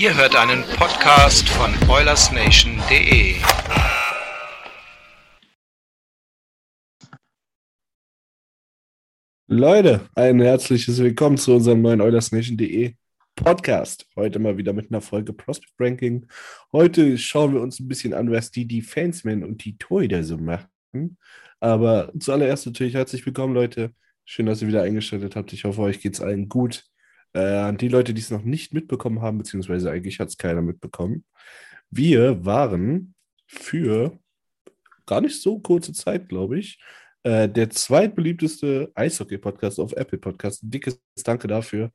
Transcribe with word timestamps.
Ihr 0.00 0.16
hört 0.16 0.36
einen 0.36 0.62
Podcast 0.76 1.48
von 1.48 1.74
OilersNation.de. 1.88 3.34
Leute, 9.48 10.08
ein 10.14 10.40
herzliches 10.40 10.98
Willkommen 11.00 11.36
zu 11.36 11.52
unserem 11.52 11.82
neuen 11.82 12.00
OilersNation.de 12.00 12.94
Podcast. 13.34 14.06
Heute 14.14 14.38
mal 14.38 14.56
wieder 14.56 14.72
mit 14.72 14.92
einer 14.92 15.00
Folge 15.00 15.32
Prospect 15.32 15.72
Ranking. 15.80 16.28
Heute 16.70 17.18
schauen 17.18 17.54
wir 17.54 17.60
uns 17.60 17.80
ein 17.80 17.88
bisschen 17.88 18.14
an, 18.14 18.30
was 18.30 18.52
die 18.52 18.68
Defensemen 18.68 19.42
und 19.42 19.64
die 19.64 19.78
Torhüter 19.78 20.22
so 20.22 20.36
machen. 20.38 21.18
Aber 21.58 22.12
zuallererst 22.20 22.66
natürlich 22.66 22.94
herzlich 22.94 23.26
willkommen, 23.26 23.52
Leute. 23.52 23.92
Schön, 24.24 24.46
dass 24.46 24.62
ihr 24.62 24.68
wieder 24.68 24.82
eingeschaltet 24.82 25.34
habt. 25.34 25.52
Ich 25.52 25.64
hoffe, 25.64 25.82
euch 25.82 26.00
geht 26.00 26.14
es 26.14 26.20
allen 26.20 26.48
gut. 26.48 26.84
Äh, 27.34 27.40
an 27.40 27.76
die 27.76 27.88
Leute, 27.88 28.14
die 28.14 28.20
es 28.20 28.30
noch 28.30 28.44
nicht 28.44 28.72
mitbekommen 28.72 29.20
haben, 29.20 29.38
beziehungsweise 29.38 29.90
eigentlich 29.90 30.20
hat 30.20 30.28
es 30.28 30.38
keiner 30.38 30.62
mitbekommen. 30.62 31.24
Wir 31.90 32.44
waren 32.44 33.14
für 33.46 34.18
gar 35.06 35.20
nicht 35.20 35.40
so 35.40 35.58
kurze 35.58 35.92
Zeit, 35.92 36.28
glaube 36.28 36.58
ich, 36.58 36.78
äh, 37.24 37.48
der 37.48 37.70
zweitbeliebteste 37.70 38.92
Eishockey-Podcast 38.94 39.80
auf 39.80 39.92
Apple 39.92 40.18
Podcast. 40.18 40.62
Ein 40.62 40.70
dickes 40.70 41.00
Danke 41.24 41.48
dafür. 41.48 41.90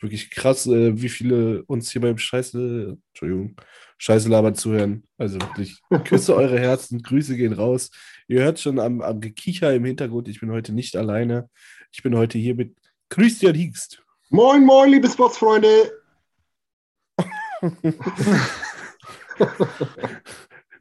Wirklich 0.00 0.30
krass, 0.30 0.66
äh, 0.66 1.00
wie 1.00 1.08
viele 1.08 1.62
uns 1.64 1.90
hier 1.90 2.02
beim 2.02 2.18
Scheiße, 2.18 2.98
Entschuldigung, 3.08 3.56
Scheiße 3.98 4.28
labern 4.28 4.54
zuhören. 4.54 5.04
Also 5.16 5.40
wirklich, 5.40 5.80
küsse 6.04 6.34
eure 6.36 6.58
Herzen, 6.58 7.02
Grüße 7.02 7.36
gehen 7.36 7.54
raus. 7.54 7.90
Ihr 8.28 8.42
hört 8.42 8.60
schon 8.60 8.78
am, 8.78 9.00
am 9.00 9.20
Gekicher 9.20 9.74
im 9.74 9.84
Hintergrund, 9.84 10.28
ich 10.28 10.40
bin 10.40 10.50
heute 10.50 10.72
nicht 10.72 10.96
alleine. 10.96 11.48
Ich 11.92 12.02
bin 12.02 12.14
heute 12.14 12.36
hier 12.36 12.54
mit 12.54 12.76
Christian 13.08 13.54
Hiegst. 13.54 14.05
Moin, 14.30 14.64
moin, 14.64 14.90
liebe 14.90 15.08
Sportsfreunde. 15.08 15.92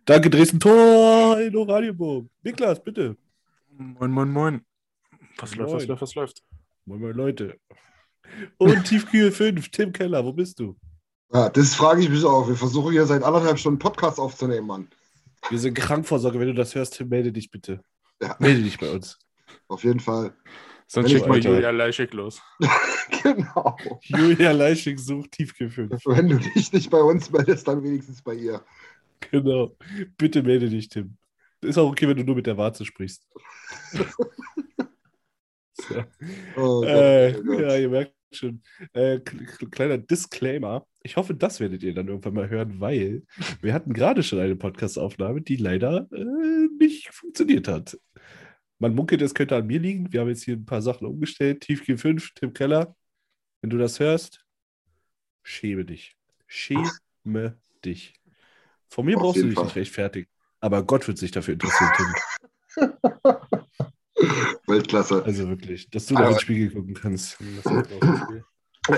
Danke, 0.06 0.30
Dresden 0.30 0.60
Tor 0.60 1.40
in 1.40 1.56
Oranienburg. 1.56 2.28
Niklas, 2.44 2.84
bitte. 2.84 3.18
Moin, 3.78 4.12
moin, 4.12 4.30
moin. 4.32 4.66
Was 5.38 5.56
läuft, 5.56 5.74
was 5.74 5.82
Moin. 5.82 5.88
läuft, 5.90 6.02
was 6.02 6.16
läuft? 6.16 6.44
Moin, 6.86 7.00
moin, 7.02 7.14
Leute. 7.14 7.60
Und 8.58 8.84
Tiefkühl 8.86 9.32
5, 9.32 9.70
Tim 9.70 9.92
Keller, 9.92 10.24
wo 10.24 10.34
bist 10.34 10.60
du? 10.60 10.76
Ja, 11.34 11.50
das 11.50 11.76
frage 11.76 12.02
ich 12.02 12.10
mich 12.10 12.24
auch. 12.24 12.48
Wir 12.48 12.56
versuchen 12.56 12.92
hier 12.92 13.06
seit 13.06 13.24
anderthalb 13.24 13.58
Stunden 13.60 13.80
Podcast 13.80 14.20
aufzunehmen, 14.20 14.68
Mann. 14.68 14.88
Wir 15.50 15.60
sind 15.60 15.74
Krankvorsorge. 15.76 16.40
Wenn 16.40 16.48
du 16.48 16.54
das 16.54 16.74
hörst, 16.76 16.96
Tim, 16.98 17.10
melde 17.10 17.32
dich 17.32 17.52
bitte. 17.52 17.82
Ja, 18.22 18.36
Melde 18.40 18.64
dich 18.64 18.78
bei 18.80 18.90
uns. 18.92 19.20
auf 19.68 19.84
jeden 19.84 20.00
Fall. 20.00 20.34
Sonst 20.88 21.06
Wenn 21.10 21.12
schick 21.18 21.22
ich- 21.24 21.28
mal. 21.28 21.40
Julia 21.40 21.70
Leischig 21.72 22.14
los. 22.14 22.42
genau. 23.24 23.76
Julia 24.04 24.52
Leischig 24.52 25.00
sucht 25.00 25.32
Tiefkühl 25.32 25.70
5. 25.70 25.92
Wenn 26.06 26.30
du 26.30 26.38
dich 26.38 26.72
nicht 26.72 26.90
bei 26.90 27.02
uns 27.02 27.32
meldest, 27.32 27.68
dann 27.68 27.84
wenigstens 27.84 28.22
bei 28.22 28.36
ihr. 28.36 28.64
Genau. 29.32 29.76
Bitte 30.18 30.44
melde 30.44 30.70
dich, 30.70 30.90
Tim. 30.90 31.18
Ist 31.62 31.78
auch 31.80 31.90
okay, 31.90 32.08
wenn 32.08 32.18
du 32.18 32.24
nur 32.24 32.36
mit 32.36 32.46
der 32.46 32.58
Warze 32.58 32.86
sprichst. 32.86 33.26
so. 35.74 36.04
Oh 36.56 36.82
Gott, 36.82 36.88
Äh, 36.88 37.36
oh 37.40 37.44
Gott. 37.44 37.60
ja, 37.62 37.78
ihr 37.78 37.90
merkt 37.90 38.14
schon. 38.32 38.62
Äh, 38.94 39.20
kleiner 39.20 39.98
Disclaimer. 39.98 40.86
Ich 41.02 41.18
hoffe, 41.18 41.34
das 41.34 41.60
werdet 41.60 41.84
ihr 41.84 41.94
dann 41.94 42.08
irgendwann 42.08 42.34
mal 42.34 42.50
hören, 42.50 42.80
weil 42.80 43.24
wir 43.62 43.74
hatten 43.74 43.94
gerade 43.94 44.22
schon 44.24 44.40
eine 44.40 44.56
Podcast-Aufnahme, 44.56 45.42
die 45.42 45.56
leider 45.56 46.08
äh, 46.12 46.68
nicht 46.80 47.10
funktioniert 47.14 47.68
hat. 47.68 47.98
Man 48.80 48.94
munkelt, 48.96 49.22
es 49.22 49.34
könnte 49.34 49.56
an 49.56 49.68
mir 49.68 49.80
liegen. 49.80 50.12
Wir 50.12 50.22
haben 50.22 50.28
jetzt 50.30 50.44
hier 50.44 50.56
ein 50.56 50.66
paar 50.66 50.82
Sachen 50.82 51.08
umgestellt. 51.08 51.62
Tiefkühl 51.62 51.98
5, 51.98 52.34
Tim 52.36 52.54
Keller. 52.54 52.96
Wenn 53.62 53.70
du 53.70 53.78
das 53.78 54.00
hörst, 54.00 54.46
schäme 55.44 55.86
dich. 55.86 56.18
Schäme 56.48 57.58
dich. 57.84 58.14
Von 58.90 59.06
mir 59.06 59.16
Auf 59.18 59.24
brauchst 59.24 59.42
du 59.42 59.46
dich 59.48 59.56
Fall. 59.56 59.64
nicht 59.66 59.76
rechtfertigen. 59.76 60.30
Aber 60.60 60.84
Gott 60.84 61.08
wird 61.08 61.18
sich 61.18 61.32
dafür 61.32 61.54
interessieren, 61.54 61.92
Tim. 61.96 62.94
Weltklasse. 64.68 65.24
Also 65.24 65.48
wirklich, 65.50 65.90
dass 65.90 66.06
du 66.08 66.16
da 66.16 66.30
ins 66.30 66.42
Spiegel 66.42 66.72
gucken 66.72 66.94
kannst. 66.94 67.38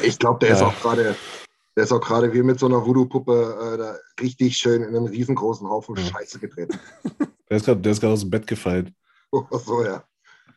Ich 0.03 0.19
glaube, 0.19 0.39
der 0.45 0.53
ist 0.53 0.59
Ja. 0.61 0.67
auch 0.67 0.79
gerade, 0.81 1.15
der 1.75 1.83
ist 1.83 1.91
auch 1.91 2.01
gerade 2.01 2.33
wie 2.33 2.43
mit 2.43 2.59
so 2.59 2.65
einer 2.67 2.85
Voodoo-Puppe 2.85 3.73
äh, 3.73 3.77
da 3.77 3.95
richtig 4.21 4.57
schön 4.57 4.81
in 4.83 4.95
einen 4.95 5.07
riesengroßen 5.07 5.67
Haufen 5.67 5.95
Ja. 5.95 6.03
Scheiße 6.03 6.39
getreten. 6.39 6.79
Der 7.49 7.57
ist 7.57 7.65
gerade 7.65 7.81
der 7.81 7.91
ist 7.93 8.01
gerade 8.01 8.13
aus 8.13 8.21
dem 8.21 8.29
Bett 8.29 8.45
gefallen. 8.47 8.93
So, 9.51 9.83
ja. 9.83 10.03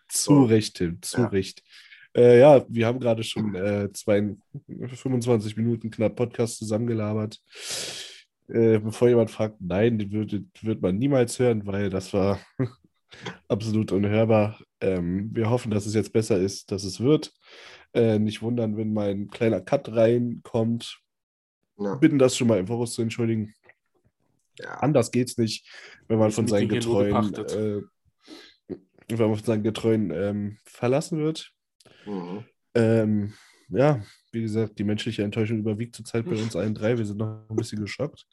Zu 0.09 0.33
So. 0.33 0.45
Recht, 0.45 0.77
Tim, 0.77 1.03
zu 1.03 1.21
Ja. 1.23 1.27
Recht. 1.29 1.63
Äh, 2.17 2.41
ja, 2.41 2.65
wir 2.69 2.87
haben 2.87 2.99
gerade 2.99 3.23
schon 3.23 3.55
äh, 3.55 3.93
zwei, 3.93 4.37
25 4.67 5.57
Minuten 5.57 5.91
knapp 5.91 6.17
Podcast 6.17 6.59
zusammengelabert. 6.59 7.41
Äh, 8.49 8.79
bevor 8.81 9.09
jemand 9.09 9.31
fragt, 9.31 9.61
nein, 9.61 9.99
den 9.99 10.11
würde, 10.11 10.45
wird 10.61 10.83
man 10.83 10.99
niemals 10.99 11.39
hören, 11.39 11.67
weil 11.67 11.89
das 11.89 12.13
war 12.13 12.41
absolut 13.49 13.93
unhörbar. 13.93 14.59
Ähm, 14.81 15.31
wir 15.33 15.51
hoffen, 15.51 15.71
dass 15.71 15.87
es 15.87 15.95
jetzt 15.95 16.13
besser 16.13 16.39
ist, 16.39 16.73
dass 16.73 16.83
es 16.83 17.01
wird. 17.01 17.33
Äh, 17.93 18.19
nicht 18.19 18.43
wundern, 18.43 18.77
wenn 18.77 18.93
mal 18.93 19.11
ein 19.11 19.29
kleiner 19.29 19.61
Cut 19.61 19.93
reinkommt. 19.93 21.01
ja. 21.79 21.95
Bitten 21.95 22.19
das 22.19 22.37
schon 22.37 22.49
mal 22.49 22.59
im 22.59 22.67
Voraus 22.67 22.95
zu 22.95 23.03
entschuldigen. 23.03 23.55
ja. 24.59 24.75
Anders 24.79 25.13
geht's 25.13 25.39
nicht, 25.39 25.69
wenn 26.09 26.19
man 26.19 26.29
Das 26.29 26.35
von 26.37 26.49
seinen 26.49 26.69
Getreuen, 26.69 27.35
äh, 27.35 27.83
wenn 29.19 29.29
man 29.29 29.37
von 29.37 29.47
seinen 29.47 29.63
Getreuen 29.63 30.11
ähm, 30.11 30.59
verlassen 30.65 31.19
wird. 31.19 31.53
Mhm. 32.07 32.45
Ähm, 32.75 33.33
ja, 33.69 34.01
wie 34.33 34.43
gesagt, 34.43 34.79
die 34.79 34.85
menschliche 34.85 35.23
Enttäuschung 35.23 35.59
überwiegt 35.59 35.95
zurzeit 35.95 36.25
bei 36.25 36.33
uns 36.33 36.57
allen 36.57 36.75
drei. 36.75 36.99
Wir 36.99 37.07
sind 37.07 37.19
noch 37.19 37.49
ein 37.49 37.57
bisschen 37.57 37.81
geschockt. 37.81 38.27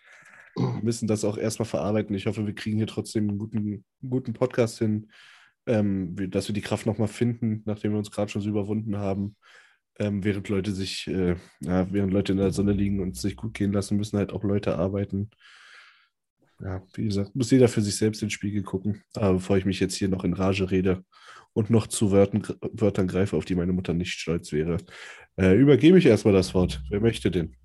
Wir 0.55 0.79
müssen 0.81 1.07
das 1.07 1.23
auch 1.23 1.37
erstmal 1.37 1.67
verarbeiten. 1.67 2.15
Ich 2.15 2.25
hoffe, 2.25 2.45
wir 2.45 2.55
kriegen 2.55 2.77
hier 2.77 2.87
trotzdem 2.87 3.29
einen 3.29 3.37
guten, 3.37 3.85
guten 4.07 4.33
Podcast 4.33 4.79
hin, 4.79 5.11
ähm, 5.67 6.15
dass 6.31 6.47
wir 6.47 6.53
die 6.53 6.61
Kraft 6.61 6.85
nochmal 6.85 7.07
finden, 7.07 7.61
nachdem 7.65 7.91
wir 7.91 7.99
uns 7.99 8.09
gerade 8.09 8.31
schon 8.31 8.41
so 8.41 8.49
überwunden 8.49 8.97
haben. 8.97 9.35
Ähm, 9.99 10.23
während 10.23 10.49
Leute 10.49 10.71
sich, 10.71 11.07
äh, 11.07 11.35
ja, 11.61 11.91
während 11.91 12.13
Leute 12.13 12.31
in 12.31 12.37
der 12.39 12.51
Sonne 12.51 12.71
liegen 12.71 12.99
und 12.99 13.17
sich 13.17 13.35
gut 13.35 13.53
gehen 13.53 13.71
lassen, 13.71 13.97
müssen 13.97 14.17
halt 14.17 14.31
auch 14.31 14.43
Leute 14.43 14.77
arbeiten. 14.77 15.29
Ja, 16.59 16.81
wie 16.93 17.05
gesagt, 17.05 17.35
muss 17.35 17.51
jeder 17.51 17.67
für 17.67 17.81
sich 17.81 17.95
selbst 17.95 18.21
in 18.21 18.27
den 18.27 18.31
Spiegel 18.31 18.63
gucken. 18.63 19.03
Aber 19.15 19.33
bevor 19.33 19.57
ich 19.57 19.65
mich 19.65 19.79
jetzt 19.79 19.95
hier 19.95 20.09
noch 20.09 20.23
in 20.23 20.33
Rage 20.33 20.71
rede 20.71 21.03
und 21.53 21.69
noch 21.69 21.87
zu 21.87 22.11
Wörtern, 22.11 22.43
Wörtern 22.73 23.07
greife, 23.07 23.37
auf 23.37 23.45
die 23.45 23.55
meine 23.55 23.73
Mutter 23.73 23.93
nicht 23.93 24.13
stolz 24.13 24.51
wäre, 24.51 24.77
äh, 25.39 25.55
übergebe 25.55 25.99
ich 25.99 26.05
erstmal 26.05 26.33
das 26.33 26.53
Wort. 26.53 26.81
Wer 26.89 26.99
möchte 26.99 27.29
denn? 27.29 27.55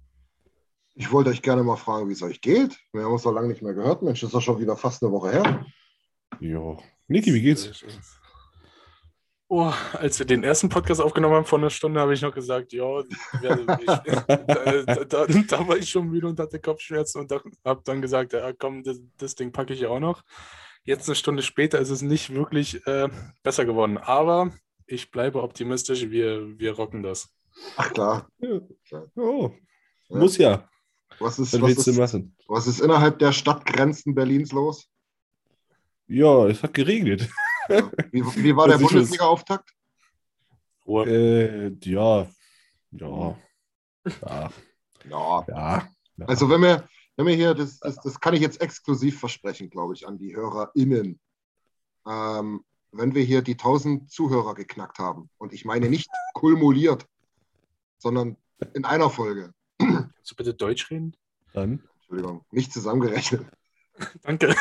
Ich 0.95 1.11
wollte 1.11 1.31
euch 1.31 1.41
gerne 1.41 1.63
mal 1.63 1.77
fragen, 1.77 2.09
wie 2.09 2.13
es 2.13 2.23
euch 2.23 2.41
geht. 2.43 2.79
Wir 2.93 3.05
haben 3.05 3.13
uns 3.13 3.23
doch 3.23 3.33
lange 3.33 3.49
nicht 3.49 3.63
mehr 3.63 3.73
gehört. 3.73 4.03
Mensch, 4.03 4.21
das 4.21 4.29
ist 4.29 4.35
doch 4.35 4.43
schon 4.43 4.61
wieder 4.61 4.77
fast 4.77 5.03
eine 5.03 5.11
Woche 5.11 5.33
her. 5.33 5.67
Jo. 6.39 6.79
Niki, 7.09 7.33
wie 7.33 7.41
geht's? 7.41 7.85
Oh, 9.55 9.71
als 9.93 10.19
wir 10.19 10.25
den 10.25 10.45
ersten 10.45 10.71
Podcast 10.71 10.99
aufgenommen 11.03 11.35
haben 11.35 11.45
vor 11.45 11.59
einer 11.59 11.69
Stunde, 11.69 12.01
habe 12.01 12.15
ich 12.15 12.23
noch 12.23 12.33
gesagt, 12.33 12.73
ja, 12.73 13.03
ja, 13.43 13.55
da, 13.55 15.05
da, 15.05 15.27
da 15.27 15.69
war 15.69 15.77
ich 15.77 15.91
schon 15.91 16.09
müde 16.09 16.27
und 16.27 16.41
hatte 16.41 16.59
Kopfschmerzen 16.59 17.21
und 17.21 17.31
habe 17.31 17.83
dann 17.85 18.01
gesagt, 18.01 18.33
ja 18.33 18.51
komm, 18.55 18.83
das, 18.83 18.99
das 19.19 19.35
Ding 19.35 19.53
packe 19.53 19.75
ich 19.75 19.81
ja 19.81 19.91
auch 19.91 20.01
noch. 20.01 20.23
Jetzt 20.85 21.07
eine 21.07 21.17
Stunde 21.17 21.43
später 21.43 21.79
ist 21.81 21.91
es 21.91 22.01
nicht 22.01 22.33
wirklich 22.33 22.87
äh, 22.87 23.11
besser 23.43 23.67
geworden. 23.67 23.99
Aber 23.99 24.53
ich 24.87 25.11
bleibe 25.11 25.43
optimistisch. 25.43 26.09
Wir, 26.09 26.59
wir 26.59 26.73
rocken 26.73 27.03
das. 27.03 27.29
Ach 27.77 27.93
klar. 27.93 28.29
Oh, 29.17 29.51
Ja. 30.09 30.19
muss 30.19 30.39
ja. 30.39 30.67
Was 31.19 31.39
ist, 31.39 31.61
Was 31.61 31.87
ist, 31.87 32.27
was 32.49 32.67
ist 32.67 32.81
innerhalb 32.81 33.19
der 33.19 33.33
Stadtgrenzen 33.33 34.15
Berlins 34.15 34.51
los? 34.51 34.89
Ja, 36.07 36.47
es 36.47 36.63
hat 36.63 36.73
geregnet. 36.73 37.29
Wie, 38.11 38.23
wie 38.23 38.57
war 38.57 38.69
der 38.69 38.79
Bundesliga-Auftakt? 38.79 39.71
Äh, 40.87 41.69
ja. 41.69 42.27
Ja. 42.91 43.39
Ja. 44.05 44.51
Ja. 45.09 45.45
Ja. 45.49 45.89
ja. 46.17 46.27
Also 46.27 46.51
wenn 46.51 46.61
wir, 46.61 46.89
wenn 47.17 47.27
wir 47.27 47.37
hier, 47.37 47.55
das, 47.55 47.79
das, 47.79 47.97
das 47.97 48.19
kann 48.19 48.35
ich 48.35 48.41
jetzt 48.41 48.61
exklusiv 48.61 49.21
versprechen, 49.21 49.71
glaube 49.71 49.95
ich, 49.95 50.09
an 50.09 50.19
die 50.19 50.35
HörerInnen. 50.35 51.21
Ähm, 52.09 52.65
wenn 52.91 53.15
wir 53.15 53.23
hier 53.23 53.43
die 53.43 53.53
1000 53.53 54.11
Zuhörer 54.11 54.55
geknackt 54.55 54.99
haben, 54.99 55.31
und 55.39 55.53
ich 55.53 55.65
meine 55.65 55.89
nicht 55.89 56.11
kumuliert, 56.35 57.07
sondern 57.99 58.37
in 58.75 58.85
einer 58.85 59.09
Folge, 59.09 59.55
Kannst 60.23 60.31
du 60.31 60.37
bitte 60.37 60.55
Deutsch 60.55 60.91
reden? 60.91 61.17
Dann. 61.53 61.83
Entschuldigung, 61.97 62.45
nicht 62.51 62.73
zusammengerechnet, 62.73 63.47
Danke. 64.23 64.55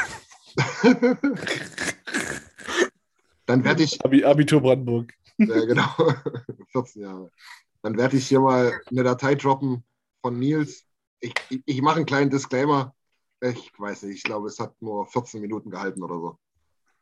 Dann 3.52 3.64
werde 3.66 3.84
ich, 3.84 4.04
Abi, 4.06 4.24
Abitur 4.24 4.62
Brandenburg. 4.62 5.14
ja 5.38 5.66
genau, 5.66 5.90
14 6.72 7.02
Jahre, 7.02 7.32
dann 7.82 7.98
werde 7.98 8.16
ich 8.18 8.28
hier 8.28 8.40
mal 8.40 8.72
eine 8.90 9.04
Datei 9.04 9.36
droppen 9.36 9.84
von 10.22 10.40
Nils. 10.40 10.86
Ich, 11.20 11.34
ich, 11.50 11.62
ich 11.66 11.82
mache 11.82 11.98
einen 11.98 12.06
kleinen 12.06 12.30
Disclaimer. 12.30 12.96
Ich 13.42 13.72
weiß 13.78 14.04
nicht, 14.04 14.18
ich 14.18 14.24
glaube, 14.24 14.48
es 14.48 14.60
hat 14.60 14.74
nur 14.82 15.06
14 15.06 15.42
Minuten 15.42 15.70
gehalten 15.70 16.02
oder 16.04 16.16
so. 16.16 16.38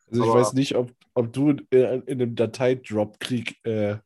Also 0.09 0.23
ich 0.23 0.29
Aber- 0.29 0.39
weiß 0.39 0.53
nicht, 0.53 0.75
ob, 0.75 0.91
ob 1.13 1.31
du 1.33 1.49
in, 1.51 1.63
in 1.69 2.21
einem 2.21 2.35
Dateidrop-Krieg 2.35 3.63
äh, 3.65 3.97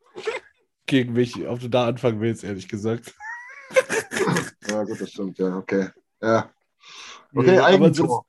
gegen 0.86 1.14
mich, 1.14 1.48
ob 1.48 1.60
du 1.62 1.70
da 1.70 1.88
anfangen 1.88 2.20
willst, 2.22 2.44
ehrlich 2.44 2.68
gesagt. 2.68 3.14
Ja, 4.70 4.84
gut, 4.86 5.00
das 5.02 5.12
stimmt, 5.12 5.38
ja, 5.40 5.58
okay. 5.58 5.90
Ja. 6.22 6.50
Nee, 7.34 7.42
Okay, 7.42 7.58
aber 7.58 7.66
Eigentor. 7.68 8.26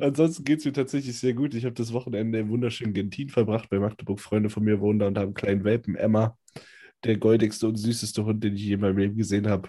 Ansonsten 0.00 0.44
geht 0.44 0.60
es 0.60 0.64
mir 0.64 0.72
tatsächlich 0.72 1.18
sehr 1.18 1.34
gut. 1.34 1.54
Ich 1.54 1.64
habe 1.64 1.74
das 1.74 1.92
Wochenende 1.92 2.38
im 2.38 2.48
wunderschönen 2.48 2.94
Gentin 2.94 3.28
verbracht 3.28 3.68
bei 3.70 3.78
Magdeburg. 3.78 4.20
Freunde 4.20 4.50
von 4.50 4.64
mir 4.64 4.80
wohnen 4.80 4.98
da 4.98 5.06
und 5.08 5.18
haben 5.18 5.26
einen 5.26 5.34
kleinen 5.34 5.64
Welpen, 5.64 5.94
Emma. 5.94 6.36
Der 7.04 7.16
goldigste 7.16 7.68
und 7.68 7.76
süßeste 7.76 8.24
Hund, 8.24 8.42
den 8.42 8.56
ich 8.56 8.62
je 8.62 8.74
in 8.74 8.80
meinem 8.80 8.98
Leben 8.98 9.16
gesehen 9.16 9.46
habe. 9.48 9.68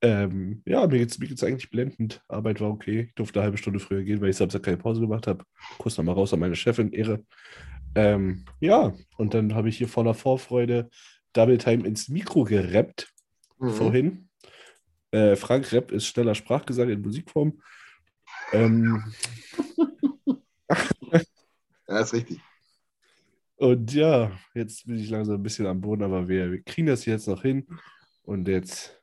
Ähm, 0.00 0.62
ja, 0.64 0.86
mir 0.86 0.98
mir 0.98 1.26
geht's 1.28 1.42
eigentlich 1.42 1.70
blendend. 1.70 2.22
Arbeit 2.28 2.60
war 2.60 2.70
okay. 2.70 3.06
Ich 3.08 3.14
durfte 3.14 3.40
eine 3.40 3.44
halbe 3.46 3.58
Stunde 3.58 3.80
früher 3.80 4.02
gehen, 4.04 4.20
weil 4.20 4.30
ich 4.30 4.36
Samstag 4.36 4.62
keine 4.62 4.76
Pause 4.76 5.00
gemacht 5.00 5.26
habe. 5.26 5.44
Kuss 5.78 5.98
nochmal 5.98 6.14
raus 6.14 6.32
an 6.32 6.40
meine 6.40 6.54
Chefin, 6.56 6.92
Ehre. 6.92 7.24
Ähm, 7.94 8.44
ja, 8.60 8.94
und 9.16 9.34
dann 9.34 9.54
habe 9.54 9.68
ich 9.68 9.78
hier 9.78 9.88
voller 9.88 10.14
Vorfreude 10.14 10.88
Double 11.32 11.58
Time 11.58 11.86
ins 11.86 12.08
Mikro 12.08 12.44
gerappt 12.44 13.08
Mhm. 13.60 13.70
vorhin. 13.70 14.28
Äh, 15.10 15.34
Frank 15.34 15.72
Rapp 15.72 15.90
ist 15.90 16.06
schneller 16.06 16.36
Sprachgesang 16.36 16.88
in 16.90 17.00
Musikform. 17.00 17.60
Ähm, 18.52 19.02
Ja, 21.88 22.00
ist 22.00 22.12
richtig. 22.12 22.40
und 23.56 23.92
ja, 23.94 24.30
jetzt 24.54 24.86
bin 24.86 24.98
ich 24.98 25.08
langsam 25.08 25.36
ein 25.36 25.42
bisschen 25.42 25.66
am 25.66 25.80
Boden, 25.80 26.02
aber 26.02 26.28
wir, 26.28 26.50
wir 26.52 26.62
kriegen 26.62 26.86
das 26.86 27.06
jetzt 27.06 27.26
noch 27.26 27.40
hin. 27.42 27.66
Und 28.22 28.46
jetzt 28.46 29.00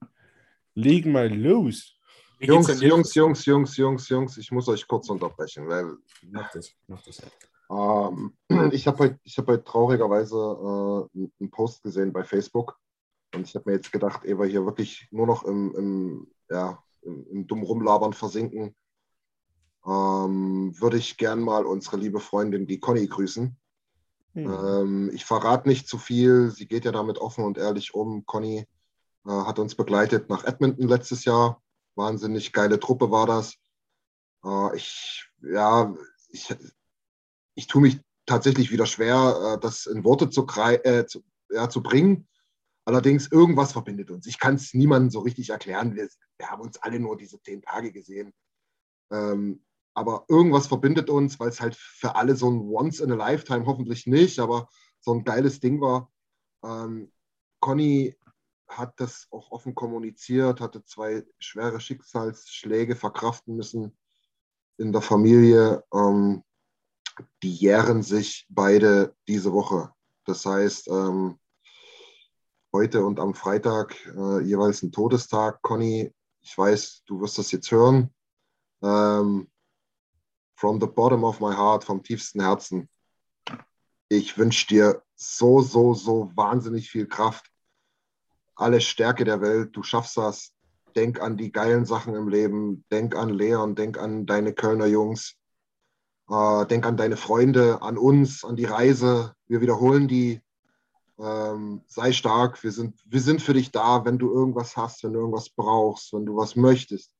legen 0.76 1.12
mal 1.12 1.28
los. 1.34 1.98
Jungs? 2.40 2.80
Jungs, 2.80 3.16
Jungs, 3.16 3.46
Jungs, 3.46 3.78
Jungs, 3.78 4.10
Jungs, 4.10 4.38
ich 4.38 4.52
muss 4.52 4.68
euch 4.68 4.88
kurz 4.88 5.10
unterbrechen, 5.10 5.68
weil 5.68 5.96
Mach 6.30 6.52
das, 6.52 6.72
mach 6.86 7.02
das. 7.02 7.24
ähm, 7.72 8.38
ich 8.72 8.86
habe 8.86 9.00
heute, 9.00 9.20
ich 9.24 9.36
habe 9.40 9.54
heute 9.54 9.64
traurigerweise 9.64 11.10
äh, 11.16 11.28
einen 11.40 11.50
Post 11.50 11.82
gesehen 11.82 12.14
bei 12.14 12.24
Facebook 12.24 12.78
und 13.34 13.48
ich 13.48 13.56
habe 13.56 13.68
mir 13.70 13.78
jetzt 13.78 13.92
gedacht, 13.92 14.24
ehe 14.26 14.38
wir 14.38 14.46
hier 14.46 14.64
wirklich 14.64 15.08
nur 15.10 15.26
noch 15.26 15.44
im, 15.44 15.74
im, 15.76 16.28
ja, 16.52 16.84
im, 17.02 17.26
im 17.32 17.48
dumm 17.48 17.64
rumlabern 17.64 18.14
versinken, 18.14 18.76
ähm, 19.86 20.74
würde 20.80 20.98
ich 20.98 21.18
gern 21.18 21.40
mal 21.40 21.66
unsere 21.66 21.98
liebe 21.98 22.20
Freundin, 22.20 22.66
die 22.66 22.80
Conny, 22.80 23.08
grüßen. 23.08 23.56
Hm. 24.34 24.46
Ähm, 24.46 25.12
ich 25.14 25.26
verrate 25.26 25.68
nicht 25.68 25.88
zu 25.88 25.98
viel. 25.98 26.52
Sie 26.52 26.68
geht 26.68 26.86
ja 26.86 26.92
damit 26.92 27.20
offen 27.20 27.44
und 27.44 27.58
ehrlich 27.58 27.94
um. 27.94 28.26
Conny 28.26 28.68
äh, 29.26 29.30
hat 29.30 29.60
uns 29.60 29.76
begleitet 29.76 30.30
nach 30.30 30.44
Edmonton 30.44 30.88
letztes 30.88 31.26
Jahr. 31.26 31.62
Wahnsinnig 31.96 32.52
geile 32.52 32.80
Truppe 32.80 33.12
war 33.12 33.28
das. 33.28 33.56
Äh, 34.44 34.76
ich, 34.76 35.30
ja, 35.42 35.96
ich, 36.30 36.54
ich 37.56 37.68
tue 37.68 37.82
mich 37.82 38.00
tatsächlich 38.26 38.72
wieder 38.72 38.86
schwer, 38.86 39.56
äh, 39.56 39.60
das 39.60 39.86
in 39.86 40.04
Worte 40.04 40.30
zu, 40.30 40.46
äh, 40.84 41.06
zu, 41.06 41.24
ja, 41.50 41.70
zu 41.70 41.82
bringen. 41.82 42.28
Allerdings, 42.86 43.32
irgendwas 43.32 43.72
verbindet 43.72 44.12
uns. 44.12 44.28
Ich 44.28 44.38
kann 44.38 44.56
es 44.56 44.74
niemandem 44.74 45.10
so 45.10 45.20
richtig 45.20 45.50
erklären. 45.50 45.96
Wir, 45.96 46.08
wir 46.38 46.50
haben 46.50 46.62
uns 46.62 46.78
alle 46.78 47.00
nur 47.00 47.18
diese 47.18 47.42
zehn 47.42 47.62
Tage 47.62 47.92
gesehen. 47.92 48.34
Ähm, 49.12 49.65
aber 49.96 50.26
irgendwas 50.28 50.68
verbindet 50.68 51.10
uns, 51.10 51.40
weil 51.40 51.50
es 51.50 51.62
halt 51.62 51.76
für 51.76 52.16
alle 52.16 52.36
so 52.36 52.50
ein 52.50 52.60
Once 52.60 53.00
in 53.00 53.12
a 53.12 53.16
Lifetime 53.16 53.66
hoffentlich 53.66 54.06
nicht, 54.06 54.40
aber 54.40 54.68
so 55.00 55.14
ein 55.14 55.24
geiles 55.24 55.60
Ding 55.60 55.82
war. 55.82 56.12
Ähm, 56.64 57.12
Conny 57.62 58.16
hat 58.68 59.00
das 59.00 59.28
auch 59.32 59.52
offen 59.52 59.74
kommuniziert, 59.74 60.60
hatte 60.60 60.84
zwei 60.84 61.24
schwere 61.40 61.80
Schicksalsschläge 61.80 62.96
verkraften 62.96 63.56
müssen 63.56 63.98
in 64.78 64.92
der 64.92 65.02
Familie. 65.02 65.84
Ähm, 65.94 66.44
die 67.42 67.54
jähren 67.54 68.04
sich 68.04 68.46
beide 68.50 69.16
diese 69.30 69.54
Woche. 69.54 69.94
Das 70.26 70.46
heißt, 70.46 70.90
ähm, 70.90 71.40
heute 72.74 73.06
und 73.06 73.22
am 73.22 73.34
Freitag 73.34 73.96
äh, 74.08 74.42
jeweils 74.42 74.84
ein 74.84 74.92
Todestag. 74.92 75.62
Conny, 75.62 76.14
ich 76.42 76.58
weiß, 76.58 77.04
du 77.06 77.22
wirst 77.22 77.38
das 77.38 77.54
jetzt 77.54 77.72
hören. 77.72 78.14
Ähm, 78.82 79.50
from 80.56 80.80
the 80.80 80.88
bottom 80.88 81.24
of 81.24 81.40
my 81.40 81.54
heart, 81.54 81.84
vom 81.84 82.02
tiefsten 82.02 82.42
Herzen. 82.42 82.90
Ich 84.10 84.38
wünsche 84.38 84.68
dir 84.68 85.04
so, 85.16 85.62
so, 85.62 85.94
so 85.94 86.32
wahnsinnig 86.36 86.90
viel 86.90 87.08
Kraft. 87.08 87.52
Alle 88.56 88.80
Stärke 88.82 89.26
der 89.26 89.42
Welt. 89.42 89.76
Du 89.76 89.84
schaffst 89.84 90.18
das. 90.18 90.54
Denk 90.96 91.20
an 91.20 91.36
die 91.38 91.52
geilen 91.52 91.86
Sachen 91.86 92.16
im 92.16 92.30
Leben. 92.30 92.86
Denk 92.92 93.16
an 93.16 93.30
Leon. 93.30 93.76
Denk 93.76 93.98
an 93.98 94.26
deine 94.26 94.54
Kölner 94.54 94.86
Jungs. 94.86 95.36
Äh, 96.30 96.66
denk 96.68 96.86
an 96.86 96.98
deine 96.98 97.18
Freunde, 97.18 97.82
an 97.82 97.98
uns, 97.98 98.44
an 98.44 98.56
die 98.56 98.66
Reise. 98.66 99.36
Wir 99.48 99.62
wiederholen 99.62 100.08
die. 100.08 100.42
Ähm, 101.20 101.82
sei 101.88 102.12
stark. 102.12 102.64
Wir 102.64 102.72
sind, 102.72 103.00
wir 103.06 103.22
sind 103.22 103.42
für 103.42 103.54
dich 103.54 103.72
da, 103.72 104.06
wenn 104.06 104.18
du 104.18 104.32
irgendwas 104.32 104.78
hast, 104.78 105.04
wenn 105.04 105.14
du 105.14 105.20
irgendwas 105.20 105.50
brauchst, 105.50 106.14
wenn 106.14 106.26
du 106.26 106.36
was 106.36 106.56
möchtest. 106.56 107.12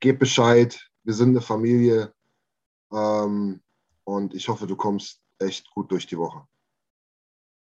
Gib 0.00 0.18
Bescheid. 0.18 0.80
Wir 1.04 1.14
sind 1.14 1.30
eine 1.30 1.40
Familie. 1.40 2.12
Ähm, 2.92 3.60
und 4.04 4.34
ich 4.34 4.48
hoffe, 4.48 4.66
du 4.66 4.76
kommst 4.76 5.20
echt 5.38 5.70
gut 5.70 5.90
durch 5.92 6.06
die 6.06 6.18
Woche. 6.18 6.42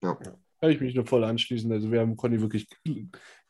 Ja. 0.02 0.14
Kann 0.14 0.70
ich 0.70 0.80
mich 0.80 0.94
nur 0.94 1.06
voll 1.06 1.24
anschließen. 1.24 1.70
Also 1.72 1.90
wir 1.90 2.00
haben 2.00 2.16
Conny 2.16 2.40
wirklich 2.40 2.66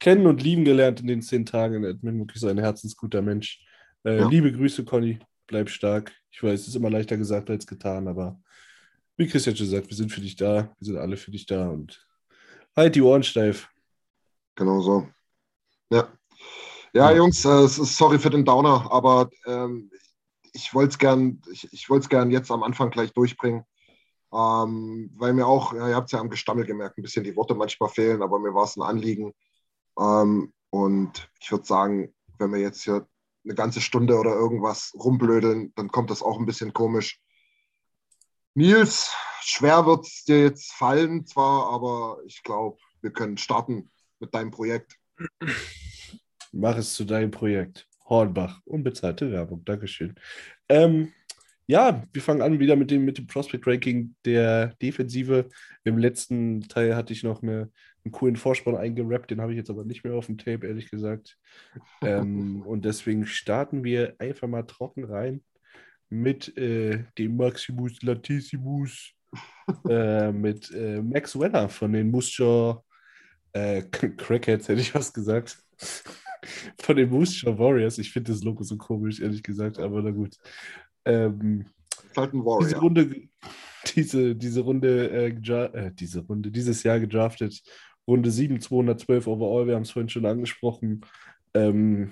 kennen 0.01 0.27
und 0.27 0.43
lieben 0.43 0.65
gelernt 0.65 1.01
in 1.01 1.07
den 1.07 1.23
zehn 1.23 1.47
Tagen. 1.47 1.83
Er 1.85 1.91
ist 1.91 2.03
wirklich 2.03 2.41
so 2.41 2.49
ein 2.49 2.59
herzensguter 2.59 3.23
Mensch. 3.23 3.65
Äh, 4.05 4.19
Ja. 4.21 4.29
Liebe 4.29 4.53
Grüße, 4.53 4.85
Conny. 4.85 5.19
Bleib 5.47 5.69
stark. 5.69 6.13
Ich 6.31 6.43
weiß, 6.43 6.61
es 6.61 6.69
ist 6.69 6.75
immer 6.77 6.91
leichter 6.91 7.17
gesagt 7.17 7.51
als 7.51 7.67
getan, 7.67 8.09
aber 8.09 8.41
wie 9.17 9.27
Christian 9.29 9.55
schon 9.57 9.67
sagt, 9.69 9.89
wir 9.89 9.97
sind 9.97 10.11
für 10.11 10.21
dich 10.21 10.37
da. 10.37 10.75
Wir 10.79 10.87
sind 10.87 10.97
alle 10.97 11.17
für 11.17 11.31
dich 11.31 11.47
da 11.47 11.69
und 11.69 12.05
halt 12.75 12.95
die 12.95 13.03
Ohren 13.03 13.23
steif. 13.23 13.69
Genau 14.57 14.81
so. 14.81 15.09
Ja. 15.91 16.09
Ja. 16.95 17.13
Jungs, 17.15 17.45
äh, 17.45 17.49
es 17.65 17.79
ist- 17.79 17.97
sorry 17.97 18.19
für 18.19 18.31
den 18.31 18.45
Downer, 18.45 18.91
aber 18.91 19.29
ähm, 19.47 19.91
ich 20.55 20.73
wollte 20.73 20.91
es 20.91 20.99
gern, 20.99 21.43
ich, 21.51 21.69
ich 21.73 22.09
gern 22.09 22.31
jetzt 22.31 22.51
am 22.51 22.63
Anfang 22.63 22.91
gleich 22.91 23.13
durchbringen. 23.13 23.65
Ähm, 24.33 25.11
weil 25.15 25.33
mir 25.33 25.47
auch, 25.47 25.75
ja, 25.75 25.89
ihr 25.89 25.95
habt 25.95 26.07
es 26.07 26.13
ja 26.13 26.21
am 26.21 26.31
Gestammel 26.31 26.65
gemerkt, 26.65 26.99
ein 26.99 27.03
bisschen 27.03 27.23
die 27.23 27.37
Worte 27.37 27.55
manchmal 27.55 27.89
fehlen, 27.89 28.23
aber 28.23 28.39
mir 28.39 28.55
war 28.55 28.65
es 28.65 28.77
ein 28.77 28.83
Anliegen. 28.83 29.33
Ähm, 29.99 30.53
und 30.71 31.31
ich 31.41 31.51
würde 31.53 31.65
sagen, 31.65 32.15
wenn 32.39 32.53
wir 32.53 32.61
jetzt 32.61 32.83
hier 32.83 33.07
eine 33.45 33.55
ganze 33.55 33.81
Stunde 33.81 34.17
oder 34.19 34.35
irgendwas 34.35 34.93
rumblödeln, 34.99 35.73
dann 35.77 35.89
kommt 35.89 36.11
das 36.11 36.23
auch 36.23 36.39
ein 36.39 36.47
bisschen 36.47 36.73
komisch. 36.73 37.21
Nils, 38.55 39.13
schwer 39.41 39.87
wird 39.87 40.07
es 40.07 40.25
dir 40.25 40.43
jetzt 40.43 40.73
fallen, 40.73 41.27
zwar, 41.27 41.71
aber 41.73 42.19
ich 42.27 42.43
glaube, 42.43 42.79
wir 43.03 43.13
können 43.13 43.37
starten 43.37 43.91
mit 44.19 44.35
deinem 44.35 44.51
Projekt. 44.51 44.99
Mach 46.53 46.77
es 46.77 46.95
zu 46.95 47.05
deinem 47.05 47.31
Projekt. 47.31 47.89
Hornbach, 48.05 48.61
unbezahlte 48.65 49.31
Werbung. 49.33 49.65
Dankeschön. 49.65 50.15
Ähm, 50.69 51.13
ja, 51.67 52.03
wir 52.13 52.21
fangen 52.21 52.43
an 52.43 52.59
wieder 52.59 52.77
mit 52.77 52.91
dem, 52.91 53.05
mit 53.05 53.17
dem 53.17 53.27
Prospect 53.27 53.67
Ranking 53.67 54.15
der 54.25 54.75
Defensive. 54.83 55.49
Im 55.85 55.97
letzten 55.97 56.69
Teil 56.69 56.95
hatte 56.95 57.15
ich 57.15 57.23
noch 57.23 57.43
eine, 57.43 57.71
einen 58.05 58.13
coolen 58.13 58.37
Vorspann 58.37 58.77
eingerappt, 58.77 59.31
den 59.31 59.41
habe 59.41 59.53
ich 59.53 59.59
jetzt 59.59 59.71
aber 59.71 59.85
nicht 59.85 60.05
mehr 60.05 60.15
auf 60.15 60.27
dem 60.27 60.37
Tape, 60.37 60.67
ehrlich 60.67 60.91
gesagt. 60.91 61.39
Ähm, 62.03 62.63
und 62.67 62.85
deswegen 62.85 63.27
starten 63.27 63.83
wir 63.83 64.15
einfach 64.19 64.47
mal 64.47 64.65
trocken 64.65 65.05
rein 65.05 65.43
mit 66.11 66.57
äh, 66.59 67.05
dem 67.17 67.37
Maximus 67.37 68.03
Latissimus 68.03 69.13
äh, 69.89 70.33
mit 70.33 70.71
äh, 70.71 71.01
Max 71.01 71.39
Weller 71.39 71.71
von 71.71 71.93
den 71.95 72.13
Jaw 72.13 72.85
äh, 73.53 73.83
Crackheads, 73.83 74.69
hätte 74.69 74.83
ich 74.83 74.95
was 74.95 75.13
gesagt. 75.13 75.59
Von 76.81 76.97
den 76.97 77.11
Moose 77.11 77.47
Warriors. 77.59 77.99
Ich 77.99 78.13
finde 78.13 78.33
das 78.33 78.43
Logo 78.43 78.63
so 78.63 78.77
komisch, 78.77 79.21
ehrlich 79.21 79.43
gesagt, 79.43 79.79
aber 79.79 80.03
na 80.03 80.11
gut. 80.11 80.37
Ähm, 81.05 81.67
halt 82.17 82.33
ein 82.35 82.41
diese 82.41 82.45
Warrior. 82.45 82.81
Runde, 82.81 83.29
diese, 83.95 84.35
diese 84.35 84.61
Runde, 84.61 85.11
äh, 85.11 85.29
äh, 85.29 85.91
diese 85.93 86.21
Runde, 86.21 86.51
dieses 86.51 86.83
Jahr 86.83 87.01
gedraftet, 87.01 87.63
Runde 88.07 88.31
7, 88.31 88.61
212 88.61 89.27
overall, 89.27 89.67
wir 89.67 89.75
haben 89.75 89.83
es 89.83 89.91
vorhin 89.91 90.09
schon 90.09 90.27
angesprochen. 90.27 91.03
Ähm, 91.55 92.11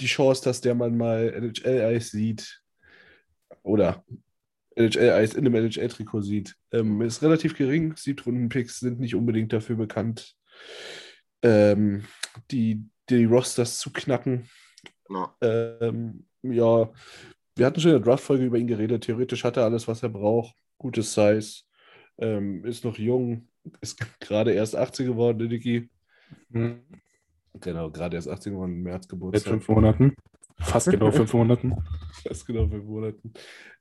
die 0.00 0.06
Chance, 0.06 0.44
dass 0.44 0.60
der 0.60 0.74
Mann 0.74 0.96
mal 0.96 1.30
NHL-Eis 1.30 2.10
sieht 2.10 2.62
oder 3.62 4.04
NHL-Eis 4.76 5.34
in 5.34 5.46
einem 5.46 5.54
NHL-Trikot 5.54 6.22
sieht, 6.22 6.56
ähm, 6.72 7.00
ist 7.02 7.22
relativ 7.22 7.56
gering. 7.56 7.94
Siebtrunden-Picks 7.96 8.80
sind 8.80 9.00
nicht 9.00 9.14
unbedingt 9.14 9.52
dafür 9.52 9.76
bekannt, 9.76 10.34
ähm, 11.42 12.04
die, 12.50 12.84
die 13.10 13.24
Rosters 13.24 13.78
zu 13.78 13.92
knacken. 13.92 14.48
Ja. 15.08 15.34
Ähm, 15.40 16.26
ja, 16.42 16.90
wir 17.56 17.66
hatten 17.66 17.80
schon 17.80 17.92
in 17.92 17.98
der 17.98 18.04
Draft-Folge 18.04 18.44
über 18.44 18.58
ihn 18.58 18.66
geredet. 18.66 19.04
Theoretisch 19.04 19.44
hat 19.44 19.56
er 19.56 19.64
alles, 19.64 19.86
was 19.88 20.02
er 20.02 20.08
braucht. 20.08 20.54
Gutes 20.78 21.14
Size. 21.14 21.62
Ähm, 22.18 22.64
ist 22.64 22.84
noch 22.84 22.98
jung. 22.98 23.48
Ist 23.80 23.98
gerade 24.20 24.52
erst 24.52 24.76
18 24.76 25.06
geworden, 25.06 25.38
der 25.38 25.48
Dicky. 25.48 25.90
Genau, 27.54 27.90
gerade 27.90 28.16
erst 28.16 28.28
18 28.28 28.52
geworden, 28.52 28.72
im 28.72 28.82
März 28.82 29.04
Seit 29.04 29.10
Geburtstag. 29.10 29.50
fünf 29.52 29.68
Monaten. 29.68 30.14
Fast 30.58 30.90
genau 30.90 31.10
fünf 31.12 31.32
Monaten. 31.32 31.76
Das 32.24 32.44
genau 32.44 32.68
fünf 32.68 32.84
Monaten. 32.84 33.32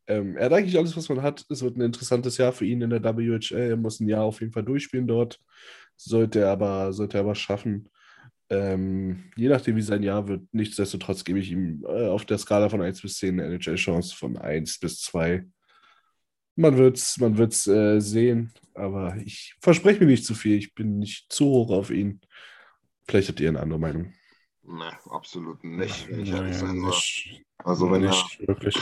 Ähm, 0.07 0.35
er 0.35 0.45
hat 0.45 0.53
eigentlich 0.53 0.77
alles, 0.77 0.95
was 0.97 1.07
man 1.09 1.21
hat. 1.21 1.45
Es 1.49 1.61
wird 1.61 1.77
ein 1.77 1.81
interessantes 1.81 2.37
Jahr 2.37 2.51
für 2.51 2.65
ihn 2.65 2.81
in 2.81 2.89
der 2.89 3.03
WHL. 3.03 3.69
Er 3.69 3.77
muss 3.77 3.99
ein 3.99 4.07
Jahr 4.09 4.23
auf 4.23 4.41
jeden 4.41 4.51
Fall 4.51 4.63
durchspielen 4.63 5.07
dort. 5.07 5.39
Sollte 5.95 6.39
er 6.39 6.51
aber, 6.51 6.91
sollte 6.93 7.17
er 7.17 7.21
aber 7.21 7.35
schaffen. 7.35 7.89
Ähm, 8.51 9.31
je 9.38 9.48
nachdem, 9.48 9.77
wie 9.77 9.81
sein 9.81 10.03
Jahr 10.03 10.27
wird, 10.27 10.41
nichtsdestotrotz 10.51 11.24
gebe 11.24 11.39
ich 11.39 11.51
ihm 11.51 11.86
äh, 11.88 12.08
auf 12.08 12.25
der 12.25 12.38
Skala 12.38 12.67
von 12.67 12.81
1 12.81 13.01
bis 13.01 13.15
10 13.15 13.39
eine 13.39 13.55
NHL-Chance 13.55 14.13
von 14.13 14.38
1 14.38 14.77
bis 14.79 15.00
2. 15.03 15.46
Man 16.58 16.77
wird 16.77 16.98
es 16.98 17.17
man 17.17 17.38
wird's, 17.38 17.65
äh, 17.67 18.01
sehen, 18.01 18.51
aber 18.74 19.15
ich 19.24 19.55
verspreche 19.62 20.01
mir 20.01 20.08
nicht 20.08 20.25
zu 20.25 20.36
viel. 20.36 20.58
Ich 20.58 20.75
bin 20.75 21.00
nicht 21.00 21.31
zu 21.31 21.46
hoch 21.46 21.72
auf 21.72 21.91
ihn. 21.91 22.20
Vielleicht 23.08 23.29
habt 23.29 23.39
ihr 23.39 23.48
eine 23.48 23.62
andere 23.62 23.79
Meinung. 23.79 24.13
Ne, 24.63 24.91
absolut 25.10 25.63
nicht, 25.63 26.10
wenn 26.10 26.20
ich 26.20 26.31
Naja, 26.31 26.43
ehrlich 26.43 26.58
sein 26.58 26.81
soll. 26.81 26.93
Also 27.60 27.89
wenn 27.89 28.03
er, 28.03 28.10
nicht 28.10 28.48
wirklich. 28.50 28.75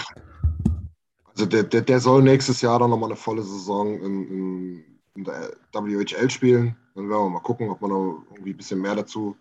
also 1.28 1.46
der, 1.46 1.62
der, 1.62 1.82
der 1.82 2.00
soll 2.00 2.24
nächstes 2.24 2.62
Jahr 2.62 2.80
dann 2.80 2.90
nochmal 2.90 3.10
eine 3.10 3.18
volle 3.18 3.44
Saison 3.44 4.02
in, 4.02 4.28
in, 4.30 4.84
in 5.14 5.24
der 5.26 5.52
WHL 5.74 6.30
spielen. 6.32 6.76
Dann 6.96 7.08
werden 7.08 7.26
wir 7.26 7.30
mal 7.30 7.40
gucken, 7.42 7.70
ob 7.70 7.80
wir 7.84 7.88
noch 7.88 8.24
irgendwie 8.32 8.54
ein 8.54 8.58
bisschen 8.58 8.82
mehr 8.82 8.96
dazu 8.96 9.38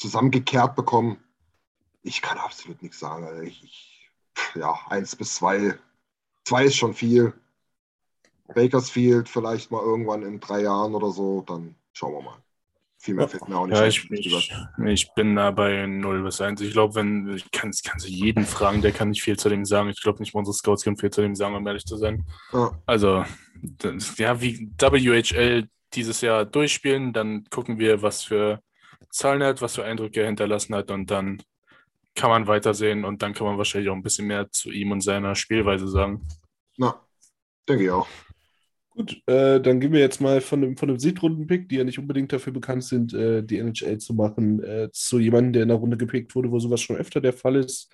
zusammengekehrt 0.00 0.74
bekommen. 0.74 1.18
Ich 2.02 2.22
kann 2.22 2.38
absolut 2.38 2.82
nichts 2.82 2.98
sagen. 2.98 3.24
Also 3.24 3.42
ich, 3.42 3.62
ich, 3.62 4.10
ja, 4.54 4.78
eins 4.88 5.14
bis 5.14 5.36
zwei. 5.36 5.78
Zwei 6.44 6.64
ist 6.64 6.76
schon 6.76 6.94
viel. 6.94 7.34
Bakersfield 8.54 9.28
vielleicht 9.28 9.70
mal 9.70 9.82
irgendwann 9.82 10.22
in 10.22 10.40
drei 10.40 10.62
Jahren 10.62 10.94
oder 10.94 11.10
so, 11.10 11.42
dann 11.46 11.76
schauen 11.92 12.14
wir 12.14 12.22
mal. 12.22 12.42
Viel 12.98 13.14
mehr 13.14 13.28
fällt 13.28 13.48
mir 13.48 13.56
auch 13.56 13.66
nicht 13.66 13.78
Ja, 13.78 13.86
ich, 13.86 14.10
ich, 14.10 14.52
ich 14.84 15.14
bin 15.14 15.36
da 15.36 15.50
bei 15.52 15.86
0 15.86 16.22
bis 16.22 16.40
1. 16.40 16.60
Ich 16.60 16.72
glaube, 16.72 16.96
wenn, 16.96 17.34
ich 17.34 17.50
kann, 17.50 17.70
kannst 17.84 18.06
du 18.06 18.10
jeden 18.10 18.44
fragen, 18.44 18.82
der 18.82 18.92
kann 18.92 19.10
nicht 19.10 19.22
viel 19.22 19.38
zu 19.38 19.48
dem 19.48 19.64
sagen. 19.64 19.88
Ich 19.88 20.02
glaube 20.02 20.18
nicht, 20.18 20.34
unsere 20.34 20.54
Scouts 20.54 20.84
können 20.84 20.98
viel 20.98 21.10
zu 21.10 21.22
dem 21.22 21.34
sagen, 21.34 21.54
um 21.54 21.66
ehrlich 21.66 21.86
zu 21.86 21.96
sein. 21.96 22.26
Ja. 22.52 22.72
Also, 22.84 23.24
das, 23.62 24.18
ja, 24.18 24.40
wie 24.42 24.70
WHL 24.78 25.68
dieses 25.94 26.20
Jahr 26.20 26.44
durchspielen, 26.44 27.14
dann 27.14 27.44
gucken 27.48 27.78
wir, 27.78 28.02
was 28.02 28.22
für 28.22 28.62
Zahlen 29.10 29.42
hat, 29.42 29.60
was 29.60 29.74
für 29.74 29.84
Eindrücke 29.84 30.20
er 30.20 30.26
hinterlassen 30.26 30.74
hat 30.74 30.90
und 30.90 31.10
dann 31.10 31.42
kann 32.14 32.30
man 32.30 32.46
weitersehen 32.46 33.04
und 33.04 33.22
dann 33.22 33.34
kann 33.34 33.46
man 33.46 33.58
wahrscheinlich 33.58 33.90
auch 33.90 33.94
ein 33.94 34.02
bisschen 34.02 34.26
mehr 34.26 34.50
zu 34.50 34.70
ihm 34.70 34.90
und 34.90 35.00
seiner 35.00 35.34
Spielweise 35.34 35.88
sagen. 35.88 36.26
Na, 36.76 37.00
denke 37.68 37.84
ich 37.84 37.90
auch. 37.90 38.08
Gut, 38.90 39.22
äh, 39.26 39.60
dann 39.60 39.78
gehen 39.80 39.92
wir 39.92 40.00
jetzt 40.00 40.20
mal 40.20 40.40
von 40.40 40.62
einem, 40.62 40.76
von 40.76 40.88
einem 40.90 40.98
Siebtrunden-Pick, 40.98 41.68
die 41.68 41.76
ja 41.76 41.84
nicht 41.84 41.98
unbedingt 41.98 42.32
dafür 42.32 42.52
bekannt 42.52 42.84
sind, 42.84 43.14
äh, 43.14 43.42
die 43.42 43.58
NHL 43.58 43.98
zu 43.98 44.14
machen, 44.14 44.62
äh, 44.62 44.90
zu 44.92 45.18
jemandem, 45.20 45.52
der 45.52 45.62
in 45.62 45.68
der 45.68 45.78
Runde 45.78 45.96
gepickt 45.96 46.34
wurde, 46.34 46.50
wo 46.50 46.58
sowas 46.58 46.80
schon 46.80 46.96
öfter 46.96 47.20
der 47.20 47.32
Fall 47.32 47.56
ist, 47.56 47.90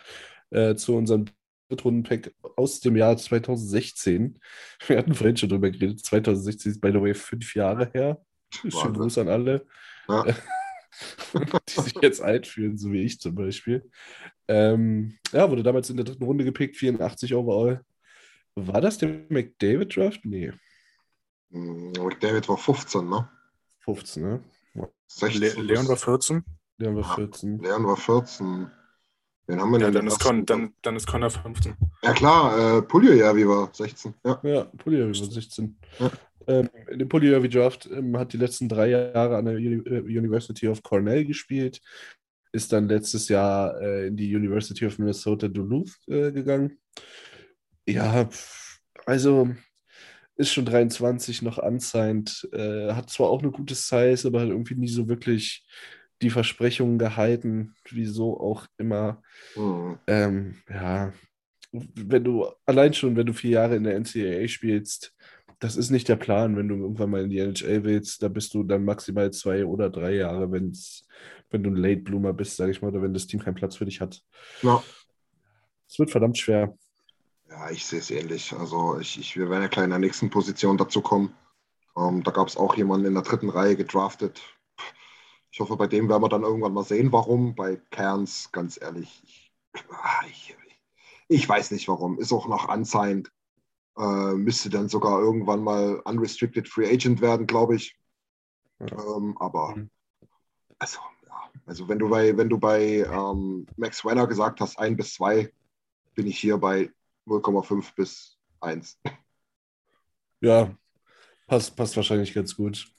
äh, 0.51 0.75
zu 0.75 0.97
unserem 0.97 1.27
Drittrunden-Pick 1.69 2.35
aus 2.57 2.81
dem 2.81 2.97
Jahr 2.97 3.17
2016. 3.17 4.39
Wir 4.87 4.99
hatten 4.99 5.15
vorhin 5.15 5.37
schon 5.37 5.51
drüber 5.51 5.71
geredet. 5.71 6.05
2016 6.05 6.73
ist, 6.73 6.81
by 6.81 6.91
the 6.91 7.01
way, 7.01 7.15
fünf 7.15 7.55
Jahre 7.55 7.91
her. 7.93 8.21
Schönen. 8.51 8.95
Gruß 8.95 9.19
an 9.19 9.29
alle, 9.29 9.67
Ja. 10.09 10.25
die 11.69 11.81
sich 11.81 11.95
jetzt 12.03 12.21
alt 12.23 12.47
fühlen, 12.47 12.77
so 12.77 12.93
wie 12.93 13.03
ich 13.03 13.21
zum 13.21 13.35
Beispiel. 13.35 13.89
Ähm, 14.49 15.19
ja, 15.33 15.51
wurde 15.51 15.63
damals 15.63 15.91
in 15.91 15.97
der 15.97 16.05
dritten 16.05 16.25
Runde 16.25 16.45
gepickt, 16.45 16.77
84 16.77 17.35
overall. 17.35 17.83
War 18.55 18.81
das 18.81 18.99
der 18.99 19.27
McDavid-Draft? 19.29 20.25
Nee. 20.25 20.53
Hm, 21.51 21.93
David 22.21 22.49
war 22.49 22.57
15, 22.57 23.09
ne? 23.09 23.29
15, 23.81 24.23
ne? 24.23 24.45
16 25.09 25.41
Le 25.41 25.63
Leon 25.63 25.89
war 25.89 25.97
14. 25.97 26.45
Der 26.79 26.89
haben 26.89 26.97
wir 26.97 27.03
Ja. 27.03 27.15
14. 27.15 27.59
Leon 27.59 27.87
war 27.87 27.97
14. 27.97 28.71
Wen 29.47 29.61
haben 29.61 29.71
wir 29.73 29.79
Ja, 29.81 29.87
denn? 29.87 29.95
dann 29.95 30.07
ist? 30.09 30.21
Con, 30.21 30.45
dann, 30.47 30.73
dann 30.83 30.97
ist 30.97 31.07
Connor 31.07 31.31
15. 31.31 31.75
Ja 32.03 32.13
klar, 32.13 32.79
äh, 32.79 32.83
Puljujärvi 32.83 33.47
war 33.49 33.71
16. 33.73 34.15
Ja. 34.25 34.41
Ja, 34.43 34.65
Puljujärvi 34.65 35.19
war 35.21 35.31
16. 35.31 35.77
Ja. 35.99 36.11
Ähm, 36.49 36.69
in 36.91 36.99
dem 37.01 37.09
Puljujärvi 37.09 37.49
Draft 37.49 37.89
ähm, 37.93 38.17
hat 38.17 38.33
die 38.33 38.37
letzten 38.37 38.69
drei 38.69 38.89
Jahre 38.91 39.37
an 39.37 39.45
der 39.47 39.55
Uni 39.55 39.83
äh, 39.89 40.01
University 40.19 40.69
of 40.69 40.83
Cornell 40.83 41.25
gespielt, 41.25 41.81
ist 42.53 42.73
dann 42.73 42.89
letztes 42.89 43.29
Jahr 43.29 43.81
äh, 43.81 44.07
in 44.09 44.17
die 44.17 44.35
University 44.35 44.87
of 44.87 44.99
Minnesota 44.99 45.49
Duluth 45.49 45.91
äh, 46.09 46.31
gegangen. 46.33 46.79
Ja, 47.89 48.29
also 49.05 49.51
ist 50.37 50.53
schon 50.53 50.67
23 50.67 51.43
noch 51.43 51.59
unsigned, 51.59 52.49
äh, 52.53 52.93
hat 52.93 53.11
zwar 53.11 53.29
auch 53.31 53.43
eine 53.43 53.51
gute 53.53 53.75
Size, 53.75 54.29
aber 54.29 54.41
hat 54.41 54.49
irgendwie 54.49 54.75
nie 54.75 54.89
so 54.89 55.09
wirklich 55.09 55.67
die 56.23 56.31
Versprechungen 56.31 56.99
gehalten, 56.99 57.75
wieso 57.91 58.41
auch 58.41 58.67
immer. 58.79 59.23
Hm. 59.55 59.99
Ähm, 60.07 60.57
ja, 60.69 61.13
wenn 61.73 62.25
du 62.25 62.47
allein 62.65 62.95
schon, 62.95 63.17
wenn 63.17 63.27
du 63.27 63.33
vier 63.33 63.51
Jahre 63.51 63.77
in 63.77 63.85
der 63.85 63.99
NCAA 63.99 64.49
spielst, 64.49 65.15
das 65.59 65.77
ist 65.77 65.91
nicht 65.91 66.09
der 66.09 66.17
Plan, 66.17 66.57
wenn 66.57 66.69
du 66.69 66.77
irgendwann 66.77 67.11
mal 67.11 67.25
in 67.25 67.31
die 67.31 67.39
NHL 67.39 67.85
willst, 67.85 68.23
da 68.23 68.29
bist 68.29 68.53
du 68.55 68.63
dann 68.63 68.85
maximal 68.85 69.31
zwei 69.33 69.65
oder 69.65 69.91
drei 69.91 70.15
Jahre, 70.15 70.51
wenn's, 70.53 71.07
wenn 71.51 71.63
du 71.63 71.71
ein 71.71 71.77
Late 71.77 72.03
Bloomer 72.03 72.33
bist, 72.33 72.57
sage 72.57 72.73
ich 72.73 72.83
mal, 72.83 72.89
oder 72.89 73.03
wenn 73.03 73.15
das 73.15 73.27
Team 73.27 73.41
keinen 73.41 73.55
Platz 73.55 73.77
für 73.77 73.87
dich 73.87 74.01
hat. 74.01 74.23
Ja. 74.63 74.83
Es 75.89 75.99
wird 75.99 76.11
verdammt 76.11 76.37
schwer. 76.37 76.77
Ja, 77.49 77.71
ich 77.71 77.87
sehe 77.87 78.01
es 78.01 78.11
ähnlich. 78.11 78.53
Also 78.53 78.99
ich, 78.99 79.19
ich, 79.19 79.37
wir 79.37 79.49
werden 79.49 79.63
ja 79.63 79.69
gleich 79.69 79.85
in 79.85 79.91
der 79.91 79.99
nächsten 79.99 80.31
Position 80.31 80.77
dazu 80.77 81.01
kommen. 81.01 81.35
Ähm, 81.97 82.23
da 82.23 82.33
gab 82.33 82.49
es 82.49 82.57
auch 82.57 82.77
jemanden 82.77 83.07
in 83.07 83.15
der 83.15 83.23
dritten 83.23 83.49
Reihe 83.49 83.77
gedraftet. 83.77 84.43
Ich 85.57 85.61
hoffe, 85.61 85.79
bei 85.79 85.87
dem 85.87 86.11
werden 86.11 86.23
wir 86.23 86.29
dann 86.29 86.43
irgendwann 86.43 86.75
mal 86.75 86.85
sehen, 86.85 87.13
warum. 87.13 87.55
Bei 87.55 87.77
Cairns, 87.91 88.53
ganz 88.53 88.79
ehrlich, 88.79 89.23
ich, 89.25 89.51
ah, 89.91 90.21
ich, 90.29 90.55
ich 91.29 91.49
weiß 91.49 91.71
nicht 91.71 91.89
warum. 91.89 92.19
Ist 92.19 92.31
auch 92.31 92.47
noch 92.47 92.69
unsigned. 92.69 93.33
Äh, 93.99 94.35
müsste 94.35 94.71
dann 94.71 94.91
sogar 94.91 95.21
irgendwann 95.21 95.65
mal 95.65 96.01
unrestricted 96.01 96.69
free 96.69 96.93
agent 96.93 97.23
werden, 97.23 97.47
glaube 97.47 97.77
ich. 97.77 97.99
Ja. 98.81 98.87
Ähm, 98.89 99.39
aber 99.39 99.75
Mhm. 99.77 99.91
also, 100.79 101.01
ja. 101.27 101.51
Also 101.67 101.89
wenn 101.89 101.99
du 101.99 102.11
bei, 102.11 102.37
wenn 102.37 102.51
du 102.51 102.59
bei 102.59 103.07
ähm, 103.11 103.67
Max 103.77 104.05
Weller 104.05 104.27
gesagt 104.27 104.61
hast, 104.61 104.79
ein 104.79 104.97
bis 104.97 105.15
zwei, 105.15 105.51
bin 106.15 106.27
ich 106.27 106.39
hier 106.39 106.59
bei 106.59 106.93
0,5 107.27 107.95
bis 107.97 108.39
1. 108.61 108.99
Ja, 110.41 110.75
passt, 111.49 111.77
passt 111.77 111.97
wahrscheinlich 111.97 112.35
ganz 112.35 112.57
gut. 112.57 112.93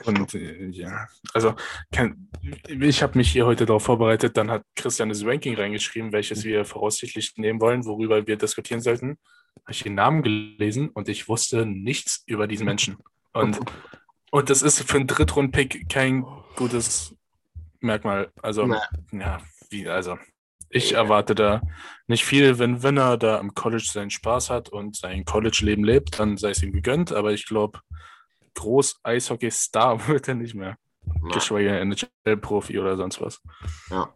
Ich 0.00 0.06
Und 0.06 0.34
äh, 0.34 0.66
ja, 0.68 1.06
also 1.32 1.54
kann, 1.92 2.28
ich 2.66 3.02
habe 3.02 3.16
mich 3.16 3.30
hier 3.30 3.46
heute 3.46 3.66
darauf 3.66 3.84
vorbereitet, 3.84 4.36
dann 4.36 4.50
hat 4.50 4.64
Christian 4.76 5.08
das 5.08 5.24
Ranking 5.24 5.54
reingeschrieben, 5.54 6.12
welches 6.12 6.44
wir 6.44 6.64
voraussichtlich 6.64 7.34
nehmen 7.36 7.60
wollen, 7.60 7.84
worüber 7.86 8.26
wir 8.26 8.36
diskutieren 8.36 8.80
sollten. 8.80 9.18
Habe 9.62 9.72
ich 9.72 9.82
den 9.82 9.94
Namen 9.94 10.22
gelesen 10.22 10.90
und 10.90 11.08
ich 11.08 11.28
wusste 11.28 11.66
nichts 11.66 12.22
über 12.26 12.46
diesen 12.46 12.66
Menschen. 12.66 12.98
Und, 13.32 13.58
und 14.30 14.50
das 14.50 14.62
ist 14.62 14.82
für 14.82 14.96
einen 14.98 15.06
Drittrunden-Pick 15.06 15.88
kein 15.88 16.24
gutes 16.56 17.14
Merkmal. 17.80 18.30
Also, 18.42 18.66
Nee. 18.66 19.20
ja, 19.20 19.40
wie, 19.70 19.88
also. 19.88 20.18
Ich 20.72 20.92
erwarte 20.92 21.34
da 21.34 21.62
nicht 22.06 22.24
viel, 22.24 22.60
wenn, 22.60 22.84
wenn 22.84 22.96
er 22.96 23.16
da 23.16 23.40
am 23.40 23.54
College 23.54 23.88
seinen 23.92 24.10
Spaß 24.10 24.50
hat 24.50 24.68
und 24.68 24.94
sein 24.96 25.24
College-Leben 25.24 25.82
lebt, 25.82 26.20
dann 26.20 26.36
sei 26.36 26.50
es 26.50 26.62
ihm 26.62 26.72
gegönnt, 26.72 27.10
aber 27.10 27.32
ich 27.32 27.46
glaube, 27.46 27.80
groß 28.54 29.00
Eishockey-Star 29.02 29.98
wird 30.08 30.28
er 30.28 30.34
nicht 30.34 30.54
mehr. 30.54 30.76
na, 31.22 31.30
Geschweige 31.34 31.70
NHL-Profi 31.78 32.78
oder 32.78 32.96
sonst 32.96 33.20
was. 33.20 33.40
naja, 33.88 34.14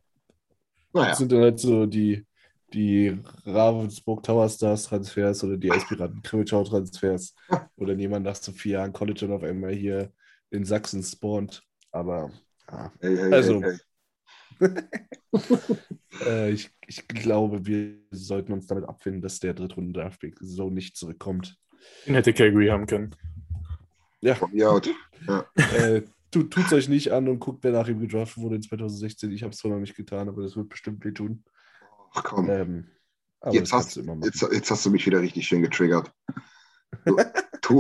Das 0.93 1.19
sind 1.19 1.33
dann 1.33 1.41
halt 1.43 1.59
so 1.61 1.87
die, 1.87 2.27
die 2.73 3.19
Ravensburg 3.45 4.23
Tower 4.23 4.49
Stars 4.49 4.85
Transfers 4.85 5.43
oder 5.45 5.57
die 5.57 5.71
Aspiraten 5.71 6.23
Krimitschau 6.23 6.65
Transfers 6.65 7.35
oder 7.77 7.95
jemand 7.95 8.25
nach 8.27 8.37
so 8.37 8.53
vier 8.53 8.73
Jahren 8.73 8.93
College 8.93 9.27
und 9.27 9.33
auf 9.33 9.43
einmal 9.43 9.73
hier 9.73 10.13
in 10.51 10.65
Sachsen 10.65 11.03
spawnt. 11.03 11.63
Aber 11.93 12.31
ja. 12.71 12.93
Hey, 13.01 13.17
hey, 13.17 13.33
Also- 13.33 13.63
hey. 13.63 13.79
äh, 16.27 16.51
ich, 16.51 16.71
ich 16.87 17.09
glaube, 17.09 17.67
wir 17.67 17.97
sollten 18.13 18.53
uns 18.53 18.67
damit 18.67 18.85
abfinden, 18.85 19.21
dass 19.21 19.41
der 19.41 19.55
Drittrunden-Draftpick 19.55 20.37
so 20.41 20.71
nicht 20.71 20.97
zurückkommt. 20.97 21.57
Den 22.07 22.15
hätte 22.15 22.33
Calgary 22.33 22.69
haben 22.69 22.87
können. 22.87 23.15
Ja, 24.25 24.71
out. 24.71 24.89
äh, 25.57 26.03
tu, 26.31 26.45
tut's 26.45 26.73
euch 26.73 26.89
nicht 26.89 27.13
an 27.13 27.29
und 27.29 27.41
guckt, 27.41 27.63
wer 27.63 27.73
nach 27.73 27.89
ihm 27.89 28.01
gedraftet 28.01 28.43
wurde 28.43 28.57
in 28.57 28.63
2016. 28.63 29.31
Ich 29.31 29.43
habe 29.43 29.53
es 29.53 29.59
zwar 29.59 29.71
noch 29.71 29.81
nicht 29.81 29.97
getan, 29.97 30.29
aber 30.29 30.43
das 30.43 30.57
wird 30.57 30.71
bestimmt 30.71 31.05
wehtun. 31.05 31.45
Ach 32.15 32.25
komm, 32.25 32.49
Ähm, 32.49 32.87
aber 33.41 33.55
jetzt, 33.55 33.73
hast, 33.73 33.97
jetzt, 33.97 34.43
jetzt 34.51 34.71
hast 34.71 34.87
du 34.87 34.91
mich 34.91 35.05
wieder 35.05 35.21
richtig 35.21 35.47
schön 35.47 35.63
getriggert. 35.63 36.11
Du, 37.05 37.17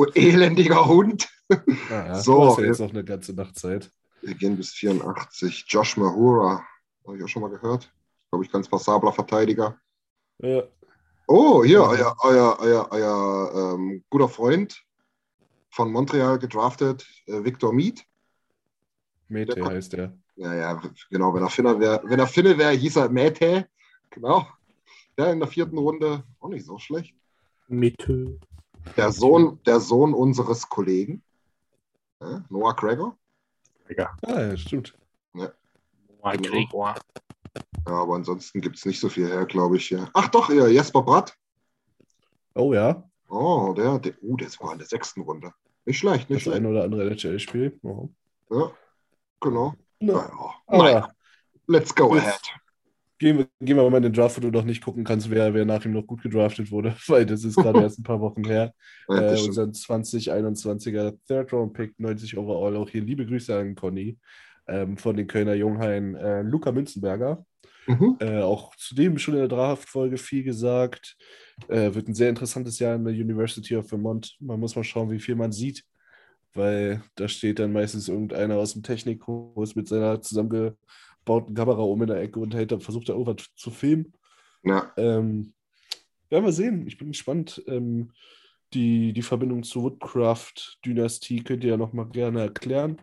du 0.05 0.13
elendiger 0.15 0.87
Hund. 0.87 1.29
Ah, 1.49 1.63
ja. 1.89 2.15
So, 2.17 2.35
du 2.35 2.47
hast 2.47 2.57
ja 2.59 2.65
ja. 2.65 2.71
jetzt 2.71 2.81
noch 2.81 2.91
eine 2.91 3.05
ganze 3.05 3.33
Nacht 3.33 3.57
Zeit. 3.57 3.93
Wir 4.23 4.35
gehen 4.35 4.57
bis 4.57 4.71
84. 4.71 5.67
Josh 5.69 5.97
Mahura. 5.97 6.65
Habe 7.07 7.17
ich 7.17 7.23
auch 7.23 7.29
schon 7.29 7.43
mal 7.43 7.51
gehört. 7.51 7.95
Glaube 8.31 8.45
ich, 8.45 8.51
ganz 8.51 8.69
passabler 8.69 9.13
Verteidiger. 9.13 9.79
Ja. 10.39 10.65
Oh, 11.29 11.63
hier, 11.63 11.79
Ja. 11.79 11.89
euer, 11.89 12.17
euer, 12.23 12.59
euer, 12.59 12.89
euer 12.91 13.75
ähm, 13.75 14.03
guter 14.11 14.29
Freund 14.29 14.83
von 15.75 15.91
Montreal 15.91 16.39
gedraftet, 16.39 17.05
äh, 17.27 17.43
Victor 17.43 17.73
Mead. 17.73 18.07
Mete 19.29 19.59
Ja. 19.59 19.67
heißt 19.67 19.93
der. 19.95 20.17
Ja, 20.37 20.55
ja, 20.55 20.81
genau. 21.11 21.35
Wenn 21.35 21.43
er 21.43 21.51
Finne 21.51 21.81
wäre, 21.81 22.01
wenn 22.05 22.21
er 22.21 22.29
Finne 22.29 22.57
wäre, 22.57 22.73
hieß 22.73 22.97
er 22.97 23.09
Mete. 23.09 23.69
Genau. 24.11 24.47
Ja, 25.19 25.33
in 25.33 25.41
der 25.41 25.49
vierten 25.49 25.79
Runde. 25.79 26.23
Auch 26.39 26.49
nicht 26.49 26.65
so 26.65 26.79
schlecht. 26.79 27.15
Mitte. 27.67 28.39
Der 28.97 29.11
Sohn, 29.11 29.61
der 29.65 29.81
Sohn 29.81 30.15
unseres 30.15 30.69
Kollegen, 30.69 31.23
äh, 32.21 32.39
Noah 32.51 32.77
Gregor. 32.77 33.17
Ah, 34.23 34.41
ja, 34.41 34.57
stimmt. 34.57 34.97
Gregor. 36.23 36.95
Ja, 37.87 37.93
aber 37.93 38.15
ansonsten 38.15 38.61
gibt 38.61 38.77
es 38.77 38.85
nicht 38.87 39.01
so 39.01 39.09
viel 39.09 39.29
her, 39.29 39.45
glaube 39.47 39.77
ich. 39.77 39.91
Ja. 39.91 40.09
Ach 40.15 40.29
doch, 40.29 40.51
ja, 40.51 40.67
Jesper 40.69 41.03
Bratt. 41.03 41.37
Oh 42.55 42.73
ja, 42.73 43.03
Oh, 43.29 43.73
der, 43.77 43.99
der, 43.99 44.15
uh, 44.23 44.37
der 44.37 44.47
ist 44.47 44.55
sogar 44.55 44.73
in 44.73 44.79
der 44.79 44.87
sechsten 44.87 45.23
Runde. 45.23 45.53
Nicht 45.87 45.99
schlecht, 45.99 46.31
nicht 46.31 46.39
das 46.39 46.43
schlecht. 46.43 46.57
ein 46.59 46.67
oder 46.67 46.85
andere 46.85 47.05
NHL-Spiel. 47.11 47.79
Oh. 47.83 48.09
Ja, 48.51 48.73
genau. 49.41 49.75
Na, 50.01 50.13
Naja, 50.13 50.85
naja. 50.85 51.15
Let's 51.67 51.95
go 51.95 52.15
ahead. 52.15 52.41
gehen, 53.19 53.39
wir, 53.39 53.49
gehen 53.61 53.77
wir 53.77 53.89
mal 53.91 53.97
in 53.99 54.03
den 54.05 54.13
Draft, 54.13 54.37
wo 54.37 54.41
du 54.41 54.51
noch 54.51 54.65
nicht 54.65 54.83
gucken 54.85 55.05
kannst, 55.05 55.31
wer, 55.31 55.55
wer 55.55 55.65
nach 55.65 55.85
ihm 55.85 55.93
noch 55.93 56.07
gut 56.07 56.23
gedraftet 56.23 56.71
wurde, 56.71 56.95
weil 57.09 57.25
das 57.27 57.45
ist 57.45 57.57
gerade 57.57 57.81
erst 57.83 57.99
ein 57.99 58.03
paar 58.03 58.21
Wochen 58.21 58.45
her. 58.45 58.73
Ja, 59.09 59.33
Äh, 59.33 59.41
unseren 59.43 59.73
2021er 59.73 61.17
Third 61.27 61.53
Round 61.53 61.73
Pick, 61.73 61.99
90 61.99 62.37
Overall. 62.37 62.77
Auch 62.77 62.89
hier 62.91 63.03
liebe 63.03 63.27
Grüße 63.27 63.57
an 63.57 63.75
Conny 63.75 64.19
ähm, 64.67 64.97
von 64.97 65.17
den 65.17 65.27
Kölner 65.27 65.55
Junghain, 65.55 66.15
äh, 66.15 66.43
Luca 66.43 66.73
Münzenberger. 66.73 67.45
Mhm. 67.87 68.17
Äh, 68.21 68.41
auch 68.41 68.75
zudem 68.77 69.19
schon 69.19 69.35
in 69.35 69.41
der 69.41 69.49
Draft-Folge 69.49 70.17
viel 70.17 70.43
gesagt. 70.43 71.17
Äh, 71.69 71.95
wird 71.95 72.09
ein 72.09 72.15
sehr 72.15 72.31
interessantes 72.31 72.79
Jahr 72.79 72.95
in 72.95 73.05
der 73.05 73.15
University 73.15 73.77
of 73.77 73.89
Vermont. 73.89 74.37
Man 74.41 74.61
muss 74.61 74.77
mal 74.77 74.85
schauen, 74.85 75.11
wie 75.11 75.21
viel 75.21 75.35
man 75.35 75.53
sieht, 75.53 75.85
weil 76.55 77.03
da 77.15 77.29
steht 77.29 77.59
dann 77.59 77.73
meistens 77.73 78.09
irgendeiner 78.09 78.57
aus 78.57 78.73
dem 78.73 78.83
Technikkurs 78.83 79.75
mit 79.75 79.89
seiner 79.89 80.21
zusammengebauten 80.21 81.55
Kamera 81.55 81.83
um 81.83 82.01
in 82.03 82.09
der 82.09 82.21
Ecke 82.21 82.41
und 82.41 82.55
hält, 82.55 82.73
dann 82.73 82.81
versucht 82.81 83.09
er 83.09 83.17
irgendwas 83.17 83.47
zu 83.57 83.71
filmen. 83.71 84.13
Ja, 84.63 84.93
Ähm, 84.97 85.53
werden 86.31 86.45
wir 86.45 86.53
sehen. 86.53 86.87
Ich 86.87 86.97
bin 86.99 87.09
gespannt. 87.09 87.63
Ähm, 87.67 88.11
die, 88.73 89.13
die 89.13 89.23
Verbindung 89.23 89.63
zur 89.63 89.85
Woodcraft-Dynastie 89.85 91.45
könnt 91.45 91.63
ihr 91.65 91.71
ja 91.71 91.77
noch 91.77 91.93
mal 91.93 92.09
gerne 92.09 92.41
erklären. 92.41 93.01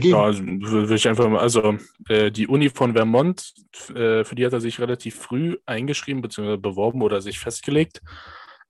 Ja, 0.00 0.22
also, 0.22 0.42
will 0.42 0.90
ich 0.92 1.06
einfach 1.06 1.28
mal, 1.28 1.40
also 1.40 1.76
äh, 2.08 2.30
die 2.30 2.46
Uni 2.46 2.70
von 2.70 2.94
Vermont, 2.94 3.52
äh, 3.90 4.24
für 4.24 4.34
die 4.34 4.46
hat 4.46 4.54
er 4.54 4.60
sich 4.60 4.80
relativ 4.80 5.16
früh 5.16 5.58
eingeschrieben 5.66 6.22
bzw. 6.22 6.56
beworben 6.56 7.02
oder 7.02 7.20
sich 7.20 7.38
festgelegt. 7.38 8.00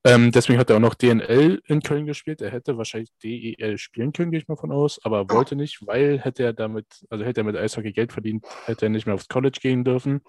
Ähm, 0.03 0.33
deswegen 0.33 0.59
hat 0.59 0.69
er 0.69 0.75
auch 0.75 0.81
noch 0.81 0.95
DNL 0.95 1.61
in 1.65 1.81
Köln 1.81 2.05
gespielt. 2.05 2.41
Er 2.41 2.51
hätte 2.51 2.77
wahrscheinlich 2.77 3.09
DEL 3.23 3.77
spielen 3.77 4.11
können, 4.11 4.31
gehe 4.31 4.41
ich 4.41 4.49
mal 4.49 4.57
von 4.57 4.73
aus, 4.73 4.99
aber 5.05 5.29
wollte 5.29 5.55
nicht, 5.55 5.87
weil 5.87 6.19
hätte 6.19 6.43
er 6.43 6.51
damit, 6.51 7.05
also 7.09 7.23
hätte 7.23 7.39
er 7.39 7.45
mit 7.45 7.55
Eishockey 7.55 7.93
Geld 7.93 8.11
verdient, 8.11 8.45
hätte 8.65 8.87
er 8.87 8.89
nicht 8.89 9.05
mehr 9.05 9.15
aufs 9.15 9.29
College 9.29 9.59
gehen 9.61 9.85
dürfen. 9.85 10.19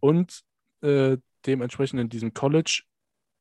Und 0.00 0.42
äh, 0.82 1.16
dementsprechend 1.46 1.98
in 1.98 2.10
diesem 2.10 2.34
College 2.34 2.82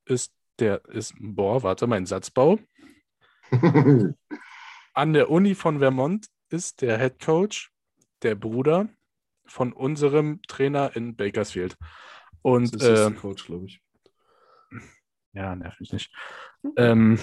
ist 0.05 0.31
der, 0.59 0.85
ist, 0.85 1.13
boah, 1.19 1.61
warte, 1.61 1.87
mein 1.87 2.05
Satzbau. 2.05 2.57
An 4.93 5.13
der 5.13 5.29
Uni 5.29 5.55
von 5.55 5.79
Vermont 5.79 6.27
ist 6.49 6.81
der 6.81 6.97
Head 6.97 7.19
Coach, 7.19 7.71
der 8.21 8.35
Bruder 8.35 8.89
von 9.45 9.73
unserem 9.73 10.41
Trainer 10.47 10.95
in 10.95 11.15
Bakersfield. 11.15 11.77
Und 12.41 12.75
Das 12.75 12.83
ist 12.83 12.87
äh, 12.89 13.09
der 13.09 13.19
Coach, 13.19 13.45
glaube 13.45 13.65
ich. 13.65 13.81
ja, 15.33 15.55
nerv 15.55 15.79
mich 15.79 15.91
nicht. 15.91 16.13
Ähm, 16.75 17.19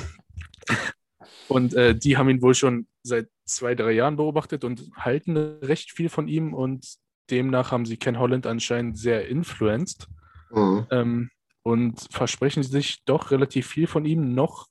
und 1.49 1.75
äh, 1.75 1.95
die 1.95 2.17
haben 2.17 2.29
ihn 2.29 2.43
wohl 2.43 2.55
schon 2.55 2.89
seit 3.03 3.29
zwei, 3.45 3.75
drei 3.75 3.93
Jahren 3.93 4.17
beobachtet 4.17 4.65
und 4.65 4.91
halten 4.97 5.37
recht 5.37 5.93
viel 5.93 6.09
von 6.09 6.29
ihm 6.29 6.55
und 6.55 6.97
demnach 7.31 7.71
haben 7.73 7.87
sie 7.87 7.97
Ken 7.97 8.19
Holland 8.19 8.47
anscheinend 8.47 8.99
sehr 8.99 9.29
influenced 9.29 10.09
Mhm. 10.51 10.87
ähm, 10.91 11.31
und 11.65 12.07
versprechen 12.13 12.63
sich 12.63 13.05
doch 13.05 13.33
relativ 13.33 13.67
viel 13.67 13.89
von 13.89 14.05
ihm. 14.05 14.33
Noch 14.35 14.69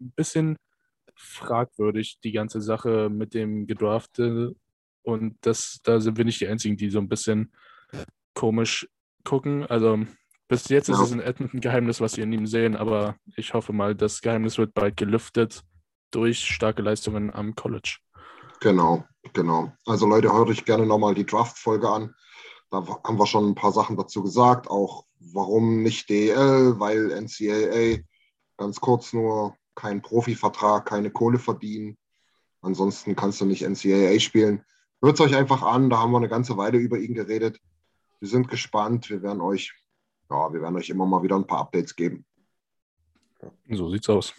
ein 0.00 0.12
bisschen 0.14 0.56
fragwürdig, 1.22 2.18
die 2.22 2.32
ganze 2.32 2.60
Sache 2.60 3.08
mit 3.10 3.34
dem 3.34 3.66
Gedrafte. 3.66 4.54
Und 5.02 5.36
das, 5.40 5.80
da 5.82 6.00
sind 6.00 6.16
wir 6.16 6.24
nicht 6.24 6.40
die 6.40 6.48
Einzigen, 6.48 6.76
die 6.76 6.90
so 6.90 6.98
ein 6.98 7.08
bisschen 7.08 7.52
komisch 8.34 8.88
gucken. 9.24 9.66
Also 9.66 10.04
bis 10.48 10.68
jetzt 10.68 10.88
ist 10.88 10.98
es 10.98 11.12
ein 11.12 11.20
Edmonton-Geheimnis, 11.20 12.00
was 12.00 12.16
wir 12.16 12.24
in 12.24 12.32
ihm 12.32 12.46
sehen, 12.46 12.76
aber 12.76 13.16
ich 13.36 13.54
hoffe 13.54 13.72
mal, 13.72 13.94
das 13.94 14.20
Geheimnis 14.20 14.58
wird 14.58 14.74
bald 14.74 14.96
gelüftet 14.96 15.62
durch 16.10 16.44
starke 16.44 16.82
Leistungen 16.82 17.32
am 17.32 17.54
College. 17.54 17.98
Genau, 18.60 19.04
genau. 19.32 19.72
Also 19.86 20.06
Leute, 20.06 20.32
hört 20.32 20.48
euch 20.48 20.64
gerne 20.64 20.86
nochmal 20.86 21.14
die 21.14 21.24
Draft-Folge 21.24 21.88
an. 21.88 22.14
Da 22.70 22.86
haben 22.86 23.18
wir 23.18 23.26
schon 23.26 23.48
ein 23.48 23.54
paar 23.54 23.72
Sachen 23.72 23.96
dazu 23.96 24.22
gesagt, 24.22 24.68
auch 24.68 25.04
warum 25.20 25.82
nicht 25.82 26.08
DEL, 26.08 26.78
weil 26.78 27.08
NCAA 27.08 28.02
ganz 28.56 28.80
kurz 28.80 29.12
nur 29.12 29.56
kein 29.74 30.02
Profivertrag, 30.02 30.86
keine 30.86 31.10
Kohle 31.10 31.38
verdienen. 31.38 31.96
Ansonsten 32.60 33.16
kannst 33.16 33.40
du 33.40 33.44
nicht 33.44 33.62
NCAA 33.62 34.20
spielen. 34.20 34.62
Hört 35.02 35.14
es 35.14 35.20
euch 35.20 35.34
einfach 35.34 35.62
an, 35.62 35.90
da 35.90 35.98
haben 35.98 36.12
wir 36.12 36.18
eine 36.18 36.28
ganze 36.28 36.56
Weile 36.56 36.78
über 36.78 36.98
ihn 36.98 37.14
geredet. 37.14 37.58
Wir 38.20 38.28
sind 38.28 38.48
gespannt, 38.48 39.10
wir 39.10 39.22
werden 39.22 39.40
euch, 39.40 39.72
ja, 40.30 40.52
wir 40.52 40.62
werden 40.62 40.76
euch 40.76 40.90
immer 40.90 41.06
mal 41.06 41.22
wieder 41.22 41.36
ein 41.36 41.46
paar 41.46 41.60
Updates 41.60 41.96
geben. 41.96 42.24
So 43.68 43.90
sieht's 43.90 44.08
aus. 44.08 44.32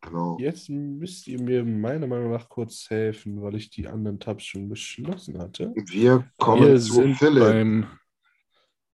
Genau. 0.00 0.38
Jetzt 0.38 0.70
müsst 0.70 1.26
ihr 1.26 1.40
mir 1.40 1.64
meiner 1.64 2.06
Meinung 2.06 2.30
nach 2.30 2.48
kurz 2.48 2.88
helfen, 2.88 3.42
weil 3.42 3.56
ich 3.56 3.70
die 3.70 3.88
anderen 3.88 4.20
Tabs 4.20 4.44
schon 4.44 4.68
geschlossen 4.68 5.38
hatte. 5.38 5.74
Wir 5.74 6.30
kommen 6.38 6.66
Wir 6.66 6.80
zu 6.80 6.92
sind 6.92 7.16
Philipp. 7.16 7.42
beim 7.42 7.86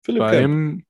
Philipp 0.03 0.21
beim, 0.21 0.85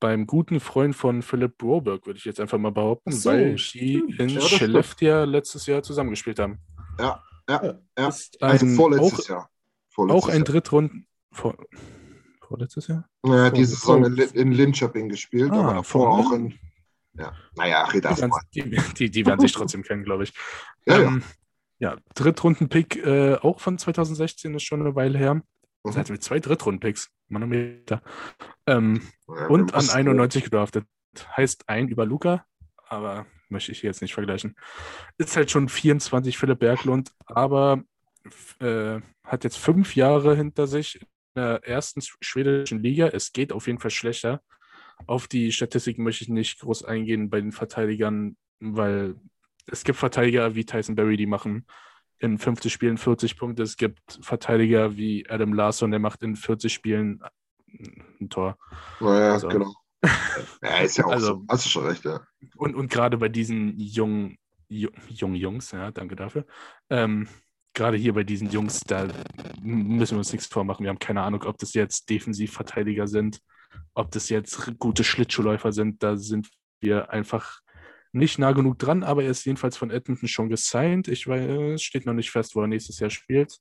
beim 0.00 0.26
guten 0.26 0.60
Freund 0.60 0.96
von 0.96 1.22
Philipp 1.22 1.58
Broberg, 1.58 2.06
würde 2.06 2.18
ich 2.18 2.24
jetzt 2.24 2.40
einfach 2.40 2.58
mal 2.58 2.72
behaupten, 2.72 3.12
so, 3.12 3.30
weil 3.30 3.52
die 3.52 3.58
stimmt. 3.58 4.18
in 4.18 4.28
Ja. 4.30 4.40
Skellefteå 4.40 5.24
letztes 5.24 5.66
Jahr 5.66 5.82
zusammengespielt 5.82 6.38
haben. 6.38 6.58
Ja, 6.98 7.22
ja, 7.48 7.78
ja. 7.98 8.08
Ist 8.08 8.42
Also 8.42 8.66
ein, 8.66 8.74
vorletztes 8.76 9.24
auch, 9.26 9.28
Jahr. 9.28 9.50
Vorletztes 9.90 10.24
auch 10.24 10.34
ein. 10.34 10.44
Drittrunden. 10.44 11.06
Vor, 11.32 11.56
vorletztes 12.46 12.88
Jahr? 12.88 13.06
Naja, 13.22 13.50
diese 13.50 13.76
Saison 13.76 14.04
in, 14.04 14.16
in 14.16 14.52
Linköping 14.52 15.08
gespielt, 15.08 15.52
Ah, 15.52 15.60
aber 15.60 15.74
davor 15.74 15.82
vor- 16.06 16.18
auch 16.18 16.32
in. 16.32 16.58
Ja, 17.14 17.32
naja, 17.56 17.84
red 17.84 17.94
Die, 17.94 18.00
das 18.00 18.20
werden- 18.20 18.30
mal. 18.30 18.40
die, 18.54 18.78
die, 18.96 19.10
die 19.10 19.26
werden 19.26 19.40
sich 19.40 19.52
trotzdem 19.52 19.82
kennen, 19.82 20.04
glaube 20.04 20.24
ich. 20.24 20.32
Ja, 20.86 20.98
ja. 21.00 21.08
ähm, 21.08 21.22
ja 21.78 21.96
Drittrunden-Pick 22.14 22.96
äh, 23.04 23.34
auch 23.36 23.60
von 23.60 23.78
2016 23.78 24.54
ist 24.54 24.62
schon 24.62 24.80
eine 24.80 24.94
Weile 24.94 25.18
her. 25.18 25.42
Mhm. 25.84 25.88
Das 25.88 25.96
heißt, 25.96 26.10
mit 26.10 26.22
zwei 26.22 26.38
Drittrunden-Picks. 26.40 27.10
Manometer. 27.28 28.02
Ähm, 28.66 29.02
Ja, 29.28 29.46
und 29.46 29.72
an 29.72 29.76
mussten- 29.84 29.96
91 29.96 30.44
gedraftet. 30.44 30.84
Heißt 31.36 31.68
ein 31.68 31.88
über 31.88 32.04
Luca, 32.06 32.44
aber 32.88 33.26
möchte 33.48 33.72
ich 33.72 33.82
jetzt 33.82 34.00
nicht 34.02 34.14
vergleichen. 34.14 34.54
Ist 35.18 35.36
halt 35.36 35.50
schon 35.50 35.68
24 35.68 36.38
Philipp 36.38 36.58
Berglund, 36.60 37.12
aber 37.26 37.82
äh, 38.60 39.00
hat 39.24 39.44
jetzt 39.44 39.58
fünf 39.58 39.96
Jahre 39.96 40.36
hinter 40.36 40.66
sich 40.66 40.96
in 41.00 41.06
der 41.36 41.64
ersten 41.66 42.00
schwedischen 42.20 42.80
Liga. 42.82 43.08
Es 43.08 43.32
geht 43.32 43.52
auf 43.52 43.66
jeden 43.66 43.78
Fall 43.78 43.90
schlechter. 43.90 44.42
Auf 45.06 45.26
die 45.28 45.50
Statistiken 45.52 46.02
möchte 46.02 46.24
ich 46.24 46.28
nicht 46.30 46.60
groß 46.60 46.84
eingehen 46.84 47.30
bei 47.30 47.40
den 47.40 47.52
Verteidigern, 47.52 48.36
weil 48.60 49.16
es 49.66 49.82
gibt 49.84 49.98
Verteidiger 49.98 50.54
wie 50.54 50.64
Tyson 50.66 50.94
Berry, 50.96 51.16
die 51.16 51.26
machen 51.26 51.66
in 52.20 52.38
50 52.38 52.72
Spielen 52.72 52.96
40 52.98 53.36
Punkte. 53.36 53.62
Es 53.62 53.76
gibt 53.76 54.00
Verteidiger 54.22 54.96
wie 54.96 55.28
Adam 55.28 55.52
Larsson, 55.54 55.90
der 55.90 56.00
macht 56.00 56.22
in 56.22 56.36
40 56.36 56.72
Spielen 56.72 57.20
ein 58.20 58.28
Tor. 58.28 58.56
Naja, 59.00 59.32
Also- 59.32 59.48
genau. 59.48 59.74
Ja, 60.62 60.78
ist 60.78 60.96
ja 60.98 61.04
auch 61.06 61.12
Also- 61.12 61.26
so. 61.26 61.44
Hast 61.48 61.64
du 61.66 61.68
schon 61.70 61.86
recht, 61.86 62.04
ja. 62.04 62.20
Und, 62.56 62.74
und 62.74 62.90
gerade 62.90 63.16
bei 63.18 63.28
diesen 63.28 63.78
jungen, 63.78 64.36
ju- 64.70 64.92
jungen 65.08 65.34
Jungs, 65.36 65.72
ja, 65.72 65.90
danke 65.90 66.16
dafür. 66.16 66.46
Ähm, 66.90 67.28
gerade 67.74 67.96
hier 67.96 68.12
bei 68.14 68.24
diesen 68.24 68.50
Jungs, 68.50 68.80
da 68.80 69.08
müssen 69.62 70.12
wir 70.14 70.18
uns 70.18 70.32
nichts 70.32 70.46
vormachen. 70.46 70.84
Wir 70.84 70.90
haben 70.90 70.98
keine 70.98 71.22
Ahnung, 71.22 71.42
ob 71.44 71.58
das 71.58 71.74
jetzt 71.74 72.08
Defensivverteidiger 72.10 73.06
sind, 73.06 73.40
ob 73.94 74.10
das 74.10 74.28
jetzt 74.28 74.78
gute 74.78 75.04
Schlittschuhläufer 75.04 75.72
sind. 75.72 76.02
Da 76.02 76.16
sind 76.16 76.48
wir 76.80 77.10
einfach 77.10 77.60
nicht 78.12 78.38
nah 78.38 78.52
genug 78.52 78.78
dran, 78.78 79.02
aber 79.02 79.22
er 79.22 79.30
ist 79.30 79.44
jedenfalls 79.44 79.76
von 79.76 79.90
Edmonton 79.90 80.28
schon 80.28 80.48
gesigned. 80.48 81.08
Ich 81.08 81.26
weiß, 81.26 81.74
es 81.74 81.82
steht 81.82 82.06
noch 82.06 82.14
nicht 82.14 82.30
fest, 82.30 82.56
wo 82.56 82.60
er 82.60 82.66
nächstes 82.66 82.98
Jahr 82.98 83.10
spielt. 83.10 83.58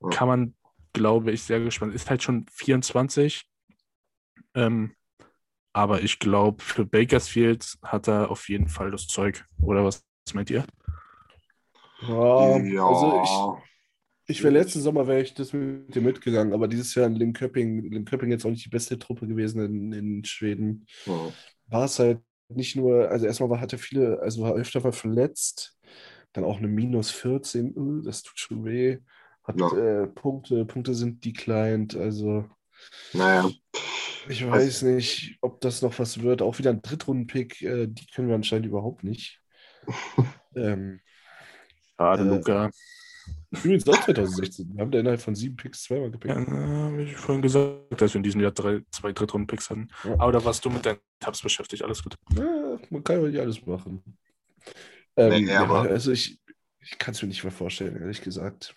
Ja. 0.00 0.08
Kann 0.10 0.28
man, 0.28 0.54
glaube 0.92 1.32
ich, 1.32 1.42
sehr 1.42 1.60
gespannt. 1.60 1.94
Ist 1.94 2.10
halt 2.10 2.22
schon 2.22 2.46
24. 2.52 3.44
Ähm, 4.54 4.94
aber 5.72 6.02
ich 6.02 6.18
glaube, 6.18 6.62
für 6.62 6.84
Bakersfield 6.84 7.78
hat 7.82 8.08
er 8.08 8.30
auf 8.30 8.48
jeden 8.48 8.68
Fall 8.68 8.90
das 8.90 9.06
Zeug. 9.06 9.44
Oder 9.62 9.84
was 9.84 10.04
meint 10.34 10.50
ihr? 10.50 10.64
Ja, 12.02 12.58
ja. 12.58 12.86
also 12.86 13.60
ich, 14.26 14.36
ich 14.36 14.42
wäre 14.42 14.52
letzten 14.52 14.80
Sommer 14.80 15.06
wäre 15.06 15.22
ich 15.22 15.34
das 15.34 15.52
mit 15.52 15.94
dir 15.94 16.02
mitgegangen, 16.02 16.52
aber 16.52 16.68
dieses 16.68 16.94
Jahr 16.94 17.06
in 17.06 17.14
Linköping, 17.14 17.90
Linköping 17.90 18.30
jetzt 18.30 18.44
auch 18.44 18.50
nicht 18.50 18.64
die 18.64 18.70
beste 18.70 18.98
Truppe 18.98 19.26
gewesen 19.26 19.64
in, 19.64 19.92
in 19.92 20.24
Schweden. 20.24 20.86
ja. 21.06 21.32
War 21.70 21.84
es 21.84 21.98
halt 21.98 22.22
nicht 22.48 22.76
nur, 22.76 23.10
also 23.10 23.26
erstmal 23.26 23.50
war, 23.50 23.60
hatte 23.60 23.78
viele, 23.78 24.20
also 24.22 24.42
war 24.42 24.54
öfter 24.54 24.80
mal 24.80 24.92
verletzt, 24.92 25.78
dann 26.32 26.44
auch 26.44 26.58
eine 26.58 26.68
minus 26.68 27.10
14, 27.10 27.74
uh, 27.76 28.02
das 28.02 28.22
tut 28.22 28.38
schon 28.38 28.64
weh. 28.64 28.98
Hat 29.44 29.60
Ja. 29.60 29.70
äh, 29.72 30.06
Punkte, 30.08 30.64
Punkte 30.66 30.94
sind 30.94 31.24
declined, 31.24 31.96
also 31.96 32.46
Naja, 33.12 33.52
ich 34.28 34.46
weiß 34.46 34.82
nicht, 34.82 35.38
ob 35.40 35.60
das 35.60 35.82
noch 35.82 35.98
was 35.98 36.22
wird. 36.22 36.42
Auch 36.42 36.58
wieder 36.58 36.70
ein 36.70 36.82
Drittrunden-Pick, 36.82 37.62
äh, 37.62 37.86
die 37.88 38.06
können 38.06 38.28
wir 38.28 38.34
anscheinend 38.34 38.66
überhaupt 38.66 39.04
nicht. 39.04 39.40
ähm, 40.56 41.00
Schade, 41.96 42.24
Äh, 42.24 42.24
Luca. 42.24 42.70
Übrigens 43.50 43.88
auch 43.88 44.00
2016. 44.04 44.74
Wir 44.74 44.80
haben 44.82 44.90
da 44.90 44.98
innerhalb 45.00 45.20
von 45.20 45.34
sieben 45.34 45.56
Picks 45.56 45.84
zweimal 45.84 46.10
gepickt. 46.10 46.34
Ja, 46.34 46.46
habe 46.46 47.02
ich 47.02 47.16
vorhin 47.16 47.42
gesagt, 47.42 48.00
dass 48.00 48.12
wir 48.14 48.18
in 48.18 48.22
diesem 48.22 48.40
Jahr 48.40 48.50
drei, 48.52 48.80
zwei 48.90 49.12
Drittrunden-Picks 49.12 49.70
hatten. 49.70 49.88
Ja. 50.04 50.14
Aber 50.18 50.32
da 50.32 50.44
warst 50.44 50.64
du 50.64 50.70
mit 50.70 50.84
deinen 50.86 50.98
Tabs 51.20 51.42
beschäftigt. 51.42 51.82
Alles 51.82 52.02
gut. 52.02 52.16
Ja, 52.36 52.78
man 52.90 53.02
kann 53.04 53.22
ja 53.22 53.28
nicht 53.28 53.40
alles 53.40 53.64
machen. 53.66 54.02
Ähm, 55.16 55.44
Nee, 55.44 55.50
ja, 55.52 55.62
aber- 55.62 55.80
also 55.82 56.12
ich, 56.12 56.40
ich 56.80 56.98
kann 56.98 57.12
es 57.14 57.22
mir 57.22 57.28
nicht 57.28 57.42
mehr 57.42 57.52
vorstellen, 57.52 57.96
ehrlich 58.00 58.22
gesagt. 58.22 58.74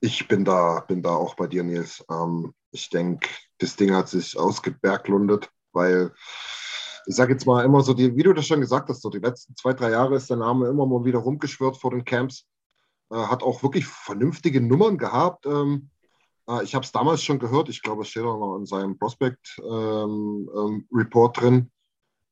ich 0.00 0.26
bin 0.28 0.44
da, 0.44 0.80
bin 0.80 1.02
da 1.02 1.10
auch 1.10 1.34
bei 1.34 1.46
dir, 1.46 1.62
Nils. 1.62 2.04
Ähm, 2.10 2.52
ich 2.72 2.88
denke, 2.90 3.28
das 3.58 3.76
Ding 3.76 3.94
hat 3.94 4.08
sich 4.08 4.38
ausgeberglundet, 4.38 5.50
weil 5.72 6.12
ich 7.06 7.14
sage 7.16 7.32
jetzt 7.32 7.46
mal 7.46 7.64
immer 7.64 7.82
so, 7.82 7.94
die, 7.94 8.14
wie 8.14 8.22
du 8.22 8.32
das 8.32 8.46
schon 8.46 8.60
gesagt 8.60 8.88
hast, 8.88 9.02
so 9.02 9.10
die 9.10 9.18
letzten 9.18 9.56
zwei, 9.56 9.72
drei 9.72 9.90
Jahre 9.90 10.16
ist 10.16 10.28
der 10.30 10.36
Name 10.36 10.68
immer 10.68 10.86
mal 10.86 11.04
wieder 11.04 11.18
rumgeschwört 11.18 11.76
vor 11.78 11.90
den 11.90 12.04
Camps. 12.04 12.46
Äh, 13.10 13.16
hat 13.16 13.42
auch 13.42 13.62
wirklich 13.62 13.86
vernünftige 13.86 14.60
Nummern 14.60 14.98
gehabt. 14.98 15.46
Ähm, 15.46 15.88
äh, 16.48 16.64
ich 16.64 16.74
habe 16.74 16.84
es 16.84 16.92
damals 16.92 17.22
schon 17.22 17.38
gehört, 17.38 17.68
ich 17.68 17.82
glaube, 17.82 18.02
es 18.02 18.08
steht 18.08 18.24
auch 18.24 18.38
noch 18.38 18.56
in 18.56 18.66
seinem 18.66 18.98
Prospect-Report 18.98 21.40
drin. 21.40 21.70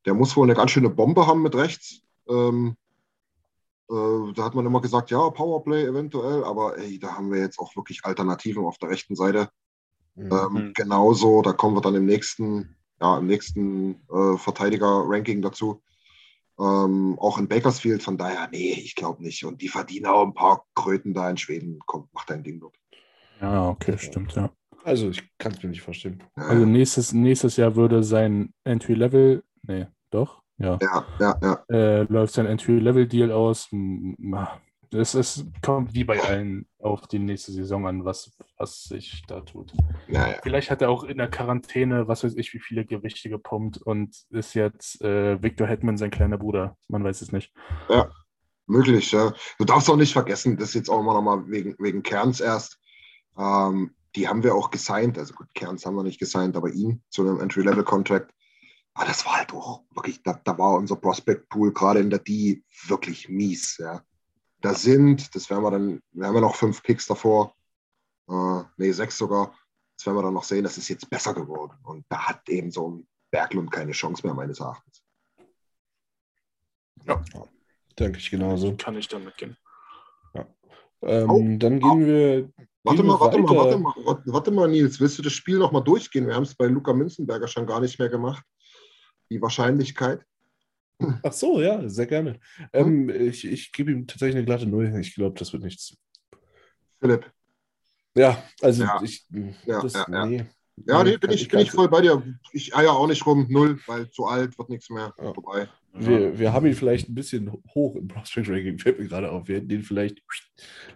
Der 0.04 0.14
muss 0.14 0.36
wohl 0.36 0.46
eine 0.46 0.54
ganz 0.54 0.70
schöne 0.70 0.90
Bombe 0.90 1.26
haben 1.26 1.42
mit 1.42 1.56
rechts. 1.56 2.02
Ähm, 2.28 2.76
äh, 3.90 4.32
da 4.34 4.44
hat 4.44 4.54
man 4.54 4.66
immer 4.66 4.80
gesagt, 4.80 5.10
ja, 5.10 5.28
Powerplay 5.30 5.84
eventuell, 5.84 6.44
aber 6.44 6.78
ey, 6.78 6.98
da 6.98 7.16
haben 7.16 7.32
wir 7.32 7.40
jetzt 7.40 7.58
auch 7.58 7.74
wirklich 7.74 8.04
Alternativen 8.04 8.64
auf 8.64 8.78
der 8.78 8.90
rechten 8.90 9.16
Seite. 9.16 9.48
Mhm. 10.14 10.32
Ähm, 10.32 10.52
Mhm. 10.52 10.72
Genauso, 10.74 11.42
da 11.42 11.52
kommen 11.52 11.76
wir 11.76 11.80
dann 11.80 11.94
im 11.94 12.06
nächsten, 12.06 12.76
ja, 13.00 13.18
im 13.18 13.26
nächsten 13.26 14.02
äh, 14.12 14.36
Verteidiger-Ranking 14.36 15.42
dazu. 15.42 15.82
Ähm, 16.60 17.16
auch 17.20 17.38
in 17.38 17.46
Bakersfield, 17.48 18.02
von 18.02 18.16
daher, 18.18 18.48
nee, 18.50 18.72
ich 18.72 18.94
glaube 18.94 19.22
nicht. 19.22 19.44
Und 19.44 19.62
die 19.62 19.68
verdienen 19.68 20.06
auch 20.06 20.24
ein 20.24 20.34
paar 20.34 20.64
Kröten 20.74 21.14
da 21.14 21.30
in 21.30 21.36
Schweden. 21.36 21.78
Komm, 21.86 22.08
mach 22.12 22.24
dein 22.24 22.42
Ding 22.42 22.58
dort. 22.60 22.76
Ja, 23.40 23.68
okay, 23.68 23.96
stimmt, 23.98 24.34
ja. 24.34 24.50
Also 24.84 25.10
ich 25.10 25.22
kann 25.38 25.52
es 25.52 25.62
mir 25.62 25.68
nicht 25.68 25.82
vorstellen. 25.82 26.22
Ja, 26.36 26.44
Also 26.44 26.66
nächstes, 26.66 27.12
nächstes 27.12 27.56
Jahr 27.56 27.76
würde 27.76 28.02
sein 28.02 28.52
Entry-Level, 28.64 29.44
nee, 29.62 29.86
doch, 30.10 30.42
ja, 30.58 30.78
ja, 30.82 31.06
ja, 31.20 31.38
ja. 31.42 31.64
äh, 31.68 32.02
läuft 32.04 32.34
sein 32.34 32.46
Entry-Level-Deal 32.46 33.30
aus. 33.30 33.68
M- 33.72 34.16
ma- 34.18 34.60
Es, 34.92 35.14
es 35.14 35.44
kommt 35.62 35.94
wie 35.94 36.04
bei 36.04 36.22
allen 36.22 36.66
auf 36.78 37.06
die 37.06 37.18
nächste 37.18 37.52
Saison 37.52 37.86
an, 37.86 38.04
was, 38.04 38.36
was 38.56 38.84
sich 38.84 39.22
da 39.26 39.40
tut. 39.40 39.72
ja, 40.08 40.28
ja. 40.28 40.36
Vielleicht 40.42 40.70
hat 40.70 40.82
er 40.82 40.90
auch 40.90 41.04
in 41.04 41.18
der 41.18 41.28
Quarantäne, 41.28 42.08
was 42.08 42.24
weiß 42.24 42.34
ich, 42.36 42.54
wie 42.54 42.60
viele 42.60 42.84
Gewichte 42.84 43.28
gepumpt 43.28 43.78
und 43.78 44.16
ist 44.30 44.54
jetzt 44.54 45.02
äh, 45.02 45.42
Victor 45.42 45.66
Hetman 45.66 45.98
sein 45.98 46.10
kleiner 46.10 46.38
Bruder. 46.38 46.76
Man 46.88 47.04
weiß 47.04 47.20
es 47.20 47.32
nicht. 47.32 47.52
Möglich, 48.66 49.12
ja. 49.12 49.32
Du 49.58 49.64
darfst 49.64 49.88
auch 49.88 49.96
nicht 49.96 50.12
vergessen, 50.12 50.56
das 50.56 50.70
ist 50.70 50.74
jetzt 50.74 50.90
auch 50.90 51.00
immer 51.00 51.14
noch 51.14 51.22
mal 51.22 51.48
wegen, 51.48 51.74
wegen 51.78 52.02
Kerns 52.02 52.40
erst. 52.40 52.78
Ähm, 53.38 53.94
die 54.14 54.28
haben 54.28 54.42
wir 54.42 54.54
auch 54.54 54.70
gesigned. 54.70 55.18
Also 55.18 55.34
gut, 55.34 55.48
Kerns 55.54 55.86
haben 55.86 55.96
wir 55.96 56.02
nicht 56.02 56.18
gesigned, 56.18 56.56
aber 56.56 56.70
ihn 56.70 57.02
zu 57.08 57.22
einem 57.22 57.40
Entry-Level-Contract. 57.40 58.32
Aber 58.94 59.06
das 59.06 59.24
war 59.24 59.36
halt 59.36 59.52
auch 59.52 59.84
wirklich, 59.94 60.22
da, 60.22 60.40
da 60.44 60.58
war 60.58 60.74
unser 60.74 60.96
Prospect-Pool 60.96 61.72
gerade 61.72 62.00
in 62.00 62.10
der 62.10 62.18
D 62.18 62.64
wirklich 62.86 63.28
mies, 63.28 63.76
ja. 63.78 64.02
Da 64.60 64.74
sind, 64.74 65.34
das 65.34 65.48
werden 65.50 65.62
wir 65.62 65.70
dann, 65.70 66.02
wir 66.12 66.26
haben 66.26 66.34
ja 66.34 66.40
noch 66.40 66.56
fünf 66.56 66.82
Picks 66.82 67.06
davor, 67.06 67.54
äh, 68.28 68.62
nee, 68.76 68.92
sechs 68.92 69.16
sogar. 69.16 69.56
Das 69.96 70.06
werden 70.06 70.16
wir 70.16 70.22
dann 70.22 70.34
noch 70.34 70.44
sehen, 70.44 70.64
das 70.64 70.78
ist 70.78 70.88
jetzt 70.88 71.08
besser 71.10 71.34
geworden. 71.34 71.76
Und 71.82 72.04
da 72.08 72.28
hat 72.28 72.48
eben 72.48 72.70
so 72.70 72.90
ein 72.90 73.08
Berglund 73.30 73.70
keine 73.70 73.92
Chance 73.92 74.26
mehr, 74.26 74.34
meines 74.34 74.60
Erachtens. 74.60 75.02
Denke 77.98 78.18
ich 78.18 78.30
genauso. 78.30 78.76
Kann 78.76 78.96
ich 78.96 79.08
dann 79.08 79.24
mitgehen. 79.24 79.56
Ähm, 81.02 81.30
Oh, 81.30 81.58
dann 81.58 81.80
gehen 81.80 82.06
wir. 82.06 82.52
Warte 82.82 83.02
gehen 83.02 83.06
mal, 83.06 83.20
warte 83.20 83.38
mal, 83.38 83.56
warte 83.56 83.78
mal, 83.78 83.94
warte, 84.04 84.32
warte 84.32 84.50
mal, 84.50 84.68
Nils. 84.68 85.00
Willst 85.00 85.18
du 85.18 85.22
das 85.22 85.32
Spiel 85.32 85.58
nochmal 85.58 85.84
durchgehen? 85.84 86.26
Wir 86.26 86.34
haben 86.34 86.44
es 86.44 86.54
bei 86.54 86.66
Luca 86.66 86.92
Münzenberger 86.92 87.48
schon 87.48 87.66
gar 87.66 87.80
nicht 87.80 87.98
mehr 87.98 88.08
gemacht. 88.08 88.44
Die 89.30 89.40
Wahrscheinlichkeit. 89.40 90.24
Ach 91.22 91.32
so, 91.32 91.60
ja, 91.60 91.88
sehr 91.88 92.06
gerne. 92.06 92.38
Ähm, 92.72 93.08
ich 93.08 93.44
ich 93.44 93.72
gebe 93.72 93.92
ihm 93.92 94.06
tatsächlich 94.06 94.36
eine 94.36 94.44
glatte 94.44 94.66
Null. 94.66 94.92
Ich 95.00 95.14
glaube, 95.14 95.38
das 95.38 95.52
wird 95.52 95.62
nichts. 95.62 95.96
Philipp. 97.00 97.30
Ja, 98.14 98.42
also 98.60 98.84
Ja. 98.84 99.00
ich. 99.02 99.26
Ja, 99.64 99.80
das, 99.80 99.92
ja, 99.92 100.26
nee. 100.26 100.44
Ja, 100.86 101.02
Nee, 101.02 101.16
bin 101.16 101.30
ich, 101.30 101.48
bin 101.48 101.60
ich 101.60 101.70
voll 101.72 101.88
bei 101.88 102.00
dir. 102.00 102.22
Ich 102.52 102.74
eier 102.74 102.92
auch 102.92 103.08
nicht 103.08 103.26
rum. 103.26 103.46
Null, 103.48 103.80
weil 103.86 104.08
zu 104.10 104.26
alt 104.26 104.56
wird 104.58 104.68
nichts 104.68 104.90
mehr. 104.90 105.12
Ja. 105.18 105.34
Vorbei. 105.34 105.68
Wir, 105.92 106.38
wir 106.38 106.52
haben 106.52 106.66
ihn 106.66 106.74
vielleicht 106.74 107.08
ein 107.08 107.14
bisschen 107.14 107.50
hoch 107.74 107.96
im 107.96 108.06
Prospect 108.08 108.48
Ranking, 108.48 108.78
fällt 108.78 109.00
mir 109.00 109.08
gerade 109.08 109.32
auf. 109.32 109.48
Wir 109.48 109.56
hätten 109.56 109.68
den 109.68 109.82
vielleicht 109.82 110.22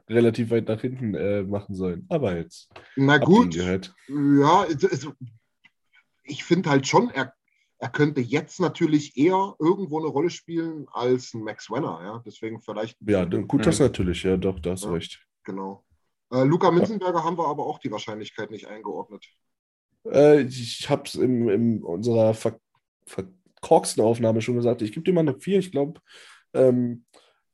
relativ 0.08 0.50
weit 0.50 0.68
nach 0.68 0.80
hinten 0.80 1.14
äh, 1.14 1.42
machen 1.42 1.74
sollen. 1.74 2.06
Aber 2.08 2.36
jetzt 2.36 2.68
Na 2.94 3.18
gut. 3.18 3.54
Ja, 3.56 3.80
also, 4.60 5.12
ich 6.22 6.44
finde 6.44 6.70
halt 6.70 6.86
schon, 6.86 7.10
er, 7.10 7.34
er 7.82 7.88
könnte 7.88 8.20
jetzt 8.20 8.60
natürlich 8.60 9.16
eher 9.16 9.56
irgendwo 9.58 9.98
eine 9.98 10.06
Rolle 10.06 10.30
spielen 10.30 10.86
als 10.92 11.34
ein 11.34 11.42
Max 11.42 11.68
Wenner. 11.68 12.00
Ja? 12.04 12.22
Deswegen 12.24 12.60
vielleicht. 12.60 12.96
Ja, 13.00 13.24
gut, 13.24 13.66
das 13.66 13.80
natürlich. 13.80 14.22
Ja, 14.22 14.36
doch, 14.36 14.60
da 14.60 14.70
hast 14.70 14.84
Ja. 14.84 14.92
recht. 14.92 15.20
Genau. 15.42 15.84
Äh, 16.30 16.44
Luca 16.44 16.70
Münzenberger 16.70 17.24
haben 17.24 17.36
wir 17.36 17.48
aber 17.48 17.66
auch 17.66 17.80
die 17.80 17.90
Wahrscheinlichkeit 17.90 18.52
nicht 18.52 18.68
eingeordnet. 18.68 19.26
Äh, 20.08 20.42
ich 20.42 20.88
habe 20.88 21.02
es 21.06 21.16
in, 21.16 21.48
in 21.48 21.82
unserer 21.82 22.34
ver 22.34 22.60
verkorksten 23.04 24.04
Aufnahme 24.04 24.42
schon 24.42 24.54
gesagt. 24.54 24.80
Ich 24.82 24.92
gebe 24.92 25.02
dir 25.02 25.12
mal 25.12 25.22
eine 25.22 25.34
4. 25.34 25.58
Ich 25.58 25.72
glaube, 25.72 26.00
ähm, 26.54 27.04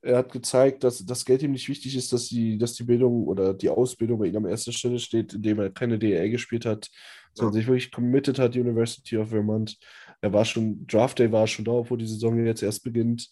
er 0.03 0.19
hat 0.19 0.31
gezeigt, 0.31 0.83
dass 0.83 1.03
das 1.03 1.25
Geld 1.25 1.41
ihm 1.41 1.53
nicht 1.53 1.67
wichtig 1.67 1.95
ist, 1.95 2.13
dass 2.13 2.27
die, 2.27 2.59
dass 2.59 2.75
die 2.75 2.83
Bildung 2.83 3.27
oder 3.27 3.55
die 3.55 3.69
Ausbildung 3.69 4.19
bei 4.19 4.27
ihm 4.27 4.37
an 4.37 4.45
erster 4.45 4.73
Stelle 4.73 4.99
steht, 4.99 5.33
indem 5.33 5.59
er 5.59 5.71
keine 5.71 5.97
DL 5.97 6.29
gespielt 6.29 6.65
hat, 6.65 6.89
sondern 7.33 7.53
sich 7.53 7.67
wirklich 7.67 7.91
committed 7.91 8.37
hat, 8.39 8.55
University 8.55 9.17
of 9.17 9.29
Vermont. 9.29 9.77
Er 10.21 10.33
war 10.33 10.45
schon, 10.45 10.85
Draft 10.87 11.19
Day 11.19 11.31
war 11.31 11.47
schon 11.47 11.65
da, 11.65 11.71
obwohl 11.71 11.97
die 11.97 12.07
Saison 12.07 12.43
jetzt 12.45 12.63
erst 12.63 12.83
beginnt. 12.83 13.29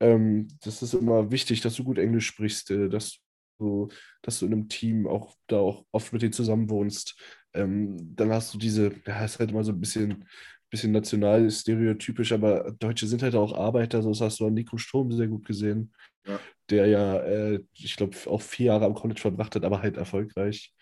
Ähm, 0.00 0.48
das 0.62 0.82
ist 0.82 0.94
immer 0.94 1.30
wichtig, 1.30 1.60
dass 1.60 1.74
du 1.76 1.84
gut 1.84 1.98
Englisch 1.98 2.26
sprichst, 2.26 2.70
äh, 2.70 2.88
dass 2.88 3.18
du, 3.58 3.88
dass 4.22 4.38
du 4.40 4.46
in 4.46 4.52
einem 4.52 4.68
Team 4.68 5.06
auch 5.06 5.34
da 5.46 5.58
auch 5.58 5.84
oft 5.92 6.12
mit 6.12 6.22
denen 6.22 6.32
zusammenwohnst. 6.32 7.16
Ähm, 7.54 7.96
dann 8.16 8.30
hast 8.32 8.52
du 8.54 8.58
diese, 8.58 8.92
ja, 9.06 9.24
ist 9.24 9.38
halt 9.38 9.50
immer 9.50 9.64
so 9.64 9.72
ein 9.72 9.80
bisschen, 9.80 10.24
bisschen 10.70 10.92
national 10.92 11.50
stereotypisch, 11.50 12.32
aber 12.32 12.72
Deutsche 12.78 13.06
sind 13.06 13.22
halt 13.22 13.34
auch 13.36 13.52
Arbeiter, 13.56 14.02
so 14.02 14.08
das 14.10 14.20
hast 14.20 14.40
du 14.40 14.46
an 14.46 14.54
Nico 14.54 14.76
Sturm 14.76 15.12
sehr 15.12 15.28
gut 15.28 15.44
gesehen, 15.46 15.92
Ja. 16.26 16.40
der 16.70 16.86
ja, 16.86 17.18
äh, 17.20 17.60
ich 17.74 17.96
glaube, 17.96 18.16
auch 18.26 18.42
vier 18.42 18.66
Jahre 18.66 18.86
am 18.86 18.94
College 18.94 19.20
verbracht 19.20 19.54
hat, 19.54 19.64
aber 19.64 19.82
halt 19.82 19.96
erfolgreich. 19.96 20.74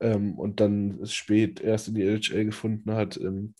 Ähm, 0.00 0.38
und 0.38 0.60
dann 0.60 1.04
spät 1.06 1.60
erst 1.60 1.88
in 1.88 1.94
die 1.94 2.02
NHL 2.02 2.44
gefunden 2.46 2.92
hat. 2.94 3.16
Ähm, 3.16 3.54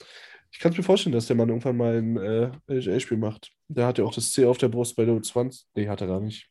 ich 0.50 0.58
kann 0.58 0.72
es 0.72 0.78
mir 0.78 0.84
vorstellen, 0.84 1.12
dass 1.14 1.26
der 1.26 1.36
Mann 1.36 1.48
irgendwann 1.48 1.76
mal 1.76 1.96
ein 1.98 2.16
äh, 2.16 2.50
NHL-Spiel 2.68 3.18
macht. 3.18 3.52
Der 3.68 3.86
hat 3.86 3.98
ja 3.98 4.04
auch 4.04 4.14
das 4.14 4.32
C 4.32 4.44
auf 4.46 4.58
der 4.58 4.68
Brust 4.68 4.96
bei 4.96 5.04
der 5.04 5.14
U20. 5.14 5.64
Nee, 5.74 5.88
hat 5.88 6.00
er 6.00 6.06
gar 6.06 6.20
nicht. 6.20 6.48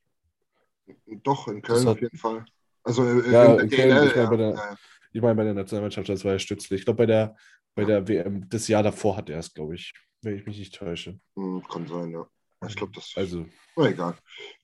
Doch, 1.23 1.47
in 1.47 1.61
Köln 1.61 1.81
hat- 1.81 1.87
auf 1.95 2.01
jeden 2.01 2.17
Fall. 2.17 2.45
Also 2.83 3.03
äh, 3.03 3.31
Ja, 3.31 3.55
in, 3.55 3.59
in 3.61 3.69
der 3.69 3.77
Köln, 3.79 3.89
DL, 3.89 4.07
ich 4.07 4.15
meine, 4.15 4.23
ja. 4.23 4.29
bei 4.29 4.37
der- 4.37 4.53
Ja. 4.53 4.77
Ich 5.13 5.21
meine, 5.21 5.35
bei 5.35 5.43
der 5.45 5.53
Nationalmannschaft, 5.55 6.09
das 6.09 6.23
war 6.25 6.33
ja 6.33 6.39
stützlich. 6.39 6.79
Ich 6.81 6.85
glaube, 6.85 6.97
bei 6.97 7.05
der, 7.07 7.35
bei 7.75 7.85
der 7.85 8.07
WM, 8.07 8.47
das 8.49 8.67
Jahr 8.67 8.83
davor 8.83 9.17
hat 9.17 9.29
er 9.29 9.39
es, 9.39 9.53
glaube 9.53 9.73
ich, 9.75 9.93
wenn 10.21 10.35
ich 10.37 10.45
mich 10.45 10.59
nicht 10.59 10.75
täusche. 10.75 11.19
Hm, 11.35 11.63
kann 11.67 11.87
sein, 11.87 12.11
ja. 12.11 12.27
Ich 12.67 12.75
glaube, 12.75 12.91
das. 12.93 13.13
Also, 13.15 13.45
Na, 13.75 13.87
egal. 13.87 14.15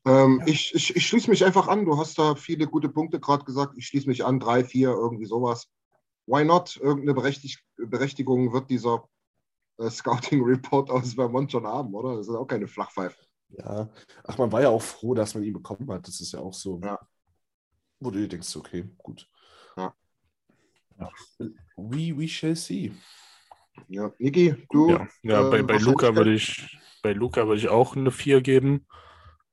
Ähm, 0.05 0.41
ich, 0.45 0.73
ich, 0.75 0.95
ich 0.95 1.07
schließe 1.07 1.29
mich 1.29 1.43
einfach 1.45 1.67
an. 1.67 1.85
Du 1.85 1.97
hast 1.97 2.19
da 2.19 2.35
viele 2.35 2.67
gute 2.67 2.89
Punkte 2.89 3.19
gerade 3.19 3.45
gesagt. 3.45 3.73
Ich 3.77 3.87
schließe 3.87 4.07
mich 4.07 4.25
an. 4.25 4.39
Drei, 4.39 4.63
vier, 4.63 4.89
irgendwie 4.89 5.25
sowas. 5.25 5.67
Why 6.27 6.43
not? 6.43 6.77
Irgendeine 6.77 7.13
Berechtig 7.13 7.59
Berechtigung 7.77 8.51
wird 8.53 8.69
dieser 8.69 9.07
Scouting 9.89 10.43
Report 10.43 10.89
aus 10.89 11.13
Vermont 11.13 11.51
schon 11.51 11.65
haben, 11.65 11.93
oder? 11.93 12.17
Das 12.17 12.27
ist 12.27 12.35
auch 12.35 12.45
keine 12.45 12.67
Flachpfeife. 12.67 13.17
ja. 13.49 13.89
Ach, 14.23 14.37
man 14.37 14.51
war 14.51 14.61
ja 14.61 14.69
auch 14.69 14.81
froh, 14.81 15.13
dass 15.13 15.35
man 15.35 15.43
ihn 15.43 15.53
bekommen 15.53 15.89
hat. 15.91 16.07
Das 16.07 16.19
ist 16.21 16.33
ja 16.33 16.39
auch 16.39 16.53
so. 16.53 16.79
Ja. 16.83 16.99
Wo 17.99 18.11
du 18.11 18.19
dir 18.19 18.27
denkst, 18.27 18.55
okay, 18.55 18.85
gut. 18.97 19.29
Ja. 19.77 19.93
Ja. 20.99 21.09
We, 21.77 22.17
we 22.17 22.27
shall 22.27 22.55
see. 22.55 22.91
Ja, 23.87 24.11
Niki, 24.19 24.55
du. 24.71 24.89
Ja, 24.89 25.07
ja 25.23 25.47
äh, 25.47 25.51
bei, 25.51 25.63
bei 25.63 25.77
Luca 25.77 26.15
würde 26.15 26.33
ich 26.33 26.77
bei 27.01 27.13
Luca 27.13 27.47
würde 27.47 27.59
ich 27.59 27.69
auch 27.69 27.95
eine 27.95 28.11
4 28.11 28.41
geben. 28.41 28.87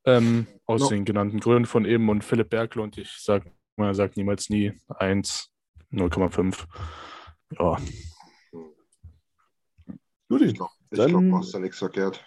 Ähm, 0.05 0.47
aus 0.65 0.83
No. 0.83 0.89
den 0.89 1.05
genannten 1.05 1.41
Gründen 1.41 1.67
von 1.67 1.85
eben 1.85 2.09
und 2.09 2.25
Philipp 2.25 2.49
Berglund, 2.49 2.97
ich 2.97 3.11
sag, 3.19 3.45
man 3.77 3.93
sagt 3.95 4.17
niemals 4.17 4.49
nie 4.49 4.73
1, 4.89 5.51
0,5. 5.93 6.65
Ja, 7.59 7.77
Judy, 10.31 10.47
Ich 10.47 10.55
glaube, 10.55 10.73
glaub, 10.91 11.29
du 11.31 11.37
hast 11.37 11.53
da 11.55 11.59
nichts 11.59 11.79
verkehrt. 11.79 12.25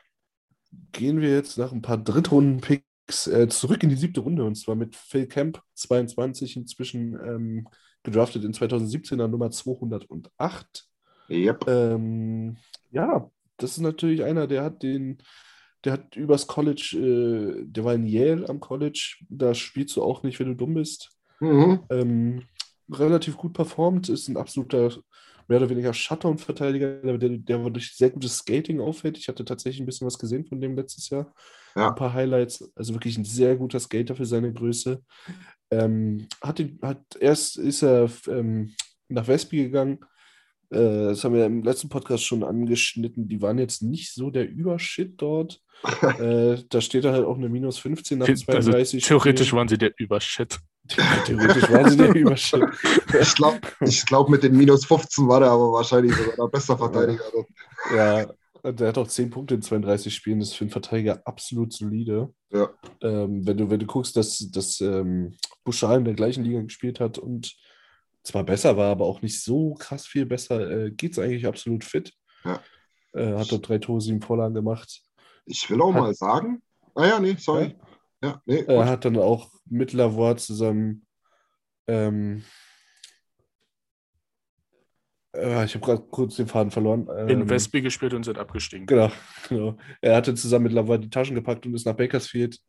gehen 0.92 1.22
wir 1.22 1.30
jetzt 1.30 1.58
nach 1.58 1.72
ein 1.72 1.82
paar 1.82 1.98
Drittrunden-Picks 1.98 3.28
äh, 3.28 3.48
zurück 3.50 3.84
in 3.84 3.90
die 3.90 3.96
siebte 3.96 4.22
Runde 4.22 4.44
und 4.44 4.56
zwar 4.56 4.76
mit 4.76 4.96
Phil 4.96 5.28
Kemp, 5.28 5.62
22, 5.76 6.56
inzwischen 6.58 7.14
ähm, 7.24 7.68
gedraftet 8.04 8.44
in 8.44 8.54
2017er 8.54 9.28
Nummer 9.28 9.52
208. 9.52 10.88
Yep. 11.30 11.68
Ähm, 11.68 12.58
ja, 12.92 13.30
das 13.58 13.72
ist 13.74 13.80
natürlich 13.80 14.24
einer, 14.24 14.48
der 14.48 14.64
hat 14.64 14.84
den, 14.84 15.20
der 15.86 15.94
hat 15.94 16.16
übers 16.16 16.48
College, 16.48 16.98
äh, 17.62 17.66
der 17.66 17.86
war 17.86 17.94
in 17.94 18.06
Yale 18.06 18.48
am 18.50 18.60
College, 18.60 19.18
da 19.30 19.54
spielst 19.54 19.96
du 19.96 20.04
auch 20.04 20.24
nicht, 20.24 20.40
wenn 20.40 20.48
du 20.48 20.56
dumm 20.56 20.76
bist. 20.76 21.12
Mhm. 21.40 21.86
Ähm, 21.90 22.48
relativ 22.92 23.38
gut 23.38 23.54
performt, 23.54 24.10
ist 24.10 24.28
ein 24.28 24.38
absoluter, 24.38 24.92
mehr 25.48 25.60
oder 25.60 25.70
weniger 25.70 25.94
Shutdown-Verteidiger, 25.94 27.18
der, 27.18 27.18
der 27.18 27.70
durch 27.70 27.96
sehr 27.96 28.10
gutes 28.10 28.38
Skating 28.38 28.80
auffällt. 28.80 29.18
Ich 29.18 29.28
hatte 29.28 29.46
tatsächlich 29.46 29.82
ein 29.82 29.86
bisschen 29.86 30.08
was 30.08 30.20
gesehen 30.20 30.46
von 30.46 30.62
dem 30.62 30.76
letztes 30.76 31.10
Jahr. 31.10 31.34
Ja. 31.76 31.90
Ein 31.90 31.96
paar 31.96 32.14
Highlights, 32.14 32.72
also 32.76 32.94
wirklich 32.94 33.18
ein 33.18 33.26
sehr 33.26 33.56
guter 33.56 33.80
Skater 33.80 34.16
für 34.16 34.26
seine 34.26 34.54
Größe. 34.54 35.02
Ähm, 35.72 36.28
hat, 36.42 36.64
hat 36.82 37.02
erst 37.20 37.58
ist 37.58 37.84
er 37.84 38.10
ähm, 38.28 38.74
nach 39.10 39.28
Westby 39.28 39.64
gegangen. 39.64 40.00
Äh, 40.70 41.10
das 41.10 41.24
haben 41.24 41.36
wir 41.36 41.46
im 41.46 41.64
letzten 41.64 41.90
Podcast 41.90 42.26
schon 42.26 42.44
angeschnitten. 42.44 43.28
Die 43.28 43.42
waren 43.42 43.60
jetzt 43.60 43.82
nicht 43.82 44.14
so 44.14 44.30
der 44.30 44.50
Übershit 44.50 45.22
dort. 45.22 45.62
äh, 46.20 46.58
da 46.70 46.82
steht 46.82 47.04
da 47.04 47.12
halt 47.12 47.26
auch 47.26 47.38
eine 47.38 47.50
minus 47.50 47.78
15 47.80 48.20
nach 48.20 48.28
also 48.28 48.46
32 48.46 49.04
theoretisch 49.04 49.48
Spielen. 49.48 49.58
waren 49.58 49.68
sie 49.68 49.78
der 49.78 49.94
Übershit. 49.98 50.60
Theoretisch 50.88 51.70
waren 51.72 51.90
sie 51.90 51.98
der 51.98 52.10
Übershit. 52.16 52.64
Ich 53.20 53.36
glaube, 53.36 53.60
ich 53.82 54.06
glaub, 54.06 54.30
mit 54.30 54.44
den 54.44 54.56
minus 54.58 54.86
15 54.86 55.28
war 55.28 55.40
der 55.40 55.50
aber 55.50 55.72
wahrscheinlich 55.72 56.14
sogar 56.16 56.36
der 56.36 56.48
beste 56.48 56.78
Verteidiger. 56.78 57.24
Ja, 57.96 58.26
der 58.72 58.88
hat 58.90 58.98
auch 58.98 59.08
10 59.08 59.30
Punkte 59.30 59.56
in 59.56 59.62
32 59.62 60.14
Spielen. 60.14 60.40
Das 60.40 60.50
ist 60.50 60.56
für 60.56 60.66
einen 60.66 60.72
Verteidiger 60.72 61.22
absolut 61.26 61.72
solide. 61.74 62.34
Ja. 62.52 62.70
Ähm, 63.02 63.46
wenn, 63.48 63.58
du, 63.58 63.70
wenn 63.70 63.80
du 63.80 63.86
guckst, 63.86 64.16
dass, 64.18 64.38
dass 64.52 64.82
ähm, 64.82 65.36
Bouchard 65.64 66.00
in 66.00 66.06
der 66.06 66.14
gleichen 66.16 66.44
Liga 66.44 66.62
gespielt 66.62 67.00
hat 67.00 67.18
und 67.18 67.56
zwar 68.24 68.44
besser 68.44 68.76
war, 68.78 68.92
aber 68.92 69.06
auch 69.06 69.22
nicht 69.22 69.42
so 69.42 69.74
krass 69.76 70.06
viel 70.06 70.26
besser, 70.26 70.70
äh, 70.70 70.92
geht 70.92 71.14
es 71.14 71.20
eigentlich 71.20 71.46
absolut 71.48 71.84
fit. 71.84 72.14
Ja. 72.46 72.62
Äh, 73.14 73.38
hat 73.38 73.52
dort 73.52 73.68
drei 73.68 73.78
Tore, 73.80 74.02
sieben 74.02 74.22
Vorlagen 74.22 74.54
gemacht. 74.54 75.02
Ich 75.46 75.70
will 75.70 75.82
auch 75.82 75.94
Hat- 75.94 76.02
mal 76.02 76.14
sagen. 76.14 76.62
Ah 76.96 77.08
ja, 77.08 77.20
nee, 77.20 77.36
sorry. 77.38 77.76
Ja, 77.78 77.88
nee, 78.46 78.64
Er 78.68 78.78
gut. 78.78 78.86
hat 78.86 79.06
dann 79.06 79.18
auch 79.18 79.50
mit 79.66 79.94
Lavor 79.94 80.38
zusammen. 80.38 81.06
Ähm, 81.88 82.44
äh, 85.36 85.66
ich 85.66 85.76
habe 85.76 85.86
gerade 85.86 86.04
kurz 86.10 86.36
den 86.36 86.48
Faden 86.48 86.72
verloren. 86.72 87.08
In 87.28 87.42
Ähm, 87.42 87.50
Westby 87.50 87.82
gespielt 87.82 88.14
und 88.14 88.24
sind 88.24 88.38
abgestiegen. 88.38 88.86
Genau, 88.86 89.12
genau. 89.50 89.78
Er 90.02 90.16
hatte 90.16 90.34
zusammen 90.36 90.64
mit 90.64 90.74
Lavor 90.74 90.98
die 90.98 91.10
Taschen 91.10 91.36
gepackt 91.36 91.66
und 91.66 91.74
ist 91.74 91.86
nach 91.86 91.96
Bakersfield. 91.96 92.60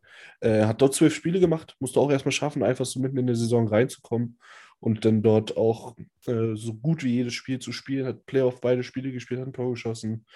Äh, 0.41 0.59
Er 0.61 0.69
hat 0.69 0.81
dort 0.83 0.95
zwölf 0.95 1.15
Spiele 1.15 1.41
gemacht, 1.41 1.77
musste 1.81 2.01
auch 2.01 2.11
erstmal 2.11 2.33
schaffen, 2.33 2.63
einfach 2.63 2.85
so 2.87 3.01
mitten 3.01 3.19
in 3.19 3.27
der 3.27 3.37
Saison 3.37 3.69
reinzukommen 3.69 4.39
und 4.81 5.05
dann 5.05 5.23
dort 5.23 5.57
auch 5.57 5.95
äh, 6.27 6.55
so 6.55 6.75
gut 6.75 7.05
wie 7.05 7.13
jedes 7.15 7.35
Spiel 7.35 7.59
zu 7.59 7.73
spielen. 7.73 8.07
Hat 8.07 8.27
Playoff 8.27 8.61
beide 8.61 8.83
Spiele 8.83 9.13
gespielt, 9.13 9.41
hat 9.41 9.49
ein 9.49 9.53
Tor 9.53 9.71
geschossen. 9.71 10.27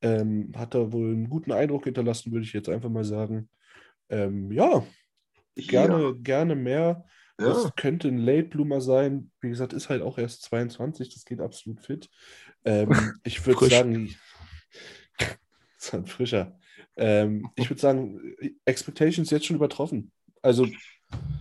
Ähm, 0.00 0.52
hat 0.56 0.74
da 0.74 0.92
wohl 0.92 1.12
einen 1.12 1.28
guten 1.28 1.50
Eindruck 1.50 1.84
hinterlassen, 1.84 2.30
würde 2.32 2.44
ich 2.44 2.52
jetzt 2.52 2.68
einfach 2.68 2.88
mal 2.90 3.04
sagen. 3.04 3.48
Ähm, 4.10 4.50
ja, 4.52 4.84
gerne, 5.54 6.14
gerne 6.16 6.54
mehr. 6.54 7.04
Ja, 7.40 7.46
Das 7.46 7.64
ja. 7.64 7.70
könnte 7.76 8.08
ein 8.08 8.18
Late 8.18 8.48
Bloomer 8.48 8.80
sein. 8.80 9.30
Wie 9.40 9.48
gesagt, 9.48 9.72
ist 9.72 9.88
halt 9.88 10.02
auch 10.02 10.18
erst 10.18 10.42
22, 10.42 11.12
das 11.12 11.24
geht 11.24 11.40
absolut 11.40 11.80
fit. 11.80 12.10
Ähm, 12.64 12.90
ich 13.24 13.44
würde 13.46 13.68
sagen, 13.68 14.14
ist 15.78 15.94
ein 15.94 16.06
frischer. 16.06 16.58
Ähm, 16.96 17.48
ich 17.54 17.70
würde 17.70 17.80
sagen, 17.80 18.34
Expectations 18.64 19.30
jetzt 19.30 19.46
schon 19.46 19.56
übertroffen. 19.56 20.10
Also, 20.42 20.66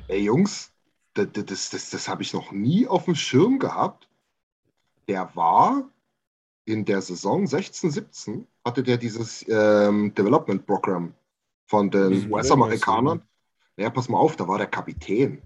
Ey, 0.08 0.24
Jungs, 0.24 0.72
das, 1.14 1.28
das, 1.34 1.70
das, 1.70 1.90
das 1.90 2.08
habe 2.08 2.22
ich 2.22 2.34
noch 2.34 2.52
nie 2.52 2.88
auf 2.88 3.06
dem 3.06 3.16
Schirm 3.16 3.60
gehabt. 3.60 4.08
Der 5.08 5.36
war 5.36 5.90
in 6.66 6.86
der 6.86 7.02
Saison 7.02 7.48
16, 7.48 7.92
17, 7.92 8.48
hatte 8.64 8.84
der 8.84 8.98
dieses 8.98 9.46
ähm, 9.48 10.14
Development 10.14 10.66
Program 10.66 11.14
von 11.68 11.92
den 11.92 12.10
Diesen 12.12 12.32
US-Amerikanern. 12.32 13.22
Ja, 13.78 13.90
pass 13.92 14.10
mal 14.10 14.18
auf, 14.18 14.36
da 14.36 14.48
war 14.48 14.58
der 14.58 14.68
Kapitän. 14.68 15.44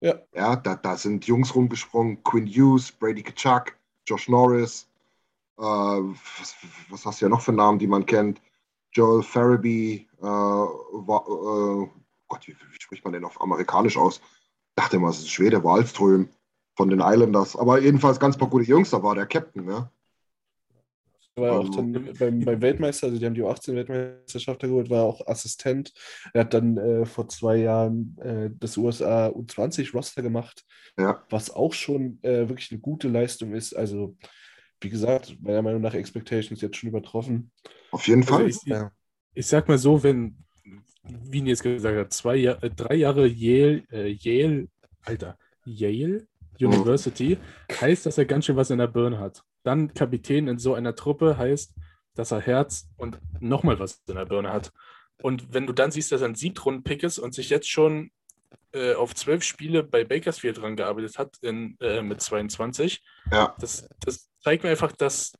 ja, 0.00 0.14
Ja, 0.34 0.56
da, 0.56 0.74
da 0.74 0.96
sind 0.96 1.26
Jungs 1.26 1.54
rumgesprungen, 1.54 2.22
Quinn 2.24 2.46
Hughes, 2.46 2.90
Brady 2.90 3.22
Kachuk, 3.22 3.76
Josh 4.06 4.28
Norris, 4.28 4.88
äh, 5.58 5.62
was, 5.62 6.56
was 6.90 7.06
hast 7.06 7.20
du 7.20 7.26
ja 7.26 7.28
noch 7.28 7.42
für 7.42 7.52
Namen, 7.52 7.78
die 7.78 7.86
man 7.86 8.04
kennt? 8.04 8.40
Joel 8.92 9.22
Farabee, 9.22 10.06
äh, 10.20 10.24
wa, 10.24 11.84
äh, 11.84 11.88
Gott, 12.28 12.46
wie, 12.48 12.52
wie 12.52 12.80
spricht 12.80 13.04
man 13.04 13.12
denn 13.12 13.24
auf 13.24 13.40
amerikanisch 13.40 13.96
aus? 13.96 14.20
Dachte 14.74 14.96
immer, 14.96 15.10
es 15.10 15.18
ist 15.18 15.30
Schwede, 15.30 15.62
Wallström 15.62 16.28
von 16.74 16.88
den 16.88 17.00
Islanders. 17.00 17.56
Aber 17.56 17.80
jedenfalls 17.80 18.18
ganz 18.18 18.36
paar 18.36 18.48
gute 18.48 18.64
Jungs, 18.64 18.90
da 18.90 19.02
war 19.02 19.14
der 19.14 19.26
Captain, 19.26 19.64
ne? 19.64 19.90
War 21.36 21.46
ja 21.46 21.52
auch 21.58 21.66
Also- 21.66 21.76
dann 21.76 21.92
beim, 22.18 22.40
beim 22.40 22.60
Weltmeister, 22.62 23.06
also 23.06 23.18
die 23.18 23.24
haben 23.26 23.34
die 23.34 23.42
U18-Weltmeisterschaft 23.42 24.62
da 24.62 24.66
geholt, 24.66 24.90
war 24.90 25.04
auch 25.04 25.26
Assistent. 25.26 25.92
Er 26.34 26.42
hat 26.42 26.54
dann 26.54 26.76
äh, 26.76 27.06
vor 27.06 27.28
zwei 27.28 27.56
Jahren 27.56 28.16
äh, 28.20 28.50
das 28.58 28.76
USA 28.76 29.28
U20-Roster 29.28 30.22
gemacht, 30.22 30.64
Ja. 30.98 31.24
was 31.30 31.50
auch 31.50 31.72
schon 31.72 32.18
äh, 32.22 32.48
wirklich 32.48 32.70
eine 32.70 32.80
gute 32.80 33.08
Leistung 33.08 33.54
ist. 33.54 33.74
Also, 33.74 34.16
wie 34.80 34.90
gesagt, 34.90 35.36
meiner 35.40 35.62
Meinung 35.62 35.80
nach 35.80 35.94
Expectations 35.94 36.60
jetzt 36.60 36.76
schon 36.76 36.88
übertroffen. 36.90 37.50
Auf 37.92 38.06
jeden 38.08 38.22
Also 38.22 38.34
Fall. 38.34 38.48
ich, 38.48 38.56
ich, 38.56 38.66
Ja. 38.66 38.90
ich 39.34 39.46
sag 39.46 39.68
mal 39.68 39.78
so, 39.78 40.02
wenn, 40.02 40.36
wie 41.04 41.40
Nils 41.40 41.62
gesagt 41.62 41.96
hat, 41.96 42.12
zwei 42.12 42.36
Jahr, 42.36 42.62
äh, 42.62 42.70
drei 42.70 42.96
Jahre 42.96 43.26
Yale, 43.26 43.82
äh, 43.90 44.08
Yale, 44.12 44.68
Alter, 45.02 45.38
Yale 45.64 46.26
University, 46.60 47.38
heißt, 47.80 48.04
dass 48.06 48.18
er 48.18 48.24
ganz 48.26 48.44
schön 48.44 48.56
was 48.56 48.70
in 48.70 48.78
der 48.78 48.86
Birne 48.86 49.18
hat. 49.18 49.42
Dann 49.62 49.94
Kapitän 49.94 50.48
in 50.48 50.58
so 50.58 50.74
einer 50.74 50.94
Truppe 50.94 51.36
heißt, 51.38 51.72
dass 52.14 52.30
er 52.30 52.40
Herz 52.40 52.88
und 52.96 53.18
nochmal 53.40 53.78
was 53.78 54.02
in 54.06 54.14
der 54.16 54.26
Birne 54.26 54.52
hat. 54.52 54.72
Und 55.22 55.54
wenn 55.54 55.66
du 55.66 55.72
dann 55.72 55.90
siehst, 55.90 56.12
dass 56.12 56.20
er 56.20 56.28
ein 56.28 56.34
Siebtrunden-Pick 56.34 57.02
ist 57.04 57.18
und 57.18 57.32
sich 57.34 57.48
jetzt 57.48 57.70
schon 57.70 58.10
äh, 58.72 58.94
auf 58.94 59.14
zwölf 59.14 59.44
Spiele 59.44 59.82
bei 59.82 60.04
Bakersfield 60.04 60.58
dran 60.60 60.76
gearbeitet 60.76 61.18
hat 61.18 61.36
in, 61.42 61.76
äh, 61.80 62.02
mit 62.02 62.20
22, 62.20 63.02
Ja. 63.30 63.54
das, 63.60 63.88
das 64.00 64.28
zeigt 64.40 64.64
mir 64.64 64.70
einfach, 64.70 64.92
dass 64.92 65.32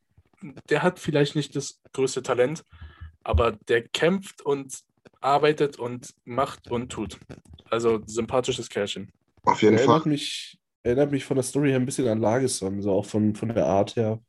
der 0.69 0.83
hat 0.83 0.99
vielleicht 0.99 1.37
nicht 1.37 1.55
das 1.57 1.81
größte 1.93 2.23
Talent, 2.23 2.65
aber 3.23 3.53
der 3.69 3.89
kämpft 3.89 4.43
und 4.43 4.81
arbeitet 5.21 5.79
und 5.79 6.15
macht 6.25 6.71
und 6.71 6.91
tut. 6.91 7.19
Also 7.71 8.03
sympathisches 8.07 8.69
Kerlchen. 8.69 9.13
Auf 9.45 9.63
jeden 9.63 9.77
erinnert 9.79 10.03
Fall. 10.03 10.11
mich, 10.11 10.59
erinnert 10.83 11.11
mich 11.13 11.25
von 11.25 11.37
der 11.37 11.45
Story 11.45 11.69
her 11.71 11.77
ein 11.79 11.87
bisschen 11.87 12.09
an 12.09 12.21
Lagesson, 12.21 12.83
so 12.83 12.93
auch 12.93 13.07
von, 13.07 13.35
von 13.35 13.49
der 13.51 13.67
Art 13.67 13.97
her. 13.97 14.21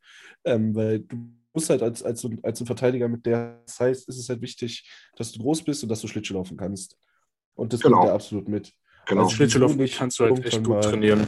Ähm, 0.44 0.74
weil 0.74 1.00
du 1.00 1.16
musst 1.52 1.70
halt 1.70 1.82
als, 1.82 2.02
als, 2.02 2.26
als 2.42 2.60
ein 2.60 2.66
Verteidiger 2.66 3.08
mit 3.08 3.24
der 3.26 3.62
Size 3.66 3.90
ist 4.06 4.08
es 4.18 4.28
halt 4.28 4.40
wichtig, 4.42 4.88
dass 5.16 5.32
du 5.32 5.40
groß 5.40 5.62
bist 5.64 5.82
und 5.82 5.88
dass 5.88 6.00
du 6.00 6.08
Schlittschuh 6.08 6.34
laufen 6.34 6.56
kannst. 6.56 6.96
Und 7.54 7.72
das 7.72 7.80
Genau. 7.80 7.98
bringt 7.98 8.10
er 8.10 8.14
absolut 8.14 8.48
mit. 8.48 8.72
Genau. 9.06 9.22
Also- 9.24 9.36
Schlittschuhlaufen 9.36 9.76
nicht 9.78 9.96
kannst 9.98 10.18
du 10.18 10.24
halt 10.24 10.38
echt 10.44 10.54
irgendwann 10.54 10.64
gut 10.64 10.84
mal- 10.84 10.90
trainieren. 10.90 11.26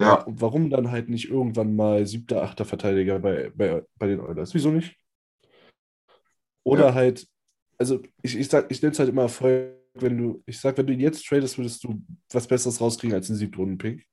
Ja. 0.00 0.14
Und 0.22 0.40
warum 0.40 0.68
dann 0.70 0.90
halt 0.90 1.08
nicht 1.08 1.28
irgendwann 1.28 1.76
mal 1.76 2.06
siebter, 2.06 2.42
achter 2.42 2.64
Verteidiger 2.64 3.18
bei, 3.20 3.50
bei, 3.54 3.84
bei 3.96 4.06
den 4.08 4.20
Oilers? 4.20 4.52
Wieso 4.54 4.70
nicht? 4.70 4.96
Oder 6.64 6.88
Ja. 6.88 6.94
halt, 6.94 7.26
also 7.78 8.00
ich, 8.22 8.36
ich 8.36 8.48
sag, 8.48 8.70
ich 8.70 8.82
nenne 8.82 8.92
es 8.92 8.98
halt 8.98 9.08
immer 9.10 9.22
Erfolg, 9.22 9.74
wenn 9.94 10.16
du, 10.16 10.42
ich 10.46 10.60
sag, 10.60 10.76
wenn 10.78 10.86
du 10.86 10.92
ihn 10.92 11.00
jetzt 11.00 11.26
tradest, 11.26 11.58
würdest 11.58 11.84
du 11.84 12.02
was 12.32 12.46
Besseres 12.46 12.80
rauskriegen 12.80 13.14
als 13.14 13.28
einen 13.28 13.38
Siebtrunden-Pick. 13.38 14.06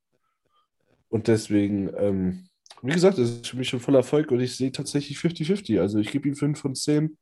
Und 1.10 1.28
deswegen, 1.28 1.90
ähm, 1.98 2.48
wie 2.82 2.92
gesagt, 2.92 3.18
das 3.18 3.30
ist 3.30 3.48
für 3.48 3.58
mich 3.58 3.70
schon 3.70 3.80
voller 3.80 4.00
Erfolg 4.00 4.32
und 4.32 4.40
ich 4.40 4.56
sehe 4.56 4.72
tatsächlich 4.72 5.18
50-50. 5.18 5.80
Also 5.80 6.00
ich 6.00 6.12
gebe 6.12 6.28
ihm 6.28 6.36
5 6.36 6.60
von 6.60 6.76
10 6.76 7.18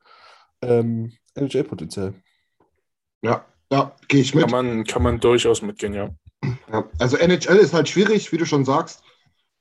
ähm, 0.61 1.13
NHL-Potenzial. 1.35 2.13
Ja, 3.21 3.45
ja, 3.71 3.95
gehe 4.07 4.21
ich 4.21 4.33
mit. 4.33 4.43
Kann 4.43 4.51
man, 4.51 4.83
kann 4.83 5.03
man 5.03 5.19
durchaus 5.19 5.61
mitgehen, 5.61 5.93
ja. 5.93 6.09
Ja, 6.71 6.89
also 6.99 7.17
NHL 7.17 7.57
ist 7.57 7.73
halt 7.73 7.89
schwierig, 7.89 8.31
wie 8.31 8.37
du 8.37 8.45
schon 8.45 8.65
sagst. 8.65 9.03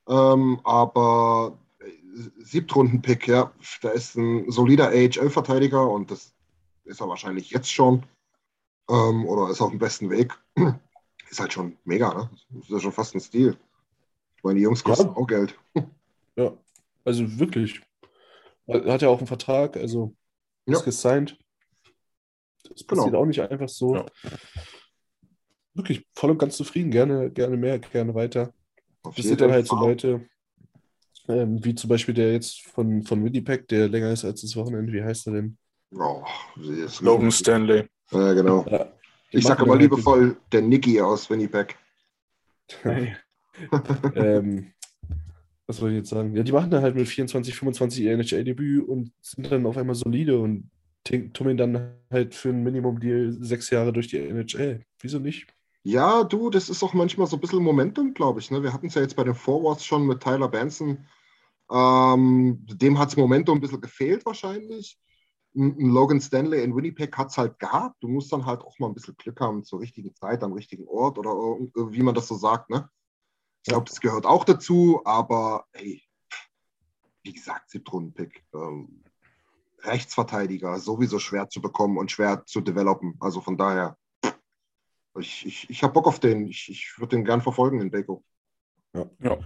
Ähm, 0.09 0.61
aber 0.64 1.59
Siebtrunden-Pick, 2.38 3.28
ja, 3.28 3.52
da 3.82 3.90
ist 3.90 4.16
ein 4.16 4.50
solider 4.50 4.88
AHL-Verteidiger 4.88 5.88
und 5.88 6.11
das 6.11 6.32
ist 6.85 7.00
er 7.00 7.09
wahrscheinlich 7.09 7.50
jetzt 7.50 7.72
schon. 7.72 8.04
Ähm, 8.88 9.27
oder 9.27 9.51
ist 9.51 9.61
auf 9.61 9.70
dem 9.70 9.79
besten 9.79 10.11
Weg. 10.11 10.33
Ist 11.29 11.40
halt 11.40 11.53
schon 11.53 11.77
mega, 11.85 12.14
ne? 12.14 12.31
Ist 12.61 12.70
ja 12.70 12.79
schon 12.79 12.92
fast 12.92 13.12
ein 13.16 13.20
Stil. 13.20 13.57
Ich 14.37 14.44
meine, 14.44 14.59
die 14.59 14.62
Jungs 14.62 14.85
kosten 14.85 15.09
Ja. 15.09 15.16
auch 15.16 15.27
Geld. 15.27 15.59
Ja, 16.37 16.53
also 17.05 17.38
wirklich. 17.40 17.81
Er 18.66 18.92
hat 18.92 19.03
ja 19.03 19.09
auch 19.09 19.18
einen 19.18 19.27
Vertrag, 19.27 19.77
also 19.77 20.14
Ja. 20.66 20.77
ist 20.77 20.85
gesigned. 20.85 21.37
Das 22.68 22.87
Genau. 22.87 23.03
passiert 23.03 23.14
auch 23.16 23.25
nicht 23.25 23.40
einfach 23.40 23.68
so. 23.68 23.94
Ja. 23.96 24.07
Wirklich 25.75 26.07
voll 26.14 26.31
und 26.31 26.38
ganz 26.38 26.57
zufrieden. 26.57 26.90
Gerne, 26.90 27.31
gerne 27.31 27.57
mehr, 27.57 27.79
gerne 27.79 28.14
weiter. 28.14 28.53
Auf 29.03 29.14
Das 29.16 29.25
sind 29.27 29.40
dann 29.40 29.51
halt 29.51 29.66
so. 29.66 29.77
Leute, 29.77 30.29
ähm, 31.29 31.64
wie 31.64 31.75
zum 31.75 31.88
Beispiel 31.88 32.14
der 32.14 32.33
jetzt 32.33 32.62
von, 32.68 33.03
von 33.03 33.25
Winnipeg, 33.25 33.66
der 33.68 33.88
länger 33.88 34.11
ist 34.12 34.25
als 34.25 34.42
das 34.42 34.55
Wochenende. 34.57 34.92
Wie 34.92 35.03
heißt 35.03 35.27
er 35.27 35.33
denn? 35.33 35.59
Oh, 35.94 36.22
Logan 37.01 37.33
Stanley. 37.33 37.88
Ja, 38.11 38.33
genau. 38.33 38.64
Ja, 38.69 38.92
Ich 39.31 39.45
sage 39.45 39.61
dann 39.61 39.71
halt 39.71 39.81
liebevoll 39.81 40.37
der 40.53 40.62
Nicky 40.62 41.01
aus 41.01 41.29
Winnipeg. 41.31 41.77
ähm, 44.14 44.73
was 45.66 45.79
soll 45.79 45.90
ich 45.90 45.97
jetzt 45.97 46.11
sagen? 46.11 46.35
Ja, 46.37 46.42
die 46.42 46.53
machen 46.53 46.71
dann 46.71 46.83
halt 46.83 46.95
mit 46.95 47.09
24, 47.09 47.55
25 47.55 48.05
ihr 48.05 48.12
NHL-Debüt 48.12 48.87
und 48.88 49.12
sind 49.21 49.51
dann 49.51 49.66
auf 49.66 49.77
einmal 49.77 49.95
solide 49.95 50.38
und 50.38 50.71
tummeln 51.33 51.57
dann 51.57 51.95
halt 52.11 52.35
für 52.35 52.51
ein 52.51 52.62
Minimum-Deal 52.62 53.33
sechs 53.40 53.71
Jahre 53.71 53.92
durch 53.92 54.09
die 54.09 54.19
NHL. 54.19 54.85
Wieso 55.01 55.19
nicht? 55.19 55.47
Ja, 55.83 56.25
du, 56.25 56.51
das 56.51 56.69
ist 56.69 56.83
auch 56.83 56.95
manchmal 56.95 57.29
so 57.29 57.37
ein 57.37 57.40
bisschen 57.40 57.62
Momentum, 57.62 58.12
glaube 58.12 58.40
ich. 58.40 58.51
Ne? 58.51 58.62
Wir 58.62 58.73
hatten 58.73 58.87
es 58.87 58.95
ja 58.95 59.03
jetzt 59.03 59.14
bei 59.14 59.23
den 59.23 59.37
Forwards 59.37 59.85
schon 59.85 60.07
mit 60.07 60.21
Tyler 60.21 60.49
Benson. 60.49 61.07
Ähm, 61.71 62.66
dem 62.66 62.99
hat 62.99 63.11
es 63.11 63.16
Momentum 63.16 63.59
ein 63.59 63.61
bisschen 63.61 63.81
gefehlt 63.81 64.27
wahrscheinlich. 64.27 64.99
Ein 65.57 65.90
Logan 65.90 66.21
Stanley 66.21 66.62
in 66.62 66.77
Winnipeg 66.77 67.16
hat 67.16 67.31
es 67.31 67.38
halt 67.38 67.59
gehabt. 67.59 67.97
Du 68.03 68.09
musst 68.09 68.31
dann 68.31 68.45
halt 68.45 68.61
auch 68.61 68.79
mal 68.79 68.88
ein 68.88 68.95
bisschen 68.95 69.16
Glück 69.16 69.40
haben 69.40 69.64
zur 69.64 69.81
richtigen 69.81 70.14
Zeit, 70.14 70.42
am 70.42 70.53
richtigen 70.53 70.87
Ort 70.87 71.19
oder 71.19 71.31
irgend- 71.31 71.73
wie 71.75 72.03
man 72.03 72.14
das 72.14 72.29
so 72.29 72.35
sagt. 72.35 72.69
Ne? 72.69 72.90
Ich 73.62 73.71
glaube, 73.71 73.87
das 73.87 74.01
gehört 74.01 74.27
auch 74.27 74.45
dazu, 74.45 75.01
aber 75.05 75.64
hey, 75.73 76.03
wie 77.23 77.33
gesagt, 77.33 77.71
Siebtrunden-Pick. 77.71 78.45
Ähm, 78.55 79.03
Rechtsverteidiger, 79.81 80.79
sowieso 80.79 81.19
schwer 81.19 81.49
zu 81.49 81.61
bekommen 81.61 81.97
und 81.97 82.11
schwer 82.11 82.45
zu 82.45 82.61
developen. 82.61 83.16
Also 83.21 83.40
von 83.40 83.57
daher, 83.57 83.97
ich, 85.19 85.47
ich, 85.47 85.71
ich 85.71 85.83
habe 85.83 85.92
Bock 85.92 86.07
auf 86.07 86.21
den. 86.21 86.47
Ich, 86.47 86.69
ich 86.69 86.99
würde 86.99 87.16
den 87.16 87.25
gern 87.25 87.40
verfolgen 87.40 87.81
in 87.81 87.90
Beko. 87.90 88.23
Ja. 89.22 89.38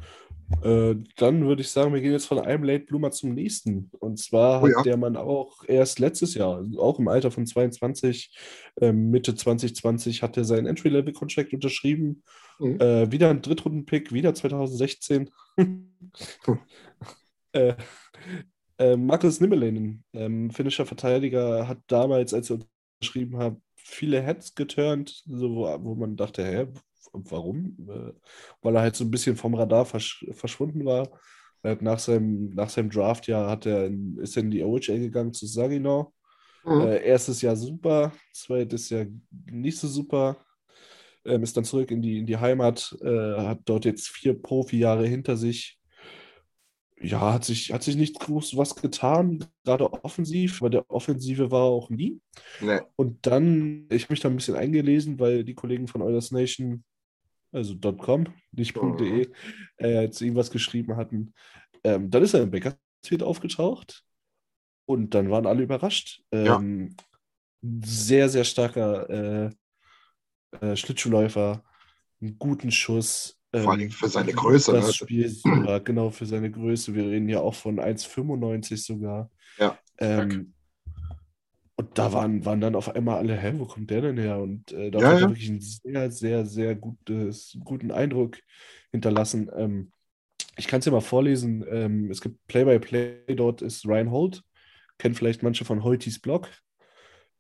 Äh, 0.63 0.97
dann 1.17 1.47
würde 1.47 1.63
ich 1.63 1.71
sagen, 1.71 1.95
wir 1.95 2.01
gehen 2.01 2.13
jetzt 2.13 2.27
von 2.27 2.41
einem 2.41 2.65
Late 2.65 2.85
Bloomer 2.85 3.13
zum 3.13 3.35
nächsten. 3.35 3.91
Und 4.01 4.19
zwar 4.19 4.63
Oh 4.63 4.67
hat 4.67 4.73
ja. 4.73 4.83
der 4.83 4.97
Mann 4.97 5.17
auch 5.17 5.63
erst 5.67 6.01
letztes 6.01 6.35
Jahr, 6.35 6.57
also 6.57 6.81
auch 6.81 6.99
im 6.99 7.09
Alter 7.09 7.31
von 7.31 7.47
22, 7.47 8.37
ähm, 8.81 9.11
Mitte 9.11 9.35
2020, 9.35 10.23
hat 10.23 10.37
er 10.37 10.45
seinen 10.45 10.67
Entry-Level-Contract 10.67 11.53
unterschrieben. 11.55 12.23
Mhm. 12.59 12.81
Äh, 12.81 13.13
wieder 13.13 13.31
ein 13.31 13.43
Drittrunden-Pick, 13.43 14.13
wieder 14.13 14.35
2016. 14.35 15.31
äh, 17.53 17.75
äh, 18.79 18.97
Markus 18.97 19.41
Nimmelainen, 19.41 20.05
ähm, 20.13 20.51
finnischer 20.51 20.87
Verteidiger, 20.87 21.69
hat 21.69 21.79
damals, 21.87 22.35
als 22.35 22.51
er 22.51 22.59
unterschrieben 23.01 23.39
hat, 23.39 23.57
viele 23.77 24.21
Heads 24.21 24.55
geturnt, 24.55 25.23
so, 25.27 25.55
wo, 25.55 25.85
wo 25.85 25.95
man 25.95 26.17
dachte, 26.17 26.45
hä, 26.45 26.67
warum? 27.13 27.77
Äh, 27.89 28.13
weil 28.63 28.77
er 28.77 28.83
halt 28.83 28.97
so 28.97 29.05
ein 29.05 29.11
bisschen 29.11 29.37
vom 29.37 29.55
Radar 29.55 29.85
versch 29.85 30.27
verschwunden 30.33 30.85
war. 30.85 31.09
Nach 31.63 31.99
seinem, 31.99 32.55
nach 32.55 32.71
seinem 32.71 32.89
Draftjahr 32.89 33.51
hat 33.51 33.67
er 33.67 33.85
in, 33.85 34.17
ist 34.17 34.35
er 34.35 34.45
in 34.45 34.51
die 34.51 34.65
OHL 34.65 34.99
gegangen 34.99 35.35
zu 35.35 35.45
Saginaw. 35.45 36.11
Mhm. 36.65 36.81
Äh, 36.81 37.05
erstes 37.05 37.43
Jahr 37.43 37.57
super, 37.57 38.13
zweites 38.33 38.91
Jahr 38.91 39.07
nicht 39.51 39.79
so 39.79 39.89
super. 39.89 40.39
Ähm, 41.25 41.43
ist 41.43 41.57
dann 41.57 41.65
zurück 41.65 41.91
in 41.91 42.01
die, 42.01 42.19
in 42.19 42.27
die 42.27 42.39
Heimat, 42.39 42.97
äh, 43.03 43.37
hat 43.37 43.61
dort 43.67 43.85
jetzt 43.85 44.09
vier 44.09 44.41
Profi-Jahre 44.41 45.07
hinter 45.07 45.37
sich. 45.37 45.79
Ja, 47.03 47.33
hat 47.33 47.45
sich, 47.45 47.73
hat 47.73 47.83
sich 47.83 47.97
nicht 47.97 48.19
groß 48.19 48.57
was 48.59 48.75
getan, 48.77 49.47
gerade 49.65 49.91
offensiv, 50.05 50.61
weil 50.61 50.71
der 50.71 50.91
Offensive 50.91 51.51
war 51.51 51.65
auch 51.65 51.89
nie. 51.89 52.21
Nee. 52.61 52.81
Und 52.97 53.27
dann, 53.27 53.87
ich 53.91 54.05
habe 54.05 54.13
mich 54.13 54.21
da 54.21 54.29
ein 54.29 54.37
bisschen 54.37 54.57
eingelesen, 54.57 55.19
weil 55.19 55.45
die 55.45 55.55
Kollegen 55.55 55.89
von 55.89 56.03
Oilers 56.03 56.31
Nation, 56.31 56.85
also 57.53 57.77
.com, 57.77 58.27
nicht 58.53 58.77
Mhm. 58.77 58.97
.de, 58.97 59.33
äh, 59.77 60.11
zu 60.11 60.25
ihm 60.25 60.35
was 60.37 60.51
geschrieben 60.51 60.97
hatten. 60.97 61.33
Ähm, 61.85 62.11
dann 62.11 62.23
ist 62.23 62.35
er 62.35 62.43
im 62.43 62.51
Bakersfield 62.51 63.23
aufgetaucht 63.23 64.05
und 64.87 65.15
dann 65.15 65.31
waren 65.31 65.47
alle 65.47 65.63
überrascht. 65.63 66.23
Ja. 66.33 66.57
Ähm, 66.57 66.95
Sehr, 67.63 68.29
sehr 68.31 68.45
starker 68.45 69.11
äh, 69.11 69.51
äh, 70.61 70.77
Schlittschuhläufer, 70.77 71.63
einen 72.21 72.39
guten 72.39 72.71
Schuss. 72.71 73.39
Vor 73.53 73.73
allem 73.73 73.81
ähm, 73.81 73.91
für 73.91 74.09
seine 74.09 74.33
Größe, 74.33 74.73
Das 74.73 74.87
ne? 74.87 74.93
Spiel 74.95 75.29
super, 75.29 75.81
genau 75.81 76.11
für 76.11 76.25
seine 76.25 76.51
Größe. 76.51 76.95
Wir 76.95 77.05
reden 77.05 77.29
ja 77.29 77.41
auch 77.41 77.55
von 77.55 77.79
1,95 77.81 78.77
sogar. 78.79 79.31
Ja, 79.59 79.79
Ähm, 79.99 80.55
und 81.81 81.99
da 81.99 82.13
waren, 82.13 82.45
waren 82.45 82.61
dann 82.61 82.75
auf 82.77 82.95
einmal 82.95 83.19
alle, 83.19 83.37
hä, 83.37 83.55
wo 83.57 83.67
kommt 83.67 83.91
der 83.91 84.03
denn 84.03 84.19
her? 84.19 84.39
Und 84.39 84.73
äh, 84.73 84.91
da 84.91 84.99
Ja, 84.99 85.13
hat 85.13 85.21
ja. 85.21 85.29
wirklich 85.29 85.49
einen 85.51 85.61
sehr, 85.61 86.11
sehr, 86.11 86.47
sehr 86.47 86.75
gutes, 86.75 87.59
guten 87.65 87.91
Eindruck 87.91 88.39
hinterlassen. 88.93 89.51
Ähm, 89.57 89.93
ich 90.57 90.67
kann 90.69 90.81
es 90.81 90.87
ja 90.87 90.93
mal 90.93 91.01
vorlesen. 91.01 91.65
Ähm, 91.71 92.11
es 92.11 92.21
gibt 92.21 92.47
Play-by-Play, 92.49 93.35
dort 93.37 93.63
ist 93.63 93.87
Ryan 93.87 94.11
Holt. 94.11 94.43
Kennen 94.99 95.15
vielleicht 95.15 95.43
manche 95.43 95.65
von 95.65 95.85
Holtis 95.85 96.21
Blog. 96.21 96.49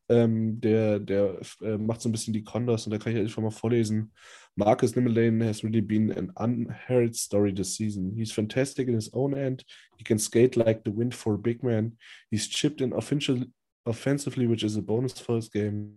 Ähm, 0.08 0.60
der 0.60 0.98
der 0.98 1.38
äh, 1.62 1.78
macht 1.78 2.00
so 2.00 2.08
ein 2.08 2.12
bisschen 2.12 2.34
die 2.34 2.42
Condors 2.42 2.84
und 2.84 2.90
da 2.90 2.98
kann 2.98 3.12
ich 3.14 3.18
einfach 3.20 3.42
mal 3.42 3.50
vorlesen. 3.52 4.12
Marcus 4.56 4.96
Nimmelane 4.96 5.44
has 5.46 5.62
really 5.62 5.80
been 5.80 6.10
an 6.12 6.32
unheard 6.36 7.14
story 7.14 7.54
this 7.54 7.76
season. 7.76 8.12
He's 8.16 8.32
fantastic 8.32 8.88
in 8.88 8.94
his 8.94 9.12
own 9.14 9.34
end. 9.34 9.64
He 9.98 10.04
can 10.04 10.18
skate 10.18 10.56
like 10.56 10.82
the 10.84 10.90
wind 10.92 11.14
for 11.14 11.34
a 11.34 11.38
big 11.38 11.62
man. 11.62 11.96
He's 12.30 12.48
chipped 12.48 12.80
in 12.80 12.92
offensive, 12.92 13.46
offensively, 13.84 14.48
which 14.48 14.62
is 14.62 14.76
a 14.76 14.82
bonus 14.82 15.18
for 15.18 15.36
his 15.36 15.50
game. 15.50 15.96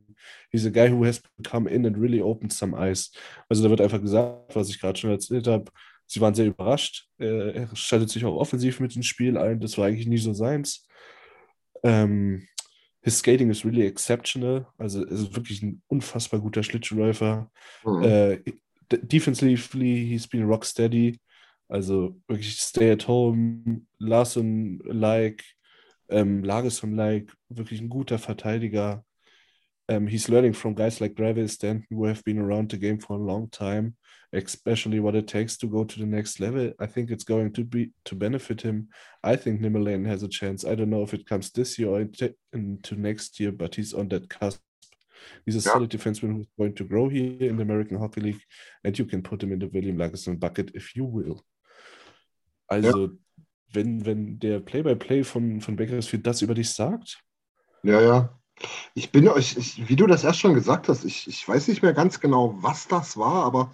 He's 0.52 0.66
a 0.66 0.72
guy 0.72 0.90
who 0.90 1.04
has 1.06 1.22
come 1.44 1.68
in 1.68 1.86
and 1.86 1.98
really 1.98 2.22
opened 2.22 2.54
some 2.54 2.76
eyes. 2.76 3.12
Also 3.50 3.64
da 3.64 3.70
wird 3.70 3.82
einfach 3.82 4.02
gesagt, 4.02 4.56
was 4.56 4.70
ich 4.70 4.80
gerade 4.80 5.00
schon 5.00 5.12
erzählt 5.12 5.48
habe. 5.48 5.72
Sie 6.06 6.22
waren 6.22 6.36
sehr 6.36 6.48
überrascht. 6.48 7.08
Äh, 7.20 7.52
er 7.52 7.76
schaltet 7.76 8.10
sich 8.10 8.26
auch 8.26 8.36
offensiv 8.36 8.80
mit 8.80 8.96
ins 8.96 9.08
Spiel 9.08 9.38
ein. 9.38 9.60
Das 9.60 9.78
war 9.78 9.88
eigentlich 9.88 10.08
nie 10.08 10.18
so 10.18 10.34
seins. 10.34 10.88
Ähm, 11.84 12.48
his 13.02 13.20
skating 13.20 13.50
is 13.50 13.66
really 13.66 13.86
exceptional. 13.86 14.68
Also 14.78 15.04
es 15.06 15.22
ist 15.22 15.36
wirklich 15.36 15.62
ein 15.62 15.82
unfassbar 15.88 16.40
guter 16.40 16.64
Schlittschuhläufer. 16.64 17.52
Mhm. 17.86 18.04
Äh, 18.04 18.38
de- 18.92 19.06
defensively, 19.06 20.08
he's 20.08 20.28
been 20.28 20.46
rock 20.46 20.66
steady. 20.66 21.20
Also 21.68 22.20
wirklich 22.28 22.58
stay 22.60 22.92
at 22.92 23.08
home, 23.08 23.86
Larson-like, 23.98 25.44
ähm, 26.10 26.44
Lagesson-like, 26.44 27.32
wirklich 27.50 27.82
ein 27.82 27.90
guter 27.90 28.18
Verteidiger. 28.20 29.04
Um, 29.90 30.08
he's 30.08 30.30
learning 30.30 30.54
from 30.54 30.76
guys 30.76 31.00
like 31.02 31.16
Travis 31.16 31.54
Stanton 31.54 31.86
who 31.90 32.06
have 32.06 32.24
been 32.24 32.40
around 32.40 32.72
the 32.72 32.78
game 32.78 33.00
for 33.00 33.16
a 33.18 33.22
long 33.22 33.50
time, 33.50 33.96
especially 34.32 35.02
what 35.02 35.14
it 35.16 35.28
takes 35.28 35.58
to 35.58 35.68
go 35.68 35.84
to 35.84 36.00
the 36.00 36.06
next 36.06 36.40
level. 36.40 36.72
I 36.80 36.86
think 36.86 37.12
it's 37.12 37.26
going 37.26 37.52
to 37.54 37.66
be 37.66 37.92
to 38.06 38.16
benefit 38.16 38.62
him. 38.62 38.88
I 39.24 39.36
think 39.36 39.60
Nimmerlane 39.60 40.08
has 40.08 40.24
a 40.24 40.30
chance. 40.30 40.64
I 40.64 40.76
don't 40.76 40.90
know 40.90 41.04
if 41.04 41.14
it 41.14 41.26
comes 41.28 41.52
this 41.52 41.78
year 41.78 41.90
or 41.90 42.02
into, 42.02 42.34
into 42.54 42.96
next 42.96 43.40
year, 43.42 43.52
but 43.52 43.76
he's 43.76 43.94
on 43.94 44.08
that 44.10 44.30
cusp. 44.30 44.62
He's 45.46 45.56
a 45.56 45.60
Yeah. 45.60 45.74
solid 45.74 45.90
defenseman 45.90 46.34
who's 46.38 46.48
going 46.58 46.76
to 46.76 46.86
grow 46.86 47.10
here 47.10 47.50
in 47.50 47.58
the 47.58 47.64
American 47.64 47.98
Hockey 47.98 48.22
League, 48.22 48.42
and 48.86 48.98
you 48.98 49.06
can 49.06 49.22
put 49.22 49.44
him 49.44 49.52
in 49.52 49.60
the 49.60 49.68
William 49.68 49.98
Lagesson 49.98 50.40
bucket 50.40 50.72
if 50.76 50.96
you 50.96 51.04
will. 51.04 51.44
Also, 52.70 53.18
wenn, 53.74 54.06
wenn 54.06 54.40
der 54.40 54.60
Play-by-Play 54.60 55.24
von, 55.24 55.62
von 55.62 55.76
Bakersfield 55.76 56.26
das 56.28 56.42
über 56.42 56.54
dich 56.56 56.72
sagt, 56.74 57.24
Ja, 57.84 58.02
ja. 58.02 58.40
Ich 58.96 59.12
bin, 59.12 59.30
ich, 59.38 59.58
ich, 59.58 59.90
wie 59.90 59.96
du 59.98 60.08
das 60.08 60.24
erst 60.24 60.40
schon 60.40 60.54
gesagt 60.56 60.90
hast, 60.90 61.06
ich, 61.06 61.28
ich 61.28 61.48
weiß 61.48 61.68
nicht 61.70 61.84
mehr 61.84 61.94
ganz 61.94 62.20
genau, 62.22 62.56
was 62.64 62.88
das 62.88 63.18
war, 63.18 63.46
aber 63.46 63.74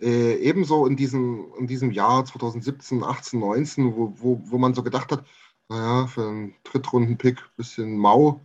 äh, 0.00 0.36
ebenso 0.36 0.86
in 0.86 0.96
diesem, 0.96 1.52
in 1.58 1.66
diesem 1.68 1.92
Jahr 1.92 2.24
2017, 2.26 3.04
18, 3.04 3.40
19, 3.40 3.96
wo, 3.96 4.14
wo, 4.18 4.40
wo 4.44 4.58
man 4.58 4.74
so 4.74 4.82
gedacht 4.84 5.12
hat, 5.12 5.26
naja, 5.68 6.06
für 6.08 6.28
einen 6.28 6.54
Drittrunden-Pick 6.64 7.56
bisschen 7.56 7.96
mau, 7.98 8.40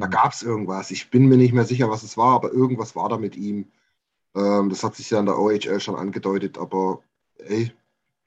da 0.00 0.06
Mhm. 0.06 0.08
gab 0.08 0.32
es 0.32 0.42
irgendwas. 0.42 0.90
Ich 0.92 1.10
bin 1.10 1.26
mir 1.28 1.38
nicht 1.38 1.54
mehr 1.54 1.64
sicher, 1.66 1.90
was 1.90 2.02
es 2.04 2.16
war, 2.18 2.34
aber 2.36 2.52
irgendwas 2.52 2.96
war 2.96 3.08
da 3.10 3.18
mit 3.18 3.36
ihm. 3.36 3.72
Ähm, 4.36 4.70
das 4.70 4.84
hat 4.84 4.96
sich 4.96 5.10
ja 5.10 5.20
in 5.20 5.26
der 5.26 5.38
OHL 5.38 5.80
schon 5.80 5.96
angedeutet, 5.96 6.58
aber 6.58 7.02
ey, 7.38 7.72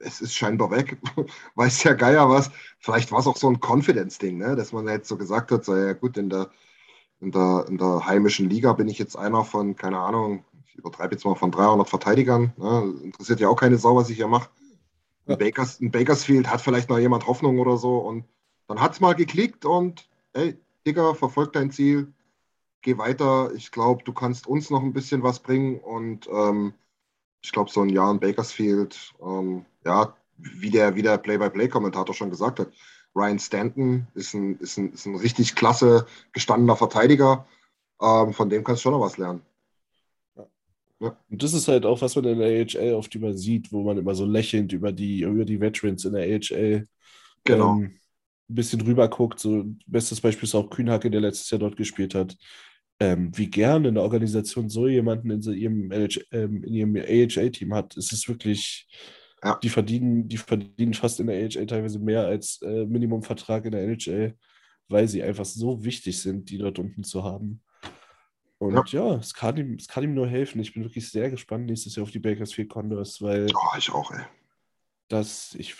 es 0.02 0.20
ist 0.20 0.34
scheinbar 0.34 0.70
weg. 0.70 0.98
Weiß 1.54 1.82
ja 1.84 1.94
Geier 1.94 2.28
was. 2.28 2.50
Vielleicht 2.78 3.12
war 3.12 3.20
es 3.20 3.26
auch 3.26 3.36
so 3.36 3.48
ein 3.48 3.60
Confidence-Ding, 3.60 4.38
ne? 4.38 4.56
dass 4.56 4.72
man 4.72 4.88
jetzt 4.88 5.08
so 5.08 5.16
gesagt 5.16 5.50
hat, 5.52 5.64
so, 5.64 5.76
ja 5.76 5.92
gut, 5.92 6.16
in 6.16 6.28
der, 6.28 6.50
in, 7.20 7.32
der, 7.32 7.66
in 7.68 7.78
der 7.78 8.06
heimischen 8.06 8.50
Liga 8.50 8.72
bin 8.72 8.88
ich 8.88 8.98
jetzt 8.98 9.16
einer 9.16 9.44
von, 9.44 9.76
keine 9.76 9.98
Ahnung, 9.98 10.44
ich 10.66 10.76
übertreibe 10.76 11.14
jetzt 11.14 11.24
mal 11.24 11.34
von 11.34 11.50
300 11.50 11.88
Verteidigern. 11.88 12.52
Ne? 12.56 12.94
Interessiert 13.02 13.40
ja 13.40 13.48
auch 13.48 13.56
keine 13.56 13.78
Sau, 13.78 13.96
was 13.96 14.10
ich 14.10 14.16
hier 14.16 14.28
mache. 14.28 14.48
Ja. 15.26 15.36
Bakers, 15.36 15.80
in 15.80 15.90
Bakersfield 15.90 16.48
hat 16.48 16.60
vielleicht 16.60 16.88
noch 16.88 16.98
jemand 16.98 17.26
Hoffnung 17.26 17.58
oder 17.58 17.76
so 17.76 17.98
und 17.98 18.24
dann 18.66 18.80
hat 18.80 18.92
es 18.92 19.00
mal 19.00 19.14
geklickt 19.14 19.64
und 19.64 20.08
ey, 20.32 20.58
Digga, 20.86 21.14
verfolg 21.14 21.52
dein 21.52 21.70
Ziel, 21.70 22.12
geh 22.80 22.98
weiter. 22.98 23.52
Ich 23.54 23.70
glaube, 23.70 24.02
du 24.02 24.12
kannst 24.12 24.46
uns 24.46 24.70
noch 24.70 24.82
ein 24.82 24.92
bisschen 24.92 25.22
was 25.22 25.38
bringen 25.38 25.78
und 25.78 26.28
ähm, 26.32 26.74
ich 27.42 27.52
glaube, 27.52 27.70
so 27.70 27.82
ein 27.82 27.88
Jahr 27.88 28.10
in 28.10 28.20
Bakersfield, 28.20 29.14
ähm, 29.20 29.64
ja, 29.84 30.14
wie 30.36 30.70
der, 30.70 30.94
wie 30.94 31.02
der 31.02 31.18
Play-by-Play-Kommentator 31.18 32.14
schon 32.14 32.30
gesagt 32.30 32.60
hat, 32.60 32.68
Ryan 33.14 33.38
Stanton 33.38 34.06
ist 34.14 34.34
ein, 34.34 34.58
ist 34.58 34.78
ein, 34.78 34.92
ist 34.92 35.06
ein 35.06 35.16
richtig 35.16 35.54
klasse 35.54 36.06
gestandener 36.32 36.76
Verteidiger. 36.76 37.46
Ähm, 38.00 38.32
von 38.32 38.48
dem 38.48 38.64
kannst 38.64 38.80
du 38.80 38.84
schon 38.84 38.92
noch 38.92 39.04
was 39.04 39.18
lernen. 39.18 39.42
Ja. 41.00 41.16
Und 41.30 41.42
das 41.42 41.52
ist 41.52 41.68
halt 41.68 41.84
auch, 41.84 42.00
was 42.00 42.16
man 42.16 42.24
in 42.24 42.38
der 42.38 42.62
AHL 42.62 42.94
oft 42.94 43.14
übersieht, 43.14 43.72
wo 43.72 43.82
man 43.82 43.98
immer 43.98 44.14
so 44.14 44.24
lächelnd 44.24 44.72
über 44.72 44.92
die, 44.92 45.22
über 45.22 45.44
die 45.44 45.60
Veterans 45.60 46.04
in 46.04 46.12
der 46.14 46.22
AHL 46.22 46.88
genau. 47.44 47.74
ähm, 47.74 47.98
ein 48.48 48.54
bisschen 48.54 48.80
rüber 48.80 49.08
guckt. 49.08 49.40
So, 49.40 49.64
bestes 49.86 50.20
Beispiel 50.20 50.44
ist 50.44 50.54
auch 50.54 50.70
Kühnhacke, 50.70 51.10
der 51.10 51.20
letztes 51.20 51.50
Jahr 51.50 51.58
dort 51.58 51.76
gespielt 51.76 52.14
hat. 52.14 52.36
Ähm, 53.02 53.36
wie 53.36 53.50
gerne 53.50 53.88
eine 53.88 54.00
Organisation 54.00 54.68
so 54.68 54.86
jemanden 54.86 55.30
in, 55.30 55.42
so 55.42 55.50
ihrem, 55.50 55.90
ähm, 56.30 56.62
ihrem 56.62 56.94
AHL-Team 56.94 57.74
hat, 57.74 57.96
ist 57.96 58.12
es 58.12 58.28
wirklich, 58.28 58.86
ja. 59.42 59.58
die, 59.60 59.70
verdienen, 59.70 60.28
die 60.28 60.36
verdienen 60.36 60.94
fast 60.94 61.18
in 61.18 61.26
der 61.26 61.36
AHL 61.36 61.66
teilweise 61.66 61.98
mehr 61.98 62.26
als 62.26 62.62
äh, 62.62 62.86
Minimumvertrag 62.86 63.64
in 63.64 63.72
der 63.72 63.82
NHL, 63.82 64.36
weil 64.88 65.08
sie 65.08 65.20
einfach 65.20 65.44
so 65.44 65.82
wichtig 65.82 66.20
sind, 66.20 66.48
die 66.48 66.58
dort 66.58 66.78
unten 66.78 67.02
zu 67.02 67.24
haben. 67.24 67.60
Und 68.58 68.92
ja, 68.92 69.08
ja 69.10 69.16
es, 69.16 69.34
kann 69.34 69.56
ihm, 69.56 69.74
es 69.74 69.88
kann 69.88 70.04
ihm 70.04 70.14
nur 70.14 70.28
helfen. 70.28 70.60
Ich 70.60 70.72
bin 70.72 70.84
wirklich 70.84 71.10
sehr 71.10 71.28
gespannt 71.28 71.66
nächstes 71.66 71.96
Jahr 71.96 72.04
auf 72.04 72.12
die 72.12 72.20
Bakersfield 72.20 72.68
Condors, 72.68 73.20
weil. 73.20 73.48
Oh, 73.52 73.76
ich 73.76 73.90
auch, 73.90 74.12
ey. 74.12 74.22
Das, 75.08 75.56
ich, 75.58 75.74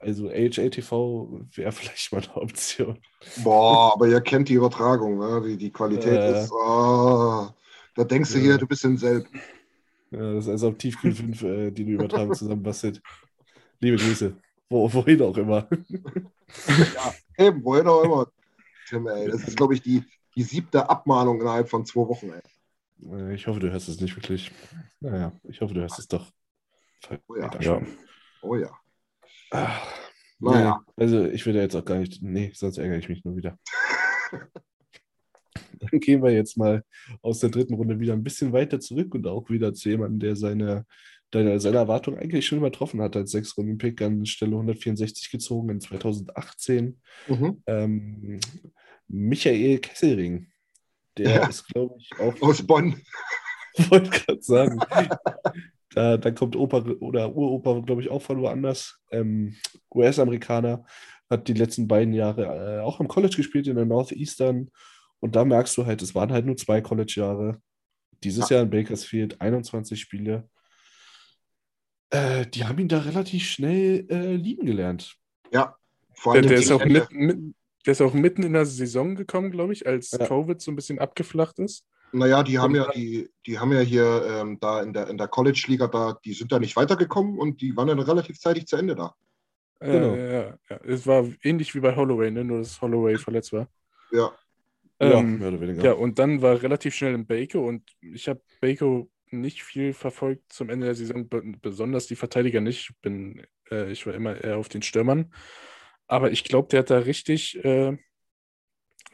also 0.00 0.28
AHL 0.28 0.70
wäre 0.70 1.72
vielleicht 1.72 2.12
mal 2.12 2.22
eine 2.22 2.36
Option. 2.36 2.98
Boah, 3.42 3.94
aber 3.94 4.08
ihr 4.08 4.20
kennt 4.20 4.48
die 4.48 4.54
Übertragung, 4.54 5.18
ne? 5.18 5.42
die, 5.46 5.56
die 5.56 5.70
Qualität 5.70 6.18
äh, 6.18 6.42
ist. 6.42 6.52
Oh, 6.52 7.48
da 7.94 8.04
denkst 8.04 8.32
du 8.32 8.38
ja. 8.38 8.44
hier, 8.44 8.58
du 8.58 8.66
bist 8.66 8.84
in 8.84 8.98
Selb. 8.98 9.26
Ja, 10.10 10.34
das 10.34 10.44
ist 10.44 10.50
also 10.50 10.68
auf 10.68 10.78
Tiefkühl 10.78 11.14
5, 11.14 11.42
äh, 11.42 11.70
die 11.70 11.84
du 11.84 11.92
Übertragung 11.92 12.34
zusammenbastelt. 12.34 13.02
Liebe 13.80 13.96
Grüße. 13.96 14.36
Wo, 14.68 14.92
wohin 14.92 15.22
auch 15.22 15.36
immer. 15.36 15.68
ja, 16.68 17.14
eben, 17.36 17.64
wohin 17.64 17.86
auch 17.86 18.04
immer. 18.04 18.26
Tim, 18.88 19.06
ey. 19.08 19.28
Das 19.28 19.46
ist, 19.46 19.56
glaube 19.56 19.74
ich, 19.74 19.82
die, 19.82 20.04
die 20.34 20.42
siebte 20.42 20.88
Abmahnung 20.88 21.40
innerhalb 21.40 21.68
von 21.68 21.84
zwei 21.84 22.06
Wochen. 22.08 22.30
Ey. 22.30 22.40
Äh, 23.12 23.34
ich 23.34 23.46
hoffe, 23.46 23.60
du 23.60 23.70
hörst 23.70 23.88
es 23.88 24.00
nicht 24.00 24.16
wirklich. 24.16 24.50
Naja, 25.00 25.32
ich 25.44 25.60
hoffe, 25.60 25.74
du 25.74 25.80
hörst 25.80 25.98
es 25.98 26.08
doch. 26.08 26.32
Oh 27.28 27.36
ja. 27.36 27.50
ja. 27.60 27.82
Oh 28.42 28.56
ja. 28.56 28.70
Ach, 29.50 29.86
naja. 30.38 30.80
Nee, 30.96 31.02
also 31.02 31.24
ich 31.26 31.44
will 31.46 31.54
ja 31.54 31.62
jetzt 31.62 31.76
auch 31.76 31.84
gar 31.84 31.98
nicht. 31.98 32.22
Nee, 32.22 32.52
sonst 32.54 32.78
ärgere 32.78 32.98
ich 32.98 33.08
mich 33.08 33.24
nur 33.24 33.36
wieder. 33.36 33.58
Dann 35.78 36.00
gehen 36.00 36.22
wir 36.22 36.32
jetzt 36.32 36.56
mal 36.56 36.84
aus 37.22 37.40
der 37.40 37.50
dritten 37.50 37.74
Runde 37.74 38.00
wieder 38.00 38.14
ein 38.14 38.24
bisschen 38.24 38.52
weiter 38.52 38.80
zurück 38.80 39.14
und 39.14 39.26
auch 39.26 39.50
wieder 39.50 39.74
zu 39.74 39.90
jemandem, 39.90 40.20
der 40.20 40.36
seine, 40.36 40.86
seine, 41.32 41.60
seine 41.60 41.76
Erwartung 41.76 42.18
eigentlich 42.18 42.46
schon 42.46 42.58
übertroffen 42.58 43.00
hat 43.00 43.16
als 43.16 43.30
sechs 43.30 43.56
Runden 43.56 43.78
Pick 43.78 44.00
an 44.02 44.26
Stelle 44.26 44.52
164 44.52 45.30
gezogen 45.30 45.70
in 45.70 45.80
2018. 45.80 47.00
Mhm. 47.28 47.62
Ähm, 47.66 48.40
Michael 49.08 49.78
Kesselring. 49.78 50.48
Der 51.16 51.30
ja. 51.30 51.46
ist, 51.46 51.66
glaube 51.68 51.94
ich, 51.98 52.10
auch. 52.18 52.40
Aus 52.42 52.66
Bonn. 52.66 53.00
Wollte 53.90 54.10
gerade 54.10 54.42
sagen. 54.42 54.80
da, 55.96 56.18
da 56.18 56.30
kommt 56.30 56.56
Opa 56.56 56.84
oder 57.00 57.34
Uropa, 57.34 57.80
glaube 57.80 58.02
ich, 58.02 58.10
auch 58.10 58.20
von 58.20 58.42
woanders. 58.42 59.00
Ähm, 59.10 59.56
US-Amerikaner, 59.94 60.84
hat 61.30 61.48
die 61.48 61.54
letzten 61.54 61.88
beiden 61.88 62.12
Jahre 62.12 62.42
äh, 62.44 62.80
auch 62.80 63.00
am 63.00 63.08
College 63.08 63.36
gespielt 63.36 63.66
in 63.66 63.76
der 63.76 63.86
Northeastern. 63.86 64.70
Und 65.20 65.34
da 65.34 65.46
merkst 65.46 65.74
du 65.78 65.86
halt, 65.86 66.02
es 66.02 66.14
waren 66.14 66.32
halt 66.32 66.44
nur 66.44 66.58
zwei 66.58 66.82
College-Jahre. 66.82 67.62
Dieses 68.22 68.50
ja. 68.50 68.56
Jahr 68.56 68.64
in 68.64 68.70
Bakersfield 68.70 69.40
21 69.40 69.98
Spiele. 69.98 70.50
Äh, 72.10 72.46
die 72.46 72.64
haben 72.64 72.78
ihn 72.78 72.88
da 72.88 72.98
relativ 72.98 73.46
schnell 73.46 74.06
äh, 74.10 74.36
lieben 74.36 74.66
gelernt. 74.66 75.16
Ja, 75.50 75.76
vor 76.12 76.34
allem 76.34 76.42
der, 76.42 76.50
der 76.50 76.60
ist 76.60 76.70
auch 76.70 76.84
mit, 76.84 77.10
mit, 77.10 77.38
der 77.86 77.92
ist 77.92 78.02
auch 78.02 78.12
mitten 78.12 78.42
in 78.42 78.52
der 78.52 78.66
Saison 78.66 79.14
gekommen, 79.14 79.50
glaube 79.50 79.72
ich, 79.72 79.86
als 79.86 80.10
ja. 80.10 80.26
Covid 80.26 80.60
so 80.60 80.70
ein 80.70 80.76
bisschen 80.76 80.98
abgeflacht 80.98 81.58
ist. 81.58 81.86
Naja, 82.12 82.42
die 82.42 82.58
haben 82.58 82.74
ja, 82.74 82.90
die, 82.92 83.28
die 83.46 83.58
haben 83.58 83.72
ja 83.72 83.80
hier 83.80 84.24
ähm, 84.28 84.58
da 84.60 84.82
in 84.82 84.92
der, 84.92 85.08
in 85.08 85.18
der 85.18 85.28
College-Liga 85.28 85.88
da, 85.88 86.18
die 86.24 86.32
sind 86.32 86.52
da 86.52 86.58
nicht 86.58 86.76
weitergekommen 86.76 87.38
und 87.38 87.60
die 87.60 87.76
waren 87.76 87.88
dann 87.88 87.98
relativ 87.98 88.38
zeitig 88.38 88.66
zu 88.66 88.76
Ende 88.76 88.94
da. 88.94 89.14
Äh, 89.80 89.92
genau. 89.92 90.14
Ja, 90.14 90.58
ja, 90.70 90.80
es 90.84 91.06
war 91.06 91.26
ähnlich 91.42 91.74
wie 91.74 91.80
bei 91.80 91.94
Holloway, 91.94 92.30
ne? 92.30 92.44
nur 92.44 92.58
dass 92.58 92.80
Holloway 92.80 93.18
verletzt 93.18 93.52
war. 93.52 93.68
Ja. 94.12 94.32
Ähm, 94.98 95.10
ja, 95.10 95.22
mehr 95.22 95.48
oder 95.48 95.60
weniger. 95.60 95.84
Ja, 95.84 95.92
und 95.92 96.18
dann 96.18 96.40
war 96.40 96.62
relativ 96.62 96.94
schnell 96.94 97.14
im 97.14 97.26
Baco 97.26 97.66
und 97.66 97.82
ich 98.00 98.28
habe 98.28 98.40
Baco 98.60 99.10
nicht 99.30 99.62
viel 99.62 99.92
verfolgt 99.92 100.52
zum 100.52 100.70
Ende 100.70 100.86
der 100.86 100.94
Saison, 100.94 101.28
besonders 101.60 102.06
die 102.06 102.16
Verteidiger 102.16 102.60
nicht. 102.60 102.92
Bin, 103.02 103.46
äh, 103.70 103.90
ich 103.90 104.06
war 104.06 104.14
immer 104.14 104.42
eher 104.42 104.56
auf 104.56 104.68
den 104.68 104.82
Stürmern. 104.82 105.32
Aber 106.06 106.30
ich 106.30 106.44
glaube, 106.44 106.68
der 106.68 106.80
hat 106.80 106.90
da 106.90 106.98
richtig, 106.98 107.62
äh, 107.64 107.98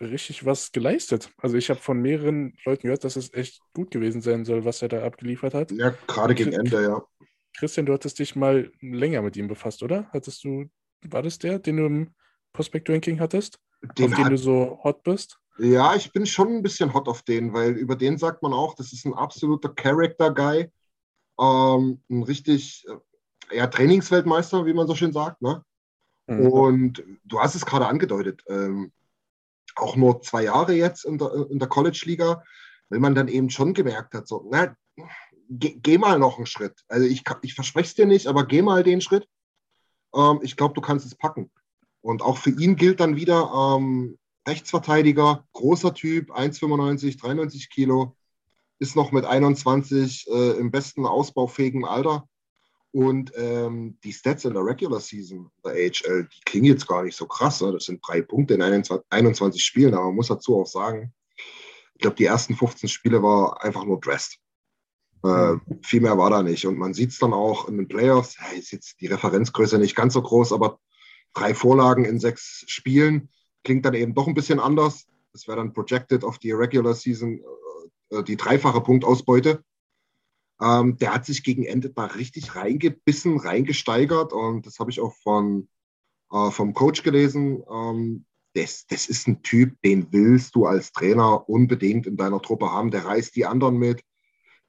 richtig 0.03 0.45
was 0.45 0.73
geleistet. 0.73 1.31
Also 1.39 1.57
ich 1.57 1.71
habe 1.71 1.81
von 1.81 2.01
mehreren 2.01 2.57
Leuten 2.65 2.83
gehört, 2.83 3.05
dass 3.05 3.17
es 3.17 3.33
echt 3.33 3.61
gut 3.75 3.91
gewesen 3.91 4.21
sein 4.21 4.45
soll, 4.45 4.65
was 4.65 4.83
er 4.83 4.89
da 4.89 5.05
abgeliefert 5.05 5.55
hat. 5.55 5.71
Ja, 5.73 5.95
gerade 6.07 6.35
gegen 6.35 6.53
Ende, 6.53 6.83
ja. 6.83 7.03
Christian, 7.57 7.87
du 7.87 7.93
hattest 7.93 8.19
dich 8.19 8.35
mal 8.35 8.73
länger 8.81 9.23
mit 9.23 9.37
ihm 9.37 9.49
befasst, 9.49 9.83
oder? 9.83 10.09
Hattest 10.13 10.43
du, 10.45 10.67
war 11.03 11.23
das 11.23 11.39
der, 11.39 11.59
den 11.59 11.77
du 11.77 11.87
im 11.87 12.15
Prospect-Ranking 12.53 13.21
hattest? 13.21 13.59
Den 13.99 14.13
auf 14.13 14.17
den 14.17 14.25
hat, 14.25 14.33
du 14.33 14.39
so 14.39 14.81
hot 14.83 15.03
bist? 15.03 15.39
Ja, 15.59 15.95
ich 15.95 16.13
bin 16.13 16.25
schon 16.27 16.49
ein 16.49 16.63
bisschen 16.63 16.95
hot 16.95 17.09
auf 17.09 17.23
den, 17.23 17.53
weil 17.53 17.73
über 17.73 17.97
den 17.97 18.17
sagt 18.17 18.43
man 18.43 18.53
auch, 18.53 18.75
das 18.75 18.93
ist 18.93 19.05
ein 19.05 19.15
absoluter 19.15 19.69
Character-Guy. 19.69 20.71
Ähm, 21.41 22.03
ein 22.11 22.23
richtig, 22.23 22.87
äh, 22.89 23.57
ja, 23.57 23.67
Trainingsweltmeister, 23.67 24.65
wie 24.65 24.73
man 24.73 24.87
so 24.87 24.95
schön 24.95 25.13
sagt, 25.13 25.43
ne? 25.43 25.65
Mhm. 26.27 26.47
Und 26.47 27.05
du 27.25 27.41
hast 27.41 27.55
es 27.55 27.67
gerade 27.67 27.87
angedeutet, 27.87 28.43
ähm, 28.49 28.93
auch 29.83 29.97
nur 29.97 30.23
zwei 30.23 30.45
Jahre 30.45 30.75
jetzt 30.75 31.05
in 31.05 31.19
der, 31.19 31.33
in 31.51 31.59
der 31.59 31.69
College-Liga, 31.69 32.43
weil 32.89 33.01
man 33.01 33.15
dann 33.15 33.29
eben 33.29 33.51
schon 33.51 33.75
gemerkt 33.75 34.15
hat, 34.15 34.29
so, 34.29 34.47
na, 34.51 34.75
geh, 35.49 35.77
geh 35.83 35.99
mal 35.99 36.19
noch 36.19 36.37
einen 36.37 36.47
Schritt. 36.47 36.85
Also 36.89 37.07
ich, 37.07 37.23
ich 37.43 37.55
verspreche 37.55 37.89
es 37.89 37.95
dir 37.95 38.07
nicht, 38.07 38.27
aber 38.27 38.47
geh 38.47 38.63
mal 38.63 38.83
den 38.83 39.01
Schritt. 39.01 39.29
Ähm, 40.15 40.41
ich 40.43 40.57
glaube, 40.57 40.75
du 40.75 40.81
kannst 40.81 41.07
es 41.07 41.15
packen. 41.15 41.51
Und 42.01 42.23
auch 42.23 42.39
für 42.39 42.51
ihn 42.51 42.77
gilt 42.77 43.01
dann 43.01 43.17
wieder 43.17 43.51
ähm, 43.55 44.19
Rechtsverteidiger, 44.47 45.47
großer 45.53 45.95
Typ, 45.95 46.33
1,95, 46.33 47.21
93 47.21 47.71
Kilo, 47.71 48.17
ist 48.79 48.97
noch 48.97 49.13
mit 49.13 49.25
21 49.25 50.27
äh, 50.29 50.51
im 50.59 50.73
besten 50.73 51.07
ausbaufähigen 51.07 51.85
Alter. 51.85 52.29
Und 52.93 53.33
ähm, 53.37 53.99
die 54.05 54.13
Stats 54.13 54.45
in 54.45 54.53
der 54.53 54.65
Regular 54.65 55.01
Season 55.01 55.51
der 55.65 55.73
AHL, 55.73 56.29
die 56.29 56.41
klingen 56.45 56.67
jetzt 56.67 56.87
gar 56.87 57.03
nicht 57.03 57.17
so 57.17 57.27
krass. 57.27 57.63
Ne? 57.63 57.73
Das 57.73 57.87
sind 57.87 58.07
drei 58.07 58.21
Punkte 58.21 58.55
in 58.55 58.63
21, 58.63 59.07
21 59.09 59.65
Spielen, 59.65 59.95
aber 59.95 60.07
man 60.07 60.17
muss 60.17 60.29
dazu 60.29 60.61
auch 60.61 60.67
sagen, 60.67 61.13
ich 61.95 62.01
glaube, 62.01 62.17
die 62.17 62.27
ersten 62.27 62.55
15 62.55 62.91
Spiele 62.91 63.23
war 63.23 63.63
einfach 63.65 63.85
nur 63.85 63.99
dressed. 63.99 64.39
Äh, 65.25 65.55
viel 65.83 66.01
mehr 66.01 66.19
war 66.19 66.31
da 66.31 66.43
nicht. 66.43 66.67
Und 66.67 66.77
man 66.77 66.93
sieht 66.93 67.11
es 67.11 67.19
dann 67.19 67.33
auch 67.33 67.69
in 67.69 67.79
den 67.79 67.89
Playoffs, 67.89 68.37
ja, 68.39 68.59
ist 68.59 68.73
jetzt 68.73 69.01
die 69.01 69.07
Referenzgröße 69.07 69.79
nicht 69.79 69.95
ganz 69.95 70.15
so 70.15 70.23
groß, 70.23 70.53
aber 70.53 70.79
drei 71.33 71.55
Vorlagen 71.55 72.05
in 72.05 72.19
sechs 72.19 72.65
Spielen 72.67 73.31
klingt 73.65 73.87
dann 73.87 73.95
eben 73.95 74.15
doch 74.15 74.27
ein 74.27 74.35
bisschen 74.35 74.61
anders. 74.61 75.07
Das 75.33 75.47
wäre 75.47 75.57
dann 75.59 75.73
projected 75.73 76.25
auf 76.25 76.39
die 76.39 76.53
Regular 76.53 76.95
Season, 76.95 77.41
äh, 78.11 78.23
die 78.23 78.37
dreifache 78.37 78.81
Punktausbeute. 78.81 79.65
Ähm, 80.63 80.97
der 80.99 81.15
hat 81.15 81.27
sich 81.27 81.43
gegen 81.43 81.65
Ende 81.65 81.91
da 81.91 82.05
richtig 82.07 82.55
reingebissen, 82.55 83.39
reingesteigert 83.39 84.33
und 84.33 84.65
das 84.67 84.79
habe 84.79 84.91
ich 84.91 85.01
auch 85.01 85.15
von, 85.17 85.69
äh, 86.31 86.51
vom 86.51 86.73
Coach 86.73 87.03
gelesen. 87.03 87.65
Ähm, 87.69 88.25
das, 88.55 88.87
das 88.87 89.07
ist 89.07 89.27
ein 89.27 89.43
Typ, 89.43 89.81
den 89.83 90.13
willst 90.13 90.55
du 90.55 90.67
als 90.67 90.93
Trainer 90.93 91.49
unbedingt 91.49 92.07
in 92.07 92.17
deiner 92.17 92.41
Truppe 92.41 92.71
haben. 92.71 92.91
Der 92.91 93.05
reißt 93.05 93.35
die 93.35 93.47
anderen 93.47 93.79
mit, 93.79 94.05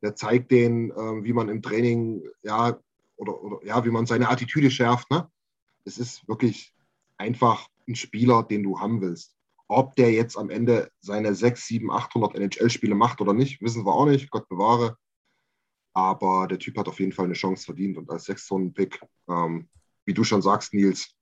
der 0.02 0.16
zeigt 0.16 0.52
denen, 0.52 0.92
äh, 0.92 1.24
wie 1.24 1.34
man 1.34 1.50
im 1.50 1.62
Training, 1.62 2.24
ja, 2.42 2.80
oder, 3.16 3.42
oder 3.44 3.66
ja, 3.66 3.86
wie 3.86 3.92
man 3.92 4.06
seine 4.06 4.30
Attitüde 4.30 4.72
schärft. 4.72 5.12
Ne? 5.12 5.30
Es 5.86 5.98
ist 5.98 6.28
wirklich 6.28 6.74
einfach 7.18 7.68
ein 7.88 7.96
Spieler, 7.96 8.44
den 8.44 8.64
du 8.64 8.80
haben 8.80 9.02
willst. 9.02 9.36
Ob 9.68 9.96
der 9.96 10.12
jetzt 10.12 10.38
am 10.38 10.50
Ende 10.50 10.92
seine 11.02 11.36
6, 11.36 11.68
7, 11.68 11.92
800 11.92 12.36
NHL-Spiele 12.36 12.96
macht 12.96 13.22
oder 13.22 13.34
nicht, 13.34 13.62
wissen 13.62 13.86
wir 13.86 13.94
auch 13.94 14.06
nicht. 14.06 14.32
Gott 14.32 14.48
bewahre. 14.50 14.98
Aber 15.94 16.48
der 16.48 16.60
Typ 16.60 16.78
hat 16.78 16.88
auf 16.88 17.00
jeden 17.00 17.12
Fall 17.12 17.26
eine 17.26 17.34
Chance 17.36 17.66
verdient 17.66 17.98
und 17.98 18.10
als 18.10 18.26
Sechs-Runden-Pick, 18.26 19.00
ähm, 19.30 19.70
wie 20.06 20.14
du 20.14 20.24
schon 20.24 20.42
sagst, 20.42 20.74
Nils, 20.74 21.16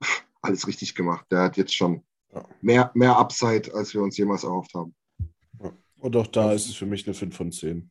alles 0.42 0.66
richtig 0.66 0.94
gemacht. 0.94 1.26
Der 1.30 1.42
hat 1.42 1.56
jetzt 1.56 1.74
schon 1.74 2.04
Ja. 2.34 2.44
mehr, 2.60 2.90
mehr 2.94 3.16
Upside, 3.16 3.72
als 3.74 3.94
wir 3.94 4.02
uns 4.02 4.16
jemals 4.16 4.44
erhofft 4.44 4.74
haben. 4.74 4.94
Und 5.98 6.16
auch 6.16 6.26
da 6.26 6.52
ist 6.52 6.68
es 6.68 6.74
für 6.74 6.86
mich 6.86 7.06
eine 7.06 7.14
5 7.14 7.36
von 7.36 7.52
10. 7.52 7.90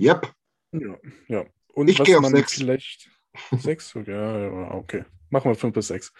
Yep. 0.00 0.32
Ja, 0.72 0.96
ja. 1.28 1.44
Und 1.74 1.88
Ich 1.88 2.02
geh 2.02 2.16
auf 2.16 2.22
man 2.22 2.32
sechs. 2.32 2.54
Vielleicht. 2.54 3.08
Sechs? 3.58 3.94
Okay, 3.94 4.10
ja, 4.10 4.38
ja, 4.40 4.74
okay. 4.74 5.04
Machen 5.28 5.52
wir 5.52 5.54
fünf 5.54 5.74
bis 5.74 5.86
sechs. 5.86 6.12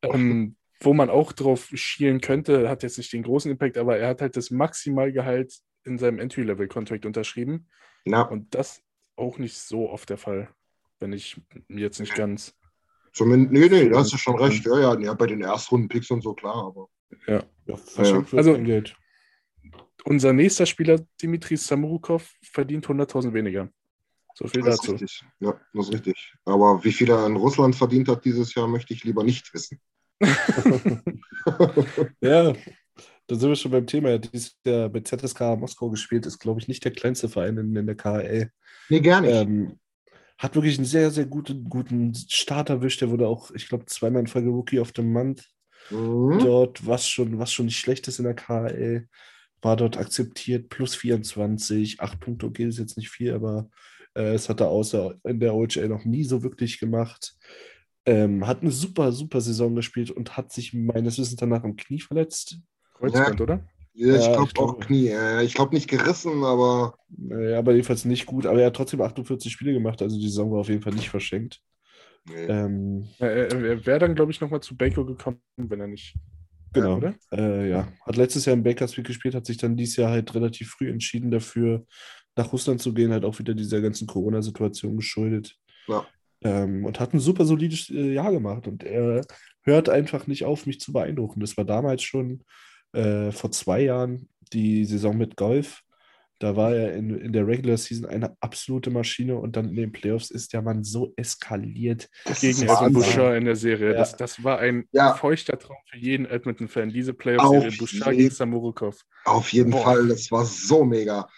Ähm, 0.00 0.56
wo 0.80 0.94
man 0.94 1.10
auch 1.10 1.32
drauf 1.32 1.68
schielen 1.74 2.22
könnte, 2.22 2.70
hat 2.70 2.82
jetzt 2.82 2.96
nicht 2.96 3.12
den 3.12 3.22
großen 3.22 3.50
Impact, 3.50 3.76
aber 3.76 3.98
er 3.98 4.08
hat 4.08 4.22
halt 4.22 4.34
das 4.36 4.50
Maximalgehalt 4.50 5.54
in 5.84 5.98
seinem 5.98 6.18
Entry-Level-Contract 6.18 7.04
unterschrieben. 7.04 7.68
Na, 8.04 8.22
Und 8.22 8.54
das 8.54 8.82
auch 9.16 9.38
nicht 9.38 9.56
so 9.58 9.90
oft 9.90 10.10
der 10.10 10.18
Fall, 10.18 10.48
wenn 11.00 11.12
ich 11.12 11.40
mir 11.68 11.80
jetzt 11.82 12.00
nicht 12.00 12.14
ganz. 12.14 12.54
zumindest, 13.12 13.52
nee, 13.52 13.68
nee, 13.68 13.88
da 13.88 13.98
hast 13.98 14.12
du 14.12 14.16
schon 14.18 14.38
recht. 14.38 14.64
Ja, 14.66 14.78
ja, 14.80 14.98
ja 15.00 15.14
bei 15.14 15.26
den 15.26 15.40
Erstrunden-Picks 15.42 16.10
und 16.10 16.22
so, 16.22 16.34
klar, 16.34 16.66
aber 16.66 16.88
Ja. 17.26 17.42
Ja, 17.66 17.76
wird 17.96 18.34
Also- 18.34 18.58
Geld. 18.58 18.96
Unser 20.06 20.34
nächster 20.34 20.66
Spieler, 20.66 21.00
Dimitri 21.22 21.56
Samurukov, 21.56 22.34
verdient 22.42 22.86
100.000 22.86 23.32
weniger. 23.32 23.70
So 24.34 24.46
viel 24.48 24.60
das 24.62 24.74
ist 24.74 24.80
dazu. 24.82 24.92
richtig. 24.92 25.24
Ja, 25.40 25.58
das 25.72 25.86
ist 25.86 25.94
richtig. 25.94 26.34
Aber 26.44 26.82
wie 26.84 26.92
viel 26.92 27.08
er 27.08 27.24
in 27.26 27.36
Russland 27.36 27.74
verdient 27.74 28.08
hat 28.08 28.22
dieses 28.24 28.54
Jahr, 28.54 28.66
möchte 28.68 28.92
ich 28.92 29.02
lieber 29.04 29.24
nicht 29.24 29.54
wissen. 29.54 29.80
Ja, 32.20 32.52
da 33.26 33.36
sind 33.36 33.48
wir 33.48 33.56
schon 33.56 33.72
beim 33.72 33.86
Thema. 33.86 34.18
Dieses 34.18 34.58
Jahr 34.64 34.88
bei 34.88 35.00
ZSK 35.00 35.56
Moskau 35.56 35.90
gespielt, 35.90 36.26
ist, 36.26 36.38
glaube 36.38 36.60
ich, 36.60 36.68
nicht 36.68 36.84
der 36.84 36.92
kleinste 36.92 37.28
Verein 37.28 37.56
in, 37.56 37.74
in 37.74 37.86
der 37.86 37.96
KHL. 37.96 38.50
Nee, 38.88 39.00
gar 39.00 39.20
nicht. 39.20 39.32
Ähm, 39.32 39.78
hat 40.38 40.54
wirklich 40.56 40.78
einen 40.78 40.86
sehr, 40.86 41.10
sehr 41.10 41.26
guten, 41.26 41.64
guten 41.64 42.14
Start 42.14 42.70
erwischt. 42.70 43.00
Der 43.00 43.10
wurde 43.10 43.28
auch, 43.28 43.50
ich 43.52 43.68
glaube, 43.68 43.86
zweimal 43.86 44.20
in 44.20 44.26
Folge 44.26 44.50
Rookie 44.50 44.80
of 44.80 44.92
the 44.94 45.02
Month 45.02 45.44
Mhm. 45.90 46.38
dort, 46.40 46.86
was 46.86 47.08
schon, 47.08 47.38
was 47.38 47.52
schon 47.52 47.66
nicht 47.66 47.78
schlecht 47.78 48.08
ist 48.08 48.18
in 48.18 48.24
der 48.24 48.34
KHL. 48.34 49.08
War 49.62 49.76
dort 49.76 49.96
akzeptiert, 49.96 50.68
plus 50.68 50.94
24, 50.94 52.00
8 52.00 52.20
Punkte, 52.20 52.46
okay, 52.46 52.64
ist 52.64 52.78
jetzt 52.78 52.96
nicht 52.96 53.10
viel, 53.10 53.32
aber 53.32 53.68
äh, 54.14 54.34
es 54.34 54.48
hat 54.48 54.60
er 54.60 54.68
außer 54.68 55.16
in 55.24 55.40
der 55.40 55.54
OHL 55.54 55.88
noch 55.88 56.04
nie 56.04 56.24
so 56.24 56.42
wirklich 56.42 56.78
gemacht. 56.78 57.36
Ähm, 58.06 58.46
hat 58.46 58.60
eine 58.60 58.70
super, 58.70 59.12
super 59.12 59.40
Saison 59.40 59.74
gespielt 59.74 60.10
und 60.10 60.36
hat 60.36 60.52
sich 60.52 60.74
meines 60.74 61.18
Wissens 61.18 61.36
danach 61.36 61.64
am 61.64 61.76
Knie 61.76 62.00
verletzt. 62.00 62.58
Kreuzband, 62.94 63.40
oder? 63.40 63.60
Ja, 63.96 64.16
ich 64.16 64.22
Ja, 64.24 64.32
glaube 64.32 64.44
ich 64.48 64.54
glaube- 64.54 64.72
auch 64.72 64.80
Knie. 64.80 65.12
Ich 65.44 65.54
glaube 65.54 65.74
nicht 65.74 65.88
gerissen, 65.88 66.42
aber 66.44 66.94
Äh, 67.30 67.54
aber 67.54 67.72
jedenfalls 67.72 68.04
nicht 68.04 68.26
gut. 68.26 68.46
Aber 68.46 68.60
er 68.60 68.66
hat 68.66 68.76
trotzdem 68.76 69.00
48 69.00 69.52
Spiele 69.52 69.72
gemacht, 69.72 70.02
also 70.02 70.16
die 70.16 70.26
Saison 70.26 70.50
war 70.50 70.60
auf 70.60 70.68
jeden 70.68 70.82
Fall 70.82 70.94
nicht 70.94 71.10
verschenkt. 71.10 71.60
nee. 72.26 72.46
Ähm, 72.46 73.06
Ja, 73.18 73.26
Er, 73.26 73.52
er 73.52 73.86
wäre 73.86 73.98
dann, 74.00 74.14
glaube 74.14 74.32
ich, 74.32 74.40
nochmal 74.40 74.60
zu 74.60 74.76
Baker 74.76 75.04
gekommen, 75.04 75.40
wenn 75.56 75.80
er 75.80 75.86
nicht. 75.88 76.14
genau. 76.72 76.96
Oder? 76.96 77.14
Äh, 77.32 77.68
ja, 77.70 77.86
hat 78.04 78.16
letztes 78.16 78.46
Jahr 78.46 78.56
in 78.56 78.62
Bakersfield 78.64 79.06
gespielt, 79.06 79.34
hat 79.36 79.46
sich 79.46 79.58
dann 79.58 79.76
dieses 79.76 79.96
Jahr 79.96 80.10
halt 80.10 80.34
relativ 80.34 80.70
früh 80.70 80.90
entschieden 80.90 81.30
dafür, 81.30 81.86
nach 82.34 82.52
Russland 82.52 82.80
zu 82.80 82.92
gehen, 82.94 83.12
halt 83.12 83.24
auch 83.24 83.38
wieder 83.38 83.54
dieser 83.54 83.80
ganzen 83.80 84.08
Corona-Situation 84.08 84.96
geschuldet. 84.96 85.56
Ja. 85.86 86.04
Ähm, 86.42 86.84
und 86.84 86.98
hat 86.98 87.14
ein 87.14 87.20
super 87.20 87.44
solides 87.44 87.90
äh, 87.90 88.12
Jahr 88.14 88.32
gemacht. 88.32 88.66
Und 88.66 88.82
er 88.82 89.20
hört 89.62 89.88
einfach 89.88 90.26
nicht 90.26 90.44
auf, 90.44 90.66
mich 90.66 90.80
zu 90.80 90.92
beeindrucken. 90.92 91.38
Das 91.40 91.56
war 91.56 91.64
damals 91.64 92.02
schon 92.02 92.42
äh, 92.94 93.32
vor 93.32 93.50
zwei 93.50 93.82
Jahren 93.82 94.28
die 94.52 94.84
Saison 94.84 95.16
mit 95.16 95.36
Golf. 95.36 95.82
Da 96.40 96.56
war 96.56 96.74
er 96.74 96.94
in, 96.94 97.16
in 97.16 97.32
der 97.32 97.46
Regular 97.46 97.76
Season 97.76 98.06
eine 98.06 98.36
absolute 98.40 98.90
Maschine 98.90 99.36
und 99.36 99.56
dann 99.56 99.68
in 99.68 99.76
den 99.76 99.92
Playoffs 99.92 100.30
ist 100.30 100.52
der 100.52 100.62
Mann 100.62 100.82
so 100.82 101.12
eskaliert. 101.16 102.10
Das 102.24 102.40
Gegen 102.40 102.66
Wahnsinn. 102.68 102.92
Bouchard 102.92 103.36
in 103.36 103.44
der 103.44 103.56
Serie. 103.56 103.92
Ja. 103.92 103.98
Das, 103.98 104.16
das 104.16 104.42
war 104.42 104.58
ein 104.58 104.84
Ja. 104.92 105.14
feuchter 105.14 105.58
Traum 105.58 105.76
für 105.90 105.96
jeden 105.98 106.26
Edmonton-Fan. 106.26 106.90
Diese 106.90 107.14
Playoff-Serie. 107.14 107.68
Auf 107.68 107.78
Bouchard 107.78 108.16
gegen 108.16 108.30
Samurukov. 108.34 109.00
Auf 109.24 109.52
jeden 109.52 109.70
Boah. 109.70 109.84
Fall, 109.84 110.08
das 110.08 110.30
war 110.32 110.44
so 110.44 110.84
mega. 110.84 111.28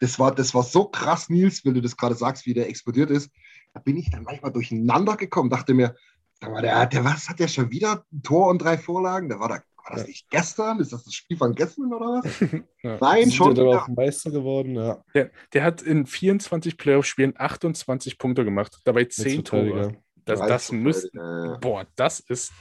Das 0.00 0.18
war, 0.18 0.34
das 0.34 0.54
war 0.54 0.62
so 0.62 0.86
krass, 0.86 1.28
Nils, 1.28 1.64
wenn 1.64 1.74
du 1.74 1.82
das 1.82 1.96
gerade 1.96 2.14
sagst, 2.14 2.46
wie 2.46 2.54
der 2.54 2.68
explodiert 2.68 3.10
ist. 3.10 3.30
Da 3.74 3.80
bin 3.80 3.96
ich 3.96 4.10
dann 4.10 4.22
manchmal 4.22 4.52
durcheinander 4.52 5.16
gekommen, 5.16 5.50
dachte 5.50 5.74
mir, 5.74 5.94
der, 6.42 6.86
der, 6.86 7.04
was 7.04 7.28
hat 7.28 7.40
der 7.40 7.48
schon 7.48 7.70
wieder? 7.70 8.04
Ein 8.12 8.22
Tor 8.22 8.48
und 8.48 8.58
drei 8.62 8.78
Vorlagen? 8.78 9.28
Der 9.28 9.40
war, 9.40 9.48
da, 9.48 9.62
war 9.84 9.92
das 9.92 10.02
Ja. 10.02 10.06
nicht 10.08 10.30
gestern? 10.30 10.80
Ist 10.80 10.92
das 10.92 11.04
das 11.04 11.14
Spiel 11.14 11.36
von 11.36 11.54
gestern 11.54 11.92
oder 11.92 12.06
was? 12.22 12.40
Ja. 12.82 12.98
Nein, 13.00 13.22
Sind 13.24 13.34
schon. 13.34 13.48
ja 13.48 13.54
dann 13.54 13.66
wieder. 13.66 13.82
auch 13.84 13.88
Meister 13.88 14.30
geworden, 14.30 14.74
ja. 14.76 15.02
Der, 15.14 15.30
der 15.52 15.62
hat 15.64 15.82
in 15.82 16.06
24 16.06 16.76
Playoff-Spielen 16.76 17.34
28 17.36 18.18
Punkte 18.18 18.44
gemacht. 18.44 18.78
Dabei 18.84 19.04
10 19.04 19.24
Rechtsverteidiger. 19.36 19.82
Tore. 19.92 19.96
Das, 20.26 20.40
das 20.40 20.66
Tore, 20.68 20.78
müsste. 20.78 21.54
äh, 21.56 21.58
Boah, 21.60 21.86
das 21.96 22.20
ist. 22.20 22.52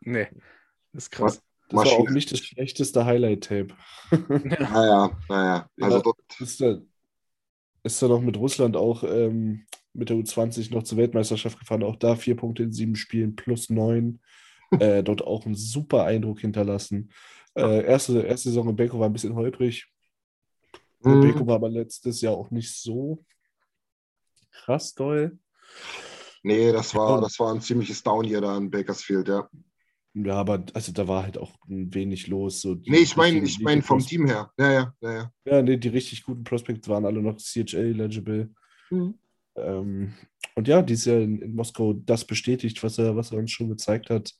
Nee. 0.00 0.28
Das 0.92 1.04
ist 1.04 1.10
krass. 1.10 1.42
Das 1.68 1.76
war 1.76 1.86
auch 1.86 1.98
Maschine. 2.00 2.12
nicht 2.12 2.32
das 2.32 2.40
schlechteste 2.40 3.04
Highlight-Tape. 3.04 3.68
Naja, 4.58 5.10
naja. 5.28 5.66
Also 5.80 6.02
Ja. 6.04 6.44
Ist 6.44 6.60
da, 6.60 6.78
ist 7.84 8.02
da 8.02 8.08
noch 8.08 8.20
mit 8.20 8.36
Russland 8.36 8.76
auch 8.76 9.04
ähm, 9.04 9.66
mit 9.92 10.08
der 10.10 10.16
U20 10.16 10.72
noch 10.74 10.82
zur 10.82 10.98
Weltmeisterschaft 10.98 11.58
gefahren. 11.58 11.82
Auch 11.84 11.96
da 11.96 12.16
vier 12.16 12.36
Punkte 12.36 12.62
in 12.64 12.72
sieben 12.72 12.96
Spielen 12.96 13.36
plus 13.36 13.70
neun. 13.70 14.20
Äh, 14.78 15.02
dort 15.02 15.22
auch 15.22 15.46
einen 15.46 15.56
super 15.56 16.04
Eindruck 16.04 16.40
hinterlassen. 16.40 17.10
Äh, 17.54 17.84
erste, 17.84 18.20
erste 18.22 18.50
Saison 18.50 18.68
in 18.68 18.76
Beko 18.76 19.00
war 19.00 19.08
ein 19.08 19.12
bisschen 19.12 19.34
holprig. 19.34 19.86
Mhm. 21.02 21.20
Beko 21.20 21.46
war 21.46 21.56
aber 21.56 21.68
letztes 21.68 22.20
Jahr 22.20 22.34
auch 22.34 22.50
nicht 22.50 22.72
so 22.74 23.24
krass 24.52 24.94
doll. 24.94 25.38
nee, 26.42 26.72
das 26.72 26.94
war, 26.94 27.20
das 27.20 27.38
war 27.40 27.52
ein 27.52 27.60
ziemliches 27.60 28.02
Down-Year 28.02 28.40
da 28.40 28.56
in 28.56 28.70
Bakersfield, 28.70 29.28
ja. 29.28 29.48
Ja, 30.12 30.34
aber 30.34 30.64
also 30.74 30.92
da 30.92 31.06
war 31.06 31.22
halt 31.22 31.38
auch 31.38 31.52
ein 31.68 31.94
wenig 31.94 32.26
los. 32.26 32.60
So 32.60 32.76
Nee, 32.84 32.98
ich 32.98 33.16
meine, 33.16 33.38
ich 33.44 33.60
meine 33.60 33.82
vom 33.82 34.00
Team 34.00 34.26
her. 34.26 34.52
Ja, 34.58 34.72
ja, 34.72 34.94
ja, 35.00 35.12
ja. 35.12 35.32
Ja, 35.44 35.62
nee, 35.62 35.76
die 35.76 35.88
richtig 35.88 36.24
guten 36.24 36.42
Prospects 36.42 36.88
waren 36.88 37.06
alle 37.06 37.22
noch 37.22 37.36
CHL-eligible. 37.36 38.50
Mhm. 38.90 39.14
Ähm, 39.64 40.14
und 40.54 40.68
ja, 40.68 40.82
dieses 40.82 41.04
Jahr 41.06 41.18
in, 41.18 41.40
in 41.40 41.54
Moskau 41.54 41.92
das 41.92 42.24
bestätigt, 42.24 42.82
was 42.82 42.98
er, 42.98 43.16
was 43.16 43.32
er 43.32 43.38
uns 43.38 43.50
schon 43.50 43.68
gezeigt 43.68 44.10
hat. 44.10 44.34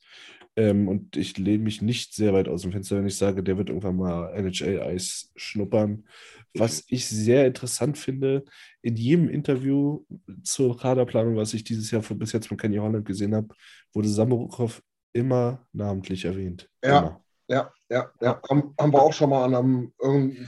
Ähm, 0.55 0.87
und 0.87 1.15
ich 1.15 1.37
lehne 1.37 1.63
mich 1.63 1.81
nicht 1.81 2.13
sehr 2.13 2.33
weit 2.33 2.49
aus 2.49 2.63
dem 2.63 2.71
Fenster, 2.71 2.97
wenn 2.97 3.07
ich 3.07 3.17
sage, 3.17 3.41
der 3.41 3.57
wird 3.57 3.69
irgendwann 3.69 3.95
mal 3.95 4.33
NHL-Eis 4.33 5.31
schnuppern. 5.35 6.05
Was 6.53 6.83
ich 6.87 7.07
sehr 7.07 7.47
interessant 7.47 7.97
finde, 7.97 8.43
in 8.81 8.97
jedem 8.97 9.29
Interview 9.29 10.03
zur 10.43 10.77
Kaderplanung, 10.77 11.37
was 11.37 11.53
ich 11.53 11.63
dieses 11.63 11.89
Jahr 11.91 12.03
von, 12.03 12.19
bis 12.19 12.33
jetzt 12.33 12.47
von 12.47 12.57
Kenny 12.57 12.77
Holland 12.77 13.05
gesehen 13.05 13.33
habe, 13.33 13.47
wurde 13.93 14.09
Samorukov 14.09 14.81
immer 15.13 15.65
namentlich 15.71 16.25
erwähnt. 16.25 16.69
Ja. 16.83 16.99
Immer. 16.99 17.23
Ja, 17.47 17.73
ja, 17.89 18.11
ja. 18.21 18.41
Haben, 18.49 18.73
haben 18.79 18.93
wir 18.93 19.01
auch 19.01 19.11
schon 19.11 19.29
mal 19.29 19.43
an 19.43 19.55
einem 19.55 19.93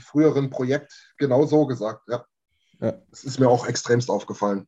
früheren 0.00 0.48
Projekt 0.48 1.14
genau 1.18 1.44
so 1.44 1.66
gesagt. 1.66 2.00
Ja. 2.08 2.24
Ja. 2.84 2.92
Das 3.10 3.24
ist 3.24 3.38
mir 3.40 3.48
auch 3.48 3.66
extremst 3.66 4.10
aufgefallen. 4.10 4.66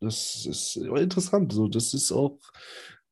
Das 0.00 0.46
ist 0.46 0.76
interessant. 0.76 1.52
So, 1.52 1.68
das 1.68 1.92
ist 1.92 2.10
auch, 2.10 2.38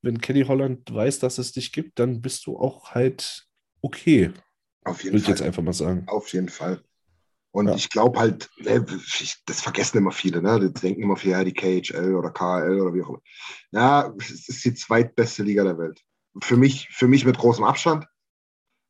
wenn 0.01 0.21
Kenny 0.21 0.45
Holland 0.45 0.93
weiß, 0.93 1.19
dass 1.19 1.39
es 1.39 1.53
dich 1.53 1.73
gibt, 1.73 1.99
dann 1.99 2.23
bist 2.23 2.47
du 2.47 2.57
auch 2.59 2.93
halt 2.93 3.47
okay, 3.83 4.33
Auf 4.85 5.03
jeden 5.05 5.13
würde 5.15 5.19
ich 5.19 5.25
Fall. 5.25 5.35
jetzt 5.35 5.43
einfach 5.43 5.63
mal 5.63 5.75
sagen. 5.75 6.05
Auf 6.09 6.33
jeden 6.33 6.49
Fall. 6.49 6.83
Und 7.51 7.69
Ja. 7.69 7.75
ich 7.75 7.91
glaube 7.91 8.19
halt, 8.19 8.49
ich, 8.59 9.37
das 9.47 9.61
vergessen 9.61 9.99
immer 9.99 10.13
viele, 10.13 10.41
ne? 10.41 10.61
Die 10.61 10.73
denken 10.81 11.03
immer 11.03 11.17
viel, 11.17 11.33
ja, 11.33 11.45
die 11.45 11.53
KHL 11.53 12.15
oder 12.15 12.31
KHL 12.31 12.81
oder 12.81 12.95
wie 12.95 13.03
auch 13.03 13.09
immer. 13.11 13.23
Ja, 13.73 14.15
es 14.19 14.49
ist 14.49 14.65
die 14.65 14.75
zweitbeste 14.75 15.43
Liga 15.43 15.65
der 15.65 15.79
Welt. 15.79 16.01
Für 16.43 16.57
mich, 16.57 16.89
für 16.91 17.09
mich 17.09 17.25
mit 17.25 17.37
großem 17.37 17.65
Abstand. 17.65 18.07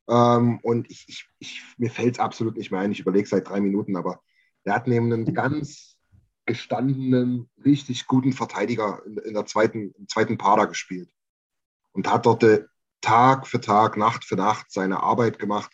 Ähm, 0.09 0.59
und 0.63 0.91
ich, 0.91 1.05
ich, 1.09 1.27
ich, 1.39 1.63
mir 1.79 1.91
fällt 1.91 2.15
es 2.15 2.21
absolut 2.21 2.57
nicht 2.57 2.71
mehr 2.71 2.81
ein. 2.81 2.93
Ich 2.93 3.01
überlege 3.01 3.29
seit 3.29 3.49
drei 3.49 3.61
Minuten, 3.61 3.97
aber 3.97 4.21
der 4.65 4.75
hat 4.75 4.87
neben 4.87 5.13
einem 5.13 5.33
ganz 5.35 5.99
gestandenen, 6.47 7.49
richtig 7.65 8.07
guten 8.07 8.33
Verteidiger 8.33 9.03
in, 9.07 9.19
in 9.19 9.35
der 9.35 9.47
zweiten, 9.47 9.93
im 9.99 10.09
zweiten 10.09 10.39
Pader 10.39 10.67
gespielt. 10.67 11.11
Und 11.93 12.11
hat 12.11 12.27
dort 12.27 12.43
äh, 12.43 12.65
Tag 13.01 13.47
für 13.47 13.61
Tag, 13.61 13.97
Nacht 13.97 14.25
für 14.25 14.37
Nacht 14.37 14.71
seine 14.71 15.03
Arbeit 15.03 15.39
gemacht. 15.39 15.71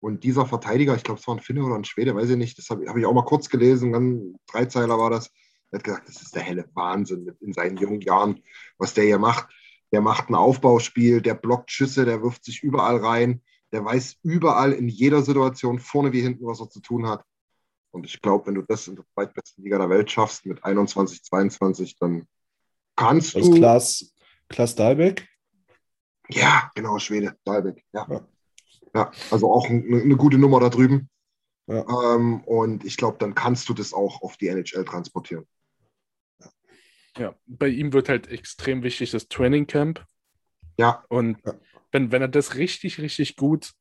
Und 0.00 0.22
dieser 0.22 0.46
Verteidiger, 0.46 0.94
ich 0.94 1.02
glaube, 1.02 1.20
es 1.20 1.26
war 1.26 1.34
ein 1.34 1.40
Finne 1.40 1.64
oder 1.64 1.74
ein 1.74 1.84
Schwede, 1.84 2.14
weiß 2.14 2.30
ich 2.30 2.36
nicht, 2.36 2.56
das 2.58 2.70
habe 2.70 2.88
hab 2.88 2.96
ich 2.96 3.04
auch 3.04 3.12
mal 3.12 3.24
kurz 3.24 3.48
gelesen, 3.48 3.92
dann 3.92 4.36
Dreizeiler 4.46 4.98
war 4.98 5.10
das. 5.10 5.32
Er 5.70 5.78
hat 5.78 5.84
gesagt, 5.84 6.08
das 6.08 6.22
ist 6.22 6.34
der 6.34 6.42
helle 6.42 6.68
Wahnsinn 6.74 7.36
in 7.40 7.52
seinen 7.52 7.76
jungen 7.76 8.00
Jahren, 8.00 8.42
was 8.78 8.94
der 8.94 9.04
hier 9.04 9.18
macht. 9.18 9.48
Der 9.92 10.00
macht 10.00 10.30
ein 10.30 10.34
Aufbauspiel, 10.34 11.20
der 11.20 11.34
blockt 11.34 11.70
Schüsse, 11.70 12.04
der 12.04 12.22
wirft 12.22 12.44
sich 12.44 12.62
überall 12.62 12.98
rein, 12.98 13.42
der 13.72 13.84
weiß 13.84 14.18
überall 14.22 14.72
in 14.72 14.88
jeder 14.88 15.22
Situation, 15.22 15.78
vorne 15.78 16.12
wie 16.12 16.20
hinten, 16.20 16.46
was 16.46 16.60
er 16.60 16.70
zu 16.70 16.80
tun 16.80 17.06
hat. 17.08 17.24
Und 17.90 18.04
ich 18.06 18.20
glaube, 18.20 18.46
wenn 18.46 18.54
du 18.54 18.62
das 18.62 18.86
in 18.88 18.96
der 18.96 19.04
zweitbesten 19.14 19.64
Liga 19.64 19.78
der 19.78 19.88
Welt 19.90 20.10
schaffst 20.10 20.44
mit 20.46 20.62
21, 20.64 21.22
22, 21.24 21.96
dann 21.98 22.26
kannst 22.96 23.34
Das 23.34 23.42
ist 23.42 23.48
du. 23.48 23.54
Klaas, 23.56 24.14
Klaas 24.48 24.74
Dahlbeck. 24.74 25.26
Ja, 26.30 26.70
genau, 26.74 26.98
Schwede, 26.98 27.36
Dalbeck. 27.44 27.82
Ja. 27.92 28.06
Ja. 28.10 28.28
ja, 28.94 29.10
also 29.30 29.50
auch 29.52 29.68
eine, 29.68 30.02
eine 30.02 30.16
gute 30.16 30.36
Nummer 30.38 30.60
da 30.60 30.68
drüben. 30.68 31.08
Ja. 31.66 32.14
Ähm, 32.14 32.42
und 32.44 32.84
ich 32.84 32.96
glaube, 32.96 33.16
dann 33.18 33.34
kannst 33.34 33.68
du 33.68 33.74
das 33.74 33.92
auch 33.92 34.22
auf 34.22 34.36
die 34.36 34.48
NHL 34.48 34.84
transportieren. 34.84 35.46
Ja, 37.16 37.34
bei 37.46 37.68
ihm 37.68 37.92
wird 37.92 38.08
halt 38.08 38.28
extrem 38.28 38.82
wichtig 38.82 39.10
das 39.10 39.28
Training 39.28 39.66
Camp. 39.66 40.04
Ja, 40.78 41.04
Und 41.08 41.38
Ja. 41.44 41.54
wenn, 41.90 42.12
wenn 42.12 42.22
er 42.22 42.28
das 42.28 42.54
richtig, 42.54 42.98
richtig 43.00 43.36
gut 43.36 43.72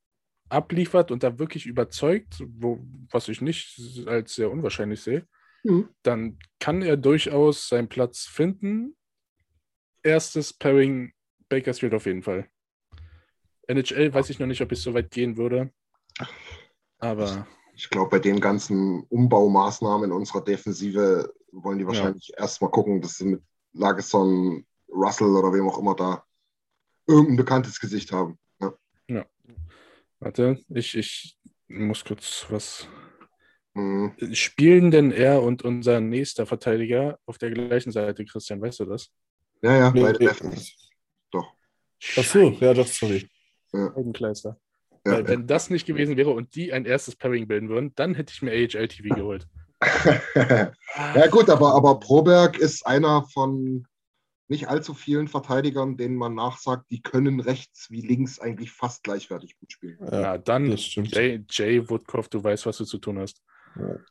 abliefert 0.50 1.12
und 1.12 1.24
da 1.24 1.40
wirklich 1.40 1.66
überzeugt, 1.66 2.44
wo, 2.58 2.80
was 3.12 3.28
ich 3.28 3.42
nicht 3.42 4.06
als 4.08 4.36
sehr 4.36 4.52
unwahrscheinlich 4.52 5.02
sehe, 5.02 5.28
Mhm. 5.64 5.90
dann 6.04 6.38
kann 6.60 6.82
er 6.82 6.98
durchaus 6.98 7.68
seinen 7.68 7.90
Platz 7.90 8.26
finden. 8.26 8.96
Erstes 10.04 10.54
Pairing 10.54 11.12
Bakersfield 11.50 11.94
auf 11.94 12.06
jeden 12.06 12.24
Fall. 12.24 12.48
NHL 13.68 14.14
weiß 14.14 14.30
ich 14.30 14.40
noch 14.40 14.48
nicht, 14.48 14.62
ob 14.62 14.72
ich 14.72 14.80
so 14.82 14.94
weit 14.94 15.12
gehen 15.12 15.36
würde. 15.36 15.74
Aber 17.00 17.48
ich 17.74 17.90
glaube, 17.90 18.10
bei 18.12 18.20
den 18.20 18.40
ganzen 18.40 19.04
Umbaumaßnahmen 19.10 20.10
in 20.10 20.16
unserer 20.16 20.44
Defensive 20.44 21.34
wollen 21.52 21.78
die 21.78 21.84
Ja. 21.84 21.90
wahrscheinlich 21.90 22.32
erstmal 22.38 22.72
gucken, 22.72 23.02
dass 23.02 23.18
sie 23.18 23.26
mit 23.26 23.44
Lagesson, 23.74 24.66
Russell 24.90 25.28
oder 25.36 25.52
wem 25.54 25.68
auch 25.68 25.78
immer 25.80 25.96
da 25.96 26.24
irgendein 27.08 27.36
bekanntes 27.38 27.80
Gesicht 27.80 28.12
haben. 28.12 28.38
Ja. 30.20 30.26
warte, 30.26 30.60
ich, 30.70 30.96
ich 30.98 31.38
muss 31.68 32.04
kurz 32.04 32.46
was. 32.50 32.88
Mhm. 33.74 34.14
Spielen 34.34 34.92
denn 34.92 35.12
er 35.12 35.42
und 35.44 35.64
unser 35.64 36.00
nächster 36.02 36.46
Verteidiger 36.46 37.20
auf 37.26 37.38
der 37.38 37.52
gleichen 37.52 37.92
Seite, 37.92 38.26
Christian, 38.26 38.62
weißt 38.62 38.80
du 38.82 38.86
das? 38.86 39.12
ja, 39.62 39.78
ja, 39.78 39.92
Nee, 39.92 40.02
beide 40.02 40.20
nee. 40.20 40.26
Lefties. 40.26 40.76
Doch. 41.32 41.54
Ach 42.18 42.24
so, 42.24 42.50
ja, 42.60 42.74
doch, 42.74 42.88
sorry. 42.88 43.30
Scheibenkleister. 43.72 44.60
Ja, 45.06 45.14
Weil 45.14 45.28
wenn 45.28 45.48
das 45.48 45.70
nicht 45.70 45.86
gewesen 45.86 46.18
wäre 46.18 46.32
und 46.32 46.56
die 46.56 46.74
ein 46.74 46.86
erstes 46.86 47.16
Pairing 47.16 47.48
bilden 47.48 47.70
würden, 47.70 47.94
dann 47.96 48.16
hätte 48.16 48.34
ich 48.34 48.42
mir 48.42 48.52
AHL 48.52 48.88
TV 48.88 49.16
geholt. 49.16 49.48
ja 50.36 51.28
gut, 51.28 51.50
aber, 51.50 51.76
aber 51.76 52.00
Proberg 52.00 52.58
ist 52.58 52.86
einer 52.86 53.24
von 53.34 53.86
nicht 54.50 54.70
allzu 54.70 54.94
vielen 54.94 55.28
Verteidigern, 55.28 55.98
denen 55.98 56.16
man 56.16 56.36
nachsagt, 56.36 56.90
die 56.90 57.02
können 57.02 57.40
rechts 57.40 57.92
wie 57.92 58.02
links 58.02 58.40
eigentlich 58.40 58.72
fast 58.72 59.04
gleichwertig 59.04 59.58
gut 59.60 59.72
spielen. 59.72 59.98
Ja, 60.12 60.38
dann. 60.38 60.76
Jay, 60.76 61.44
Jay 61.50 61.90
Woodcroft, 61.90 62.34
du 62.34 62.44
weißt, 62.44 62.66
was 62.66 62.78
du 62.78 62.86
zu 62.86 62.98
tun 62.98 63.20
hast. 63.20 63.42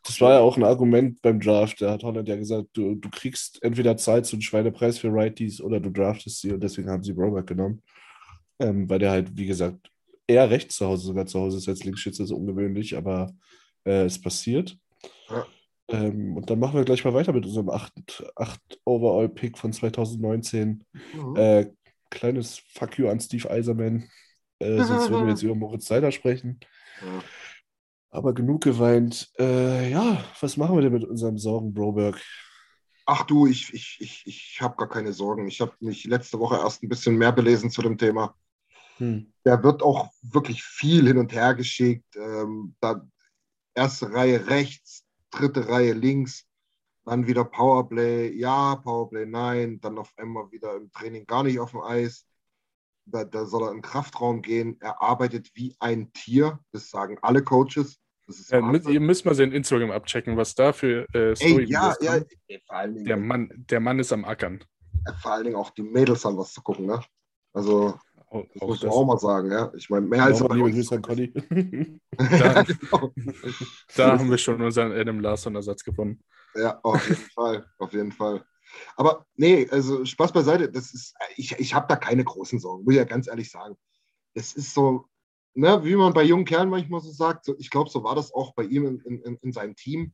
Das 0.04 0.20
war 0.20 0.34
ja 0.34 0.40
auch 0.40 0.56
ein 0.56 0.64
Argument 0.64 1.20
beim 1.22 1.40
Draft. 1.40 1.80
Da 1.80 1.92
hat 1.92 2.02
Holland 2.02 2.28
ja 2.28 2.36
gesagt, 2.36 2.68
du, 2.74 2.94
du 2.94 3.08
kriegst 3.10 3.62
entweder 3.62 3.96
Zeit 3.96 4.26
zu 4.26 4.36
einem 4.36 4.42
Schweinepreis 4.42 4.98
für 4.98 5.08
Righties 5.08 5.60
oder 5.60 5.80
du 5.80 5.90
draftest 5.90 6.40
sie 6.40 6.52
und 6.52 6.62
deswegen 6.62 6.88
haben 6.88 7.02
sie 7.02 7.12
Broberg 7.12 7.46
genommen. 7.46 7.82
Ähm, 8.58 8.88
weil 8.88 9.00
der 9.00 9.10
halt, 9.10 9.36
wie 9.36 9.46
gesagt, 9.46 9.90
eher 10.26 10.48
rechts 10.50 10.76
zu 10.76 10.86
Hause, 10.86 11.06
sogar 11.06 11.26
zu 11.26 11.40
Hause 11.40 11.58
ist 11.58 11.68
als 11.68 11.84
Linksschütze, 11.84 12.22
ist 12.22 12.30
ungewöhnlich, 12.30 12.96
aber 12.96 13.32
äh, 13.84 14.04
es 14.04 14.20
passiert. 14.20 14.76
Ja. 15.28 15.46
Ähm, 15.88 16.36
und 16.36 16.50
dann 16.50 16.58
machen 16.58 16.74
wir 16.74 16.84
gleich 16.84 17.04
mal 17.04 17.14
weiter 17.14 17.32
mit 17.32 17.44
unserem 17.44 17.70
8, 17.70 18.32
8 18.34 18.60
Overall-Pick 18.84 19.56
von 19.56 19.72
2019. 19.72 20.84
Mhm. 20.92 21.36
Äh, 21.36 21.66
kleines 22.10 22.62
Fuck 22.74 22.98
you 22.98 23.08
an 23.08 23.20
Steve 23.20 23.50
Eiserman. 23.50 24.08
Äh, 24.58 24.82
sonst 24.82 25.10
würden 25.10 25.26
wir 25.26 25.32
jetzt 25.32 25.42
über 25.44 25.54
Moritz 25.54 25.86
Seider 25.86 26.10
sprechen. 26.10 26.60
Ja. 27.02 27.22
Aber 28.10 28.32
genug 28.32 28.62
geweint. 28.62 29.30
Äh, 29.38 29.90
ja, 29.90 30.24
was 30.40 30.56
machen 30.56 30.74
wir 30.74 30.82
denn 30.82 30.92
mit 30.92 31.04
unserem 31.04 31.38
Sorgen, 31.38 31.72
Broberg? 31.74 32.20
Ach 33.04 33.22
du, 33.24 33.46
ich, 33.46 33.72
ich, 33.72 33.98
ich, 34.00 34.22
ich 34.26 34.58
habe 34.60 34.76
gar 34.76 34.88
keine 34.88 35.12
Sorgen. 35.12 35.46
Ich 35.46 35.60
habe 35.60 35.72
mich 35.78 36.04
letzte 36.04 36.40
Woche 36.40 36.56
erst 36.56 36.82
ein 36.82 36.88
bisschen 36.88 37.16
mehr 37.16 37.30
belesen 37.30 37.70
zu 37.70 37.82
dem 37.82 37.96
Thema. 37.96 38.34
Hm. 38.96 39.32
Der 39.44 39.62
wird 39.62 39.82
auch 39.82 40.10
wirklich 40.22 40.62
viel 40.62 41.06
hin 41.06 41.18
und 41.18 41.32
her 41.32 41.54
geschickt. 41.54 42.16
Ähm, 42.16 42.74
da 42.80 43.06
erste 43.74 44.12
Reihe 44.12 44.48
rechts, 44.48 45.05
dritte 45.38 45.68
Reihe 45.68 45.92
links, 45.92 46.44
dann 47.04 47.26
wieder 47.26 47.44
Powerplay, 47.44 48.32
ja, 48.36 48.76
Powerplay, 48.76 49.26
nein, 49.26 49.80
dann 49.80 49.98
auf 49.98 50.12
einmal 50.16 50.50
wieder 50.50 50.74
im 50.76 50.90
Training 50.92 51.26
gar 51.26 51.44
nicht 51.44 51.60
auf 51.60 51.70
dem 51.70 51.80
Eis. 51.82 52.26
Da, 53.08 53.24
da 53.24 53.44
soll 53.46 53.62
er 53.62 53.68
in 53.70 53.76
den 53.76 53.82
Kraftraum 53.82 54.42
gehen. 54.42 54.76
Er 54.80 55.00
arbeitet 55.00 55.50
wie 55.54 55.76
ein 55.78 56.12
Tier. 56.12 56.58
Das 56.72 56.90
sagen 56.90 57.16
alle 57.22 57.44
Coaches. 57.44 58.00
Das 58.26 58.40
ist 58.40 58.50
Ja, 58.50 58.60
müsst, 58.60 58.88
ihr 58.88 58.98
müsst 59.00 59.24
mal 59.24 59.36
sein 59.36 59.52
Instagram 59.52 59.92
abchecken, 59.92 60.36
was 60.36 60.56
da 60.56 60.72
für 60.72 61.06
äh, 61.14 61.28
Ey, 61.28 61.36
Story 61.36 61.64
ja, 61.68 61.94
Videos 61.94 61.98
ja, 62.00 62.12
kommen. 62.18 62.60
vor 62.66 62.76
allen, 62.76 62.94
Dingen, 62.94 63.06
Der 63.06 63.16
Mann, 63.16 63.48
der 63.54 63.78
Mann 63.80 64.00
ist 64.00 64.12
am 64.12 64.24
Ackern. 64.24 64.64
vor 65.22 65.30
allen 65.30 65.44
Dingen 65.44 65.56
auch 65.56 65.70
die 65.70 65.82
Mädels 65.82 66.24
haben 66.24 66.36
was 66.36 66.52
zu 66.52 66.60
gucken, 66.62 66.86
ne? 66.86 67.00
Also, 67.52 67.96
Auch, 68.28 68.44
das 68.52 68.62
auch 68.62 68.68
muss 68.68 68.80
man 68.82 68.88
das. 68.88 68.96
auch 68.96 69.06
mal 69.06 69.18
sagen, 69.18 69.50
ja. 69.50 69.72
Ich 69.76 69.88
meine, 69.88 70.06
mehr 70.06 70.24
als 70.24 70.40
Nochmal 70.40 70.58
bei 70.58 70.66
liebe. 70.66 70.78
Grüße 70.78 70.94
an 70.96 71.02
Conny. 71.02 71.32
ja, 72.18 72.62
genau. 72.62 73.12
Da 73.96 74.18
haben 74.18 74.30
wir 74.30 74.38
schon 74.38 74.60
unseren 74.60 74.92
Adam 74.92 75.20
Larson-Ersatz 75.20 75.84
gefunden. 75.84 76.22
Ja, 76.54 76.80
auf 76.82 77.08
jeden 77.08 77.30
Fall, 77.30 77.66
auf 77.78 77.92
jeden 77.92 78.12
Fall. 78.12 78.44
Aber 78.96 79.26
nee, 79.36 79.68
also 79.70 80.04
Spaß 80.04 80.32
beiseite, 80.32 80.70
das 80.70 80.92
ist, 80.92 81.14
ich, 81.36 81.52
ich 81.52 81.74
habe 81.74 81.86
da 81.88 81.96
keine 81.96 82.24
großen 82.24 82.58
Sorgen, 82.58 82.84
muss 82.84 82.94
ich 82.94 82.98
ja 82.98 83.04
ganz 83.04 83.28
ehrlich 83.28 83.50
sagen. 83.50 83.76
Es 84.34 84.54
ist 84.54 84.74
so, 84.74 85.06
ne, 85.54 85.84
wie 85.84 85.94
man 85.94 86.12
bei 86.12 86.24
jungen 86.24 86.44
Kerlen 86.44 86.68
manchmal 86.68 87.00
so 87.00 87.12
sagt, 87.12 87.44
so, 87.44 87.54
ich 87.58 87.70
glaube, 87.70 87.90
so 87.90 88.02
war 88.02 88.14
das 88.14 88.32
auch 88.32 88.54
bei 88.54 88.64
ihm 88.64 88.86
in, 88.86 89.20
in, 89.20 89.36
in 89.36 89.52
seinem 89.52 89.76
Team 89.76 90.12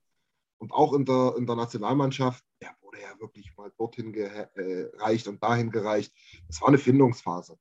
und 0.58 0.72
auch 0.72 0.92
in 0.92 1.04
der, 1.04 1.34
in 1.38 1.46
der 1.46 1.56
Nationalmannschaft. 1.56 2.44
Er 2.60 2.74
wurde 2.82 3.00
ja 3.00 3.18
wirklich 3.18 3.56
mal 3.56 3.72
dorthin 3.78 4.12
gereicht 4.12 5.28
und 5.28 5.42
dahin 5.42 5.70
gereicht. 5.70 6.12
Es 6.48 6.60
war 6.60 6.68
eine 6.68 6.78
Findungsphase. 6.78 7.58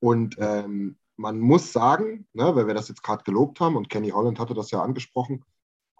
Und 0.00 0.36
ähm, 0.38 0.98
man 1.16 1.40
muss 1.40 1.72
sagen, 1.72 2.26
ne, 2.32 2.54
weil 2.54 2.66
wir 2.66 2.74
das 2.74 2.88
jetzt 2.88 3.02
gerade 3.02 3.24
gelobt 3.24 3.60
haben 3.60 3.76
und 3.76 3.90
Kenny 3.90 4.10
Holland 4.10 4.38
hatte 4.38 4.54
das 4.54 4.70
ja 4.70 4.82
angesprochen, 4.82 5.44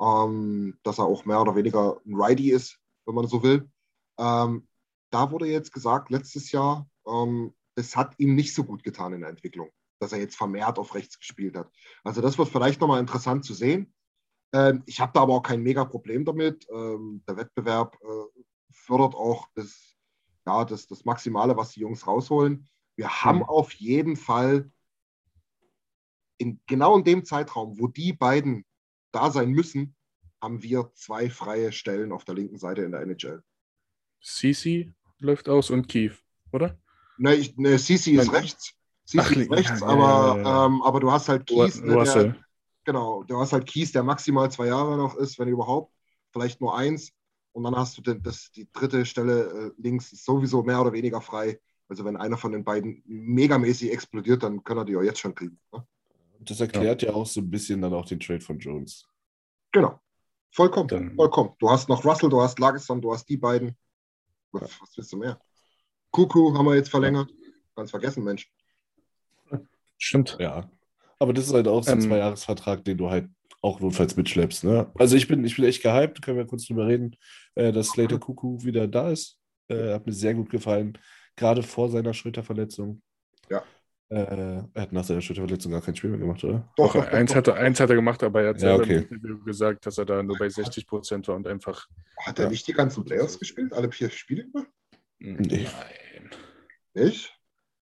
ähm, 0.00 0.78
dass 0.84 0.98
er 0.98 1.06
auch 1.06 1.24
mehr 1.24 1.40
oder 1.40 1.56
weniger 1.56 2.00
ein 2.06 2.14
Righty 2.14 2.52
ist, 2.52 2.78
wenn 3.04 3.14
man 3.14 3.26
so 3.26 3.42
will. 3.42 3.68
Ähm, 4.18 4.68
da 5.10 5.30
wurde 5.30 5.46
jetzt 5.46 5.72
gesagt, 5.72 6.10
letztes 6.10 6.52
Jahr, 6.52 6.88
ähm, 7.06 7.54
es 7.74 7.96
hat 7.96 8.14
ihm 8.18 8.34
nicht 8.34 8.54
so 8.54 8.64
gut 8.64 8.82
getan 8.82 9.12
in 9.12 9.20
der 9.20 9.30
Entwicklung, 9.30 9.70
dass 9.98 10.12
er 10.12 10.18
jetzt 10.18 10.36
vermehrt 10.36 10.78
auf 10.78 10.94
rechts 10.94 11.18
gespielt 11.18 11.56
hat. 11.56 11.70
Also 12.04 12.20
das 12.20 12.38
wird 12.38 12.48
vielleicht 12.48 12.80
nochmal 12.80 13.00
interessant 13.00 13.44
zu 13.44 13.54
sehen. 13.54 13.92
Ähm, 14.52 14.82
ich 14.86 15.00
habe 15.00 15.12
da 15.14 15.22
aber 15.22 15.34
auch 15.34 15.42
kein 15.42 15.62
mega 15.62 15.84
Problem 15.84 16.24
damit. 16.24 16.66
Ähm, 16.70 17.22
der 17.26 17.36
Wettbewerb 17.36 17.96
äh, 18.02 18.42
fördert 18.70 19.14
auch 19.14 19.48
das, 19.54 19.96
ja, 20.46 20.64
das, 20.64 20.86
das 20.86 21.04
Maximale, 21.04 21.56
was 21.56 21.72
die 21.72 21.80
Jungs 21.80 22.06
rausholen. 22.06 22.68
Wir 22.98 23.22
haben 23.22 23.44
auf 23.44 23.72
jeden 23.74 24.16
Fall 24.16 24.68
in 26.36 26.60
genau 26.66 26.98
in 26.98 27.04
dem 27.04 27.24
Zeitraum, 27.24 27.78
wo 27.78 27.86
die 27.86 28.12
beiden 28.12 28.64
da 29.12 29.30
sein 29.30 29.52
müssen, 29.52 29.94
haben 30.42 30.64
wir 30.64 30.90
zwei 30.94 31.30
freie 31.30 31.70
Stellen 31.70 32.10
auf 32.10 32.24
der 32.24 32.34
linken 32.34 32.58
Seite 32.58 32.82
in 32.82 32.90
der 32.90 33.02
NHL. 33.02 33.44
CC 34.20 34.92
läuft 35.20 35.48
aus 35.48 35.70
und 35.70 35.86
Keith, 35.86 36.18
oder? 36.50 36.76
Ne, 37.18 37.36
ich, 37.36 37.56
ne 37.56 37.78
Sisi 37.78 38.14
ist 38.14 38.32
rechts. 38.32 38.74
Sisi 39.04 39.20
Ach, 39.20 39.30
ist 39.30 39.50
rechts, 39.52 39.80
ja, 39.80 39.86
aber, 39.86 40.36
ja, 40.36 40.42
ja. 40.42 40.66
Ähm, 40.66 40.82
aber 40.82 40.98
du 40.98 41.12
hast 41.12 41.28
halt 41.28 41.46
Kies, 41.46 41.80
ne, 41.80 42.02
der, 42.02 42.36
genau, 42.82 43.22
du 43.22 43.38
hast 43.38 43.52
halt 43.52 43.66
Kies, 43.66 43.92
der 43.92 44.02
maximal 44.02 44.50
zwei 44.50 44.66
Jahre 44.66 44.96
noch 44.96 45.14
ist, 45.14 45.38
wenn 45.38 45.46
überhaupt, 45.46 45.94
vielleicht 46.32 46.60
nur 46.60 46.76
eins. 46.76 47.12
Und 47.52 47.62
dann 47.62 47.76
hast 47.76 47.96
du 47.96 48.02
den, 48.02 48.20
das, 48.24 48.50
die 48.50 48.68
dritte 48.72 49.06
Stelle 49.06 49.72
äh, 49.78 49.80
links 49.80 50.12
ist 50.12 50.24
sowieso 50.24 50.64
mehr 50.64 50.80
oder 50.80 50.92
weniger 50.92 51.20
frei. 51.20 51.60
Also 51.88 52.04
wenn 52.04 52.16
einer 52.16 52.36
von 52.36 52.52
den 52.52 52.64
beiden 52.64 53.02
megamäßig 53.06 53.92
explodiert, 53.92 54.42
dann 54.42 54.62
können 54.62 54.80
er 54.80 54.84
die 54.84 54.96
auch 54.96 55.02
jetzt 55.02 55.20
schon 55.20 55.34
kriegen. 55.34 55.58
Ne? 55.72 55.86
Das 56.40 56.60
erklärt 56.60 57.02
ja. 57.02 57.12
auch 57.12 57.26
so 57.26 57.40
ein 57.40 57.50
bisschen 57.50 57.80
dann 57.80 57.94
auch 57.94 58.04
den 58.06 58.20
Trade 58.20 58.40
von 58.40 58.58
Jones. 58.58 59.06
Genau. 59.72 60.00
Vollkommen, 60.50 60.88
Dann- 60.88 61.14
vollkommen. 61.14 61.54
Du 61.58 61.70
hast 61.70 61.88
noch 61.88 62.04
Russell, 62.04 62.30
du 62.30 62.40
hast 62.40 62.58
Lagesson, 62.58 63.00
du 63.00 63.12
hast 63.12 63.28
die 63.28 63.36
beiden. 63.36 63.76
Was, 64.52 64.80
was 64.80 64.96
willst 64.96 65.12
du 65.12 65.18
mehr? 65.18 65.40
Kuku 66.10 66.56
haben 66.56 66.64
wir 66.66 66.74
jetzt 66.74 66.88
verlängert. 66.88 67.30
Ganz 67.74 67.90
vergessen, 67.90 68.24
Mensch. 68.24 68.50
Stimmt. 69.98 70.36
Ja. 70.40 70.70
Aber 71.18 71.32
das 71.32 71.46
ist 71.46 71.54
halt 71.54 71.68
auch 71.68 71.82
so 71.82 71.90
ein 71.90 71.98
Ähm, 71.98 72.08
Zweijahresvertrag, 72.08 72.84
den 72.84 72.96
du 72.96 73.10
halt 73.10 73.28
auch 73.60 73.80
notfalls 73.80 74.16
mitschleppst. 74.16 74.64
Ne? 74.64 74.90
Also 74.94 75.16
ich 75.16 75.26
bin, 75.26 75.44
ich 75.44 75.56
bin 75.56 75.64
echt 75.64 75.82
gehypt, 75.82 76.22
können 76.22 76.38
wir 76.38 76.46
kurz 76.46 76.66
drüber 76.66 76.86
reden, 76.86 77.16
äh, 77.56 77.72
dass 77.72 77.88
Slater 77.88 78.18
Kuku 78.18 78.62
wieder 78.62 78.86
da 78.86 79.10
ist. 79.10 79.38
Äh, 79.68 79.94
hat 79.94 80.06
mir 80.06 80.12
sehr 80.12 80.34
gut 80.34 80.48
gefallen, 80.48 80.96
gerade 81.38 81.62
vor 81.62 81.88
seiner 81.88 82.12
Schulterverletzung. 82.12 83.00
Ja. 83.48 83.62
Äh, 84.10 84.62
er 84.74 84.82
hat 84.82 84.92
nach 84.92 85.04
seiner 85.04 85.20
Schulterverletzung 85.20 85.72
gar 85.72 85.80
kein 85.82 85.94
Spiel 85.96 86.10
mehr 86.10 86.18
gemacht, 86.18 86.42
oder? 86.44 86.66
Doch, 86.76 86.94
eins, 86.94 87.34
hat 87.34 87.46
er, 87.48 87.54
eins 87.56 87.78
hat 87.80 87.90
er 87.90 87.96
gemacht, 87.96 88.22
aber 88.22 88.42
er 88.42 88.48
hat 88.50 88.56
Ja, 88.62 88.76
selber 88.78 88.84
okay. 88.84 89.06
gesagt, 89.44 89.84
dass 89.86 89.98
er 89.98 90.06
da 90.06 90.22
nur 90.22 90.36
bei 90.38 90.48
60 90.48 90.86
Prozent 90.86 91.28
war 91.28 91.36
und 91.36 91.46
einfach. 91.46 91.86
Hat 92.18 92.38
er 92.38 92.46
Ja. 92.46 92.50
nicht 92.50 92.66
die 92.66 92.72
ganzen 92.72 93.04
Playoffs 93.04 93.38
gespielt? 93.38 93.72
Alle 93.72 93.90
vier 93.90 94.10
Spiele 94.10 94.42
über? 94.44 94.66
Nee. 95.18 95.66
Nein. 95.66 96.30
Nicht? 96.94 97.34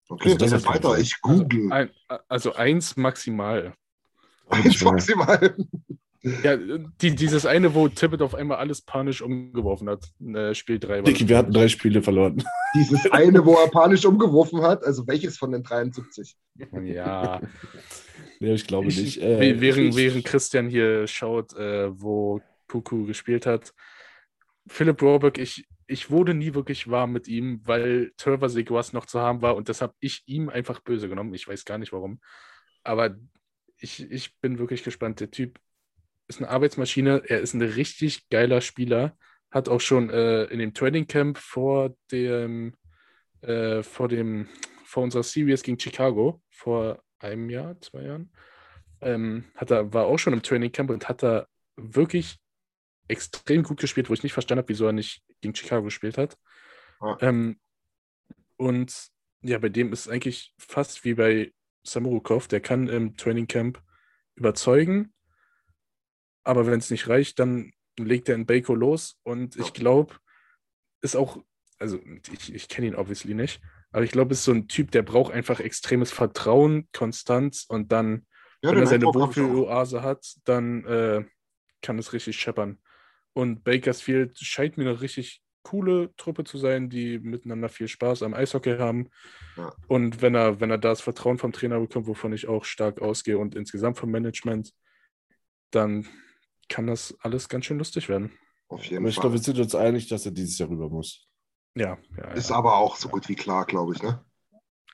Okay, 0.08 0.32
Also 0.32 0.46
das 0.46 0.66
weiter. 0.66 0.98
Ich 0.98 1.20
google. 1.20 1.72
Ein, 1.72 1.90
also 2.28 2.52
eins 2.54 2.96
maximal. 2.96 3.74
Eins 4.48 4.82
maximal. 4.82 5.56
Ja, 6.22 6.56
die, 6.56 7.14
dieses 7.14 7.46
eine, 7.46 7.74
wo 7.74 7.88
Tippett 7.88 8.20
auf 8.20 8.34
einmal 8.34 8.58
alles 8.58 8.82
panisch 8.82 9.22
umgeworfen 9.22 9.88
hat. 9.88 10.04
Äh, 10.20 10.54
Spiel 10.54 10.78
3. 10.78 11.00
Dicky, 11.02 11.26
wir 11.28 11.38
hatten 11.38 11.52
drei 11.52 11.68
Spiele 11.68 12.02
verloren. 12.02 12.44
Dieses 12.74 13.10
eine, 13.10 13.44
wo 13.46 13.54
er 13.54 13.68
panisch 13.68 14.04
umgeworfen 14.04 14.60
hat. 14.62 14.84
Also 14.84 15.06
welches 15.06 15.38
von 15.38 15.52
den 15.52 15.62
73? 15.62 16.36
Ja. 16.84 17.40
Nee, 18.42 18.54
ich 18.54 18.66
glaube 18.66 18.88
Ich, 18.88 18.96
nicht. 18.98 19.20
Äh, 19.22 19.38
we- 19.38 19.60
während, 19.60 19.88
ich, 19.90 19.96
während 19.96 20.24
Christian 20.24 20.70
hier 20.70 21.06
schaut, 21.06 21.52
äh, 21.56 21.90
wo 22.00 22.40
Kuku 22.68 23.04
gespielt 23.04 23.44
hat. 23.44 23.74
Philipp 24.66 25.02
Rohrbeck, 25.02 25.36
ich, 25.36 25.66
ich 25.86 26.10
wurde 26.10 26.32
nie 26.32 26.54
wirklich 26.54 26.88
warm 26.88 27.12
mit 27.12 27.28
ihm, 27.28 27.60
weil 27.66 28.12
Trevor 28.16 28.48
Seguas 28.48 28.94
noch 28.94 29.04
zu 29.04 29.20
haben 29.20 29.42
war 29.42 29.56
und 29.56 29.68
das 29.68 29.82
habe 29.82 29.92
ich 30.00 30.22
ihm 30.24 30.48
einfach 30.48 30.80
böse 30.80 31.06
genommen. 31.10 31.34
Ich 31.34 31.46
weiß 31.48 31.66
gar 31.66 31.76
nicht 31.76 31.92
warum. 31.92 32.20
Aber 32.82 33.14
ich, 33.76 34.10
ich 34.10 34.34
bin 34.40 34.58
wirklich 34.58 34.84
gespannt. 34.84 35.20
Der 35.20 35.30
Typ 35.30 35.58
ist 36.30 36.38
eine 36.38 36.48
Arbeitsmaschine. 36.48 37.22
Er 37.26 37.40
ist 37.40 37.54
ein 37.54 37.62
richtig 37.62 38.28
geiler 38.30 38.60
Spieler. 38.60 39.16
Hat 39.50 39.68
auch 39.68 39.80
schon 39.80 40.10
äh, 40.10 40.44
in 40.44 40.60
dem 40.60 40.72
Training 40.72 41.06
Camp 41.06 41.36
vor 41.36 41.94
dem, 42.10 42.74
äh, 43.42 43.82
vor 43.82 44.08
dem, 44.08 44.48
vor 44.84 45.02
unserer 45.02 45.24
Series 45.24 45.62
gegen 45.62 45.78
Chicago, 45.78 46.40
vor 46.48 47.02
einem 47.18 47.50
Jahr, 47.50 47.78
zwei 47.80 48.02
Jahren, 48.02 48.32
ähm, 49.00 49.44
hat 49.56 49.70
er, 49.70 49.92
war 49.92 50.06
auch 50.06 50.18
schon 50.18 50.32
im 50.32 50.42
Training 50.42 50.72
Camp 50.72 50.90
und 50.90 51.08
hat 51.08 51.22
da 51.22 51.46
wirklich 51.76 52.38
extrem 53.08 53.64
gut 53.64 53.80
gespielt, 53.80 54.08
wo 54.08 54.14
ich 54.14 54.22
nicht 54.22 54.32
verstanden 54.32 54.60
habe, 54.60 54.68
wieso 54.68 54.86
er 54.86 54.92
nicht 54.92 55.22
gegen 55.40 55.54
Chicago 55.54 55.84
gespielt 55.84 56.16
hat. 56.16 56.38
Ja. 57.00 57.18
Ähm, 57.20 57.58
und 58.56 59.08
ja, 59.42 59.58
bei 59.58 59.68
dem 59.68 59.92
ist 59.92 60.06
es 60.06 60.08
eigentlich 60.08 60.54
fast 60.58 61.04
wie 61.04 61.14
bei 61.14 61.52
Samurukov, 61.82 62.46
der 62.46 62.60
kann 62.60 62.88
im 62.88 63.16
Training 63.16 63.48
Camp 63.48 63.82
überzeugen, 64.36 65.12
aber 66.44 66.66
wenn 66.66 66.78
es 66.78 66.90
nicht 66.90 67.08
reicht, 67.08 67.38
dann 67.38 67.72
legt 67.98 68.28
er 68.28 68.34
in 68.34 68.46
Baco 68.46 68.74
los 68.74 69.18
und 69.22 69.56
ich 69.56 69.72
glaube, 69.72 70.14
ist 71.02 71.16
auch, 71.16 71.42
also 71.78 71.98
ich, 72.32 72.54
ich 72.54 72.68
kenne 72.68 72.88
ihn 72.88 72.94
obviously 72.94 73.34
nicht, 73.34 73.60
aber 73.92 74.04
ich 74.04 74.12
glaube, 74.12 74.32
ist 74.32 74.44
so 74.44 74.52
ein 74.52 74.68
Typ, 74.68 74.90
der 74.90 75.02
braucht 75.02 75.32
einfach 75.32 75.60
extremes 75.60 76.12
Vertrauen, 76.12 76.88
Konstanz 76.92 77.64
und 77.68 77.92
dann, 77.92 78.26
Ja, 78.62 78.70
wenn 78.70 78.78
er 78.78 78.86
seine. 78.86 79.06
Wohlfühloase 79.06 80.02
hat, 80.02 80.34
dann 80.44 80.84
äh, 80.84 81.24
kann 81.82 81.98
es 81.98 82.12
richtig 82.12 82.38
scheppern. 82.38 82.78
Und 83.32 83.64
Bakersfield 83.64 84.38
scheint 84.38 84.76
mir 84.76 84.88
eine 84.88 85.00
richtig 85.00 85.42
coole 85.62 86.14
Truppe 86.16 86.44
zu 86.44 86.58
sein, 86.58 86.88
die 86.88 87.18
miteinander 87.18 87.68
viel 87.68 87.88
Spaß 87.88 88.22
am 88.22 88.34
Eishockey 88.34 88.78
haben. 88.78 89.10
Ja. 89.56 89.72
Und 89.88 90.22
wenn 90.22 90.34
er, 90.34 90.60
wenn 90.60 90.70
er 90.70 90.78
das 90.78 91.00
Vertrauen 91.00 91.38
vom 91.38 91.52
Trainer 91.52 91.80
bekommt, 91.80 92.06
wovon 92.06 92.32
ich 92.32 92.48
auch 92.48 92.64
stark 92.64 93.00
ausgehe 93.00 93.38
und 93.38 93.54
insgesamt 93.54 93.98
vom 93.98 94.10
Management, 94.10 94.72
dann 95.70 96.06
kann 96.70 96.86
das 96.86 97.14
alles 97.20 97.50
ganz 97.50 97.66
schön 97.66 97.76
lustig 97.76 98.08
werden. 98.08 98.32
Auf 98.68 98.82
jeden 98.84 98.98
aber 99.02 99.08
ich 99.08 99.16
Fall. 99.16 99.22
glaube, 99.24 99.34
wir 99.36 99.42
sind 99.42 99.58
uns 99.58 99.74
einig, 99.74 100.08
dass 100.08 100.24
er 100.24 100.32
dieses 100.32 100.56
Jahr 100.58 100.70
rüber 100.70 100.88
muss. 100.88 101.26
Ja, 101.74 101.98
ja, 102.16 102.30
ist 102.32 102.48
ja. 102.50 102.56
aber 102.56 102.76
auch 102.78 102.96
so 102.96 103.08
gut 103.10 103.28
wie 103.28 103.34
klar, 103.36 103.66
glaube 103.66 103.92
ich, 103.94 104.02
ne? 104.02 104.24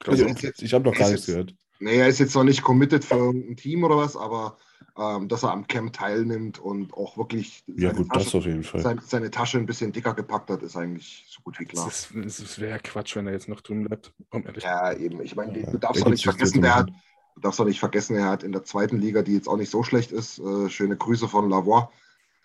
glaub 0.00 0.12
also 0.12 0.26
auch. 0.26 0.38
jetzt- 0.38 0.62
Ich 0.62 0.74
habe 0.74 0.84
noch 0.84 0.94
gar 0.96 1.08
nichts 1.10 1.26
jetzt- 1.26 1.34
gehört. 1.34 1.54
Nee, 1.78 1.98
er 1.98 2.08
ist 2.08 2.18
jetzt 2.20 2.34
noch 2.34 2.44
nicht 2.44 2.62
committed 2.62 3.04
für 3.04 3.16
irgendein 3.16 3.56
Team 3.56 3.84
oder 3.84 3.98
was, 3.98 4.16
aber 4.16 4.56
ähm, 4.98 5.28
dass 5.28 5.42
er 5.42 5.52
am 5.52 5.66
Camp 5.66 5.92
teilnimmt 5.92 6.58
und 6.58 6.94
auch 6.94 7.18
wirklich 7.18 7.62
Ja, 7.66 7.90
seine, 7.90 8.02
gut, 8.02 8.16
das 8.16 8.24
Tasche, 8.24 8.38
auf 8.38 8.46
jeden 8.46 8.64
Fall. 8.64 8.80
sein, 8.80 9.00
seine 9.04 9.30
Tasche 9.30 9.58
ein 9.58 9.66
bisschen 9.66 9.92
dicker 9.92 10.14
gepackt 10.14 10.48
hat, 10.48 10.62
ist 10.62 10.74
eigentlich 10.74 11.26
so 11.28 11.42
gut 11.42 11.60
wie 11.60 11.66
klar. 11.66 11.86
Es, 11.86 12.58
wäre 12.58 12.78
Quatsch, 12.80 13.14
wenn 13.14 13.26
er 13.26 13.34
jetzt 13.34 13.48
noch 13.48 13.60
drüben 13.60 13.84
bleibt, 13.84 14.14
um 14.30 14.42
Ja, 14.58 14.90
eben. 14.94 15.20
Ich 15.20 15.36
meine, 15.36 15.60
Ja, 15.60 15.70
du 15.70 15.76
darfst 15.76 16.02
doch 16.02 16.08
nicht 16.08 16.24
vergessen, 16.24 16.62
der 16.62 16.76
hat, 16.76 16.90
du 17.36 17.42
darfst 17.42 17.60
doch 17.60 17.66
nicht 17.66 17.80
vergessen, 17.80 18.16
er 18.16 18.28
hat 18.28 18.42
in 18.42 18.52
der 18.52 18.64
zweiten 18.64 18.98
Liga, 18.98 19.22
die 19.22 19.34
jetzt 19.34 19.48
auch 19.48 19.58
nicht 19.58 19.70
so 19.70 19.82
schlecht 19.82 20.10
ist, 20.10 20.38
äh, 20.38 20.68
schöne 20.70 20.96
Grüße 20.96 21.28
von 21.28 21.50
Lavoie, 21.50 21.88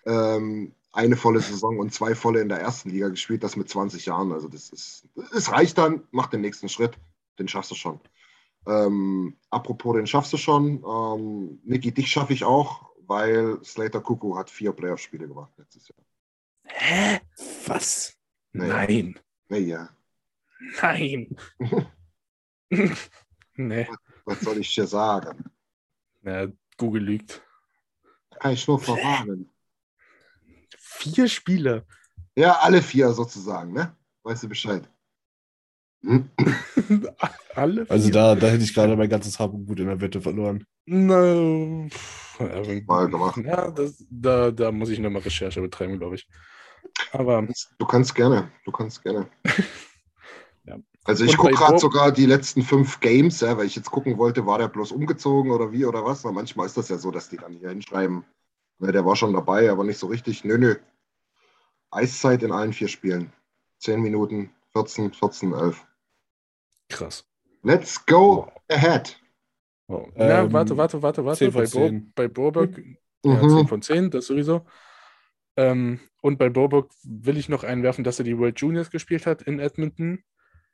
ähm, 0.06 0.76
eine 0.92 1.16
volle 1.16 1.40
Saison 1.40 1.80
und 1.80 1.94
zwei 1.94 2.14
volle 2.14 2.42
in 2.42 2.50
der 2.50 2.60
ersten 2.60 2.90
Liga 2.90 3.08
gespielt, 3.08 3.44
das 3.44 3.56
mit 3.56 3.70
20 3.70 4.06
Jahren. 4.06 4.34
Also 4.34 4.50
das 4.50 4.70
ist, 4.70 5.08
es 5.34 5.52
reicht 5.52 5.78
dann, 5.78 6.04
mach 6.12 6.28
den 6.28 6.42
nächsten 6.42 6.68
Schritt, 6.68 6.98
den 7.40 7.48
schaffst 7.48 7.72
du 7.72 7.76
schon. 7.76 8.02
Ähm, 8.68 9.38
apropos, 9.50 9.96
den 9.96 10.06
schaffst 10.06 10.34
du 10.34 10.38
schon. 10.38 10.84
Ähm, 10.86 11.62
Niki, 11.64 11.94
dich 11.94 12.12
schaffe 12.12 12.34
ich 12.34 12.44
auch, 12.44 12.92
weil 13.08 13.64
Slater 13.64 14.02
Kuku 14.02 14.36
hat 14.36 14.50
vier 14.50 14.74
Playoff-Spiele 14.74 15.28
gemacht 15.28 15.54
letztes 15.58 15.88
Jahr. 15.88 16.00
Hä? 16.66 17.20
Was? 17.66 18.18
Naja. 18.52 18.74
Nein. 18.74 19.20
Nee, 19.48 19.60
ja. 19.60 19.90
Nein. 20.82 21.38
nee. 23.56 23.88
Was 24.26 24.42
soll 24.42 24.58
ich 24.58 24.74
dir 24.74 24.88
sagen? 24.88 25.46
Ja, 26.24 26.48
Google 26.78 27.04
lügt. 27.04 27.42
Kann 28.40 28.54
ich 28.54 28.68
nur 28.68 28.80
verwarnen. 28.80 29.50
Vier 30.78 31.28
Spiele. 31.28 31.86
Ja, 32.36 32.60
alle 32.60 32.82
vier 32.82 33.12
sozusagen, 33.14 33.74
ne? 33.74 33.96
Weißt 34.24 34.44
du 34.44 34.50
Bescheid? 34.50 34.88
Hm? 36.04 36.30
Alle 37.54 37.86
vier. 37.86 37.92
Also 37.92 38.10
da, 38.10 38.34
da 38.34 38.48
hätte 38.48 38.64
ich 38.64 38.74
gerade 38.74 38.96
mein 38.96 39.10
ganzes 39.10 39.38
Hab 39.40 39.54
und 39.54 39.66
Gut 39.66 39.80
in 39.80 39.88
der 39.88 40.02
Wette 40.02 40.22
verloren. 40.22 40.66
No. 40.86 41.88
Mal 42.88 43.08
gemacht. 43.10 43.38
Ja, 43.46 43.70
das, 43.70 44.04
da, 44.10 44.50
da 44.50 44.72
muss 44.72 44.90
ich 44.90 44.98
nochmal 45.00 45.22
Recherche 45.22 45.62
betreiben, 45.62 46.00
glaube 46.00 46.16
ich. 46.16 46.28
Aber 47.12 47.48
Du 47.78 47.86
kannst 47.86 48.16
gerne, 48.16 48.52
du 48.66 48.72
kannst 48.72 49.04
gerne. 49.04 49.30
Ja. 51.04 51.08
Also 51.10 51.26
ich 51.26 51.36
gucke 51.38 51.54
gerade 51.54 51.80
sogar 51.80 52.12
die 52.12 52.26
letzten 52.28 52.62
fünf 52.62 53.00
Games, 53.00 53.42
ja, 53.42 53.58
weil 53.58 53.66
ich 53.66 53.76
jetzt 53.76 53.90
gucken 53.92 54.18
wollte, 54.18 54.46
war 54.46 54.60
der 54.60 54.68
bloß 54.68 54.92
umgezogen 54.92 55.52
oder 55.52 55.72
wie 55.72 55.86
oder 55.86 56.06
was. 56.06 56.24
Na, 56.24 56.32
manchmal 56.32 56.68
ist 56.68 56.78
das 56.78 56.90
ja 56.90 56.98
so, 56.98 57.10
dass 57.12 57.30
die 57.30 57.38
dann 57.38 57.54
hier 57.54 57.70
hinschreiben, 57.70 58.24
ne, 58.80 58.92
der 58.92 59.06
war 59.06 59.16
schon 59.16 59.34
dabei, 59.34 59.72
aber 59.72 59.84
nicht 59.84 59.98
so 59.98 60.08
richtig. 60.08 60.44
Nö, 60.44 60.58
nö. 60.58 60.76
Eiszeit 61.90 62.44
in 62.44 62.52
allen 62.52 62.74
vier 62.74 62.88
Spielen. 62.88 63.34
Zehn 63.80 64.02
Minuten, 64.02 64.52
14, 64.74 65.12
14, 65.14 65.54
11. 65.54 65.86
krass. 66.90 67.26
Let's 67.64 68.04
go 68.06 68.52
ahead. 68.70 69.20
Wow. 69.88 70.10
Na, 70.16 70.44
Ähm, 70.44 70.54
warte, 70.54 70.78
warte, 70.78 71.02
warte, 71.02 71.26
warte. 71.26 71.40
10 71.40 71.52
von 71.52 71.62
Bei, 71.64 71.68
Bo 71.68 71.88
10. 71.90 72.12
bei 72.16 72.28
Borberg, 72.28 72.78
ja, 73.24 73.34
Mhm. 73.44 73.50
10 73.50 73.68
von 73.68 73.82
10, 73.82 74.10
das 74.12 74.26
sowieso. 74.28 74.66
Ähm, 75.58 76.00
und 76.22 76.38
bei 76.38 76.50
Borberg 76.50 76.90
will 77.04 77.38
ich 77.38 77.50
noch 77.50 77.64
einwerfen, 77.64 78.04
dass 78.04 78.20
er 78.20 78.26
die 78.26 78.38
World 78.38 78.60
Juniors 78.60 78.90
gespielt 78.90 79.26
hat 79.26 79.42
in 79.44 79.60
Edmonton. 79.60 80.24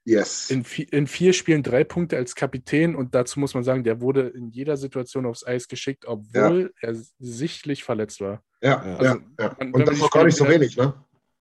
Yes. 0.09 0.49
In, 0.49 0.63
in 0.91 1.05
vier 1.05 1.33
Spielen 1.33 1.63
drei 1.63 1.83
Punkte 1.83 2.15
als 2.15 2.33
Kapitän 2.33 2.95
und 2.95 3.13
dazu 3.13 3.41
muss 3.41 3.53
man 3.53 3.63
sagen, 3.65 3.83
der 3.83 3.99
wurde 3.99 4.29
in 4.29 4.49
jeder 4.51 4.77
Situation 4.77 5.25
aufs 5.25 5.45
Eis 5.45 5.67
geschickt, 5.67 6.05
obwohl 6.07 6.73
er 6.79 6.95
sichtlich 7.19 7.83
verletzt 7.83 8.21
war. 8.21 8.41
ja, 8.61 8.69
Ja. 8.69 8.87
ja, 8.87 8.95
Also, 8.97 9.19
ja. 9.37 9.55
wenn 9.59 9.73
Und 9.73 9.85
das 9.87 9.95
ist 9.97 10.01
auch 10.03 10.11
gar 10.11 10.23
nicht 10.23 10.37
so 10.37 10.47
wenig, 10.47 10.77
ne? 10.77 10.93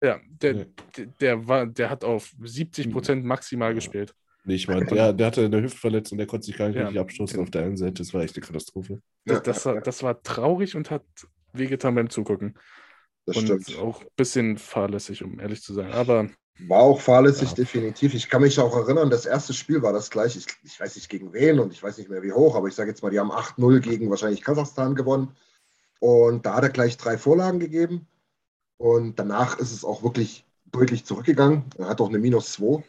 Ja, 0.02 0.20
der, 0.42 0.54
der, 0.98 1.06
der, 1.20 1.48
war, 1.48 1.66
der 1.66 1.90
hat 1.90 2.06
auf 2.06 2.32
70 2.42 2.90
Prozent 2.90 3.26
maximal 3.26 3.72
Ja. 3.72 3.76
gespielt. 3.76 4.14
Nicht 4.46 4.68
mal. 4.70 4.84
Der, 4.86 5.12
der 5.14 5.28
hatte 5.28 5.44
eine 5.46 5.62
Hüftverletzung, 5.62 6.18
der 6.18 6.28
konnte 6.28 6.46
sich 6.46 6.58
gar 6.58 6.68
nicht 6.68 6.76
Ja. 6.78 6.84
richtig 6.84 7.00
abstoßen 7.02 7.40
auf 7.42 7.50
der 7.52 7.64
einen 7.64 7.76
Seite. 7.78 7.96
Das 7.96 8.14
war 8.14 8.22
echt 8.24 8.36
eine 8.38 8.46
Katastrophe. 8.46 9.02
Das, 9.26 9.36
Ja, 9.38 9.42
das, 9.42 9.64
ja, 9.66 9.74
war, 9.76 9.82
das 9.82 10.04
war 10.04 10.22
traurig 10.24 10.76
und 10.78 10.90
hat 10.90 11.04
wehgetan 11.54 11.96
beim 11.96 12.10
Zugucken. 12.10 12.58
Das 13.26 13.36
und 13.38 13.46
stimmt. 13.46 13.78
auch 13.80 14.02
ein 14.02 14.08
bisschen 14.18 14.58
fahrlässig, 14.58 15.24
um 15.24 15.40
ehrlich 15.40 15.62
zu 15.62 15.74
sein. 15.74 15.92
Aber 15.92 16.30
War 16.60 16.82
auch 16.82 17.02
fahrlässig, 17.02 17.50
Ja. 17.50 17.56
definitiv. 17.56 18.14
Ich 18.14 18.30
kann 18.30 18.42
mich 18.42 18.60
auch 18.60 18.76
erinnern, 18.76 19.10
das 19.10 19.26
erste 19.26 19.54
Spiel 19.54 19.82
war 19.82 19.92
das 19.92 20.10
gleich. 20.10 20.36
Ich, 20.36 20.46
ich 20.64 20.80
weiß 20.80 20.96
nicht 20.96 21.10
gegen 21.10 21.34
wen 21.34 21.60
und 21.60 21.74
ich 21.74 21.82
weiß 21.82 21.98
nicht 21.98 22.10
mehr 22.10 22.22
wie 22.22 22.32
hoch, 22.32 22.56
aber 22.56 22.68
ich 22.68 22.76
sage 22.76 22.90
jetzt 22.90 23.02
mal, 23.02 23.10
die 23.10 23.20
haben 23.20 23.32
8-0 23.32 23.80
gegen 23.80 24.10
wahrscheinlich 24.10 24.42
Kasachstan 24.42 24.96
gewonnen. 24.96 25.36
Und 26.00 26.46
da 26.46 26.56
hat 26.56 26.64
er 26.64 26.70
gleich 26.70 26.98
drei 26.98 27.18
Vorlagen 27.18 27.60
gegeben. 27.60 28.08
Und 28.78 29.18
danach 29.18 29.58
ist 29.60 29.72
es 29.72 29.84
auch 29.84 30.04
wirklich 30.04 30.46
deutlich 30.72 31.06
zurückgegangen. 31.06 31.64
Er 31.78 31.88
hat 31.88 32.02
auch 32.02 32.10
eine 32.10 32.20
Minus 32.20 32.54
2. 32.54 32.84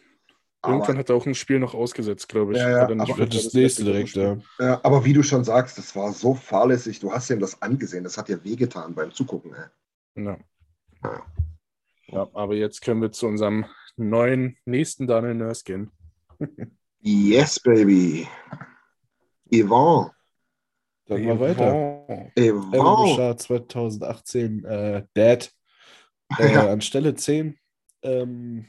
irgendwann 0.66 0.98
hat 0.98 1.08
er 1.08 1.16
auch 1.16 1.26
ein 1.26 1.34
Spiel 1.34 1.58
noch 1.58 1.74
ausgesetzt, 1.74 2.28
glaube 2.28 2.52
ich. 2.52 2.58
Ja, 2.58 2.70
ja, 2.70 2.88
er 2.88 3.00
aber 3.00 3.26
Das 3.26 3.52
nächste 3.54 3.84
direkt, 3.84 4.14
ja, 4.16 4.38
aber 4.82 5.04
wie 5.04 5.12
du 5.12 5.22
schon 5.22 5.44
sagst, 5.44 5.78
das 5.78 5.94
war 5.94 6.12
so 6.12 6.34
fahrlässig. 6.34 7.00
Du 7.00 7.12
hast 7.12 7.30
ihm 7.30 7.40
das 7.40 7.62
angesehen. 7.62 8.04
Das 8.04 8.18
hat 8.18 8.28
dir 8.28 8.42
wehgetan 8.44 8.94
beim 8.94 9.12
Zugucken. 9.12 9.54
Ey. 9.54 10.24
Ja. 10.24 10.36
Ja. 11.02 11.22
Ja, 12.14 12.28
aber 12.32 12.54
jetzt 12.54 12.80
können 12.80 13.02
wir 13.02 13.12
zu 13.12 13.26
unserem 13.26 13.66
neuen, 13.96 14.56
nächsten 14.64 15.06
Daniel 15.06 15.34
Nurse 15.34 15.64
gehen. 15.64 15.90
Yes, 17.00 17.60
baby. 17.60 18.26
Yvonne. 19.52 20.10
Dann 21.06 21.24
mal 21.24 21.40
weiter. 21.40 21.70
Yvonne. 21.72 22.32
Evan 22.34 22.72
Yvonne. 22.72 22.96
Bouchard 22.96 23.40
2018, 23.40 24.64
äh, 24.64 25.06
Dad, 25.14 25.52
äh, 26.38 26.52
Ja. 26.52 26.70
an 26.72 26.80
Stelle 26.80 27.14
10. 27.14 27.58
Ähm, 28.02 28.66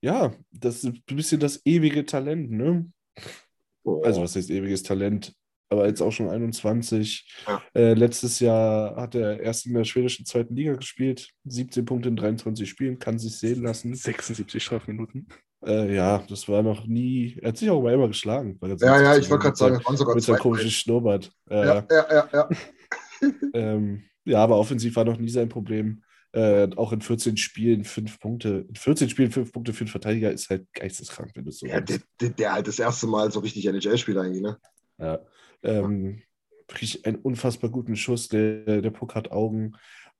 ja, 0.00 0.32
das 0.50 0.76
ist 0.76 0.84
ein 0.84 1.02
bisschen 1.06 1.40
das 1.40 1.60
ewige 1.64 2.04
Talent, 2.04 2.50
ne? 2.50 2.90
Also, 4.02 4.22
was 4.22 4.34
heißt 4.34 4.50
ewiges 4.50 4.82
Talent? 4.82 5.35
Aber 5.68 5.86
jetzt 5.86 6.00
auch 6.00 6.12
schon 6.12 6.28
21. 6.28 7.28
Ja. 7.46 7.62
Äh, 7.74 7.94
letztes 7.94 8.38
Jahr 8.40 8.96
hat 8.96 9.14
er 9.14 9.40
erst 9.40 9.66
in 9.66 9.74
der 9.74 9.84
schwedischen 9.84 10.24
zweiten 10.24 10.54
Liga 10.54 10.74
gespielt. 10.74 11.28
17 11.44 11.84
Punkte 11.84 12.08
in 12.08 12.16
23 12.16 12.68
Spielen, 12.68 12.98
kann 12.98 13.18
sich 13.18 13.36
sehen 13.36 13.62
lassen. 13.62 13.94
76 13.94 14.62
Strafminuten. 14.62 15.26
Äh, 15.64 15.94
ja, 15.94 16.22
das 16.28 16.48
war 16.48 16.62
noch 16.62 16.86
nie. 16.86 17.36
Er 17.42 17.48
hat 17.48 17.56
sich 17.56 17.68
auch 17.70 17.82
mal 17.82 17.94
immer 17.94 18.08
geschlagen. 18.08 18.58
Ja, 18.62 19.02
ja, 19.02 19.14
mit 19.14 19.24
ich 19.24 19.30
wollte 19.30 19.42
gerade 19.44 19.56
sagen, 19.56 19.76
es 19.76 19.84
waren 19.84 19.96
sogar 19.96 20.14
Mit 20.14 20.24
zwei. 20.24 20.34
seinem 20.34 20.42
komischen 20.42 20.70
Schnurrbart. 20.70 21.32
Äh, 21.50 21.66
Ja, 21.66 21.86
ja, 21.90 22.06
ja, 22.10 22.28
ja. 22.32 22.48
Ähm, 23.54 24.04
ja, 24.26 24.44
aber 24.44 24.58
offensiv 24.58 24.94
war 24.96 25.06
noch 25.06 25.16
nie 25.16 25.30
sein 25.30 25.48
Problem. 25.48 26.02
Äh, 26.32 26.68
auch 26.76 26.92
in 26.92 27.00
14 27.00 27.38
Spielen 27.38 27.84
fünf 27.84 28.20
Punkte. 28.20 28.66
In 28.68 28.74
14 28.74 29.08
Spielen 29.08 29.30
fünf 29.30 29.52
Punkte 29.52 29.72
für 29.72 29.80
einen 29.80 29.88
Verteidiger 29.88 30.30
ist 30.30 30.50
halt 30.50 30.66
geisteskrank, 30.74 31.30
wenn 31.34 31.46
du 31.46 31.50
so 31.50 31.66
ja 31.66 31.80
der, 31.80 32.00
der, 32.20 32.28
der 32.28 32.52
halt 32.52 32.68
das 32.68 32.78
erste 32.78 33.06
Mal 33.06 33.32
so 33.32 33.40
richtig 33.40 33.64
NHL 33.64 33.96
spielt 33.96 34.18
eigentlich, 34.18 34.42
ne? 34.42 34.58
Ja. 34.98 35.18
Ähm, 35.66 36.22
einen 37.04 37.16
unfassbar 37.16 37.70
guten 37.70 37.96
Schuss. 37.96 38.28
Der, 38.28 38.80
der 38.80 38.90
Puck 38.90 39.14
hat 39.14 39.30
Augen. 39.30 39.76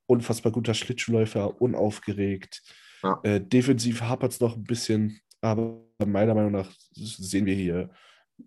Unfassbar 0.07 0.53
guter 0.53 0.75
Schlittschuhläufer, 0.75 1.61
unaufgeregt. 1.61 2.63
Ja. 3.03 3.21
Äh, 3.23 3.41
defensiv 3.41 4.03
hapert 4.03 4.33
es 4.33 4.41
noch 4.41 4.57
ein 4.57 4.65
bisschen, 4.65 5.21
aber 5.41 5.83
meiner 6.05 6.35
Meinung 6.35 6.53
nach 6.53 6.71
sehen 6.93 7.47
wir 7.47 7.55
hier 7.55 7.91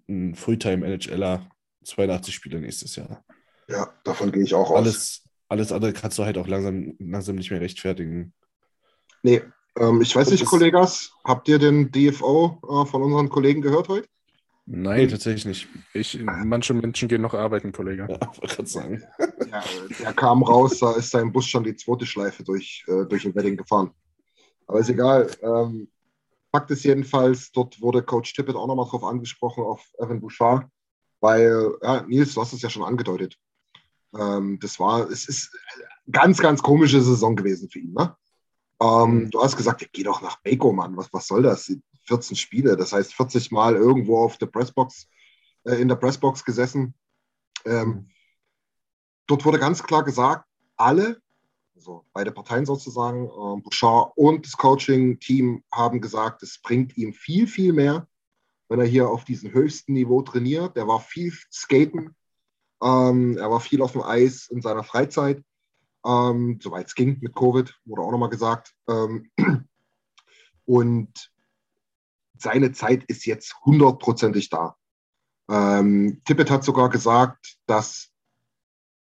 einen 0.08 0.36
Fulltime-NHLer, 0.36 1.50
82 1.84 2.34
Spiele 2.34 2.60
nächstes 2.60 2.96
Jahr. 2.96 3.24
Ja, 3.68 3.94
davon 4.04 4.32
gehe 4.32 4.44
ich 4.44 4.54
auch 4.54 4.72
aus. 4.72 4.78
Alles, 4.78 5.30
alles 5.48 5.72
andere 5.72 5.94
kannst 5.94 6.18
du 6.18 6.26
halt 6.26 6.38
auch 6.38 6.48
langsam, 6.48 6.96
langsam 7.00 7.36
nicht 7.36 7.52
mehr 7.52 7.62
rechtfertigen. 7.62 8.34
Nee, 9.24 9.42
ähm, 9.78 10.02
ich 10.02 10.16
weiß 10.16 10.28
Und 10.28 10.34
nicht, 10.34 10.46
Kollegas, 10.46 11.12
habt 11.24 11.48
ihr 11.48 11.60
den 11.60 11.92
DFO 11.92 12.60
äh, 12.64 12.86
von 12.86 13.02
unseren 13.02 13.30
Kollegen 13.30 13.62
gehört 13.62 13.90
heute? 13.90 14.08
Nee, 14.72 15.08
tatsächlich 15.08 15.46
nicht. 15.46 15.68
Ich, 15.96 16.20
manche 16.22 16.76
Menschen 16.76 17.08
gehen 17.08 17.24
noch 17.24 17.34
arbeiten, 17.34 17.72
Kollege. 17.72 18.04
Ja, 18.08 18.20
wollte 18.40 18.56
gerade 18.56 18.70
sagen. 18.70 19.04
Ja, 19.50 19.64
der 20.00 20.14
kam 20.14 20.44
raus, 20.44 20.78
da 20.78 20.92
ist 20.92 21.10
sein 21.10 21.32
Bus 21.32 21.48
schon 21.48 21.64
die 21.64 21.76
zweite 21.76 22.06
Schleife 22.06 22.44
durch, 22.44 22.86
äh, 22.88 23.06
durch 23.06 23.24
den 23.24 23.34
Wedding 23.34 23.58
gefahren. 23.58 23.90
Aber 24.68 24.80
ist 24.80 24.90
egal. 24.90 25.28
Ähm, 25.42 25.90
Fakt 26.52 26.70
ist 26.70 26.84
jedenfalls, 26.84 27.52
dort 27.52 27.82
wurde 27.82 28.04
Coach 28.04 28.32
Tippett 28.34 28.56
auch 28.56 28.68
nochmal 28.68 28.86
drauf 28.88 29.04
angesprochen, 29.04 29.64
auf 29.64 29.84
Evan 29.98 30.22
Bouchard, 30.22 30.68
weil, 31.20 31.72
ja, 31.82 32.02
Nils, 32.04 32.36
du 32.36 32.42
hast 32.42 32.54
es 32.54 32.62
ja 32.62 32.70
schon 32.70 32.84
angedeutet. 32.84 33.40
Ähm, 34.16 34.60
das 34.62 34.80
war, 34.80 35.10
es 35.10 35.28
ist 35.28 35.52
eine 35.74 35.86
ganz, 36.12 36.38
ganz 36.38 36.62
komische 36.62 37.02
Saison 37.02 37.36
gewesen 37.36 37.72
für 37.72 37.80
ihn. 37.80 37.94
Ne? 37.94 38.16
Ähm, 38.80 39.32
du 39.32 39.42
hast 39.42 39.58
gesagt, 39.58 39.82
ja, 39.82 39.88
geh 39.92 40.04
doch 40.04 40.22
nach 40.22 40.44
Baco, 40.44 40.72
Mann, 40.72 40.96
was, 40.96 41.12
was 41.12 41.26
soll 41.26 41.42
das? 41.42 41.72
14 42.10 42.36
Spiele, 42.36 42.76
das 42.76 42.92
heißt 42.92 43.14
40 43.14 43.52
Mal 43.52 43.76
irgendwo 43.76 44.18
auf 44.18 44.38
der 44.38 44.48
Pressbox, 44.48 45.08
äh, 45.64 45.76
in 45.76 45.88
der 45.88 45.96
Pressbox 45.96 46.44
gesessen. 46.44 46.94
Ähm, 47.66 48.10
Dort 49.30 49.46
wurde 49.46 49.60
ganz 49.60 49.84
klar 49.84 50.04
gesagt, 50.04 50.50
alle, 50.76 51.22
also 51.76 52.04
beide 52.14 52.32
Parteien 52.32 52.66
sozusagen, 52.66 53.28
äh, 53.28 53.62
Bouchard 53.62 54.12
und 54.16 54.44
das 54.44 54.58
Coaching-Team 54.58 55.64
haben 55.72 56.02
gesagt, 56.02 56.42
es 56.42 56.60
bringt 56.60 56.98
ihm 56.98 57.14
viel, 57.14 57.46
viel 57.46 57.72
mehr, 57.72 58.08
wenn 58.70 58.80
er 58.80 58.88
hier 58.88 59.08
auf 59.08 59.26
diesem 59.26 59.54
höchsten 59.54 59.94
Niveau 59.94 60.24
trainiert. 60.24 60.76
Der 60.76 60.88
war 60.88 61.00
viel 61.00 61.32
skaten, 61.54 62.16
ähm, 62.82 63.38
er 63.38 63.52
war 63.52 63.60
viel 63.60 63.84
auf 63.84 63.92
dem 63.92 64.02
Eis 64.02 64.48
in 64.48 64.64
seiner 64.64 64.84
Freizeit, 64.84 65.44
ähm, 66.04 66.60
soweit 66.60 66.88
es 66.88 66.96
ging 66.96 67.20
mit 67.22 67.36
Covid, 67.36 67.72
wurde 67.86 68.02
auch 68.02 68.12
nochmal 68.12 68.30
gesagt. 68.30 68.74
Ähm, 68.88 69.30
und 70.66 71.32
seine 72.42 72.72
Zeit 72.72 73.04
ist 73.06 73.26
jetzt 73.26 73.56
hundertprozentig 73.66 74.50
da. 74.50 74.76
Ähm, 75.50 76.22
Tippett 76.26 76.52
hat 76.52 76.64
sogar 76.64 76.90
gesagt, 76.90 77.58
dass 77.66 78.12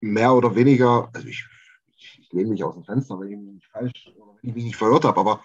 mehr 0.00 0.34
oder 0.34 0.54
weniger, 0.54 1.10
also 1.12 1.26
ich, 1.26 1.44
ich, 1.96 2.18
ich 2.20 2.32
lehne 2.32 2.50
mich 2.50 2.62
aus 2.62 2.74
dem 2.74 2.84
Fenster, 2.84 3.18
wenn 3.18 3.30
ich 3.30 3.38
mich 3.38 3.54
nicht 3.54 3.66
falsch 3.66 4.12
oder 4.16 4.34
wenn 4.40 4.50
ich 4.50 4.54
mich 4.54 4.64
nicht 4.64 4.76
verhört 4.76 5.04
habe, 5.04 5.18
aber 5.18 5.42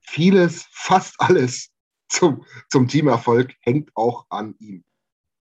vieles, 0.00 0.66
fast 0.70 1.14
alles 1.18 1.70
zum, 2.08 2.44
zum 2.68 2.88
Teamerfolg 2.88 3.54
hängt 3.60 3.90
auch 3.94 4.26
an 4.28 4.54
ihm. 4.58 4.84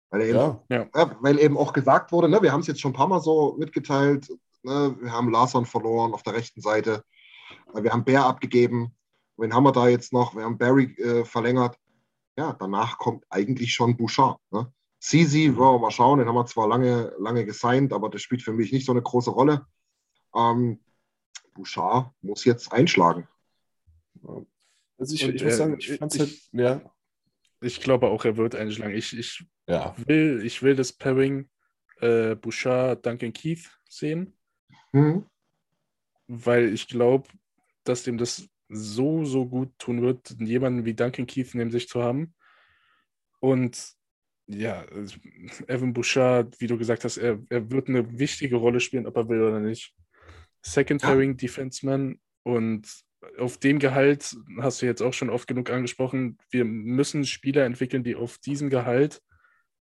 Weil, 0.09 0.21
er 0.21 0.27
eben, 0.27 0.37
Ja, 0.69 0.89
ja, 0.93 1.17
weil 1.21 1.39
eben 1.39 1.57
auch 1.57 1.73
gesagt 1.73 2.11
wurde, 2.11 2.29
ne, 2.29 2.41
wir 2.41 2.51
haben 2.51 2.59
es 2.59 2.67
jetzt 2.67 2.81
schon 2.81 2.91
ein 2.91 2.95
paar 2.95 3.07
Mal 3.07 3.21
so 3.21 3.55
mitgeteilt, 3.57 4.29
ne, 4.61 4.95
wir 4.99 5.11
haben 5.11 5.31
Larson 5.31 5.65
verloren 5.65 6.13
auf 6.13 6.23
der 6.23 6.33
rechten 6.33 6.61
Seite, 6.61 7.03
wir 7.73 7.91
haben 7.91 8.03
Bär 8.03 8.25
abgegeben, 8.25 8.95
wen 9.37 9.53
haben 9.53 9.63
wir 9.63 9.71
da 9.71 9.87
jetzt 9.87 10.13
noch? 10.13 10.35
Wir 10.35 10.43
haben 10.43 10.57
Barry 10.57 10.93
äh, 10.97 11.25
verlängert. 11.25 11.77
Ja, 12.37 12.53
danach 12.53 12.97
kommt 12.97 13.25
eigentlich 13.29 13.73
schon 13.73 13.95
Bouchard. 13.97 14.39
Ne? 14.51 14.71
Sisi, 14.99 15.55
wollen 15.55 15.75
wir 15.75 15.79
mal 15.79 15.91
schauen, 15.91 16.19
den 16.19 16.27
haben 16.27 16.35
wir 16.35 16.45
zwar 16.45 16.67
lange, 16.67 17.13
lange 17.19 17.45
gesigned, 17.45 17.93
aber 17.93 18.09
das 18.09 18.21
spielt 18.21 18.41
für 18.41 18.53
mich 18.53 18.71
nicht 18.71 18.85
so 18.85 18.91
eine 18.91 19.01
große 19.01 19.29
Rolle. 19.31 19.65
Ähm, 20.35 20.79
Bouchard 21.53 22.11
muss 22.21 22.45
jetzt 22.45 22.71
einschlagen. 22.71 23.27
also 24.97 25.13
ich, 25.15 25.23
Und, 25.25 25.35
ich 25.35 25.43
muss 25.43 25.57
sagen, 25.57 25.75
ich 25.77 25.91
fand's 25.97 26.15
ich- 26.15 26.21
halt, 26.21 26.39
ja, 26.53 26.81
Ich 27.61 27.79
glaube 27.81 28.07
auch, 28.07 28.25
er 28.25 28.37
wird 28.37 28.55
einschlagen. 28.55 28.95
Ich, 28.95 29.17
ich, 29.17 29.45
ja, 29.67 29.95
will, 30.07 30.41
ich 30.43 30.61
will 30.63 30.75
das 30.75 30.91
Pairing 30.93 31.49
äh, 31.99 32.35
Bouchard, 32.35 33.05
Duncan 33.05 33.33
Keith 33.33 33.69
sehen, 33.87 34.35
Hm? 34.91 35.25
weil 36.27 36.73
ich 36.73 36.87
glaube, 36.87 37.29
dass 37.83 38.03
dem 38.03 38.17
das 38.17 38.47
so, 38.69 39.25
so 39.25 39.45
gut 39.45 39.71
tun 39.77 40.01
wird, 40.01 40.35
jemanden 40.39 40.85
wie 40.85 40.93
Duncan 40.93 41.27
Keith 41.27 41.53
neben 41.53 41.71
sich 41.71 41.87
zu 41.87 42.01
haben. 42.01 42.33
Und 43.39 43.93
ja, 44.47 44.85
Evan 45.67 45.93
Bouchard, 45.93 46.59
wie 46.59 46.67
du 46.67 46.77
gesagt 46.77 47.03
hast, 47.03 47.17
er, 47.17 47.39
er 47.49 47.71
wird 47.71 47.87
eine 47.87 48.19
wichtige 48.19 48.55
Rolle 48.57 48.79
spielen, 48.79 49.07
ob 49.07 49.15
er 49.15 49.29
will 49.29 49.41
oder 49.41 49.59
nicht. 49.59 49.93
Second 50.61 51.01
Ja. 51.01 51.09
Pairing 51.09 51.37
Defenseman 51.37 52.19
und 52.43 52.87
auf 53.37 53.57
dem 53.57 53.79
Gehalt 53.79 54.35
hast 54.59 54.81
du 54.81 54.85
jetzt 54.85 55.01
auch 55.01 55.13
schon 55.13 55.29
oft 55.29 55.47
genug 55.47 55.69
angesprochen. 55.69 56.37
Wir 56.49 56.65
müssen 56.65 57.25
Spieler 57.25 57.65
entwickeln, 57.65 58.03
die 58.03 58.15
auf 58.15 58.37
diesem 58.37 58.69
Gehalt, 58.69 59.21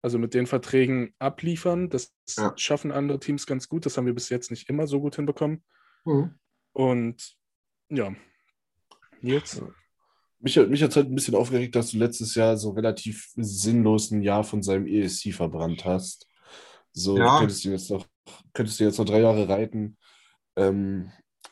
also 0.02 0.18
mit 0.20 0.34
den 0.34 0.48
Verträgen 0.48 1.14
abliefern. 1.20 1.90
Das 1.90 2.14
Ja. 2.38 2.54
schaffen 2.56 2.92
andere 2.92 3.20
Teams 3.20 3.46
ganz 3.46 3.68
gut. 3.68 3.86
Das 3.86 3.98
haben 3.98 4.06
wir 4.06 4.14
bis 4.14 4.30
jetzt 4.30 4.52
nicht 4.52 4.70
immer 4.70 4.88
so 4.88 5.02
gut 5.02 5.18
hinbekommen. 5.18 5.64
Hm. 6.06 6.34
Und 6.74 7.36
ja, 7.90 8.16
Nils, 9.22 9.62
Mich, 10.40 10.58
hat- 10.58 10.70
mich 10.70 10.84
hat 10.84 10.92
es 10.92 10.96
halt 10.96 11.08
ein 11.10 11.16
bisschen 11.16 11.36
aufgeregt, 11.36 11.76
dass 11.76 11.92
du 11.92 11.98
letztes 11.98 12.36
Jahr 12.36 12.58
so 12.58 12.72
relativ 12.72 13.32
sinnlos 13.36 14.12
ein 14.12 14.22
Jahr 14.22 14.44
von 14.44 14.62
seinem 14.62 14.86
ESC 14.86 15.32
verbrannt 15.32 15.86
hast. 15.86 16.28
So, 16.94 17.18
Ja. 17.18 17.34
du 17.34 17.40
könntest 17.40 17.66
ihn 17.66 17.72
jetzt 17.72 17.90
noch, 17.90 18.06
könntest 18.54 18.80
du 18.80 18.84
jetzt 18.84 18.98
noch 19.00 19.06
drei 19.06 19.22
Jahre 19.22 19.48
reiten. 19.50 19.98
Ähm, 20.56 21.12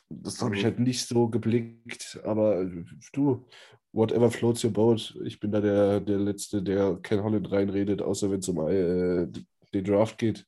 das 0.09 0.41
habe 0.41 0.55
ich 0.55 0.63
halt 0.63 0.79
nicht 0.79 1.07
so 1.07 1.27
geblickt, 1.27 2.19
aber 2.23 2.69
du, 3.13 3.45
whatever 3.93 4.29
floats 4.29 4.63
your 4.63 4.71
boat. 4.71 5.17
Ich 5.25 5.39
bin 5.39 5.51
da 5.51 5.59
der, 5.59 5.99
der 5.99 6.19
Letzte, 6.19 6.61
der 6.61 6.99
Ken 7.01 7.23
Holland 7.23 7.51
reinredet, 7.51 8.01
außer 8.01 8.29
wenn 8.29 8.39
es 8.39 8.47
um 8.49 8.59
äh, 8.67 9.27
den 9.73 9.83
Draft 9.83 10.17
geht. 10.19 10.45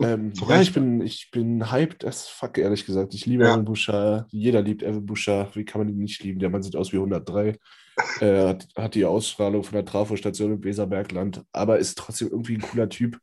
Ähm, 0.00 0.32
ja, 0.48 0.60
ich 0.60 0.72
bin, 0.72 1.00
ich 1.00 1.30
bin 1.30 1.70
hyped 1.70 2.04
as 2.04 2.26
fuck, 2.26 2.58
ehrlich 2.58 2.84
gesagt. 2.86 3.14
Ich 3.14 3.24
liebe 3.26 3.44
Ja. 3.44 3.52
Evan 3.54 3.64
Bouchard. 3.64 4.26
Jeder 4.32 4.62
liebt 4.62 4.82
Evan 4.82 5.06
Bouchard. 5.06 5.54
Wie 5.56 5.64
kann 5.64 5.80
man 5.80 5.88
ihn 5.88 5.98
nicht 5.98 6.22
lieben? 6.24 6.40
Der 6.40 6.50
Mann 6.50 6.62
sieht 6.62 6.76
aus 6.76 6.92
wie 6.92 6.96
103. 6.96 7.56
äh, 8.20 8.46
hat, 8.48 8.66
hat 8.74 8.94
die 8.96 9.04
Ausstrahlung 9.04 9.62
von 9.62 9.74
der 9.74 9.84
Trafostation 9.84 10.52
im 10.52 10.64
Weserbergland, 10.64 11.44
aber 11.52 11.78
ist 11.78 11.96
trotzdem 11.96 12.28
irgendwie 12.28 12.56
ein 12.56 12.62
cooler 12.62 12.88
Typ. 12.88 13.20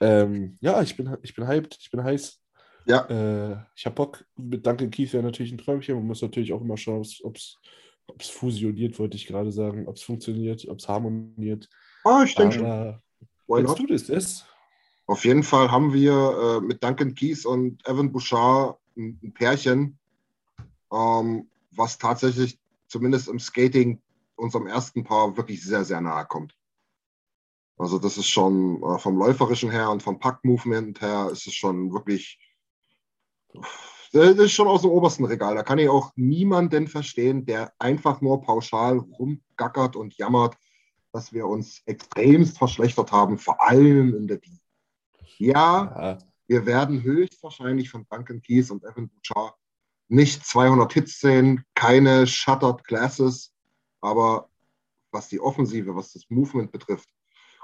Ähm, 0.00 0.58
ja, 0.60 0.82
ich 0.82 0.96
bin, 0.96 1.16
ich 1.22 1.34
bin 1.34 1.46
hyped. 1.48 1.78
Ich 1.80 1.90
bin 1.90 2.04
heiß. 2.04 2.38
Ja. 2.86 3.06
Äh, 3.08 3.56
ich 3.76 3.86
habe 3.86 3.94
Bock. 3.94 4.24
Mit 4.36 4.66
Duncan 4.66 4.90
Keith 4.90 5.12
wäre 5.12 5.22
natürlich 5.22 5.52
ein 5.52 5.58
Träumchen. 5.58 5.94
Man 5.94 6.06
muss 6.06 6.22
natürlich 6.22 6.52
auch 6.52 6.60
immer 6.60 6.76
schauen, 6.76 7.06
ob 7.22 7.36
es 7.36 7.58
fusioniert, 8.28 8.98
wollte 8.98 9.16
ich 9.16 9.26
gerade 9.26 9.52
sagen. 9.52 9.86
Ob 9.88 9.96
es 9.96 10.02
funktioniert, 10.02 10.66
ob 10.68 10.78
es 10.78 10.88
harmoniert. 10.88 11.68
Ah, 12.04 12.22
ich 12.24 12.34
denke 12.34 12.56
schon. 12.56 13.00
Why 13.46 13.64
wenn 13.64 13.74
du 13.74 13.86
das 13.86 14.08
ist, 14.08 14.46
Auf 15.10 15.24
jeden 15.24 15.42
Fall 15.42 15.72
haben 15.72 15.92
wir 15.92 16.12
äh, 16.12 16.60
mit 16.64 16.84
Duncan 16.84 17.16
Keys 17.16 17.44
und 17.44 17.84
Evan 17.84 18.12
Bouchard 18.12 18.78
ein, 18.96 19.18
ein 19.24 19.34
Pärchen, 19.34 19.98
ähm, 20.92 21.50
was 21.72 21.98
tatsächlich 21.98 22.60
zumindest 22.86 23.26
im 23.26 23.40
Skating 23.40 24.00
unserem 24.36 24.68
ersten 24.68 25.02
Paar 25.02 25.36
wirklich 25.36 25.64
sehr, 25.64 25.84
sehr 25.84 26.00
nahe 26.00 26.26
kommt. 26.26 26.56
Also 27.76 27.98
das 27.98 28.18
ist 28.18 28.28
schon 28.28 28.80
äh, 28.84 29.00
vom 29.00 29.18
läuferischen 29.18 29.72
her 29.72 29.90
und 29.90 30.00
vom 30.00 30.20
Pack-Movement 30.20 31.00
her 31.00 31.30
ist 31.32 31.44
es 31.44 31.54
schon 31.54 31.92
wirklich, 31.92 32.38
das 34.12 34.36
ist 34.36 34.52
schon 34.52 34.68
aus 34.68 34.82
dem 34.82 34.92
obersten 34.92 35.24
Regal. 35.24 35.56
Da 35.56 35.64
kann 35.64 35.80
ich 35.80 35.88
auch 35.88 36.12
niemanden 36.14 36.86
verstehen, 36.86 37.44
der 37.44 37.72
einfach 37.80 38.20
nur 38.20 38.42
pauschal 38.42 38.98
rumgackert 38.98 39.96
und 39.96 40.16
jammert, 40.16 40.56
dass 41.10 41.32
wir 41.32 41.48
uns 41.48 41.82
extremst 41.86 42.58
verschlechtert 42.58 43.10
haben, 43.10 43.38
vor 43.38 43.60
allem 43.60 44.14
in 44.14 44.28
der 44.28 44.36
D. 44.36 44.60
Ja, 45.40 45.94
ja, 45.96 46.18
wir 46.48 46.66
werden 46.66 47.02
höchstwahrscheinlich 47.02 47.88
von 47.88 48.06
Duncan 48.10 48.42
Keys 48.42 48.70
und 48.70 48.84
Evan 48.84 49.08
Bouchard 49.08 49.54
nicht 50.08 50.44
200 50.44 50.92
Hits 50.92 51.20
sehen, 51.20 51.64
keine 51.74 52.26
Shuttered 52.26 52.84
Classes, 52.84 53.52
aber 54.00 54.50
was 55.12 55.28
die 55.28 55.40
Offensive, 55.40 55.94
was 55.96 56.12
das 56.12 56.28
Movement 56.28 56.72
betrifft, 56.72 57.08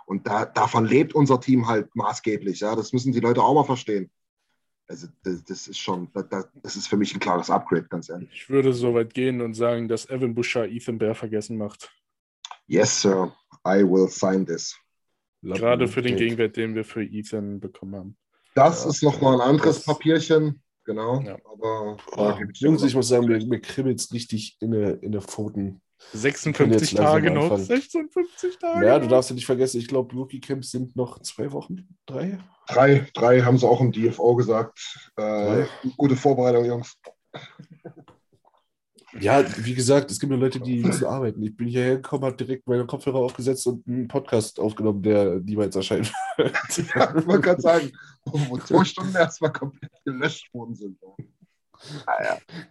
und 0.07 0.27
da, 0.27 0.47
davon 0.47 0.87
lebt 0.87 1.15
unser 1.15 1.41
Team 1.41 1.67
halt 1.67 1.95
maßgeblich. 1.97 2.61
Ja, 2.61 2.77
das 2.77 2.93
müssen 2.93 3.13
die 3.13 3.21
Leute 3.21 3.43
auch 3.43 3.55
mal 3.55 3.65
verstehen. 3.65 4.11
Also 4.87 5.09
das, 5.25 5.45
das 5.45 5.67
ist 5.67 5.79
schon, 5.79 6.09
das, 6.15 6.49
das 6.63 6.77
ist 6.77 6.87
für 6.87 6.97
mich 6.97 7.13
ein 7.13 7.19
klares 7.19 7.51
Upgrade, 7.51 7.89
ganz 7.89 8.09
ehrlich. 8.09 8.31
ich 8.33 8.49
würde 8.49 8.73
so 8.73 8.95
weit 8.95 9.13
gehen 9.13 9.41
und 9.41 9.55
sagen, 9.55 9.89
dass 9.89 10.09
Evan 10.09 10.35
Bouchard 10.35 10.71
Ethan 10.71 10.97
Bear 10.97 11.17
vergessen 11.17 11.59
macht. 11.59 11.93
Yes, 12.69 13.03
sir, 13.03 13.35
I 13.67 13.83
will 13.83 14.09
sign 14.09 14.47
this. 14.47 14.79
Gerade 15.55 15.89
für 15.89 16.03
den. 16.03 16.17
Gegenwert, 16.17 16.57
den 16.57 16.75
wir 16.75 16.85
für 16.85 17.03
Ethan 17.03 17.61
bekommen 17.61 17.95
haben. 17.95 18.17
Das 18.55 18.85
Ja, 18.85 18.91
ist 18.91 19.03
nochmal 19.03 19.35
ein 19.35 19.41
anderes 19.41 19.85
Papierchen, 19.85 20.63
genau. 20.85 21.21
Ja. 21.21 21.37
Aber 21.53 21.99
ich 22.41 22.59
dir 22.59 22.67
Jungs, 22.69 22.83
ich 22.83 22.95
muss 22.95 23.09
sagen, 23.09 23.27
mir, 23.27 23.45
mir 23.45 23.61
kribbelt 23.61 24.01
es 24.01 24.13
richtig 24.13 24.57
in 24.61 24.71
der 24.71 25.03
in 25.03 25.13
der 25.13 25.21
Pfoten. 25.21 25.81
56 26.13 26.93
langsam 26.93 27.15
Tage 27.15 27.31
noch. 27.31 27.43
anfangen. 27.45 27.65
56 27.65 28.59
Tage. 28.59 28.87
Ja, 28.87 28.99
du 28.99 29.09
darfst 29.09 29.31
ja 29.31 29.35
nicht 29.35 29.47
vergessen, 29.47 29.79
ich 29.79 29.89
glaube, 29.89 30.15
Rookie 30.15 30.41
Camps 30.41 30.71
sind 30.71 30.95
noch 30.95 31.21
zwei 31.23 31.51
Wochen, 31.53 31.89
drei. 32.07 32.39
Drei, 32.69 33.07
drei 33.15 33.41
haben 33.43 33.59
sie 33.59 33.67
auch 33.67 33.81
im 33.81 33.93
DFO 33.93 34.35
gesagt. 34.35 34.79
Äh, 35.17 35.65
gute 35.97 36.17
Vorbereitung, 36.17 36.65
Jungs. 36.65 36.97
Ja, 39.21 39.45
wie 39.65 39.75
gesagt, 39.75 40.11
es 40.11 40.19
gibt 40.21 40.33
ja 40.33 40.39
Leute, 40.39 40.61
die 40.61 40.81
müssen 40.83 41.05
arbeiten. 41.07 41.43
Ich 41.43 41.57
bin 41.57 41.69
hierher 41.69 41.97
gekommen, 41.97 42.25
habe 42.25 42.37
direkt 42.37 42.67
meine 42.67 42.87
Kopfhörer 42.87 43.19
aufgesetzt 43.19 43.67
und 43.67 43.87
einen 43.87 44.09
Podcast 44.09 44.59
aufgenommen, 44.61 45.03
der 45.03 45.41
niemals 45.41 45.77
erscheint. 45.77 46.13
Ja, 46.95 47.17
ich 47.17 47.27
wollte 47.27 47.41
gerade 47.41 47.63
sagen, 47.63 47.93
wo 48.25 48.59
zwei 48.59 48.85
Stunden 48.85 49.15
erstmal 49.15 49.53
komplett 49.53 49.91
gelöscht 50.05 50.53
worden 50.53 50.75
sind. 50.75 50.99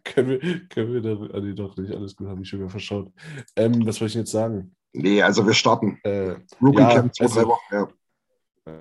können 0.03 0.29
wir, 0.29 0.67
können 0.67 0.93
wir 0.93 1.01
da, 1.01 1.37
ah, 1.37 1.39
nee, 1.39 1.53
doch 1.53 1.75
nicht, 1.77 1.91
alles 1.91 2.15
gut, 2.15 2.27
habe 2.27 2.41
ich 2.41 2.49
schon 2.49 2.59
wieder 2.59 2.69
verschaut. 2.69 3.11
Ähm, 3.55 3.85
was 3.85 3.99
wollte 3.99 4.05
ich 4.07 4.13
denn 4.13 4.21
jetzt 4.21 4.31
sagen? 4.31 4.75
Nee, 4.93 5.21
also 5.21 5.45
wir 5.45 5.53
starten. 5.53 5.99
Äh, 6.03 6.35
Rookie 6.61 6.79
Ja, 6.79 6.93
Camp 6.93 7.13
zwei, 7.15 7.25
also- 7.25 7.39
drei 7.41 7.47
Wochen. 7.47 7.73
Ja. 7.73 7.87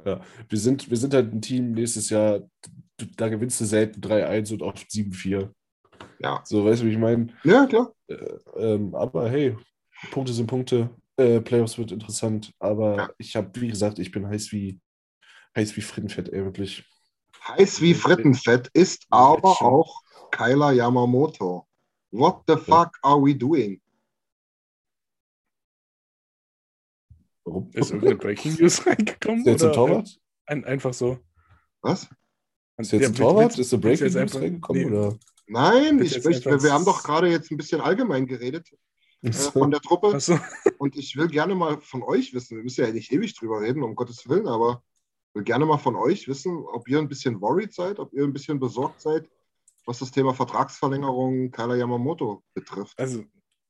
ja, 0.05 0.21
wir 0.49 0.59
sind, 0.59 0.91
wir 0.91 0.97
sind 0.97 1.15
halt 1.15 1.33
ein 1.33 1.41
Team 1.43 1.73
nächstes 1.73 2.11
Jahr, 2.11 2.41
da 3.17 3.29
gewinnst 3.29 3.61
du 3.61 3.65
selten 3.65 4.01
3-1 4.01 4.53
und 4.53 4.62
oft 4.62 4.87
7-4. 4.91 5.51
Ja. 6.21 6.43
So, 6.45 6.65
weißt 6.65 6.83
du, 6.83 6.87
wie 6.87 6.93
ich 6.93 6.99
meine? 6.99 7.29
ja, 7.45 7.67
klar. 7.67 7.93
Äh, 8.09 8.15
ähm, 8.57 8.95
aber 8.95 9.29
hey, 9.31 9.57
Punkte 10.11 10.33
sind 10.33 10.47
Punkte. 10.47 10.91
Äh, 11.17 11.41
Playoffs 11.41 11.79
wird 11.79 11.93
interessant. 11.93 12.53
Aber 12.59 12.97
Ja. 12.97 13.11
ich 13.19 13.37
habe, 13.37 13.51
wie 13.61 13.69
gesagt, 13.69 13.99
ich 13.99 14.11
bin 14.11 14.27
heiß 14.27 14.53
wie 14.53 14.81
heiß 15.57 15.77
wie 15.77 15.81
Frittenfett, 15.83 16.29
ey, 16.31 16.45
wirklich. 16.45 16.85
Heiß 17.47 17.81
wie 17.81 17.95
Frittenfett 17.95 18.69
ist 18.73 19.07
aber 19.11 19.61
auch 19.62 20.01
Kyler 20.31 20.73
Yamamoto. 20.73 21.67
What 22.11 22.43
the 22.49 22.57
fuck 22.57 22.99
are 23.03 23.21
we 23.23 23.35
doing? 23.35 23.81
Warum? 27.45 27.71
Ist 27.73 27.91
irgendeine 27.91 28.17
Breaking 28.17 28.55
News 28.55 28.85
reingekommen? 28.87 29.39
Ist 29.41 29.45
der 29.47 29.53
jetzt 29.53 29.62
ein 29.62 29.69
oder 29.69 29.75
Torwart? 29.75 30.21
Ein, 30.47 30.65
einfach 30.65 30.95
so. 30.95 31.19
Was? 31.83 32.09
Ist 32.79 32.93
der 32.93 33.01
jetzt 33.01 33.11
ein 33.11 33.15
Ja, 33.15 33.19
Torwart? 33.29 33.45
willst- 33.45 33.59
Ist 33.59 33.73
der 33.73 33.77
Breaking 33.79 34.07
News 34.07 34.17
einfach- 34.17 34.41
reingekommen? 34.41 34.83
nee. 34.83 34.89
Oder? 34.91 35.19
Nein, 35.47 36.03
ich 36.03 36.22
möchte, 36.24 36.62
wir 36.62 36.72
haben 36.72 36.84
doch 36.84 37.03
gerade 37.03 37.28
jetzt 37.28 37.51
ein 37.51 37.57
bisschen 37.57 37.80
allgemein 37.80 38.26
geredet 38.26 38.70
äh, 39.22 39.32
von 39.32 39.70
der 39.70 39.80
Truppe. 39.80 40.14
Achso. 40.14 40.38
Und 40.78 40.97
ich 40.97 41.16
will 41.16 41.28
gerne 41.28 41.55
mal 41.55 41.80
von 41.80 42.03
euch 42.03 42.34
wissen, 42.34 42.57
wir 42.57 42.64
müssen 42.64 42.84
ja 42.84 42.92
nicht 42.92 43.12
ewig 43.12 43.36
drüber 43.36 43.61
reden, 43.61 43.82
um 43.82 43.95
Gottes 43.95 44.28
Willen, 44.28 44.49
aber 44.49 44.82
will 45.34 45.45
gerne 45.45 45.66
mal 45.66 45.78
von 45.78 45.97
euch 45.97 46.28
wissen, 46.28 46.57
ob 46.57 46.88
ihr 46.88 46.99
ein 46.99 47.09
bisschen 47.09 47.40
worried 47.40 47.74
seid, 47.74 47.99
ob 47.99 48.12
ihr 48.14 48.24
ein 48.24 48.32
bisschen 48.32 48.61
besorgt 48.61 49.01
seid, 49.01 49.28
was 49.84 49.99
das 49.99 50.11
Thema 50.11 50.32
Vertragsverlängerung 50.32 51.51
Kyler 51.51 51.76
Yamamoto 51.76 52.42
betrifft. 52.55 52.99
Also 52.99 53.24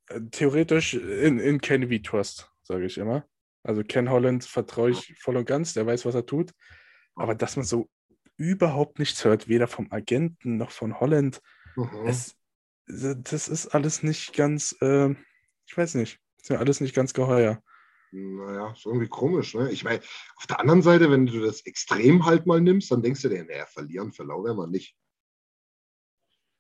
äh, 0.08 0.20
theoretisch 0.30 0.94
in, 0.94 1.38
in 1.38 1.60
Ken 1.60 1.90
we 1.90 2.00
trust, 2.00 2.50
sage 2.62 2.86
ich 2.86 2.98
immer. 2.98 3.26
Also 3.62 3.82
Ken 3.82 4.10
Holland 4.10 4.44
vertraue 4.44 4.90
ich 4.90 5.14
voll 5.18 5.38
und 5.38 5.46
ganz, 5.46 5.72
der 5.72 5.86
weiß, 5.86 6.04
was 6.04 6.14
er 6.14 6.26
tut. 6.26 6.52
Aber 7.14 7.34
dass 7.34 7.56
man 7.56 7.64
so 7.64 7.88
überhaupt 8.36 8.98
nichts 8.98 9.24
hört, 9.24 9.48
weder 9.48 9.66
vom 9.66 9.90
Agenten 9.90 10.58
noch 10.58 10.70
von 10.70 11.00
Holland, 11.00 11.40
Mhm. 11.76 12.06
es, 12.06 12.36
das 12.86 13.48
ist 13.48 13.68
alles 13.68 14.02
nicht 14.02 14.34
ganz, 14.34 14.76
äh, 14.80 15.10
ich 15.66 15.76
weiß 15.76 15.94
nicht, 15.94 16.20
ist 16.40 16.50
ja 16.50 16.58
alles 16.58 16.80
nicht 16.80 16.94
ganz 16.94 17.14
geheuer. 17.14 17.62
Naja, 18.12 18.70
ist 18.72 18.86
irgendwie 18.86 19.08
komisch, 19.08 19.54
ne? 19.54 19.72
Ich 19.72 19.82
meine, 19.82 20.00
auf 20.36 20.46
der 20.46 20.60
anderen 20.60 20.82
Seite, 20.82 21.10
wenn 21.10 21.26
du 21.26 21.40
das 21.40 21.66
Extrem 21.66 22.24
halt 22.24 22.46
mal 22.46 22.60
nimmst, 22.60 22.90
dann 22.90 23.02
denkst 23.02 23.22
du 23.22 23.28
dir, 23.28 23.44
naja, 23.44 23.66
verlieren 23.66 24.12
für 24.12 24.26
werden 24.28 24.56
wir 24.56 24.66
nicht. 24.68 24.96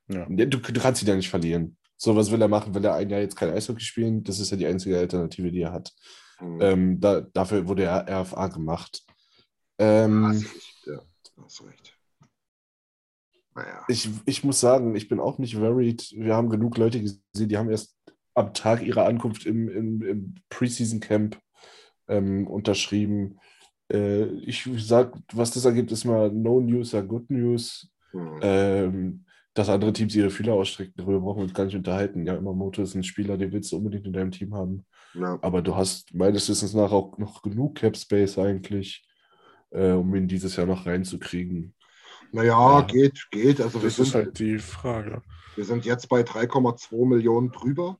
Ja. 0.08 0.26
Du, 0.28 0.46
du 0.46 0.80
kannst 0.80 1.02
ihn 1.02 1.08
ja 1.08 1.14
nicht 1.14 1.30
verlieren. 1.30 1.76
So, 1.96 2.16
was 2.16 2.30
will 2.30 2.42
er 2.42 2.48
machen? 2.48 2.74
Will 2.74 2.84
er 2.84 2.94
ein 2.94 3.08
Jahr 3.08 3.20
jetzt 3.20 3.36
kein 3.36 3.50
Eishockey 3.50 3.84
spielen? 3.84 4.24
Das 4.24 4.40
ist 4.40 4.50
ja 4.50 4.56
die 4.56 4.66
einzige 4.66 4.98
Alternative, 4.98 5.50
die 5.50 5.62
er 5.62 5.72
hat. 5.72 5.92
Hm. 6.38 6.60
Ähm, 6.60 7.00
da, 7.00 7.20
dafür 7.20 7.68
wurde 7.68 7.84
er 7.84 8.22
RFA 8.22 8.48
gemacht. 8.48 9.04
Ähm, 9.78 10.26
hast 10.26 10.44
recht, 10.44 10.86
ja, 10.86 11.00
hast 11.42 11.64
recht. 11.64 11.93
Naja. 13.54 13.84
ich, 13.88 14.10
ich 14.26 14.44
muss 14.44 14.60
sagen, 14.60 14.96
ich 14.96 15.08
bin 15.08 15.20
auch 15.20 15.38
nicht 15.38 15.60
worried. 15.60 16.12
Wir 16.16 16.34
haben 16.34 16.50
genug 16.50 16.76
Leute 16.76 17.00
gesehen, 17.00 17.48
die 17.48 17.56
haben 17.56 17.70
erst 17.70 17.96
am 18.34 18.52
Tag 18.52 18.82
ihrer 18.82 19.06
Ankunft 19.06 19.46
im, 19.46 19.68
im, 19.68 20.02
im 20.02 20.34
Preseason 20.48 21.00
Camp 21.00 21.38
ähm, 22.08 22.46
unterschrieben. 22.46 23.38
Äh, 23.92 24.24
ich 24.40 24.68
sag, 24.78 25.16
was 25.32 25.52
das 25.52 25.66
angeht, 25.66 25.92
ist 25.92 26.04
mal 26.04 26.30
No 26.32 26.60
News 26.60 26.94
are 26.94 27.06
Good 27.06 27.30
News. 27.30 27.90
Hm. 28.10 28.38
Ähm, 28.42 29.24
dass 29.54 29.68
andere 29.68 29.92
Teams 29.92 30.14
ihre 30.16 30.30
Fühler 30.30 30.54
ausstrecken, 30.54 30.94
darüber 30.96 31.20
brauchen 31.20 31.38
wir 31.38 31.44
uns 31.44 31.54
gar 31.54 31.64
nicht 31.64 31.76
unterhalten. 31.76 32.26
Ja, 32.26 32.34
Imamoto 32.34 32.82
ist 32.82 32.96
ein 32.96 33.04
Spieler, 33.04 33.38
den 33.38 33.52
willst 33.52 33.70
du 33.70 33.76
unbedingt 33.76 34.04
in 34.04 34.12
deinem 34.12 34.32
Team 34.32 34.54
haben. 34.54 34.84
ja. 35.14 35.38
Aber 35.42 35.62
du 35.62 35.76
hast 35.76 36.12
meines 36.12 36.48
Wissens 36.48 36.74
nach 36.74 36.90
auch 36.90 37.16
noch 37.18 37.40
genug 37.40 37.76
Cap 37.76 37.96
Space 37.96 38.36
eigentlich, 38.36 39.06
äh, 39.70 39.92
um 39.92 40.12
ihn 40.14 40.26
dieses 40.26 40.56
Jahr 40.56 40.66
noch 40.66 40.86
reinzukriegen. 40.86 41.73
Naja, 42.34 42.80
Ja. 42.80 42.86
geht, 42.86 43.28
geht. 43.30 43.60
Also 43.60 43.80
wir 43.80 43.88
Das 43.88 43.98
ist 43.98 44.10
sind, 44.10 44.14
halt 44.14 44.38
die 44.38 44.58
Frage. 44.58 45.22
wir 45.54 45.64
sind 45.64 45.84
jetzt 45.84 46.08
bei 46.08 46.22
3,2 46.24 47.06
Millionen 47.06 47.52
drüber. 47.52 47.98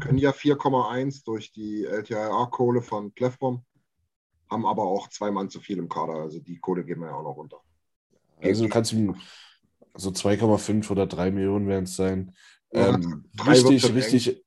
Können 0.00 0.18
ja 0.18 0.32
4,1 0.32 1.22
durch 1.24 1.52
die 1.52 1.84
LTIR-Kohle 1.84 2.82
von 2.82 3.14
Clefbom. 3.14 3.64
Haben 4.50 4.66
aber 4.66 4.82
auch 4.84 5.08
zwei 5.08 5.30
Mann 5.30 5.50
zu 5.50 5.60
viel 5.60 5.78
im 5.78 5.88
Kader. 5.88 6.14
Also 6.14 6.40
die 6.40 6.58
Kohle 6.58 6.84
gehen 6.84 6.98
wir 7.00 7.08
ja 7.08 7.14
auch 7.14 7.22
noch 7.22 7.36
runter. 7.36 7.60
Also 8.42 8.64
du 8.64 8.70
kannst 8.70 8.92
ihm 8.92 9.14
so 9.94 10.10
2,5 10.10 10.90
oder 10.90 11.06
3 11.06 11.30
Millionen 11.30 11.68
werden 11.68 11.84
es 11.84 11.94
sein. 11.94 12.34
Ja, 12.72 12.94
Ähm, 12.94 13.24
richtig, 13.46 13.94
richtig, 13.94 14.44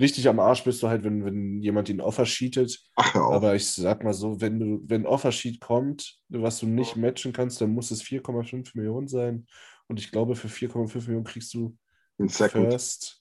richtig 0.00 0.28
am 0.28 0.40
Arsch 0.40 0.64
bist 0.64 0.82
du 0.82 0.88
halt, 0.88 1.04
wenn, 1.04 1.24
wenn 1.24 1.60
jemand 1.62 1.88
ihn 1.88 2.00
Offer 2.00 2.26
sheetet. 2.26 2.80
Ach, 2.96 3.14
auf. 3.14 3.32
Aber 3.34 3.54
ich 3.54 3.66
sag 3.70 4.04
mal 4.04 4.14
so, 4.14 4.40
wenn 4.40 4.58
du, 4.58 4.80
wenn 4.86 5.06
Offer 5.06 5.32
Sheet 5.32 5.60
kommt, 5.60 6.16
was 6.28 6.58
du 6.60 6.66
nicht 6.66 6.96
matchen 6.96 7.32
kannst, 7.32 7.60
dann 7.60 7.70
muss 7.70 7.90
es 7.90 8.02
4,5 8.02 8.72
Millionen 8.74 9.08
sein. 9.08 9.46
Und 9.88 10.00
ich 10.00 10.10
glaube, 10.10 10.34
für 10.34 10.48
4,5 10.48 11.06
Millionen 11.06 11.24
kriegst 11.24 11.52
du 11.54 11.76
ein. 12.18 12.28
First. 12.28 13.20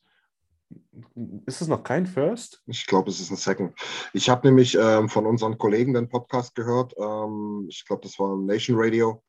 Ist 1.45 1.61
es 1.61 1.67
noch 1.67 1.83
kein 1.83 2.05
First? 2.07 2.63
Ich 2.65 2.87
glaube, 2.87 3.09
es 3.11 3.19
ist 3.19 3.29
ein 3.29 3.37
Second. 3.37 3.73
Ich 4.13 4.29
habe 4.29 4.47
nämlich 4.47 4.75
ähm, 4.79 5.09
von 5.09 5.25
unseren 5.25 5.57
Kollegen 5.57 5.93
den 5.93 6.09
Podcast 6.09 6.55
gehört. 6.55 6.93
Ähm, 6.97 7.67
ich 7.69 7.85
glaube, 7.85 8.01
das 8.01 8.17
war 8.17 8.35
Nation 8.37 8.75
Radio. 8.79 9.21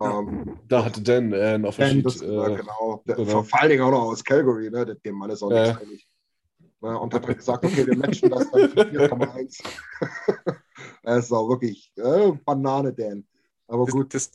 Ähm, 0.00 0.58
Da 0.68 0.84
hatte 0.84 1.00
Dan 1.02 1.32
äh, 1.32 1.54
ein 1.54 1.64
Offer 1.64 1.86
Sheet. 1.88 2.04
das, 2.04 2.20
äh, 2.20 2.26
genau, 2.26 3.02
der, 3.06 3.16
genau. 3.16 3.42
vor 3.42 3.60
allen 3.60 3.70
Dingen 3.70 3.82
auch 3.82 3.90
noch 3.90 4.02
aus 4.02 4.24
Calgary, 4.24 4.70
ne? 4.70 4.96
dem 5.04 5.14
Mann 5.14 5.30
ist 5.30 5.42
auch 5.42 5.50
Ja. 5.52 5.68
nichts 5.68 5.82
einig. 5.82 6.08
Ne? 6.80 6.98
Und 6.98 7.14
hat 7.14 7.26
dann 7.26 7.36
gesagt, 7.36 7.64
okay, 7.64 7.86
wir 7.86 7.96
matchen 7.96 8.30
das 8.30 8.50
dann 8.50 8.70
für 8.70 8.82
4,1. 8.82 9.62
das 11.02 11.24
ist 11.24 11.32
auch 11.32 11.48
wirklich 11.48 11.92
äh, 11.96 12.32
Banane, 12.44 12.92
Dan. 12.92 13.26
Aber 13.66 13.86
Das, 13.86 13.94
gut, 13.94 14.14
das, 14.14 14.30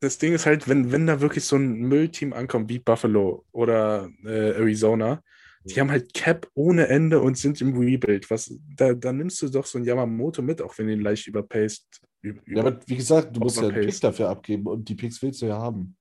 das 0.00 0.18
Ding 0.18 0.32
ist 0.32 0.46
halt, 0.46 0.68
wenn, 0.68 0.92
wenn 0.92 1.06
da 1.06 1.20
wirklich 1.20 1.44
so 1.44 1.56
ein 1.56 1.74
Müllteam 1.74 2.32
ankommt 2.32 2.68
wie 2.68 2.78
Buffalo 2.78 3.44
oder 3.52 4.10
äh, 4.24 4.52
Arizona, 4.52 5.22
die 5.64 5.80
haben 5.80 5.90
halt 5.90 6.12
Cap 6.12 6.48
ohne 6.54 6.88
Ende 6.88 7.20
und 7.20 7.38
sind 7.38 7.60
im 7.60 7.76
Rebuild. 7.76 8.30
Was, 8.30 8.52
da, 8.76 8.94
da 8.94 9.12
nimmst 9.12 9.40
du 9.42 9.48
doch 9.48 9.64
so 9.64 9.78
ein 9.78 9.84
Yamamoto 9.84 10.42
mit, 10.42 10.60
auch 10.60 10.76
wenn 10.76 10.88
du 10.88 10.92
ihn 10.92 11.00
leicht 11.00 11.26
überpaced. 11.28 11.86
Über, 12.20 12.40
Ja, 12.46 12.62
aber 12.62 12.80
wie 12.86 12.96
gesagt, 12.96 13.36
du 13.36 13.40
musst 13.40 13.60
ja 13.60 13.68
einen 13.68 13.80
Pick 13.80 14.00
dafür 14.00 14.28
abgeben 14.28 14.66
und 14.66 14.88
die 14.88 14.94
Picks 14.94 15.22
willst 15.22 15.42
du 15.42 15.46
ja 15.46 15.58
haben. 15.58 15.96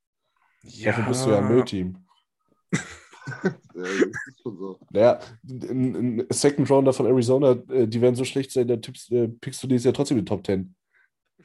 ja, 0.63 0.91
Dafür 0.91 1.05
bist 1.05 1.25
du 1.25 1.29
ja 1.29 1.39
ein 1.39 1.47
Müllteam. 1.47 1.97
das 3.73 3.87
ist 4.27 4.41
schon 4.41 4.57
so. 4.57 4.79
Naja, 4.91 5.19
ein, 5.47 6.19
ein 6.19 6.25
Second 6.29 6.69
Rounder 6.69 6.93
von 6.93 7.05
Arizona, 7.05 7.51
äh, 7.69 7.87
die 7.87 8.01
werden 8.01 8.15
so 8.15 8.25
schlecht 8.25 8.51
sein, 8.51 8.67
da 8.67 8.77
tippst, 8.77 9.11
äh, 9.11 9.27
pickst 9.27 9.61
du 9.63 9.67
dieses 9.67 9.85
Jahr 9.85 9.93
trotzdem 9.93 10.17
in 10.17 10.25
den 10.25 10.29
Top 10.29 10.45
10. 10.45 10.75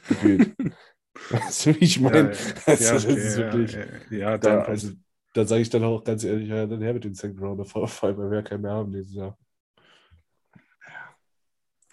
Gefühlt. 0.08 0.54
weißt 1.30 1.66
du, 1.66 1.74
wie 1.74 1.84
ich 1.84 2.00
meine? 2.00 2.32
Ja, 2.32 2.38
also, 2.66 2.84
ja, 2.84 2.92
das 2.94 3.04
okay, 3.04 3.14
ist 3.14 3.38
ja, 3.38 3.44
wirklich. 3.44 3.72
ja, 4.10 4.16
ja, 4.18 4.38
Da, 4.38 4.56
dann, 4.56 4.66
also, 4.66 4.92
da 5.34 5.44
sage 5.44 5.62
ich 5.62 5.70
dann 5.70 5.84
auch 5.84 6.02
ganz 6.02 6.24
ehrlich, 6.24 6.48
ja, 6.48 6.66
dann 6.66 6.80
her 6.80 6.94
mit 6.94 7.04
den 7.04 7.14
Second 7.14 7.40
Rounder, 7.40 7.64
vor 7.64 7.86
vor 7.88 8.08
allem, 8.08 8.18
weil 8.18 8.30
wir 8.30 8.38
ja 8.38 8.42
keinen 8.42 8.62
mehr 8.62 8.72
haben 8.72 8.92
dieses 8.92 9.14
Jahr. 9.14 9.36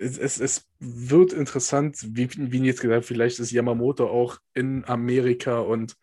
es, 0.04 0.18
es, 0.18 0.40
es 0.40 0.70
wird 0.80 1.34
interessant, 1.34 1.98
wie, 2.02 2.30
wie 2.36 2.66
jetzt 2.66 2.82
gesagt, 2.82 3.06
vielleicht 3.06 3.40
ist 3.40 3.52
Yamamoto 3.52 4.08
auch 4.08 4.38
in 4.54 4.84
Amerika 4.86 5.60
und 5.60 5.96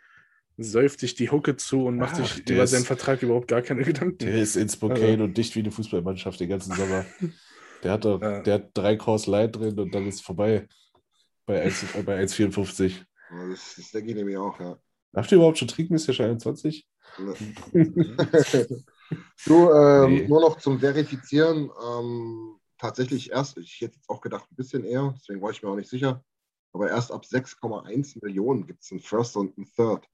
säuft 0.63 1.01
sich 1.01 1.15
die 1.15 1.31
Hucke 1.31 1.57
zu 1.57 1.85
und 1.87 1.97
macht 1.99 2.15
Ach, 2.21 2.27
sich 2.35 2.45
der 2.45 2.57
über 2.57 2.65
ist- 2.65 2.71
seinen 2.71 2.85
Vertrag 2.85 3.23
überhaupt 3.23 3.49
gar 3.49 3.63
keine 3.63 3.83
Gedanken. 3.85 4.19
Der 4.19 4.35
ist 4.41 4.57
in 4.57 4.69
Spokane 4.69 5.23
und 5.25 5.37
dicht 5.37 5.55
wie 5.57 5.61
eine 5.61 5.71
Fußballmannschaft 5.71 6.39
den 6.41 6.49
ganzen 6.49 6.75
Sommer. 6.75 7.05
Der 7.83 7.93
hat 7.93 8.05
doch, 8.05 8.21
Ja. 8.21 8.43
der 8.43 8.55
hat 8.55 8.71
drei 8.75 8.95
Course 8.97 9.31
Light 9.31 9.57
drin 9.57 9.79
und 9.81 9.95
dann 9.95 10.07
ist 10.07 10.21
vorbei 10.23 10.69
bei 11.47 11.63
1 11.63 11.95
äh, 11.95 12.03
bei 12.03 12.21
1,54. 12.23 12.89
Ja, 13.31 13.49
Das, 13.49 13.75
das 13.77 13.91
denke 13.91 14.11
ich 14.11 14.17
nämlich 14.17 14.37
auch, 14.37 14.61
ja. 14.61 14.77
Darf 15.13 15.33
ihr 15.33 15.37
überhaupt 15.37 15.57
schon 15.57 15.67
trinken? 15.69 15.95
Ist 15.95 16.07
ja 16.07 16.13
schon 16.13 16.27
21? 16.27 16.87
Du, 19.47 19.71
ähm, 19.73 20.15
Nee. 20.15 20.29
nur 20.29 20.41
noch 20.41 20.59
zum 20.59 20.79
Verifizieren. 20.79 21.71
Ähm, 21.85 22.57
tatsächlich 22.79 23.31
erst, 23.31 23.57
ich 23.59 23.81
hätte 23.81 23.95
jetzt 23.97 24.09
auch 24.09 24.21
gedacht, 24.21 24.47
ein 24.51 24.57
bisschen 24.57 24.85
eher, 24.85 25.15
deswegen 25.17 25.41
war 25.43 25.51
ich 25.51 25.63
mir 25.63 25.71
auch 25.71 25.77
nicht 25.77 25.91
sicher. 25.91 26.23
Aber 26.73 26.89
erst 26.89 27.11
ab 27.11 27.25
6,1 27.25 28.19
Millionen 28.23 28.67
gibt 28.67 28.83
es 28.85 28.91
einen 28.93 29.01
First 29.01 29.37
und 29.37 29.57
einen 29.57 29.67
Third. 29.75 30.07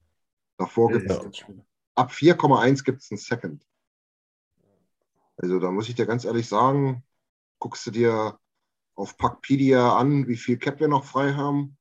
Davor 0.57 0.91
gibt 0.91 1.09
es 1.09 1.17
Ja. 1.17 1.53
ab 1.95 2.11
4,1 2.11 2.83
gibt 2.83 3.01
es 3.01 3.11
einen 3.11 3.19
Second. 3.19 3.65
Also 5.37 5.59
da 5.59 5.71
muss 5.71 5.87
ich 5.87 5.95
dir 5.95 6.07
ganz 6.07 6.25
ehrlich 6.25 6.47
sagen, 6.47 7.03
guckst 7.59 7.85
du 7.85 7.91
dir 7.91 8.39
auf 8.95 9.17
Packpedia 9.17 9.95
an, 9.95 10.27
wie 10.27 10.37
viel 10.37 10.57
Cap 10.57 10.79
wir 10.79 10.87
noch 10.87 11.05
frei 11.05 11.33
haben. 11.33 11.77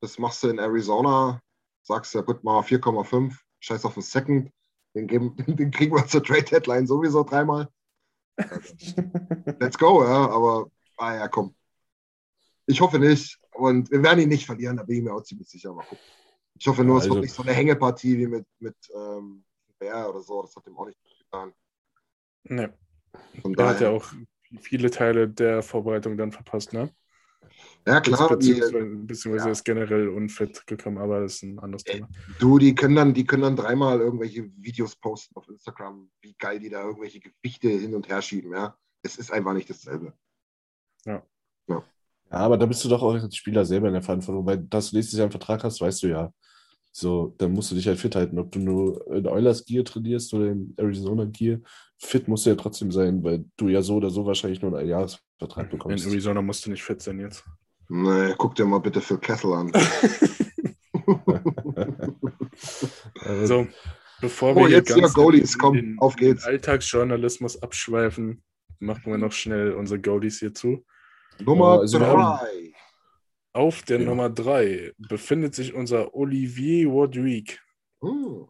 Das 0.00 0.18
machst 0.18 0.42
du 0.42 0.48
in 0.48 0.58
Arizona, 0.58 1.42
sagst 1.82 2.14
ja, 2.14 2.22
gut, 2.22 2.42
mal 2.42 2.60
4,5, 2.62 3.36
scheiß 3.60 3.84
auf 3.84 3.94
den 3.94 4.02
Second. 4.02 4.50
Den, 4.94 5.06
geben, 5.06 5.36
den 5.46 5.70
kriegen 5.70 5.94
wir 5.94 6.06
zur 6.06 6.24
Trade 6.24 6.44
Deadline 6.44 6.86
sowieso 6.86 7.22
dreimal. 7.22 7.68
Let's 8.36 9.76
go, 9.76 10.02
ja, 10.02 10.30
aber 10.30 10.70
ah 10.96 11.14
ja, 11.14 11.28
komm. 11.28 11.54
Ich 12.66 12.80
hoffe 12.80 12.98
nicht. 12.98 13.38
Und 13.52 13.90
wir 13.90 14.02
werden 14.02 14.20
ihn 14.20 14.30
nicht 14.30 14.46
verlieren, 14.46 14.78
da 14.78 14.84
bin 14.84 14.96
ich 14.96 15.02
mir 15.02 15.12
auch 15.12 15.22
ziemlich 15.22 15.48
sicher. 15.48 15.74
Mal 15.74 15.84
gucken. 15.84 15.98
Ich 16.58 16.66
hoffe 16.66 16.84
nur, 16.84 16.98
es 16.98 17.04
Also- 17.04 17.14
wird 17.14 17.24
nicht 17.24 17.34
so 17.34 17.42
eine 17.42 17.52
Hängepartie 17.52 18.18
wie 18.18 18.26
mit, 18.26 18.46
mit 18.58 18.76
ähm, 18.94 19.44
Bär 19.78 20.08
oder 20.10 20.20
so. 20.20 20.42
Das 20.42 20.54
hat 20.56 20.66
ihm 20.66 20.76
auch 20.76 20.86
nicht 20.86 21.00
gut 21.02 21.18
getan. 21.18 21.52
Nee. 22.44 22.68
Von 23.42 23.52
Der 23.54 23.66
hat 23.68 23.80
ja 23.80 23.90
daher- 23.90 23.96
auch 23.96 24.12
viele 24.60 24.90
Teile 24.90 25.28
der 25.28 25.62
Vorbereitung 25.62 26.16
dann 26.16 26.32
verpasst, 26.32 26.72
ne? 26.72 26.94
Ja, 27.86 28.00
klar, 28.00 28.28
die, 28.36 28.52
beziehungsweise, 28.54 28.84
beziehungsweise 28.96 29.46
ja. 29.46 29.52
ist 29.52 29.64
generell 29.64 30.08
unfit 30.08 30.66
gekommen, 30.66 30.98
aber 30.98 31.20
das 31.20 31.34
ist 31.36 31.42
ein 31.44 31.58
anderes 31.58 31.82
Thema. 31.84 32.08
du, 32.38 32.58
die 32.58 32.74
können 32.74 32.94
dann, 32.94 33.14
die 33.14 33.24
können 33.24 33.42
dann 33.42 33.56
dreimal 33.56 34.00
irgendwelche 34.00 34.50
Videos 34.56 34.96
posten 34.96 35.34
auf 35.36 35.48
Instagram, 35.48 36.10
wie 36.20 36.34
geil 36.38 36.58
die 36.60 36.68
da 36.68 36.82
irgendwelche 36.82 37.20
Gewichte 37.20 37.68
hin 37.68 37.94
und 37.94 38.08
her 38.08 38.20
schieben, 38.22 38.52
ja. 38.52 38.76
Es 39.02 39.16
ist 39.16 39.32
einfach 39.32 39.54
nicht 39.54 39.70
dasselbe. 39.70 40.12
Ja, 41.06 41.24
aber 42.38 42.56
da 42.56 42.66
bist 42.66 42.84
du 42.84 42.88
doch 42.88 43.02
auch 43.02 43.12
als 43.14 43.36
Spieler 43.36 43.64
selber 43.64 43.88
in 43.88 43.94
der 43.94 44.02
Verantwortung, 44.02 44.46
weil 44.46 44.58
dass 44.58 44.90
du 44.90 44.96
nächstes 44.96 45.18
Jahr 45.18 45.24
einen 45.24 45.32
Vertrag 45.32 45.64
hast, 45.64 45.80
weißt 45.80 46.02
du 46.04 46.06
ja. 46.08 46.32
So, 46.92 47.34
dann 47.38 47.52
musst 47.52 47.70
du 47.70 47.76
dich 47.76 47.86
halt 47.86 47.98
fit 47.98 48.16
halten. 48.16 48.38
Ob 48.38 48.50
du 48.50 48.58
nur 48.58 49.06
in 49.12 49.26
Eulers 49.28 49.64
Gear 49.64 49.84
trainierst 49.84 50.34
oder 50.34 50.46
in 50.46 50.74
Arizona 50.76 51.24
Gear, 51.26 51.58
fit 51.98 52.26
musst 52.26 52.46
du 52.46 52.50
ja 52.50 52.56
trotzdem 52.56 52.90
sein, 52.90 53.22
weil 53.22 53.44
du 53.56 53.68
ja 53.68 53.80
so 53.82 53.96
oder 53.96 54.10
so 54.10 54.26
wahrscheinlich 54.26 54.60
nur 54.60 54.76
einen 54.76 54.88
Jahresvertrag 54.88 55.66
In 55.66 55.70
bekommst. 55.70 56.06
Arizona 56.06 56.42
musst 56.42 56.66
du 56.66 56.70
nicht 56.70 56.82
fit 56.82 57.00
sein 57.00 57.20
jetzt. 57.20 57.44
Nee, 57.88 58.34
guck 58.38 58.54
dir 58.56 58.64
mal 58.64 58.78
bitte 58.80 59.00
Phil 59.00 59.18
Kessel 59.18 59.52
an. 59.52 59.72
So, 63.44 63.66
bevor 64.20 64.52
Oh, 64.52 64.56
wir 64.60 64.68
hier 64.68 64.76
jetzt 64.78 64.92
hier 64.92 65.02
ganz 65.02 65.14
Goalies, 65.14 65.58
komm, 65.58 65.76
in, 65.76 65.98
auf 65.98 66.16
geht's. 66.16 66.44
in 66.44 66.50
Alltagsjournalismus 66.52 67.62
abschweifen, 67.62 68.42
machen 68.78 69.10
wir 69.10 69.18
noch 69.18 69.32
schnell 69.32 69.72
unsere 69.72 70.00
Goalies 70.00 70.38
hier 70.40 70.54
zu. 70.54 70.84
Nummer 71.44 71.80
also 71.80 72.00
wir 72.00 72.06
haben- 72.06 72.38
drei. 72.38 72.72
Auf 73.52 73.82
der 73.82 73.98
Ja. 73.98 74.06
Nummer 74.06 74.30
3 74.30 74.92
befindet 74.96 75.56
sich 75.56 75.74
unser 75.74 76.14
Olivier 76.14 76.86
Rodrigue. 76.88 77.56
Hm. 78.00 78.46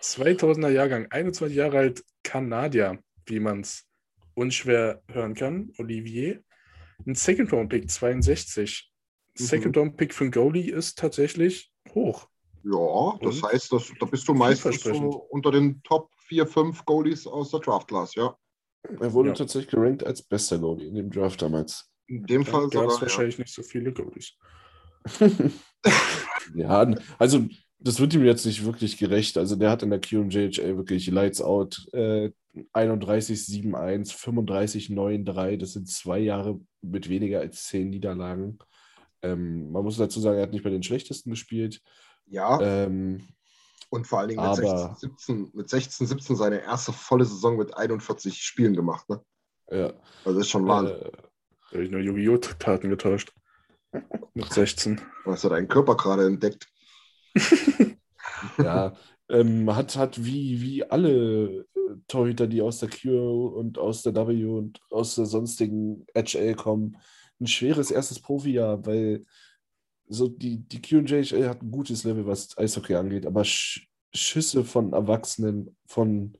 2000er 0.00 0.70
Jahrgang, 0.70 1.06
21 1.10 1.56
Jahre 1.56 1.78
alt, 1.78 2.04
Kanadier, 2.22 3.02
wie 3.26 3.40
man 3.40 3.60
es 3.62 3.86
unschwer 4.34 5.02
hören 5.08 5.34
kann. 5.34 5.72
Olivier. 5.78 6.42
Ein 7.06 7.14
Second-Round-Pick, 7.16 7.90
62. 7.90 8.92
Mhm. 9.38 9.42
Second-Round-Pick 9.44 10.14
für 10.14 10.24
einen 10.24 10.30
Goalie 10.32 10.70
ist 10.70 10.96
tatsächlich 10.98 11.72
hoch. 11.94 12.28
Ja, 12.62 13.18
das 13.22 13.42
Und? 13.42 13.52
heißt, 13.52 13.72
dass, 13.72 13.90
da 13.98 14.06
bist 14.06 14.28
du 14.28 14.34
meistens 14.34 14.82
so 14.82 15.26
unter 15.30 15.50
den 15.50 15.82
Top 15.82 16.10
4, 16.28 16.46
5 16.46 16.84
Goalies 16.84 17.26
aus 17.26 17.50
der 17.50 17.60
Draft 17.60 17.88
Class, 17.88 18.14
ja. 18.14 18.36
Er 19.00 19.12
wurde 19.12 19.30
Ja. 19.30 19.34
tatsächlich 19.34 19.70
gerankt 19.70 20.04
als 20.06 20.22
bester 20.22 20.58
Goalie 20.58 20.86
in 20.88 20.94
dem 20.94 21.10
Draft 21.10 21.42
damals. 21.42 21.89
In 22.10 22.24
dem 22.26 22.44
Fall 22.44 22.68
gab 22.68 22.70
es 22.70 22.72
sogar. 22.74 22.94
Ja. 22.96 23.00
wahrscheinlich 23.02 23.38
nicht 23.38 23.54
so 23.54 23.62
viele 23.62 23.92
Goalies. 23.92 24.34
Ja, 26.54 26.90
also 27.18 27.46
das 27.78 28.00
wird 28.00 28.12
ihm 28.14 28.24
jetzt 28.24 28.44
nicht 28.44 28.64
wirklich 28.64 28.98
gerecht. 28.98 29.38
Also 29.38 29.56
der 29.56 29.70
hat 29.70 29.82
in 29.82 29.90
der 29.90 30.00
QMJHL 30.00 30.76
wirklich 30.76 31.06
Lights 31.06 31.40
Out 31.40 31.86
äh, 31.92 32.30
31-7-1, 32.74 34.12
35-9-3. 34.14 35.56
Das 35.56 35.72
sind 35.72 35.88
zwei 35.88 36.18
Jahre 36.18 36.60
mit 36.82 37.08
weniger 37.08 37.40
als 37.40 37.64
zehn 37.64 37.90
Niederlagen. 37.90 38.58
Ähm, 39.22 39.70
man 39.70 39.84
muss 39.84 39.96
dazu 39.96 40.20
sagen, 40.20 40.36
er 40.38 40.42
hat 40.42 40.52
nicht 40.52 40.64
bei 40.64 40.70
den 40.70 40.82
schlechtesten 40.82 41.30
gespielt. 41.30 41.80
Ja, 42.26 42.60
Ähm, 42.60 43.26
und 43.90 44.06
vor 44.06 44.18
allen 44.20 44.28
Dingen 44.28 44.40
mit 44.42 44.50
aber- 44.50 44.94
16, 44.96 45.10
17, 45.10 45.50
mit 45.54 45.68
16, 45.70 46.06
17 46.06 46.36
seine 46.36 46.60
erste 46.62 46.92
volle 46.92 47.24
Saison 47.24 47.56
mit 47.56 47.76
41 47.76 48.42
Spielen 48.42 48.74
gemacht. 48.74 49.08
Ne? 49.08 49.20
ja, 49.70 49.92
Also 50.24 50.38
das 50.38 50.46
ist 50.46 50.50
schon 50.50 50.66
Wahnsinn. 50.66 50.96
äh, 50.96 51.10
Da 51.70 51.74
habe 51.74 51.84
ich 51.84 51.90
nur 51.90 52.00
Yu-Gi-Oh! 52.00 52.38
Karten 52.58 52.90
getauscht. 52.90 53.32
Mit 54.34 54.52
16. 54.52 55.00
Du 55.24 55.30
hast 55.30 55.44
ja 55.44 55.50
deinen 55.50 55.68
Körper 55.68 55.96
gerade 55.96 56.26
entdeckt. 56.26 56.66
ja, 58.58 58.94
ähm, 59.28 59.74
hat, 59.74 59.96
hat 59.96 60.24
wie, 60.24 60.60
wie 60.60 60.84
alle 60.84 61.10
äh, 61.10 61.64
Torhüter, 62.08 62.48
die 62.48 62.62
aus 62.62 62.78
der 62.78 62.90
Q 62.90 63.46
und 63.46 63.78
aus 63.78 64.02
der 64.02 64.14
W 64.14 64.44
und 64.46 64.80
aus 64.90 65.14
der 65.14 65.26
sonstigen 65.26 66.06
HL 66.16 66.54
kommen, 66.54 66.96
ein 67.40 67.46
schweres 67.46 67.90
erstes 67.90 68.20
Profijahr, 68.20 68.84
weil 68.84 69.24
so 70.08 70.28
die, 70.28 70.58
die 70.58 70.82
QJHL 70.82 71.48
hat 71.48 71.62
ein 71.62 71.70
gutes 71.70 72.02
Level, 72.04 72.26
was 72.26 72.58
Eishockey 72.58 72.96
angeht, 72.96 73.26
aber 73.26 73.44
Sch 73.44 73.86
Schüsse 74.12 74.64
von 74.64 74.92
Erwachsenen, 74.92 75.76
von 75.86 76.36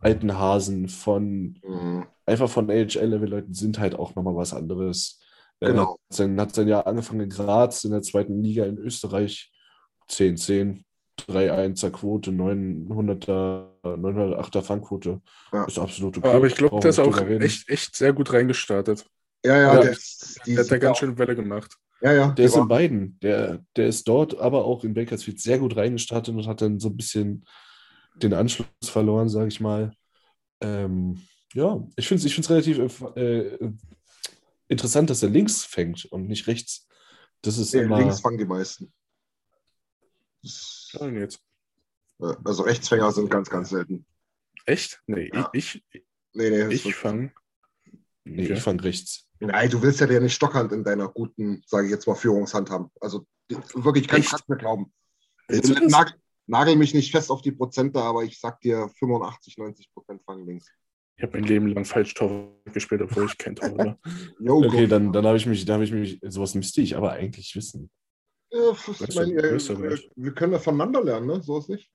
alten 0.00 0.36
Hasen, 0.38 0.88
von 0.88 1.58
Mhm. 1.64 2.06
einfach 2.26 2.48
von 2.50 2.70
AHL-Level-Leuten 2.70 3.54
sind 3.54 3.78
halt 3.78 3.94
auch 3.94 4.14
nochmal 4.14 4.36
was 4.36 4.52
anderes. 4.54 5.20
Er 5.60 5.70
Genau. 5.72 5.92
hat 5.92 5.98
sein, 6.16 6.40
hat 6.40 6.54
sein 6.54 6.68
Jahr 6.68 6.86
angefangen 6.86 7.20
in 7.20 7.28
Graz 7.30 7.84
in 7.84 7.90
der 7.92 8.02
zweiten 8.02 8.42
Liga 8.42 8.64
in 8.64 8.78
Österreich. 8.78 9.52
10-10, 10.08 10.84
3-1er 11.18 11.90
Quote, 11.90 12.32
900er, 12.32 13.68
908er 13.84 14.62
Fangquote. 14.62 15.20
Ja. 15.52 15.64
Ist 15.64 15.78
absolut 15.78 16.18
okay. 16.18 16.28
Aber 16.28 16.46
ich 16.46 16.54
glaube, 16.56 16.80
der 16.80 16.90
ist 16.90 16.98
auch 16.98 17.20
echt, 17.20 17.68
echt 17.68 17.94
sehr 17.96 18.12
gut 18.12 18.32
reingestartet. 18.32 19.04
Ja, 19.44 19.56
ja, 19.56 19.74
Ja. 19.74 19.80
der, 19.82 19.96
Der 20.46 20.58
hat 20.58 20.70
da 20.70 20.78
ganz 20.78 20.98
schön 20.98 21.16
Welle 21.18 21.36
gemacht. 21.36 21.76
Ja, 22.02 22.12
ja, 22.12 22.26
Der 22.28 22.34
die 22.34 22.42
ist 22.44 22.54
in 22.54 22.60
waren- 22.60 22.68
beiden. 22.68 23.18
Der, 23.22 23.60
der 23.76 23.86
ist 23.86 24.08
dort, 24.08 24.38
aber 24.40 24.64
auch 24.64 24.84
in 24.84 24.94
Bakersfield 24.94 25.40
sehr 25.40 25.58
gut 25.58 25.76
reingestartet 25.76 26.34
und 26.34 26.46
hat 26.46 26.62
dann 26.62 26.78
so 26.80 26.88
ein 26.88 26.96
bisschen 26.96 27.44
den 28.16 28.34
Anschluss 28.34 28.66
verloren, 28.84 29.28
sage 29.28 29.48
ich 29.48 29.60
mal. 29.60 29.94
Ähm, 30.60 31.22
ja, 31.54 31.82
ich 31.96 32.06
finde 32.08 32.20
es 32.20 32.26
ich 32.26 32.34
find's 32.34 32.50
relativ 32.50 33.02
äh, 33.16 33.58
interessant, 34.68 35.10
dass 35.10 35.22
er 35.22 35.30
links 35.30 35.64
fängt 35.64 36.04
und 36.06 36.28
nicht 36.28 36.46
rechts. 36.46 36.86
Das 37.42 37.58
ist 37.58 37.74
nee, 37.74 37.80
immer. 37.80 37.98
links 37.98 38.20
fangen 38.20 38.38
die 38.38 38.44
meisten. 38.44 38.92
Das- 40.42 40.90
Ja, 40.92 41.08
jetzt. 41.08 41.40
äh, 42.20 42.34
Also 42.44 42.62
Rechtsfänger 42.62 43.12
sind 43.12 43.30
ganz, 43.30 43.48
ganz 43.50 43.70
selten. 43.70 44.06
Echt? 44.66 45.00
Nee, 45.06 45.30
Ja. 45.32 45.48
ich, 45.52 45.82
ich, 45.92 46.04
Nee, 46.32 46.50
nee, 46.50 46.72
ich 46.74 46.94
fange. 46.94 47.32
Nee, 48.24 48.44
Okay. 48.44 48.52
ich 48.52 48.84
rechts. 48.84 49.26
Nein, 49.40 49.68
du 49.70 49.82
willst 49.82 49.98
ja 50.00 50.08
ja 50.08 50.20
nicht 50.20 50.34
Stockhand 50.34 50.70
in 50.70 50.84
deiner 50.84 51.08
guten, 51.08 51.62
sage 51.66 51.86
ich 51.86 51.90
jetzt 51.90 52.06
mal, 52.06 52.14
Führungshand 52.14 52.70
haben. 52.70 52.90
Also 53.00 53.26
wirklich 53.74 54.06
kein 54.06 54.20
Echt? 54.20 54.28
Schatz 54.30 54.46
mehr 54.46 54.58
glauben. 54.58 54.92
Das? 55.48 55.60
Nagel, 56.50 56.76
mich 56.76 56.94
nicht 56.94 57.12
fest 57.12 57.30
auf 57.30 57.42
die 57.42 57.52
Prozente, 57.52 58.00
aber 58.00 58.24
ich 58.24 58.38
sag 58.38 58.60
dir 58.60 58.88
85, 58.98 59.56
90 59.56 59.92
Prozent 59.92 60.22
fangen 60.22 60.46
links. 60.46 60.70
Ich 61.16 61.22
habe 61.22 61.38
mein 61.38 61.48
Leben 61.48 61.66
lang 61.68 61.84
falsch 61.84 62.14
Tor 62.14 62.50
gespielt, 62.72 63.02
obwohl 63.02 63.26
ich 63.26 63.36
kein 63.36 63.54
Tor 63.54 63.76
war. 63.76 63.98
Okay, 64.40 64.86
dann, 64.86 65.12
dann 65.12 65.26
habe 65.26 65.36
ich 65.36 65.46
mich, 65.46 65.64
da 65.64 65.74
habe 65.74 65.84
ich 65.84 65.92
mich, 65.92 66.18
sowas 66.22 66.54
müsste 66.54 66.80
ich 66.80 66.96
aber 66.96 67.12
eigentlich 67.12 67.54
wissen. 67.54 67.90
Ja, 68.52 68.72
ich 68.72 69.14
du, 69.14 69.20
äh, 69.20 69.82
wir, 69.82 69.98
wir 70.16 70.32
können 70.32 70.54
ja 70.54 70.58
voneinander 70.58 71.04
lernen, 71.04 71.26
ne? 71.26 71.42
So 71.42 71.58
ist 71.58 71.68
nicht. 71.68 71.90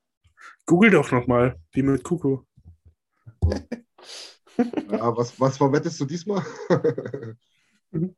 Google 0.65 0.91
doch 0.91 1.11
nochmal, 1.11 1.59
wie 1.71 1.81
mit 1.81 2.03
Kuku. 2.03 2.39
Ja, 4.89 5.17
was, 5.17 5.39
was 5.39 5.57
verwettest 5.57 5.99
du 5.99 6.05
diesmal? 6.05 6.45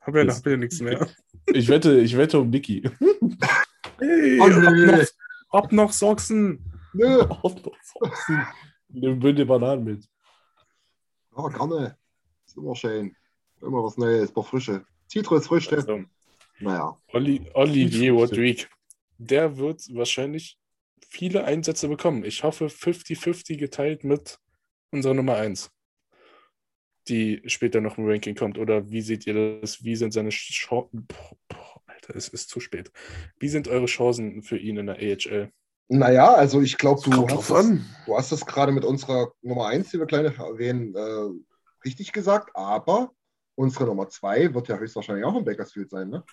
Hab 0.02 0.16
ja, 0.16 0.36
hab 0.36 0.45
ja 0.48 0.57
nichts 0.57 0.82
mehr. 0.82 1.07
Ich 1.53 1.68
wette, 1.68 1.99
ich 1.99 2.18
wette 2.18 2.40
um 2.40 2.49
Niki. 2.49 2.82
Hey, 3.99 4.40
Oh, 4.41 5.06
ob, 5.49 5.72
nee. 5.72 5.76
noch, 5.78 5.84
ob 5.84 5.84
noch 5.84 5.91
Soxen. 5.91 6.64
Nö. 6.94 7.26
Nimm 8.90 9.19
Bünde 9.19 9.45
Bananen 9.45 9.84
mit. 9.84 10.10
Ja, 11.36 11.48
gerne. 11.49 11.98
Ist 12.45 12.57
immer 12.57 12.76
schön. 12.76 13.15
Immer 13.61 13.84
was 13.84 13.98
Neues, 13.98 14.30
ein 14.30 14.34
paar 14.34 14.44
Frische. 14.44 14.86
Zitrusfrüchte. 15.07 15.78
Also, 15.78 16.03
Naja. 16.60 16.98
Oli, 17.14 17.49
Olivier. 17.53 18.14
Rodrigue. 18.14 18.68
Der 19.18 19.57
wird 19.57 19.94
wahrscheinlich 19.94 20.60
viele 21.10 21.44
Einsätze 21.44 21.88
bekommen. 21.88 22.24
Ich 22.24 22.44
hoffe 22.44 22.68
50-50 22.68 23.57
geteilt 23.57 24.03
mit 24.03 24.40
unserer 24.91 25.14
Nummer 25.14 25.36
1, 25.36 25.72
die 27.07 27.41
später 27.45 27.82
noch 27.82 27.98
im 27.98 28.07
Ranking 28.07 28.36
kommt. 28.36 28.57
Oder 28.57 28.90
wie 28.90 29.02
seht 29.02 29.26
ihr 29.28 29.60
das? 29.60 29.84
Wie 29.84 29.95
sind 29.95 30.14
seine 30.14 30.30
Chancen? 30.30 31.07
Es 32.14 32.28
ist 32.30 32.50
zu 32.50 32.60
spät. 32.60 32.92
Wie 33.40 33.50
sind 33.50 33.68
eure 33.68 33.86
Chancen 33.86 34.42
für 34.44 34.58
ihn 34.58 34.78
in 34.78 34.88
der 34.88 34.96
AHL? 34.98 35.52
Naja, 35.90 36.34
also 36.34 36.62
ich 36.62 36.78
glaube, 36.78 37.02
du, 37.04 37.28
hast 37.30 37.50
es- 37.50 37.56
an. 37.56 37.86
du 38.06 38.18
hast 38.18 38.32
es 38.32 38.46
gerade 38.46 38.72
mit 38.72 38.84
unserer 38.84 39.32
Nummer 39.42 39.68
1, 39.68 39.92
die 39.92 40.00
wir 40.00 40.06
noch 40.24 40.40
erwähnen, 40.40 40.94
äh, 40.96 41.86
richtig 41.86 42.12
gesagt, 42.12 42.50
aber 42.56 43.12
unsere 43.56 43.86
Nummer 43.86 44.10
2 44.10 44.54
wird 44.54 44.68
ja 44.68 44.78
höchstwahrscheinlich 44.78 45.24
auch 45.26 45.38
in 45.38 45.46
Bakersfield 45.46 45.90
sein, 45.90 46.10
ne? 46.10 46.24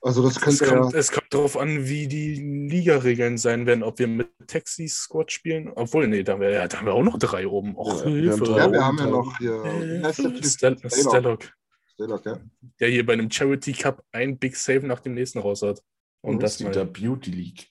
Also 0.00 0.22
das 0.22 0.36
Es 0.36 0.42
könnte 0.42 0.66
kommt, 0.66 0.92
ja, 0.92 0.98
es 0.98 1.10
kommt 1.12 1.32
darauf 1.32 1.56
an, 1.56 1.86
wie 1.88 2.06
die 2.08 2.34
Liga-Regeln 2.68 3.38
sein 3.38 3.64
werden, 3.64 3.82
ob 3.82 3.98
wir 3.98 4.06
mit 4.06 4.28
Taxi-Squad 4.46 5.32
spielen. 5.32 5.72
Obwohl, 5.74 6.08
nee, 6.08 6.22
da, 6.22 6.38
wär, 6.38 6.50
ja, 6.50 6.68
da 6.68 6.78
haben 6.78 6.86
wir 6.86 6.92
auch 6.92 7.02
noch 7.02 7.18
drei 7.18 7.46
oben. 7.46 7.74
Och, 7.74 8.00
Ja, 8.00 8.06
wir 8.06 8.12
Hilfe. 8.12 8.32
haben 8.32 8.44
drei 8.44 8.58
ja, 8.58 8.72
wir 8.72 8.84
haben 8.84 8.98
ja 8.98 9.06
noch 9.06 9.38
hier, 9.38 10.12
Stalock. 10.44 10.92
Stellock, 10.92 11.52
Stalock, 11.94 12.26
ja. 12.26 12.40
der 12.80 12.88
hier 12.88 13.06
bei 13.06 13.14
einem 13.14 13.30
Charity 13.30 13.72
Cup 13.72 14.04
ein 14.12 14.38
Big 14.38 14.56
Save 14.56 14.86
nach 14.86 15.00
dem 15.00 15.14
nächsten 15.14 15.38
raus 15.38 15.62
hat. 15.62 15.80
Und 16.20 16.42
das 16.42 16.60
ist 16.60 16.74
der. 16.74 16.84
Beauty 16.84 17.30
League. 17.30 17.68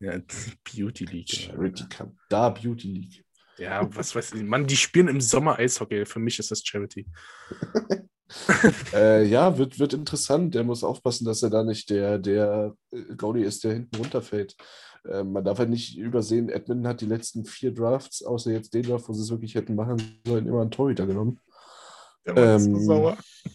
Ja, 0.00 0.18
Beauty 0.64 1.04
League. 1.04 1.30
Charity 1.30 1.84
Cup. 1.88 2.12
Da 2.28 2.50
Beauty 2.50 2.88
League. 2.88 3.24
Ja, 3.58 3.94
was 3.94 4.14
weiß 4.14 4.34
ich. 4.34 4.42
Mann, 4.42 4.66
die 4.66 4.76
spielen 4.76 5.08
im 5.08 5.20
Sommer 5.20 5.58
Eishockey. 5.58 6.06
Für 6.06 6.18
mich 6.18 6.38
ist 6.38 6.50
das 6.50 6.62
Charity. 6.64 7.06
Äh, 8.92 9.24
ja, 9.24 9.58
wird, 9.58 9.80
wird 9.80 9.92
interessant. 9.92 10.54
Der 10.54 10.62
muss 10.62 10.84
aufpassen, 10.84 11.24
dass 11.24 11.42
er 11.42 11.50
da 11.50 11.64
nicht 11.64 11.90
der, 11.90 12.16
der 12.16 12.76
äh, 12.92 13.16
Goalie 13.16 13.44
ist, 13.44 13.64
der 13.64 13.72
hinten 13.72 13.96
runterfällt. 13.96 14.56
Äh, 15.04 15.24
man 15.24 15.44
darf 15.44 15.58
halt 15.58 15.70
nicht 15.70 15.98
übersehen, 15.98 16.48
Edmonton 16.48 16.86
hat 16.86 17.00
die 17.00 17.06
letzten 17.06 17.44
vier 17.44 17.72
Drafts, 17.72 18.22
außer 18.22 18.52
jetzt 18.52 18.74
den 18.74 18.84
Draft, 18.84 19.08
wo 19.08 19.12
sie 19.12 19.22
es 19.22 19.30
wirklich 19.30 19.54
hätten 19.54 19.74
machen 19.74 20.20
sollen, 20.26 20.46
immer 20.46 20.60
einen 20.60 20.70
Torhüter 20.70 21.06
genommen. 21.06 21.40
Der 22.26 22.34
Mann 22.34 22.52
ist 22.52 22.70
so 22.70 22.74
Ähm, 22.74 22.78
sauer. 22.78 23.18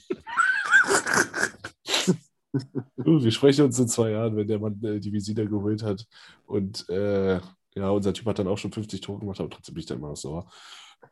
Du, 2.98 3.24
Wir 3.24 3.32
sprechen 3.32 3.66
uns 3.66 3.80
in 3.80 3.88
zwei 3.88 4.12
Jahren, 4.12 4.36
wenn 4.36 4.48
der 4.48 4.60
Mann 4.60 4.82
äh, 4.84 5.00
die 5.00 5.12
Visita 5.12 5.44
geholt 5.44 5.84
hat. 5.84 6.06
Und 6.46 6.88
äh, 6.90 7.36
ja, 7.76 7.90
unser 7.90 8.14
Typ 8.14 8.26
hat 8.28 8.40
dann 8.40 8.48
auch 8.48 8.58
schon 8.58 8.72
50 8.72 9.02
Tore 9.02 9.20
gemacht, 9.20 9.40
aber 9.40 9.50
trotzdem 9.50 9.74
bin 9.76 9.82
ich 9.82 9.86
da 9.88 9.96
immer 9.96 10.10
noch 10.10 10.16
sauer. 10.16 10.50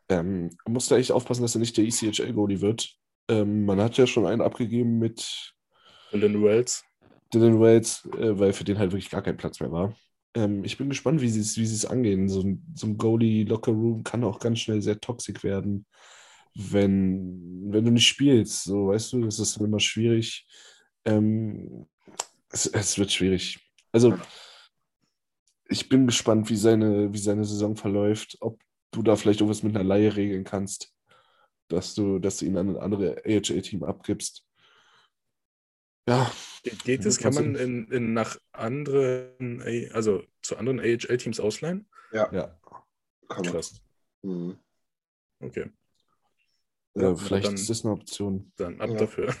Ähm, 0.08 0.50
man 0.64 0.72
muss 0.74 0.88
da 0.88 0.96
echt 0.96 1.12
aufpassen, 1.12 1.42
dass 1.42 1.54
er 1.54 1.60
nicht 1.60 1.76
der 1.76 1.84
ECHL-Goalie 1.84 2.60
wird. 2.60 2.94
Ähm, 3.28 3.64
man 3.66 3.80
hat 3.80 3.96
ja 3.96 4.06
schon 4.06 4.26
einen 4.26 4.42
abgegeben 4.42 4.98
mit 4.98 5.54
Dylan 6.12 6.42
Wells. 6.42 6.84
Dylan 7.32 7.60
Wales, 7.60 8.08
äh, 8.16 8.38
weil 8.38 8.52
für 8.52 8.64
den 8.64 8.78
halt 8.78 8.92
wirklich 8.92 9.10
gar 9.10 9.22
kein 9.22 9.36
Platz 9.36 9.60
mehr 9.60 9.72
war. 9.72 9.94
Ähm, 10.34 10.64
ich 10.64 10.76
bin 10.78 10.88
gespannt, 10.88 11.20
wie 11.20 11.28
sie 11.28 11.40
es 11.40 11.56
wie 11.56 11.62
es 11.64 11.86
angehen. 11.86 12.28
So 12.28 12.40
ein, 12.40 12.64
so 12.74 12.86
ein 12.86 12.98
Goalie-Locker-Room 12.98 14.04
kann 14.04 14.24
auch 14.24 14.38
ganz 14.40 14.60
schnell 14.60 14.82
sehr 14.82 15.00
toxisch 15.00 15.42
werden, 15.44 15.86
wenn, 16.54 17.72
wenn 17.72 17.84
du 17.84 17.90
nicht 17.90 18.06
spielst. 18.06 18.64
So, 18.64 18.88
weißt 18.88 19.12
du, 19.12 19.24
das 19.24 19.38
ist 19.38 19.56
immer 19.56 19.80
schwierig. 19.80 20.46
Ähm, 21.04 21.86
es, 22.50 22.66
es 22.66 22.98
wird 22.98 23.12
schwierig. 23.12 23.58
Also, 23.92 24.18
ich 25.68 25.88
bin 25.88 26.06
gespannt, 26.06 26.48
wie 26.50 26.56
seine, 26.56 27.12
wie 27.12 27.18
seine 27.18 27.44
Saison 27.44 27.76
verläuft, 27.76 28.36
ob 28.40 28.60
du 28.92 29.02
da 29.02 29.16
vielleicht 29.16 29.40
irgendwas 29.40 29.62
mit 29.62 29.74
einer 29.74 29.84
Laie 29.84 30.14
regeln 30.14 30.44
kannst, 30.44 30.92
dass 31.68 31.94
du, 31.94 32.18
dass 32.18 32.38
du 32.38 32.46
ihn 32.46 32.56
an 32.56 32.70
ein 32.70 32.76
anderes 32.76 33.16
AHL-Team 33.24 33.82
abgibst. 33.82 34.46
Ja, 36.08 36.30
Geht, 36.84 37.04
es? 37.04 37.18
Kann 37.18 37.34
man 37.34 37.54
in, 37.56 37.90
in 37.90 38.12
nach 38.12 38.38
anderen, 38.52 39.62
also 39.92 40.22
zu 40.42 40.56
anderen 40.56 40.80
AHL-Teams 40.80 41.40
ausleihen? 41.40 41.88
ja. 42.30 42.58
Kann 43.28 43.42
man. 43.44 43.52
Krass. 43.52 43.82
Mhm. 44.22 44.58
Okay, 45.40 45.70
Ja, 46.94 47.10
äh, 47.12 47.16
vielleicht 47.16 47.46
dann- 47.48 47.54
ist 47.54 47.68
das 47.70 47.84
eine 47.84 47.92
Option. 47.94 48.52
dann 48.56 48.80
ab 48.80 48.90
Ja. 48.90 48.96
dafür. 48.96 49.34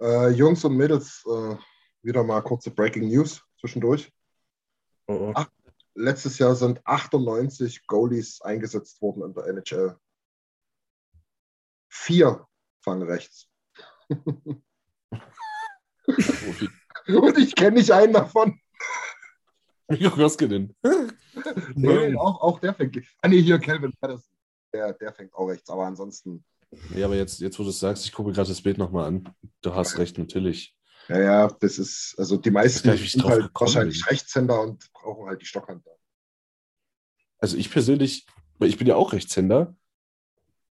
Äh, 0.00 0.30
Jungs 0.30 0.64
und 0.64 0.76
Mädels, 0.76 1.22
äh, 1.26 1.56
wieder 2.02 2.24
mal 2.24 2.40
kurze 2.42 2.70
Breaking 2.70 3.08
News 3.08 3.42
zwischendurch. 3.60 4.12
Oh, 5.06 5.14
oh. 5.28 5.32
Ach. 5.34 5.48
Letztes 5.96 6.38
Jahr 6.38 6.56
sind 6.56 6.84
98 6.84 7.86
Goalies 7.86 8.40
eingesetzt 8.42 9.00
worden 9.00 9.22
in 9.22 9.32
der 9.34 9.46
NHL. 9.46 9.96
Vier 11.88 12.46
fangen 12.82 13.02
rechts. 13.08 13.48
Und 17.06 17.38
ich 17.38 17.54
kenne 17.54 17.76
nicht 17.76 17.90
einen 17.92 18.12
davon. 18.12 18.60
Mikko 19.88 20.10
Koskinen. 20.10 20.74
Nee, 21.74 22.16
auch, 22.16 22.40
auch 22.40 22.58
der 22.60 22.74
fängt. 22.74 22.96
Ah, 23.22 23.28
nee, 23.28 23.40
hier 23.42 23.58
Calvin 23.58 23.92
Patterson. 24.00 24.34
Der, 24.72 24.92
der 24.94 25.12
fängt 25.12 25.32
auch 25.34 25.46
rechts, 25.46 25.68
aber 25.70 25.84
ansonsten. 25.86 26.44
Ja, 26.94 27.06
aber 27.06 27.16
jetzt, 27.16 27.40
jetzt, 27.40 27.58
wo 27.58 27.62
du 27.62 27.70
es 27.70 27.78
sagst, 27.78 28.04
ich 28.04 28.12
gucke 28.12 28.32
gerade 28.32 28.48
das 28.48 28.62
Bild 28.62 28.78
nochmal 28.78 29.06
an. 29.06 29.28
Du 29.62 29.74
hast 29.74 29.98
recht, 29.98 30.18
natürlich. 30.18 30.76
Ja, 31.08 31.20
ja, 31.20 31.48
das 31.60 31.78
ist, 31.78 32.14
also 32.18 32.36
die 32.38 32.50
meisten 32.50 32.96
sind 32.96 33.24
halt 33.24 33.50
wahrscheinlich 33.54 34.00
bin. 34.02 34.08
Rechtshänder 34.08 34.60
und 34.62 34.90
brauchen 34.92 35.26
halt 35.28 35.40
die 35.40 35.46
Stockhand. 35.46 35.84
Also 37.38 37.56
ich 37.56 37.70
persönlich, 37.70 38.26
weil 38.58 38.68
ich 38.70 38.78
bin 38.78 38.86
ja 38.86 38.96
auch 38.96 39.12
Rechtshänder. 39.12 39.74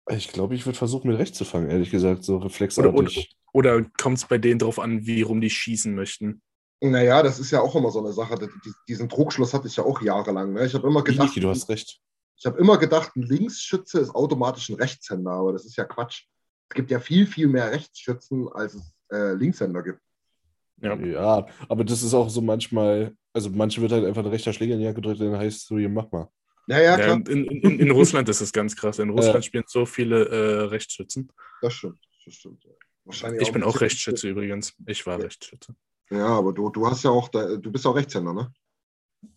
Ich 0.09 0.29
glaube, 0.29 0.55
ich 0.55 0.65
würde 0.65 0.77
versuchen, 0.77 1.09
mit 1.09 1.19
rechts 1.19 1.37
zu 1.37 1.45
fangen, 1.45 1.69
ehrlich 1.69 1.91
gesagt, 1.91 2.23
so 2.23 2.37
reflexartig. 2.37 3.35
Oder 3.53 3.83
kommt 3.83 4.17
es 4.17 4.25
bei 4.25 4.37
denen 4.37 4.59
drauf 4.59 4.79
an, 4.79 5.05
wie 5.05 5.21
rum 5.21 5.41
die 5.41 5.49
schießen 5.49 5.93
möchten? 5.93 6.41
Naja, 6.81 7.21
das 7.21 7.37
ist 7.39 7.51
ja 7.51 7.61
auch 7.61 7.75
immer 7.75 7.91
so 7.91 7.99
eine 7.99 8.11
Sache. 8.13 8.35
Die- 8.39 8.71
Diesen 8.87 9.07
Trugschluss 9.09 9.53
hatte 9.53 9.67
ich 9.67 9.75
ja 9.75 9.83
auch 9.83 10.01
jahrelang. 10.01 10.53
Ne? 10.53 10.65
Ich 10.65 10.73
habe 10.73 10.87
immer 10.87 11.03
gedacht, 11.03 11.27
Niki, 11.27 11.39
du 11.41 11.49
hast 11.49 11.69
recht. 11.69 11.99
Ich 12.41 12.45
habe 12.47 12.57
immer 12.59 12.79
gedacht, 12.79 13.15
ein 13.15 13.21
Linksschütze 13.21 13.99
ist 13.99 14.09
automatisch 14.15 14.67
ein 14.69 14.75
Rechtshänder, 14.75 15.29
aber 15.31 15.53
das 15.53 15.63
ist 15.65 15.75
ja 15.77 15.85
Quatsch. 15.85 16.23
Es 16.69 16.75
gibt 16.75 16.89
ja 16.89 16.99
viel, 16.99 17.27
viel 17.27 17.47
mehr 17.47 17.71
Rechtsschützen, 17.71 18.49
als 18.51 18.73
es 18.73 18.93
äh, 19.11 19.33
Linkshänder 19.33 19.83
gibt. 19.83 19.99
Ja. 20.81 20.95
Ja, 20.95 21.45
aber 21.69 21.83
das 21.83 22.01
ist 22.01 22.15
auch 22.15 22.29
so 22.31 22.41
manchmal, 22.41 23.15
also 23.31 23.51
manche 23.51 23.79
wird 23.81 23.91
halt 23.91 24.05
einfach 24.05 24.23
ein 24.23 24.31
rechter 24.31 24.53
Schläger 24.53 24.73
in 24.73 24.79
die 24.79 24.85
Jacke 24.85 24.95
gedrückt, 25.01 25.21
dann 25.21 25.37
heißt 25.37 25.57
es 25.57 25.65
so, 25.67 25.77
hier 25.77 25.89
mach 25.89 26.11
mal. 26.11 26.29
Naja, 26.65 26.97
Ja, 26.97 26.97
klar, 26.97 27.15
in, 27.29 27.45
in, 27.45 27.79
in 27.79 27.91
Russland 27.91 28.27
ist 28.29 28.41
es 28.41 28.51
ganz 28.51 28.75
krass. 28.75 28.97
In 28.97 29.11
Russland 29.11 29.35
Ja. 29.35 29.41
spielen 29.43 29.63
so 29.67 29.85
viele 29.85 30.25
äh, 30.29 30.61
Rechtsschützen. 30.63 31.31
das 31.61 31.73
stimmt. 31.73 31.99
Das 32.25 32.33
stimmt. 32.33 32.63
ja. 32.63 32.71
Wahrscheinlich 33.05 33.41
Ich 33.43 33.51
bin 33.51 33.61
ein 33.61 33.67
auch 33.69 33.81
Rechtsschütze 33.81 34.29
übrigens. 34.29 34.73
Ich 34.87 35.05
war 35.05 35.19
Ja. 35.19 35.25
Rechtsschütze. 35.25 35.75
Ja, 36.09 36.25
aber 36.27 36.53
du, 36.53 36.69
du 36.71 36.87
hast 36.87 37.03
ja 37.03 37.11
auch, 37.11 37.29
da, 37.29 37.55
du 37.57 37.71
bist 37.71 37.85
auch 37.85 37.95
Rechtshänder, 37.95 38.33
ne? 38.33 38.51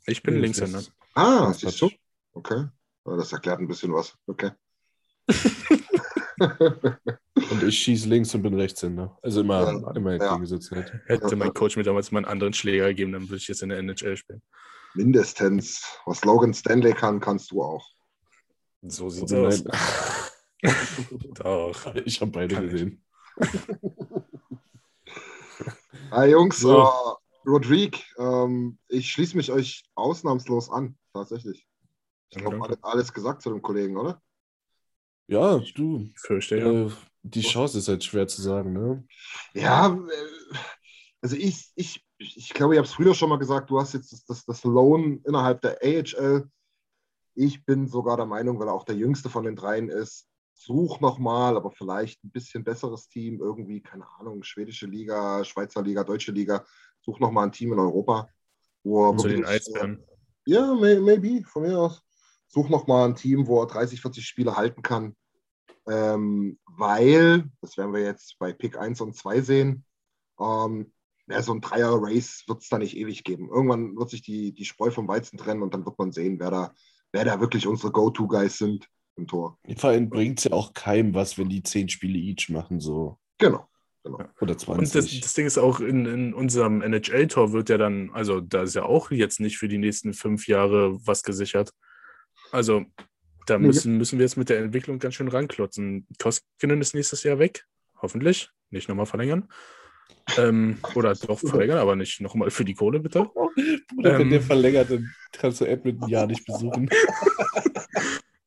Ich 0.07 0.23
bin 0.23 0.39
Linkshänder. 0.41 0.79
das- 0.79 0.93
Ah, 1.15 1.47
das 1.49 1.61
siehst 1.61 1.81
du? 1.83 1.91
Okay. 2.33 2.65
Das 3.05 3.33
erklärt 3.33 3.61
ein 3.61 3.69
bisschen 3.69 3.93
was. 3.93 4.17
Okay. 4.27 4.51
Und 7.51 7.63
ich 7.63 7.79
schieße 7.79 8.09
links 8.09 8.35
und 8.35 8.43
bin 8.43 8.55
Rechtshänder. 8.55 9.17
Also 9.23 9.41
immer, 9.43 9.63
Ja, 9.73 9.91
immer 9.95 10.11
ja. 10.11 10.17
entgegengesetzt 10.17 10.71
halt. 10.73 10.93
Hätte 11.07 11.37
mein 11.37 11.53
Coach 11.55 11.77
mir 11.77 11.83
damals 11.83 12.11
mal 12.11 12.19
einen 12.21 12.27
anderen 12.27 12.53
Schläger 12.53 12.89
gegeben, 12.89 13.13
dann 13.13 13.23
würde 13.29 13.37
ich 13.37 13.49
jetzt 13.49 13.63
in 13.63 13.69
der 13.69 13.79
NHL 13.79 14.17
spielen. 14.17 14.43
Mindestens. 14.95 15.85
Was 16.07 16.25
Logan 16.25 16.53
Stanley 16.55 16.93
kann, 16.93 17.21
kannst 17.21 17.51
du 17.51 17.63
auch. 17.63 17.87
So 18.83 19.09
sieht's 19.11 19.33
Also 19.33 19.69
aus. 19.71 20.33
Doch. 21.35 21.95
Ich 22.05 22.21
habe 22.21 22.31
beide 22.31 22.55
Kann 22.55 22.69
gesehen. 22.69 23.05
Hi 26.11 26.31
Jungs, 26.31 26.59
So. 26.61 26.83
äh, 26.83 26.89
Rodrigue, 27.49 28.01
ähm, 28.19 28.79
ich 28.89 29.11
schließe 29.11 29.37
mich 29.37 29.51
euch 29.53 29.85
ausnahmslos 29.95 30.71
an, 30.71 30.97
tatsächlich. 31.13 31.67
Ich 32.37 32.43
glaube, 32.43 32.63
alles, 32.63 32.83
alles 32.83 33.13
gesagt 33.13 33.43
zu 33.43 33.51
dem 33.51 33.63
Kollegen, 33.63 33.97
oder? 33.97 34.21
Ja, 35.27 35.59
du. 35.75 36.09
Fürchte 36.17 36.59
ja. 36.59 36.87
Äh, 36.87 36.91
die 37.23 37.41
Chance 37.41 37.79
ist 37.79 37.89
halt 37.89 38.05
schwer 38.05 38.27
zu 38.27 38.43
sagen, 38.43 38.73
ne? 38.73 39.07
Ja, 39.55 39.95
äh, 39.95 40.57
also 41.23 41.37
ich, 41.37 41.71
ich, 41.75 42.05
ich 42.19 42.51
glaube, 42.51 42.75
ich 42.75 42.79
habe 42.79 42.87
es 42.87 42.93
früher 42.93 43.15
schon 43.15 43.31
mal 43.31 43.39
gesagt, 43.39 43.71
du 43.71 43.81
hast 43.81 43.95
jetzt 43.95 44.13
das, 44.13 44.25
das, 44.27 44.45
das 44.45 44.65
Loan 44.65 45.23
innerhalb 45.25 45.63
der 45.63 45.79
AHL. 45.83 46.51
Ich 47.35 47.65
bin 47.65 47.89
sogar 47.89 48.17
der 48.17 48.27
Meinung, 48.27 48.59
weil 48.59 48.69
er 48.69 48.75
auch 48.75 48.85
der 48.85 48.97
jüngste 48.97 49.31
von 49.31 49.45
den 49.45 49.57
dreien 49.57 49.89
ist, 49.89 50.29
such 50.53 51.01
nochmal, 51.01 51.57
aber 51.57 51.71
vielleicht 51.71 52.23
ein 52.25 52.31
bisschen 52.31 52.63
besseres 52.63 53.09
Team, 53.09 53.41
irgendwie, 53.41 53.81
keine 53.81 54.07
Ahnung, 54.19 54.43
schwedische 54.43 54.87
Liga, 54.87 55.45
Schweizer 55.45 55.83
Liga, 55.83 56.05
deutsche 56.05 56.33
Liga, 56.33 56.65
such 57.01 57.19
nochmal 57.21 57.47
ein 57.47 57.53
Team 57.53 57.73
in 57.73 57.79
Europa, 57.79 58.29
wo 58.83 59.07
er 59.07 59.11
Und 59.11 59.19
so 59.19 59.29
den 59.29 59.39
wirklich, 59.39 59.57
Eisbären. 59.57 60.05
Ja, 60.47 60.75
may, 60.75 61.01
maybe, 61.01 61.43
von 61.47 61.63
mir 61.63 61.79
aus. 61.79 62.03
Such 62.47 62.69
noch 62.69 62.87
mal 62.87 63.07
ein 63.07 63.17
Team, 63.17 63.47
wo 63.47 63.61
er 63.61 63.67
30, 63.67 64.01
40 64.01 64.25
Spiele 64.27 64.57
halten 64.57 64.83
kann. 64.83 65.17
Ähm, 65.87 66.59
weil, 66.67 67.51
das 67.61 67.77
werden 67.77 67.93
wir 67.93 68.03
jetzt 68.03 68.39
bei 68.39 68.53
Pick 68.53 68.79
1 68.79 69.01
und 69.01 69.17
2 69.17 69.41
sehen, 69.43 69.85
ähm, 70.41 70.93
ja, 71.27 71.43
so 71.43 71.53
ein 71.53 71.61
Dreier-Race 71.61 72.45
wird 72.47 72.63
es 72.63 72.69
da 72.69 72.79
nicht 72.79 72.97
ewig 72.97 73.25
geben. 73.25 73.49
Irgendwann 73.49 73.97
wird 73.97 74.11
sich 74.11 74.23
die, 74.23 74.53
die 74.53 74.65
Spreu 74.65 74.91
vom 74.91 75.09
Weizen 75.09 75.39
trennen 75.39 75.63
und 75.63 75.73
dann 75.73 75.85
wird 75.85 75.99
man 75.99 76.13
sehen, 76.13 76.39
wer 76.39 76.51
da, 76.51 76.75
wer 77.13 77.25
da 77.25 77.41
wirklich 77.41 77.67
unsere 77.67 77.93
Go-To-Guys 77.93 78.59
sind 78.59 78.87
im 79.17 79.27
Tor. 79.27 79.59
Vor 79.77 79.91
allem 79.91 80.11
bringt 80.11 80.39
es 80.39 80.45
ja 80.45 80.53
auch 80.53 80.75
keinem 80.75 81.15
was, 81.15 81.39
wenn 81.39 81.49
die 81.49 81.63
zehn 81.63 81.89
Spiele 81.89 82.19
each 82.19 82.49
machen, 82.51 82.81
so. 82.81 83.19
Genau. 83.39 83.69
Oder 84.05 84.31
Und 84.41 84.61
20. 84.61 84.93
das, 84.93 85.21
das 85.21 85.35
Ding 85.35 85.47
ist 85.47 85.57
auch, 85.57 85.81
in, 85.81 86.05
in 86.05 86.35
unserem 86.35 86.83
NHL-Tor 86.83 87.53
wird 87.53 87.71
ja 87.71 87.79
dann, 87.79 88.11
also 88.13 88.41
da 88.41 88.63
ist 88.63 88.75
ja 88.75 88.83
auch 88.83 89.11
jetzt 89.11 89.41
nicht 89.41 89.57
für 89.57 89.69
die 89.69 89.79
nächsten 89.79 90.13
fünf 90.13 90.47
Jahre 90.47 90.99
was 91.07 91.23
gesichert. 91.23 91.73
Also 92.55 92.85
da 93.47 93.59
müssen, 93.59 93.99
müssen 93.99 94.19
wir 94.19 94.25
jetzt 94.25 94.37
mit 94.37 94.49
der 94.49 94.61
Entwicklung 94.61 95.01
ganz 95.01 95.17
schön 95.17 95.27
ranklotzen. 95.27 96.07
Koskinen 96.19 96.81
ist 96.81 96.95
nächstes 96.95 97.25
Jahr 97.25 97.41
weg, 97.41 97.65
hoffentlich. 98.01 98.49
Nicht 98.71 98.89
nochmal 98.89 99.07
verlängern. 99.07 99.49
Ähm, 100.39 100.79
oder 100.95 101.15
doch 101.15 101.41
verlängern, 101.47 101.79
aber 101.79 101.97
nicht 101.97 102.21
nochmal 102.21 102.51
für 102.51 102.65
die 102.65 102.75
Kohle, 102.75 103.01
bitte. 103.01 103.25
Bruder, 103.89 104.15
wenn 104.15 104.23
Ähm. 104.23 104.31
der 104.31 104.41
verlängert, 104.41 104.91
dann 104.91 105.13
kannst 105.33 105.61
du 105.61 105.65
Edmonton 105.65 106.09
ja 106.09 106.27
nicht 106.27 106.47
besuchen. 106.47 106.89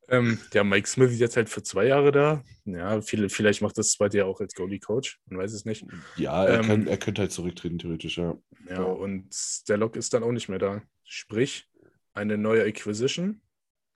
Ähm, 0.09 0.39
ja, 0.53 0.63
Mike 0.63 0.87
Smith 0.87 1.11
ist 1.11 1.19
jetzt 1.19 1.35
halt 1.35 1.49
für 1.49 1.63
zwei 1.63 1.87
Jahre 1.87 2.13
da. 2.13 2.41
Ja, 2.63 3.01
viele, 3.01 3.27
vielleicht 3.27 3.61
macht 3.61 3.77
das 3.77 3.91
zweite 3.91 4.17
Jahr 4.19 4.27
auch 4.27 4.39
als 4.39 4.55
Goalie-Coach. 4.55 5.19
Man 5.25 5.39
weiß 5.39 5.51
es 5.51 5.65
nicht. 5.65 5.85
Ja, 6.15 6.45
er, 6.45 6.61
Ähm, 6.61 6.65
kann, 6.65 6.87
er 6.87 6.95
könnte 6.95 7.23
halt 7.23 7.33
zurücktreten, 7.33 7.77
theoretisch, 7.77 8.17
ja. 8.17 8.37
Ja, 8.69 8.83
und 8.83 9.27
der 9.67 9.75
Lock 9.75 9.97
ist 9.97 10.13
dann 10.13 10.23
auch 10.23 10.31
nicht 10.31 10.47
mehr 10.47 10.59
da. 10.59 10.81
Sprich, 11.03 11.67
eine 12.13 12.37
neue 12.37 12.63
Acquisition 12.63 13.41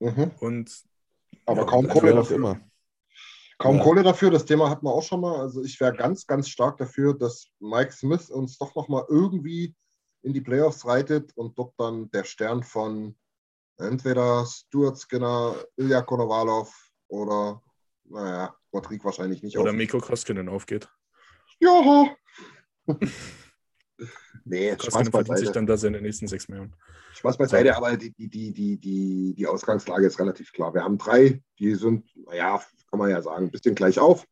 Mhm. 0.02 0.32
und 0.40 0.84
Aber 1.46 1.62
Ja, 1.62 1.66
kaum 1.68 1.86
also 1.88 2.00
Kohle 2.00 2.14
dafür. 2.16 2.36
immer. 2.36 2.60
Kaum 3.60 3.78
Ja. 3.78 3.84
Kohle 3.84 4.04
dafür, 4.04 4.32
das 4.32 4.46
Thema 4.46 4.70
hatten 4.70 4.86
wir 4.86 4.92
auch 4.92 5.04
schon 5.04 5.22
mal. 5.22 5.40
Also 5.40 5.64
ich 5.64 5.80
wäre 5.80 5.94
ganz, 5.96 6.26
ganz 6.26 6.50
stark 6.50 6.78
dafür, 6.78 7.14
dass 7.18 7.48
Mike 7.60 7.92
Smith 7.94 8.30
uns 8.32 8.58
doch 8.58 8.74
nochmal 8.76 9.06
irgendwie 9.08 9.76
in 10.24 10.34
die 10.34 10.42
Playoffs 10.42 10.86
reitet 10.86 11.32
und 11.38 11.58
dort 11.58 11.74
dann 11.78 12.10
der 12.12 12.24
Stern 12.24 12.64
von 12.64 13.16
entweder 13.78 14.46
Stuart 14.48 14.98
Skinner, 15.00 15.56
Ilya 15.78 16.02
Konovalov 16.02 16.74
oder, 17.08 17.62
naja, 18.06 18.56
Rodrigue 18.74 19.04
wahrscheinlich 19.06 19.44
nicht. 19.44 19.58
oder 19.58 19.70
auf- 19.72 19.76
Miko 19.78 20.00
Koskinen 20.00 20.50
aufgeht. 20.50 20.90
Ja. 21.60 22.16
nee, 24.46 24.74
Spaß 24.74 25.10
verdient 25.10 25.38
sich 25.38 25.52
dann 25.52 25.66
da 25.66 25.78
seine 25.78 26.02
nächsten 26.02 26.28
sechs 26.28 26.48
Millionen. 26.48 26.74
Spaß 27.14 27.38
beiseite, 27.38 27.76
aber 27.76 27.98
die, 27.98 28.12
die, 28.12 28.30
die, 28.30 28.52
die, 28.54 28.78
die, 28.78 29.34
die 29.36 29.48
Ausgangslage 29.48 30.08
ist 30.08 30.20
relativ 30.20 30.52
klar. 30.54 30.74
Wir 30.74 30.84
haben 30.84 30.98
drei, 30.98 31.42
die 31.60 31.76
sind, 31.76 32.10
naja, 32.26 32.62
kann 32.90 33.00
man 33.00 33.10
ja 33.10 33.22
sagen, 33.22 33.46
ein 33.46 33.52
bisschen 33.52 33.76
gleich 33.76 34.00
auf. 34.00 34.26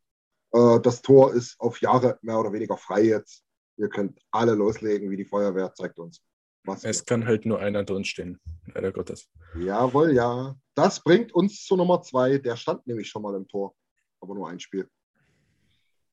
Äh, 0.54 0.80
Das 0.82 1.02
Tor 1.02 1.34
ist 1.34 1.60
auf 1.60 1.82
Jahre 1.82 2.18
mehr 2.22 2.40
oder 2.40 2.52
weniger 2.52 2.78
frei 2.78 3.04
jetzt. 3.04 3.44
Ihr 3.78 3.90
könnt 3.90 4.20
alle 4.32 4.56
loslegen, 4.56 5.10
wie 5.10 5.18
die 5.18 5.26
Feuerwehr 5.26 5.74
zeigt 5.74 6.00
uns. 6.00 6.22
Was 6.66 6.84
Es 6.84 7.06
kann 7.06 7.26
halt 7.26 7.46
nur 7.46 7.60
einer 7.60 7.84
drinstehen, 7.84 8.40
leider 8.74 8.92
Gottes. 8.92 9.30
Jawohl, 9.58 10.14
ja. 10.14 10.56
Das 10.76 11.02
bringt 11.02 11.34
uns 11.34 11.64
zu 11.64 11.78
Nummer 11.78 12.02
zwei. 12.02 12.38
Der 12.38 12.58
stand 12.58 12.86
nämlich 12.88 13.08
schon 13.08 13.22
mal 13.22 13.36
im 13.36 13.48
Tor, 13.48 13.74
aber 14.20 14.36
nur 14.36 14.50
ein 14.50 14.60
Spiel. 14.60 14.90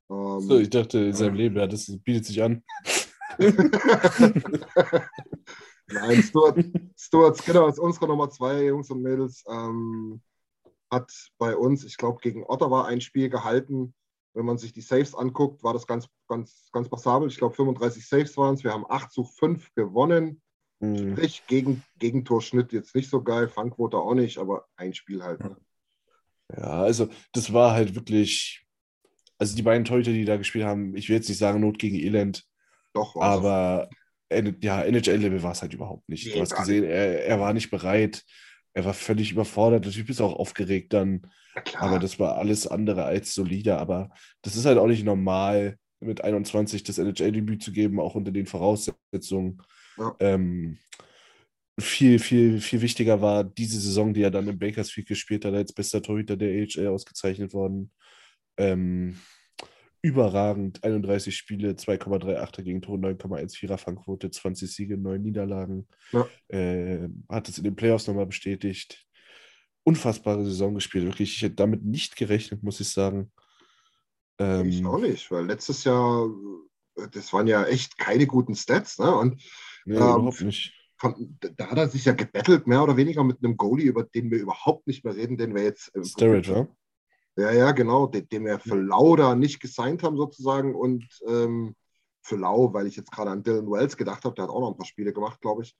Ähm, 0.08 0.40
So, 0.40 0.58
ich 0.58 0.70
dachte, 0.70 0.98
in 0.98 1.12
seinem 1.12 1.34
Leben, 1.34 1.56
ja, 1.56 1.66
das 1.66 1.86
bietet 2.04 2.26
sich 2.26 2.40
an. 2.42 2.62
Nein, 5.88 6.22
Stuart, 6.22 6.58
Stuart 6.96 7.36
Skinner 7.38 7.68
ist 7.68 7.78
unsere 7.78 8.08
Nummer 8.08 8.28
zwei, 8.30 8.64
Jungs 8.64 8.90
und 8.90 9.02
Mädels. 9.02 9.44
Ähm, 9.48 10.20
hat 10.90 11.12
bei 11.38 11.56
uns, 11.56 11.84
ich 11.84 11.96
glaube, 11.96 12.20
gegen 12.20 12.44
Ottawa 12.44 12.84
ein 12.86 13.00
Spiel 13.00 13.28
gehalten. 13.28 13.94
Wenn 14.34 14.46
man 14.46 14.58
sich 14.58 14.72
die 14.72 14.82
Saves 14.82 15.14
anguckt, 15.14 15.62
war 15.62 15.72
das 15.72 15.86
ganz, 15.86 16.08
ganz, 16.28 16.68
ganz 16.72 16.88
passabel. 16.88 17.28
Ich 17.28 17.38
glaube, 17.38 17.54
35 17.54 18.06
Saves 18.06 18.36
waren 18.36 18.54
es. 18.54 18.64
Wir 18.64 18.72
haben 18.72 18.84
8 18.88 19.10
zu 19.10 19.24
5 19.24 19.74
gewonnen. 19.74 20.42
Hm. 20.80 21.12
Sprich, 21.12 21.42
gegen, 21.46 21.82
Gegentorschnitt 21.98 22.72
jetzt 22.72 22.94
nicht 22.94 23.08
so 23.08 23.22
geil, 23.22 23.48
Fangquote 23.48 23.96
auch 23.96 24.14
nicht, 24.14 24.38
aber 24.38 24.66
ein 24.76 24.92
Spiel 24.92 25.22
halt. 25.22 25.40
Ne? 25.40 25.56
Ja, 26.54 26.82
also 26.82 27.08
das 27.32 27.52
war 27.52 27.72
halt 27.72 27.94
wirklich, 27.94 28.66
also 29.38 29.56
die 29.56 29.62
beiden 29.62 29.84
Torhüter, 29.84 30.12
die 30.12 30.26
da 30.26 30.36
gespielt 30.36 30.66
haben, 30.66 30.94
ich 30.94 31.08
will 31.08 31.16
jetzt 31.16 31.28
nicht 31.28 31.38
sagen 31.38 31.60
Not 31.60 31.78
gegen 31.78 31.96
Elend, 31.96 32.46
Doch, 32.96 33.14
war 33.14 33.32
es. 33.32 33.38
aber 33.38 33.88
ja, 34.60 34.82
NHL-Level 34.82 35.42
war 35.42 35.52
es 35.52 35.62
halt 35.62 35.74
überhaupt 35.74 36.08
nicht. 36.08 36.26
Nee, 36.26 36.32
Du 36.32 36.40
hast 36.40 36.56
gesehen, 36.56 36.84
er, 36.84 37.26
er 37.26 37.38
war 37.38 37.52
nicht 37.52 37.70
bereit, 37.70 38.24
er 38.72 38.84
war 38.84 38.94
völlig 38.94 39.30
überfordert, 39.30 39.84
natürlich 39.84 40.06
bist 40.06 40.20
du 40.20 40.24
auch 40.24 40.34
aufgeregt 40.34 40.92
dann, 40.92 41.22
aber 41.74 41.98
das 41.98 42.18
war 42.18 42.36
alles 42.38 42.66
andere 42.66 43.04
als 43.04 43.34
solide, 43.34 43.78
aber 43.78 44.10
das 44.42 44.56
ist 44.56 44.64
halt 44.64 44.78
auch 44.78 44.86
nicht 44.86 45.04
normal, 45.04 45.76
mit 46.00 46.24
21 46.24 46.82
das 46.82 46.98
NHL-Debüt 46.98 47.62
zu 47.62 47.72
geben, 47.72 48.00
auch 48.00 48.14
unter 48.14 48.32
den 48.32 48.46
Voraussetzungen. 48.46 49.62
Ja. 49.98 50.14
Ähm, 50.20 50.78
viel, 51.78 52.18
viel, 52.18 52.60
viel 52.60 52.80
wichtiger 52.80 53.20
war 53.20 53.44
diese 53.44 53.80
Saison, 53.80 54.14
die 54.14 54.22
er 54.22 54.30
dann 54.30 54.48
im 54.48 54.58
Bakersfield 54.58 55.08
gespielt 55.08 55.44
hat, 55.44 55.54
als 55.54 55.72
bester 55.72 56.02
Torhüter 56.02 56.36
der 56.36 56.50
AHL 56.50 56.88
ausgezeichnet 56.88 57.52
worden. 57.52 57.92
Ähm, 58.58 59.18
überragend, 60.06 60.82
31 60.84 61.36
Spiele, 61.36 61.72
2,38er 61.72 62.62
gegen 62.62 62.80
Tore, 62.82 62.98
9,14er 62.98 63.76
Fangquote, 63.76 64.30
20 64.30 64.72
Siege, 64.72 64.96
9 64.96 65.20
Niederlagen. 65.20 65.88
Ja. 66.12 66.26
Äh, 66.48 67.08
hat 67.28 67.48
es 67.48 67.58
in 67.58 67.64
den 67.64 67.76
Playoffs 67.76 68.06
nochmal 68.06 68.26
bestätigt. 68.26 69.04
Unfassbare 69.84 70.44
Saison 70.44 70.74
gespielt, 70.74 71.04
wirklich. 71.04 71.34
Ich 71.36 71.42
hätte 71.42 71.56
damit 71.56 71.84
nicht 71.84 72.16
gerechnet, 72.16 72.62
muss 72.62 72.80
ich 72.80 72.88
sagen. 72.88 73.32
Ich 74.38 74.44
Ähm, 74.46 74.86
auch 74.86 74.98
nicht, 75.00 75.30
weil 75.30 75.46
letztes 75.46 75.84
Jahr, 75.84 76.28
das 77.12 77.32
waren 77.32 77.46
ja 77.46 77.64
echt 77.64 77.96
keine 77.98 78.26
guten 78.26 78.54
Stats. 78.54 78.98
Ne? 78.98 79.14
Und 79.14 79.42
nee, 79.84 79.94
Ähm, 79.94 80.02
überhaupt 80.02 80.40
nicht. 80.42 80.72
von, 80.98 81.38
da 81.56 81.70
hat 81.70 81.78
er 81.78 81.88
sich 81.88 82.04
ja 82.04 82.12
gebettelt, 82.12 82.66
mehr 82.66 82.82
oder 82.82 82.96
weniger 82.96 83.22
mit 83.24 83.38
einem 83.42 83.56
Goalie, 83.56 83.86
über 83.86 84.02
den 84.04 84.30
wir 84.30 84.38
überhaupt 84.38 84.86
nicht 84.86 85.04
mehr 85.04 85.14
reden, 85.16 85.36
den 85.36 85.54
wir 85.54 85.62
jetzt. 85.62 85.92
Prinzip- 85.92 86.46
ja? 86.48 86.68
Ja, 87.36 87.50
ja, 87.52 87.72
genau, 87.72 88.06
den, 88.06 88.28
den 88.28 88.44
wir 88.46 88.58
für 88.58 88.76
Lauda 88.80 89.34
nicht 89.34 89.60
gesigned 89.60 90.02
haben, 90.02 90.16
sozusagen. 90.16 90.74
Und 90.74 91.04
ähm, 91.28 91.74
für 92.22 92.36
Lau, 92.36 92.72
weil 92.72 92.86
ich 92.86 92.96
jetzt 92.96 93.12
gerade 93.12 93.30
an 93.30 93.42
Dylan 93.42 93.70
Wells 93.70 93.96
gedacht 93.96 94.24
habe, 94.24 94.34
der 94.34 94.44
hat 94.44 94.50
auch 94.50 94.60
noch 94.60 94.70
ein 94.70 94.76
paar 94.76 94.86
Spiele 94.86 95.12
gemacht, 95.12 95.40
glaube 95.40 95.62
ich. 95.62 95.76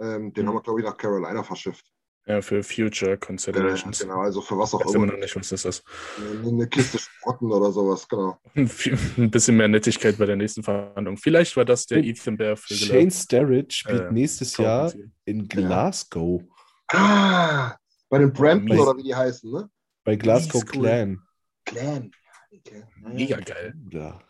Ähm, 0.00 0.32
den 0.32 0.44
Mhm. 0.44 0.48
haben 0.48 0.54
wir, 0.56 0.62
glaube 0.62 0.80
ich, 0.80 0.86
nach 0.86 0.96
Carolina 0.96 1.42
verschifft. 1.42 1.84
Ja, 2.26 2.40
für 2.40 2.62
Future 2.62 3.10
Ja, 3.12 3.16
Considerations. 3.16 4.00
genau, 4.00 4.20
also 4.20 4.40
für 4.40 4.56
was 4.56 4.70
Ich 4.70 4.74
auch 4.74 4.80
weiß 4.86 4.94
immer 4.94 5.04
immer. 5.04 5.12
noch 5.14 5.18
nicht, 5.20 5.36
was 5.36 5.48
das 5.50 5.64
ist. 5.64 5.84
Eine, 6.16 6.48
eine 6.48 6.68
Kiste 6.68 6.98
Sprotten 6.98 7.52
oder 7.52 7.70
sowas, 7.70 8.08
genau. 8.08 8.38
Ein 8.54 9.30
bisschen 9.30 9.56
mehr 9.56 9.68
Nettigkeit 9.68 10.16
bei 10.16 10.26
der 10.26 10.36
nächsten 10.36 10.62
Verhandlung. 10.62 11.16
Vielleicht 11.16 11.56
war 11.56 11.64
das 11.64 11.86
der 11.86 11.98
Und 11.98 12.04
Ethan 12.04 12.36
Bear 12.36 12.56
für 12.56 12.74
Shane 12.74 13.10
Starrett 13.10 13.72
spielt 13.72 14.10
Äh, 14.10 14.12
nächstes 14.12 14.56
Jahr 14.56 14.92
in 15.26 15.48
Glasgow 15.48 16.42
Ah, 16.88 17.76
bei 18.08 18.18
den 18.18 18.32
Brampton 18.32 18.78
oder 18.78 18.96
wie 18.96 19.02
die 19.02 19.14
heißen, 19.14 19.50
ne? 19.50 19.68
Bei 20.04 20.16
Glasgow 20.16 20.62
cool. 20.74 20.82
Clan. 20.82 21.22
Clan. 21.64 22.10
Okay. 22.52 22.84
Naja, 23.00 23.14
Mega 23.14 23.40
geil. 23.40 23.74
Ja, 23.90 24.20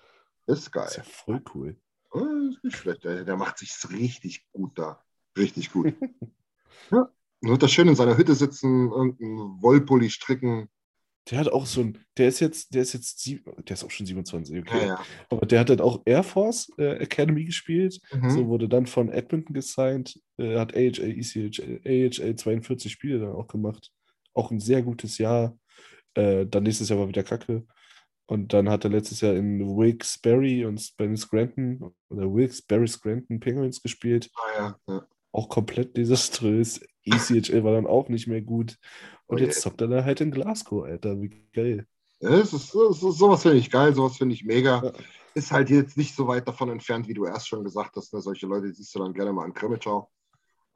Ist 0.47 0.71
das 0.75 0.91
ist 0.91 0.97
ja 0.97 1.03
geil. 1.03 1.13
voll 1.13 1.43
cool. 1.55 1.77
Ah, 2.13 2.49
Ist 2.51 2.65
nicht 2.65 2.77
schlecht. 2.77 3.05
Der, 3.05 3.25
der 3.25 3.37
macht 3.37 3.59
sich's 3.59 3.89
richtig 3.91 4.47
gut 4.53 4.79
da. 4.79 5.03
Richtig 5.37 5.73
gut. 5.73 5.95
ja. 6.91 7.11
Und 7.43 7.51
wird 7.51 7.63
da 7.63 7.69
schön 7.69 7.89
in 7.89 7.97
seiner 7.97 8.17
Hütte 8.17 8.35
sitzen, 8.35 8.91
irgendeinen 8.91 9.61
Wollpulli 9.63 10.09
stricken. 10.09 10.69
Der 11.31 11.39
hat 11.39 11.49
auch 11.49 11.67
so 11.67 11.81
ein, 11.81 11.99
der 12.19 12.29
ist 12.29 12.41
jetzt, 12.41 12.75
der 12.75 12.83
ist 12.83 12.93
jetzt, 12.93 13.19
sieb- 13.21 13.45
der 13.67 13.75
ist 13.75 13.83
auch 13.85 13.91
schon 13.91 14.07
27, 14.07 14.59
okay. 14.61 14.79
Ja, 14.81 14.87
ja. 14.87 15.01
Aber 15.31 15.47
der 15.47 15.61
hat 15.61 15.71
dann 15.71 15.81
auch 15.81 16.03
Air 16.05 16.23
Force 16.23 16.71
äh, 16.79 16.97
Academy 16.99 17.45
gespielt. 17.45 17.99
Mhm. 18.13 18.31
So 18.31 18.47
wurde 18.47 18.69
dann 18.69 18.87
von 18.87 19.09
Edmonton 19.11 19.55
gesigned, 19.55 20.21
äh, 20.39 20.59
hat 20.59 20.75
AHL, 20.75 20.99
ECHL, 21.19 21.81
AHL 21.85 22.37
42 22.37 22.93
Spiele 22.93 23.21
dann 23.21 23.33
auch 23.33 23.49
gemacht. 23.49 23.91
Auch 24.35 24.51
ein 24.51 24.61
sehr 24.61 24.83
gutes 24.83 25.17
Jahr. 25.19 25.57
Äh, 26.15 26.47
dann 26.47 26.63
nächstes 26.63 26.89
Jahr 26.89 26.99
war 26.99 27.09
wieder 27.09 27.23
Kacke. 27.23 27.65
Und 28.27 28.53
dann 28.53 28.71
hat 28.71 28.85
er 28.85 28.91
letztes 28.91 29.21
Jahr 29.21 29.35
in 29.35 29.61
Wilkes-Barre 29.77 30.67
und 30.67 30.81
Scranton 30.81 31.93
oder 32.09 32.33
Wilkes-Barre 32.33 32.89
Scranton 32.89 33.39
Penguins 33.39 33.83
gespielt. 33.83 34.31
Ah, 34.35 34.57
ja, 34.57 34.79
ja. 34.95 35.07
Auch 35.33 35.49
komplett 35.49 35.97
desaströs. 35.97 36.81
ECHL 37.05 37.65
war 37.65 37.73
dann 37.73 37.87
auch 37.87 38.09
nicht 38.09 38.27
mehr 38.27 38.41
gut. 38.41 38.79
Und 39.27 39.37
Oh 39.37 39.39
je. 39.39 39.47
jetzt 39.47 39.61
zockt 39.61 39.81
er 39.81 39.89
da 39.89 40.05
halt 40.05 40.21
in 40.21 40.31
Glasgow, 40.31 40.85
Alter. 40.85 41.21
Wie 41.21 41.31
geil. 41.53 41.87
Ja, 42.21 42.31
es 42.31 42.53
ist, 42.55 42.75
es 42.75 43.03
ist, 43.03 43.19
sowas 43.19 43.43
finde 43.43 43.59
ich 43.59 43.71
geil, 43.71 43.95
sowas 43.95 44.17
finde 44.17 44.35
ich 44.35 44.45
mega. 44.45 44.83
Ja. 44.83 44.93
Ist 45.35 45.53
halt 45.53 45.69
jetzt 45.69 45.97
nicht 45.97 46.15
so 46.15 46.29
weit 46.29 46.47
davon 46.47 46.71
entfernt, 46.71 47.09
wie 47.09 47.15
du 47.15 47.27
erst 47.27 47.49
schon 47.49 47.65
gesagt 47.65 47.97
hast. 47.97 48.15
Ne? 48.15 48.21
Solche 48.21 48.47
Leute 48.47 48.73
siehst 48.73 48.95
du 48.95 49.01
dann 49.01 49.13
gerne 49.13 49.33
mal 49.33 49.45
an 49.45 49.53
Krimitschau. 49.53 50.09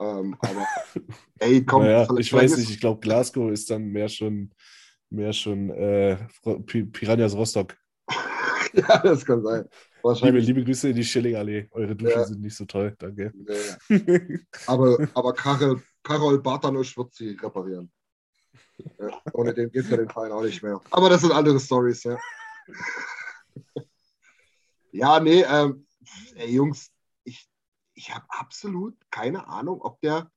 Ähm, 0.01 0.37
aber 0.41 0.67
ey, 1.39 1.65
komm, 1.65 1.83
naja, 1.83 2.09
ich 2.19 2.33
weiß 2.33 2.57
nicht, 2.57 2.71
ich 2.71 2.81
glaube, 2.81 3.01
Glasgow 3.01 3.51
ist 3.51 3.71
dann 3.71 3.87
mehr 3.87 4.09
schon, 4.09 4.51
mehr 5.11 5.33
schon 5.33 5.71
äh, 5.71 6.17
Pi- 6.67 6.85
Piranhas 6.85 7.35
Rostock. 7.35 7.77
ja, 8.73 8.99
das 8.99 9.25
kann 9.25 9.43
sein. 9.43 9.69
Liebe, 10.23 10.39
liebe 10.39 10.65
Grüße 10.65 10.91
in 10.91 10.97
die 10.97 11.05
Schillingallee. 11.05 11.69
Eure 11.73 11.95
Duschen 11.97 12.19
Ja. 12.19 12.25
sind 12.25 12.41
nicht 12.41 12.57
so 12.57 12.65
toll, 12.65 12.95
danke. 12.99 13.33
Nee. 13.89 14.39
Aber, 14.67 14.97
aber 15.13 15.33
Karol, 15.35 15.83
Karol 16.03 16.41
Bartanusch 16.41 16.97
wird 16.97 17.13
sie 17.15 17.31
reparieren. 17.31 17.91
Ja, 18.99 19.21
ohne 19.33 19.53
den 19.53 19.71
geht 19.73 19.85
es 19.85 19.91
ja 19.91 19.97
den 19.97 20.09
Verein 20.09 20.31
auch 20.33 20.43
nicht 20.43 20.63
mehr. 20.63 20.81
Aber 20.91 21.11
das 21.11 21.23
sind 21.23 21.33
andere 21.33 21.59
Stories, 21.59 22.05
ja. 22.05 22.17
Ja, 24.91 25.21
nee, 25.21 25.43
ähm, 25.43 25.87
ey, 26.37 26.51
Jungs, 26.55 26.91
ich, 27.25 27.49
ich 27.95 28.15
habe 28.15 28.25
absolut 28.29 28.97
keine 29.11 29.47
Ahnung, 29.47 29.83
ob 29.83 30.01
der, 30.01 30.31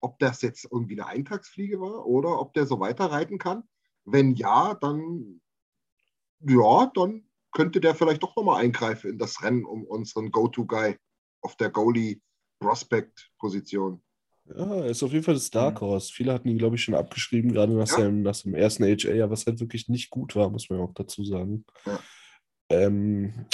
ob 0.00 0.18
das 0.18 0.40
jetzt 0.42 0.66
irgendwie 0.70 0.98
eine 0.98 1.06
Eintagsfliege 1.06 1.78
war 1.80 2.06
oder 2.06 2.40
ob 2.40 2.54
der 2.54 2.66
so 2.66 2.80
weiterreiten 2.80 3.38
kann. 3.38 3.64
Wenn 4.10 4.34
ja, 4.34 4.74
dann 4.74 5.40
ja, 6.40 6.90
dann 6.94 7.24
könnte 7.52 7.80
der 7.80 7.94
vielleicht 7.94 8.22
doch 8.22 8.36
nochmal 8.36 8.62
eingreifen 8.62 9.10
in 9.10 9.18
das 9.18 9.42
Rennen 9.42 9.64
um 9.64 9.84
unseren 9.84 10.30
Go-To-Guy 10.30 10.96
auf 11.40 11.56
der 11.56 11.70
Goalie-Prospect-Position. 11.70 14.00
Ja, 14.46 14.74
er 14.76 14.86
ist 14.86 15.02
auf 15.02 15.12
jeden 15.12 15.24
Fall 15.24 15.34
das 15.34 15.50
Dark 15.50 15.76
Mhm. 15.82 15.86
Horse. 15.86 16.12
Viele 16.12 16.32
hatten 16.32 16.48
ihn, 16.48 16.58
glaube 16.58 16.76
ich, 16.76 16.84
schon 16.84 16.94
abgeschrieben, 16.94 17.52
gerade 17.52 17.72
nach, 17.74 17.88
Ja. 17.88 17.96
seinem, 17.96 18.22
nach 18.22 18.34
seinem 18.34 18.54
ersten 18.54 18.84
HA, 18.84 19.28
was 19.30 19.46
halt 19.46 19.60
wirklich 19.60 19.88
nicht 19.88 20.10
gut 20.10 20.36
war, 20.36 20.48
muss 20.48 20.70
man 20.70 20.78
ja 20.78 20.84
auch 20.84 20.94
dazu 20.94 21.24
sagen. 21.24 21.64
Ja. 21.84 22.00
Ähm, 22.70 23.46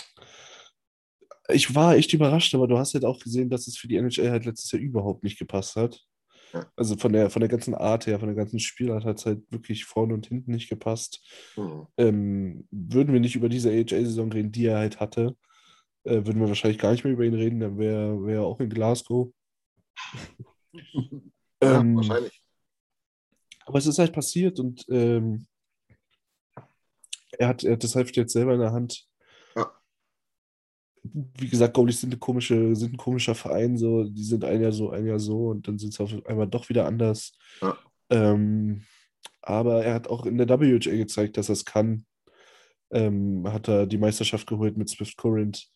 ich 1.49 1.75
war 1.75 1.97
echt 1.97 2.13
überrascht, 2.13 2.55
aber 2.55 2.69
du 2.69 2.79
hast 2.79 2.95
halt 2.95 3.05
auch 3.05 3.19
gesehen, 3.21 3.51
dass 3.51 3.67
es 3.67 3.77
für 3.77 3.89
die 3.89 3.97
NHL 3.97 4.31
halt 4.31 4.45
letztes 4.45 4.71
Jahr 4.73 4.83
überhaupt 4.83 5.25
nicht 5.25 5.39
gepasst 5.39 5.77
hat. 5.77 6.05
Also 6.77 6.97
von 6.97 7.13
der, 7.13 7.31
von 7.31 7.41
der 7.41 7.49
ganzen 7.49 7.75
Art 7.75 8.07
her, 8.07 8.19
von 8.19 8.29
der 8.29 8.37
ganzen 8.37 8.59
Spielart 8.59 9.05
hat 9.05 9.19
es 9.19 9.27
halt 9.27 9.43
wirklich 9.51 9.85
vorne 9.85 10.15
und 10.15 10.27
hinten 10.27 10.53
nicht 10.53 10.69
gepasst. 10.69 11.23
Mhm. 11.57 11.87
Ähm, 11.97 12.69
würden 12.71 13.13
wir 13.13 13.21
nicht 13.21 13.37
über 13.37 13.49
diese 13.49 13.71
AHL-Saison 13.71 14.33
reden, 14.33 14.53
die 14.53 14.67
er 14.67 14.79
halt 14.79 15.01
hatte, 15.01 15.37
äh, 16.05 16.25
würden 16.27 16.41
wir 16.41 16.49
wahrscheinlich 16.49 16.79
gar 16.79 16.93
nicht 16.93 17.05
mehr 17.05 17.13
über 17.13 17.25
ihn 17.25 17.35
reden, 17.35 17.61
dann 17.61 17.79
wäre 17.79 18.25
wär 18.25 18.37
er 18.37 18.45
auch 18.45 18.61
in 18.61 18.71
Glasgow. 18.71 19.33
Ja, 21.63 21.81
Ähm, 21.81 21.97
wahrscheinlich. 21.97 22.43
Aber 23.65 23.79
es 23.79 23.87
ist 23.87 23.99
halt 23.99 24.13
passiert 24.13 24.59
und 24.59 24.85
ähm, 24.91 25.47
er 27.39 27.49
hat, 27.49 27.65
er 27.65 27.75
hat 27.75 27.85
das 27.85 27.95
Heft 27.95 28.17
jetzt 28.17 28.33
selber 28.33 28.55
in 28.55 28.61
der 28.61 28.73
Hand. 28.73 29.07
Ja. 31.05 31.23
Wie 31.39 31.49
gesagt, 31.49 31.75
Goalies 31.75 32.01
sind, 32.01 32.13
eine 32.13 32.19
komische, 32.19 32.75
sind 32.75 32.95
ein 32.95 32.97
komischer 32.97 33.35
Verein, 33.35 33.77
so, 33.77 34.05
die 34.05 34.25
sind 34.25 34.45
ein 34.45 34.63
Jahr 34.63 34.73
so, 34.73 34.91
ein 34.91 35.07
Jahr 35.07 35.19
so 35.19 35.49
und 35.49 35.69
dann 35.69 35.79
sind 35.79 35.93
sie 35.93 36.03
auf 36.03 36.13
einmal 36.27 36.47
doch 36.49 36.69
wieder 36.69 36.87
anders. 36.87 37.33
Ja. 37.61 37.77
Ähm, 38.11 38.85
aber 39.43 39.85
er 39.85 39.95
hat 39.95 40.09
auch 40.09 40.27
in 40.27 40.39
der 40.39 40.49
WHA 40.49 40.97
gezeigt, 40.97 41.37
dass 41.37 41.51
er 41.51 41.55
es 41.55 41.65
kann. 41.65 42.07
Ähm, 42.91 43.45
hat 43.47 43.69
er 43.69 43.87
die 43.87 43.99
Meisterschaft 43.99 44.47
geholt 44.47 44.77
mit 44.77 44.89
Swift 44.89 45.17
Current. 45.17 45.69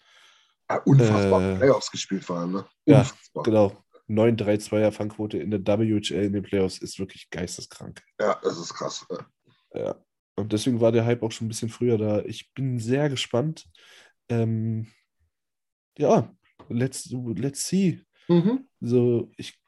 Ja, 0.70 0.78
unfassbar. 0.84 1.42
äh, 1.42 1.56
Playoffs 1.56 1.90
gespielt 1.90 2.24
vor 2.24 2.38
allem, 2.38 2.52
ne? 2.52 2.66
Ja, 2.86 3.00
Unfassbar. 3.00 3.42
Genau. 3.44 3.72
9-3-2er 4.08 4.90
Fangquote 4.90 5.38
in 5.38 5.50
der 5.50 5.60
WHL 5.60 6.24
in 6.24 6.32
den 6.32 6.42
Playoffs 6.42 6.78
ist 6.78 6.98
wirklich 6.98 7.28
geisteskrank. 7.30 8.02
Ja, 8.18 8.38
das 8.42 8.58
ist 8.58 8.72
krass. 8.72 9.06
Ja. 9.10 9.26
Ja. 9.74 9.96
Und 10.36 10.52
deswegen 10.52 10.80
war 10.80 10.92
der 10.92 11.04
Hype 11.04 11.22
auch 11.22 11.32
schon 11.32 11.46
ein 11.46 11.48
bisschen 11.48 11.68
früher 11.68 11.98
da. 11.98 12.20
Ich 12.20 12.52
bin 12.54 12.78
sehr 12.78 13.10
gespannt. 13.10 13.68
Ähm, 14.30 14.86
ja, 15.98 16.34
let's, 16.68 17.10
let's 17.10 17.66
see. 17.66 18.00
Mhm. 18.28 18.66
So, 18.80 19.30
ich 19.36 19.60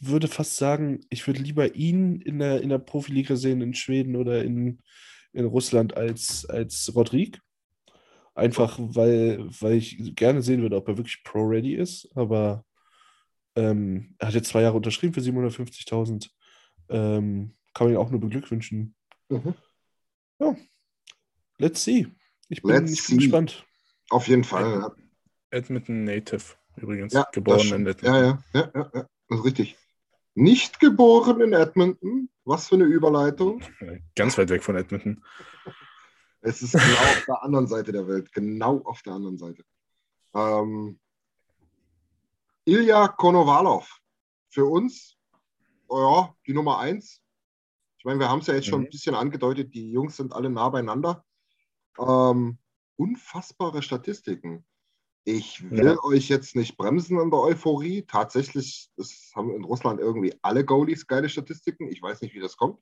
würde 0.00 0.28
fast 0.28 0.56
sagen, 0.56 1.00
ich 1.10 1.26
würde 1.26 1.42
lieber 1.42 1.74
ihn 1.74 2.20
in 2.20 2.38
der, 2.38 2.60
in 2.62 2.70
der 2.70 2.78
Profiliga 2.78 3.36
sehen 3.36 3.60
in 3.60 3.74
Schweden 3.74 4.16
oder 4.16 4.42
in, 4.42 4.80
in 5.32 5.44
Russland 5.44 5.96
als, 5.96 6.46
als 6.46 6.92
Rodrigue. 6.94 7.40
Einfach, 8.34 8.78
weil, 8.80 9.46
weil 9.60 9.74
ich 9.74 10.16
gerne 10.16 10.42
sehen 10.42 10.62
würde, 10.62 10.76
ob 10.76 10.88
er 10.88 10.96
wirklich 10.96 11.22
Pro-Ready 11.22 11.74
ist. 11.74 12.08
Aber 12.16 12.64
ähm, 13.54 14.16
er 14.18 14.28
hat 14.28 14.34
jetzt 14.34 14.48
zwei 14.48 14.62
Jahre 14.62 14.76
unterschrieben 14.76 15.14
für 15.14 15.20
750.000. 15.20 16.30
Ähm, 16.88 17.54
kann 17.74 17.86
man 17.86 17.94
ihn 17.94 18.00
auch 18.00 18.10
nur 18.10 18.20
beglückwünschen. 18.20 18.94
Mhm. 19.28 19.54
Let's 21.58 21.84
see. 21.84 22.06
Ich 22.48 22.62
bin, 22.62 22.72
Let's 22.72 22.92
ich 22.92 23.06
bin 23.06 23.18
see. 23.18 23.24
gespannt. 23.24 23.64
Auf 24.10 24.28
jeden 24.28 24.44
Fall. 24.44 24.90
Edmonton 25.54 26.04
Native 26.04 26.42
übrigens. 26.76 27.12
ja, 27.12 27.26
geboren 27.32 27.66
in. 27.72 27.86
Edmonton. 27.86 28.04
ja, 28.14 28.20
ja, 28.22 28.70
ja, 28.74 28.90
ja, 28.94 29.06
das 29.28 29.38
ist 29.38 29.44
richtig. 29.44 29.76
Nicht 30.34 30.80
geboren 30.80 31.40
in 31.40 31.52
Edmonton. 31.52 32.28
Was 32.44 32.68
für 32.68 32.74
eine 32.74 32.84
Überleitung. 32.84 33.62
Ganz 34.16 34.36
weit 34.36 34.50
weg 34.50 34.62
von 34.62 34.76
Edmonton. 34.76 35.24
Es 36.42 36.60
ist 36.60 36.72
genau 36.72 36.84
auf 37.00 37.24
der 37.26 37.42
anderen 37.42 37.66
Seite 37.68 37.92
der 37.92 38.06
Welt. 38.06 38.30
Genau 38.32 38.82
auf 38.84 39.00
der 39.02 39.14
anderen 39.14 39.38
Seite. 39.38 39.64
Ähm, 40.34 40.98
Ilya 42.66 43.08
Konovalov. 43.08 43.88
Für 44.50 44.66
uns, 44.66 45.16
oh 45.88 45.98
ja, 46.00 46.34
die 46.46 46.52
Nummer 46.52 46.78
eins. 46.80 47.20
Ich 47.98 48.04
meine, 48.04 48.20
wir 48.20 48.28
haben 48.28 48.40
es 48.40 48.46
ja 48.46 48.54
jetzt 48.54 48.66
schon 48.66 48.80
Mhm. 48.80 48.86
ein 48.86 48.90
bisschen 48.90 49.14
angedeutet, 49.14 49.72
die 49.74 49.90
Jungs 49.90 50.16
sind 50.16 50.32
alle 50.34 50.50
nah 50.50 50.68
beieinander. 50.68 51.24
Ähm, 51.98 52.58
unfassbare 52.96 53.80
Statistiken. 53.82 54.66
Ich 55.24 55.70
will 55.70 55.86
Ja. 55.86 56.04
euch 56.04 56.28
jetzt 56.28 56.54
nicht 56.54 56.76
bremsen 56.76 57.18
in 57.18 57.30
der 57.30 57.40
Euphorie. 57.40 58.02
Tatsächlich 58.02 58.90
es 58.96 59.32
haben 59.34 59.54
in 59.54 59.64
Russland 59.64 59.98
irgendwie 60.00 60.34
alle 60.42 60.64
Goalies 60.64 61.06
geile 61.06 61.28
Statistiken. 61.28 61.88
Ich 61.90 62.02
weiß 62.02 62.20
nicht, 62.20 62.34
wie 62.34 62.40
das 62.40 62.56
kommt. 62.56 62.78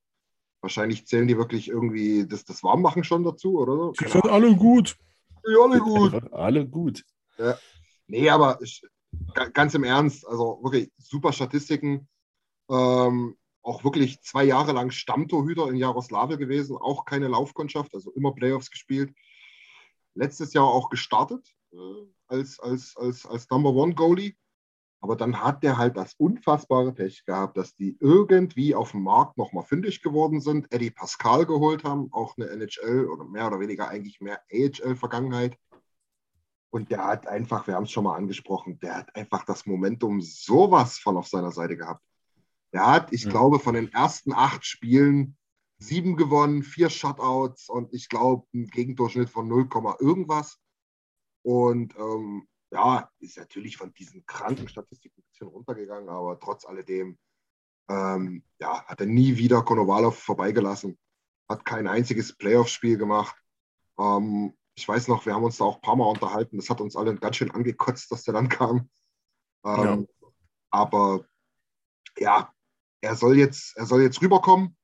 Wahrscheinlich 0.61 1.07
zählen 1.07 1.29
die 1.29 1.37
wirklich 1.39 1.69
irgendwie 1.69 2.27
das, 2.27 2.45
das 2.45 2.63
Warmmachen 2.63 3.05
schon 3.05 3.25
dazu, 3.25 3.59
oder 3.59 3.77
so. 3.77 3.93
Die 3.93 4.09
sind 4.09 4.27
alle 4.27 4.55
gut. 4.57 4.97
Ja, 5.45 5.59
alle 5.65 5.79
gut. 5.81 6.33
Alle 6.33 6.67
gut. 6.67 7.05
Nee, 8.07 8.29
aber 8.29 8.61
ich, 8.63 8.83
ga- 9.35 9.49
ganz 9.49 9.75
im 9.75 9.85
Ernst, 9.85 10.27
also 10.27 10.61
wirklich 10.63 10.91
super 10.99 11.33
Statistiken. 11.33 12.09
Ähm, 12.71 13.37
auch 13.63 13.85
wirklich 13.85 14.21
zwei 14.23 14.45
Jahre 14.45 14.73
lang 14.73 14.91
Stammtorhüter 14.91 15.69
in 15.69 15.77
Jaroslawl 15.77 16.37
gewesen, 16.37 16.77
auch 16.77 17.05
keine 17.05 17.29
Laufkundschaft, 17.29 17.95
also 17.95 18.11
immer 18.13 18.33
Playoffs 18.33 18.71
gespielt. 18.71 19.15
Letztes 20.15 20.53
Jahr 20.53 20.67
auch 20.67 20.91
gestartet 20.91 21.49
äh, 21.73 21.77
als, 22.33 22.59
als, 22.61 22.97
als, 22.97 23.27
als 23.27 23.49
Number 23.51 23.71
One 23.71 23.95
Goalie. 23.95 24.35
Aber 25.01 25.17
dann 25.17 25.43
hat 25.43 25.63
der 25.65 25.79
halt 25.79 25.97
das 25.97 26.15
unfassbare 26.15 26.93
Pech 26.93 27.25
gehabt, 27.25 27.57
dass 27.57 27.75
die 27.75 27.97
irgendwie 28.01 28.75
auf 28.75 28.93
dem 28.93 29.03
Markt 29.03 29.37
nochmal 29.37 29.65
fündig 29.65 30.01
geworden 30.01 30.41
sind, 30.41 30.73
Eddie 30.73 30.93
Pascal 30.93 31.45
geholt 31.45 31.83
haben, 31.83 32.09
auch 32.13 32.37
eine 32.37 32.49
NHL 32.51 33.07
oder 33.07 33.25
mehr 33.25 33.49
oder 33.49 33.59
weniger 33.59 33.89
eigentlich 33.89 34.21
mehr 34.21 34.41
AHL-Vergangenheit. 34.53 35.59
Und 36.71 36.91
der 36.91 37.05
hat 37.05 37.27
einfach, 37.27 37.67
wir 37.67 37.75
haben 37.75 37.85
es 37.85 37.91
schon 37.91 38.05
mal 38.05 38.17
angesprochen, 38.17 38.79
der 38.79 38.97
hat 38.99 39.17
einfach 39.17 39.45
das 39.45 39.67
Momentum 39.67 40.21
sowas 40.21 40.99
von 40.99 41.17
auf 41.17 41.27
seiner 41.27 41.51
Seite 41.51 41.77
gehabt. 41.77 42.03
Der 42.73 42.87
hat, 42.87 43.13
ich 43.13 43.27
Mhm. 43.27 43.31
glaube, 43.31 43.59
von 43.59 43.75
den 43.75 43.93
ersten 43.93 44.33
acht 44.33 44.65
Spielen 44.65 45.37
sieben 45.79 46.17
gewonnen, 46.17 46.63
vier 46.63 46.89
Shutouts 46.89 47.69
und 47.69 47.93
ich 47.93 48.09
glaube, 48.09 48.47
einen 48.55 48.69
Gegendurchschnitt 48.69 49.29
von 49.29 49.49
0, 49.49 49.69
irgendwas. 49.99 50.61
Und 51.43 51.97
ähm, 51.97 52.49
ja, 52.71 53.11
ist 53.19 53.37
natürlich 53.37 53.77
von 53.77 53.93
diesen 53.93 54.25
kranken 54.27 54.69
Statistiken 54.69 55.21
ein 55.21 55.25
bisschen 55.31 55.49
runtergegangen, 55.49 56.09
aber 56.09 56.39
trotz 56.39 56.65
alledem 56.65 57.19
ähm, 57.89 58.45
ja, 58.59 58.85
hat 58.85 59.01
er 59.01 59.07
nie 59.07 59.37
wieder 59.37 59.63
Konovalov 59.63 60.19
vorbeigelassen. 60.19 60.99
Hat 61.49 61.65
kein 61.65 61.87
einziges 61.87 62.37
Playoff-Spiel 62.37 62.97
gemacht. 62.97 63.37
Ähm, 63.99 64.57
ich 64.75 64.89
weiß 64.89 65.09
noch, 65.09 65.27
wir 65.27 65.35
haben 65.35 65.45
uns 65.45 65.59
da 65.59 65.65
auch 65.65 65.77
ein 65.77 65.83
paar 65.83 65.97
Mal 65.97 66.07
unterhalten. 66.07 66.57
Das 66.57 66.71
hat 66.71 66.81
uns 66.81 66.97
alle 66.97 67.15
ganz 67.17 67.37
schön 67.37 67.51
angekotzt, 67.51 68.11
dass 68.11 68.23
der 68.23 68.35
dann 68.35 68.49
kam. 68.49 68.89
Ähm, 69.65 70.09
Aber 70.71 71.27
ja, 72.17 72.53
er 73.03 73.17
soll 73.17 73.37
jetzt, 73.37 73.77
er 73.77 73.87
soll 73.87 74.03
jetzt 74.03 74.23
rüberkommen 74.23 74.77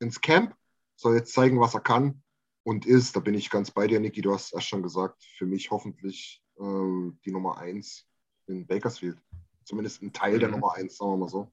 ins 0.00 0.20
Camp, 0.20 0.56
soll 0.96 1.16
jetzt 1.16 1.32
zeigen, 1.32 1.60
was 1.60 1.74
er 1.74 1.80
kann 1.80 2.22
und 2.68 2.84
ist. 2.86 3.16
Da 3.16 3.20
bin 3.20 3.34
ich 3.34 3.48
ganz 3.48 3.70
bei 3.70 3.86
dir, 3.86 3.98
Niki. 3.98 4.20
Du 4.20 4.32
hast 4.32 4.46
es 4.46 4.52
erst 4.52 4.68
schon 4.68 4.82
gesagt, 4.82 5.24
für 5.38 5.46
mich 5.46 5.70
hoffentlich 5.70 6.42
ähm, 6.60 7.18
die 7.24 7.30
Nummer 7.32 7.56
eins 7.58 8.06
in 8.46 8.66
Bakersfield. 8.66 9.18
Zumindest 9.64 10.02
ein 10.02 10.12
Teil 10.12 10.38
der 10.38 10.48
Mhm. 10.48 10.54
Nummer 10.54 10.74
eins, 10.74 10.96
sagen 10.98 11.12
wir 11.12 11.16
mal 11.16 11.28
so. 11.28 11.50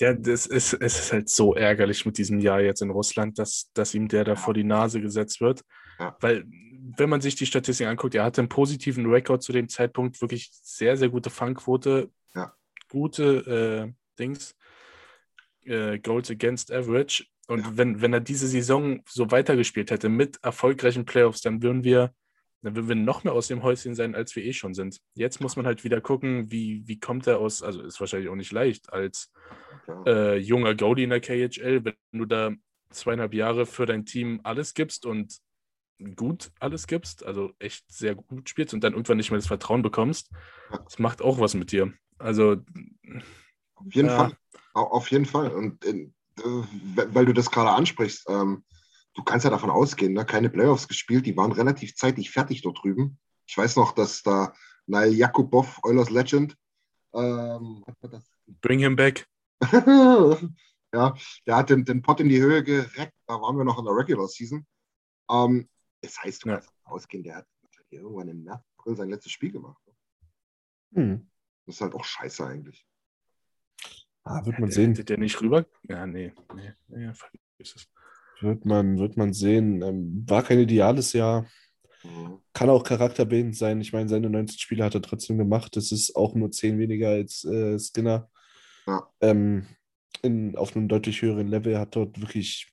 Ja, 0.00 0.14
das 0.14 0.46
ist, 0.46 0.72
es 0.72 0.98
ist 0.98 1.12
halt 1.12 1.28
so 1.28 1.54
ärgerlich 1.54 2.06
mit 2.06 2.16
diesem 2.18 2.40
Jahr 2.40 2.60
jetzt 2.60 2.80
in 2.82 2.90
Russland, 2.90 3.38
dass, 3.38 3.70
dass 3.74 3.94
ihm 3.94 4.08
der 4.08 4.24
da 4.24 4.34
vor 4.34 4.54
die 4.54 4.64
Nase 4.64 5.00
gesetzt 5.00 5.40
wird. 5.40 5.62
Ja. 5.98 6.16
Weil, 6.20 6.44
wenn 6.96 7.10
man 7.10 7.20
sich 7.20 7.34
die 7.36 7.46
Statistik 7.46 7.86
anguckt, 7.86 8.14
er 8.14 8.24
hatte 8.24 8.40
einen 8.40 8.48
positiven 8.48 9.06
Rekord 9.06 9.42
zu 9.42 9.52
dem 9.52 9.68
Zeitpunkt, 9.68 10.20
wirklich 10.22 10.50
sehr, 10.52 10.96
sehr 10.96 11.10
gute 11.10 11.30
Fangquote, 11.30 12.10
Ja. 12.34 12.54
gute 12.88 13.86
äh, 13.86 13.92
Dings, 14.18 14.56
äh, 15.66 15.98
Goals 15.98 16.30
against 16.30 16.72
Average. 16.72 17.26
Und 17.50 17.64
Ja. 17.66 17.76
wenn, 17.76 18.00
wenn 18.00 18.12
er 18.12 18.20
diese 18.20 18.46
Saison 18.46 19.02
so 19.08 19.30
weitergespielt 19.32 19.90
hätte 19.90 20.08
mit 20.08 20.38
erfolgreichen 20.42 21.04
Playoffs, 21.04 21.40
dann 21.40 21.62
würden 21.62 21.82
wir, 21.82 22.14
dann 22.62 22.76
würden 22.76 22.88
wir 22.88 22.94
noch 22.94 23.24
mehr 23.24 23.32
aus 23.32 23.48
dem 23.48 23.62
Häuschen 23.64 23.94
sein, 23.96 24.14
als 24.14 24.36
wir 24.36 24.44
eh 24.44 24.52
schon 24.52 24.72
sind. 24.72 25.00
Jetzt 25.14 25.40
muss 25.40 25.56
man 25.56 25.66
halt 25.66 25.82
wieder 25.82 26.00
gucken, 26.00 26.50
wie, 26.52 26.86
wie 26.86 27.00
kommt 27.00 27.26
er 27.26 27.38
aus, 27.40 27.62
also 27.62 27.82
ist 27.82 27.98
wahrscheinlich 27.98 28.28
auch 28.30 28.36
nicht 28.36 28.52
leicht, 28.52 28.92
als 28.92 29.32
äh, 30.06 30.36
junger 30.38 30.74
Goalie 30.76 31.04
in 31.04 31.10
der 31.10 31.20
KHL, 31.20 31.84
wenn 31.84 31.94
du 32.12 32.24
da 32.24 32.52
zweieinhalb 32.90 33.34
Jahre 33.34 33.66
für 33.66 33.84
dein 33.86 34.04
Team 34.06 34.40
alles 34.44 34.74
gibst 34.74 35.04
und 35.04 35.38
gut 36.14 36.50
alles 36.60 36.86
gibst, 36.86 37.24
also 37.26 37.52
echt 37.58 37.84
sehr 37.92 38.14
gut 38.14 38.48
spielst 38.48 38.74
und 38.74 38.84
dann 38.84 38.92
irgendwann 38.94 39.16
nicht 39.16 39.30
mehr 39.32 39.38
das 39.38 39.46
Vertrauen 39.48 39.82
bekommst, 39.82 40.30
das 40.84 40.98
macht 41.00 41.20
auch 41.20 41.40
was 41.40 41.54
mit 41.54 41.72
dir. 41.72 41.92
Also, 42.18 42.58
Auf 43.74 43.92
jeden 43.94 44.08
Ja. 44.08 44.16
Fall. 44.16 44.36
Au- 44.74 44.90
Auf 44.92 45.10
jeden 45.10 45.26
Fall. 45.26 45.50
Und 45.50 45.84
weil 46.44 47.26
du 47.26 47.32
das 47.32 47.50
gerade 47.50 47.70
ansprichst, 47.70 48.28
ähm, 48.28 48.64
du 49.14 49.22
kannst 49.22 49.44
ja 49.44 49.50
davon 49.50 49.70
ausgehen, 49.70 50.12
ne? 50.12 50.24
keine 50.24 50.50
Playoffs 50.50 50.88
gespielt, 50.88 51.26
die 51.26 51.36
waren 51.36 51.52
relativ 51.52 51.94
zeitig 51.94 52.30
fertig 52.30 52.62
dort 52.62 52.82
drüben. 52.82 53.18
Ich 53.46 53.56
weiß 53.56 53.76
noch, 53.76 53.92
dass 53.92 54.22
da 54.22 54.54
Nail 54.86 55.12
Jakubov, 55.12 55.80
Oilers 55.82 56.10
Legend, 56.10 56.56
ähm, 57.12 57.84
hat 57.86 57.96
man 58.02 58.12
das 58.12 58.24
bring 58.60 58.78
him 58.78 58.96
back. 58.96 59.26
ja, 59.62 61.14
der 61.46 61.56
hat 61.56 61.70
den, 61.70 61.84
den 61.84 62.02
Pott 62.02 62.20
in 62.20 62.28
die 62.28 62.40
Höhe 62.40 62.62
gereckt. 62.62 63.14
Da 63.26 63.40
waren 63.40 63.56
wir 63.56 63.64
noch 63.64 63.78
in 63.78 63.84
der 63.84 63.94
Regular 63.94 64.28
Season. 64.28 64.66
Ähm, 65.30 65.68
das 66.00 66.22
heißt, 66.22 66.44
du 66.44 66.48
Ja. 66.48 66.54
kannst 66.54 66.70
davon 66.70 66.92
ausgehen, 66.92 67.22
der 67.22 67.36
hat 67.36 67.46
irgendwann 67.90 68.28
im 68.28 68.44
März, 68.44 68.62
April 68.78 68.96
sein 68.96 69.10
letztes 69.10 69.32
Spiel 69.32 69.52
gemacht. 69.52 69.82
Hm. 70.94 71.28
Das 71.66 71.76
ist 71.76 71.80
halt 71.80 71.94
auch 71.94 72.04
scheiße 72.04 72.46
eigentlich. 72.46 72.86
Ah, 74.24 74.44
wird 74.44 74.58
man 74.58 74.68
Hätte- 74.68 74.72
sehen. 74.74 74.90
Hätte 74.92 75.04
der 75.04 75.18
nicht 75.18 75.40
rüber? 75.40 75.66
Ja, 75.88 76.06
nee, 76.06 76.32
nee, 76.54 76.72
nee 76.88 77.12
vergiss 77.12 77.76
es. 77.76 77.88
Wird 78.40 78.64
man, 78.64 78.98
wird 78.98 79.16
man 79.16 79.32
sehen. 79.32 79.82
Ähm, 79.82 80.24
war 80.28 80.42
kein 80.42 80.58
ideales 80.60 81.12
Jahr. 81.12 81.46
Mhm. 82.02 82.38
Kann 82.54 82.70
auch 82.70 82.82
charakterbildend 82.84 83.56
sein. 83.56 83.80
Ich 83.80 83.92
meine, 83.92 84.08
seine 84.08 84.30
19 84.30 84.58
Spiele 84.58 84.84
hat 84.84 84.94
er 84.94 85.02
trotzdem 85.02 85.36
gemacht. 85.38 85.76
Das 85.76 85.92
ist 85.92 86.16
auch 86.16 86.34
nur 86.34 86.50
10 86.50 86.78
weniger 86.78 87.10
als 87.10 87.44
äh, 87.44 87.78
Skinner. 87.78 88.30
Ja. 88.86 89.06
Ähm, 89.20 89.66
in, 90.22 90.56
auf 90.56 90.74
einem 90.74 90.88
deutlich 90.88 91.22
höheren 91.22 91.48
Level 91.48 91.78
hat 91.78 91.96
dort 91.96 92.20
wirklich, 92.20 92.70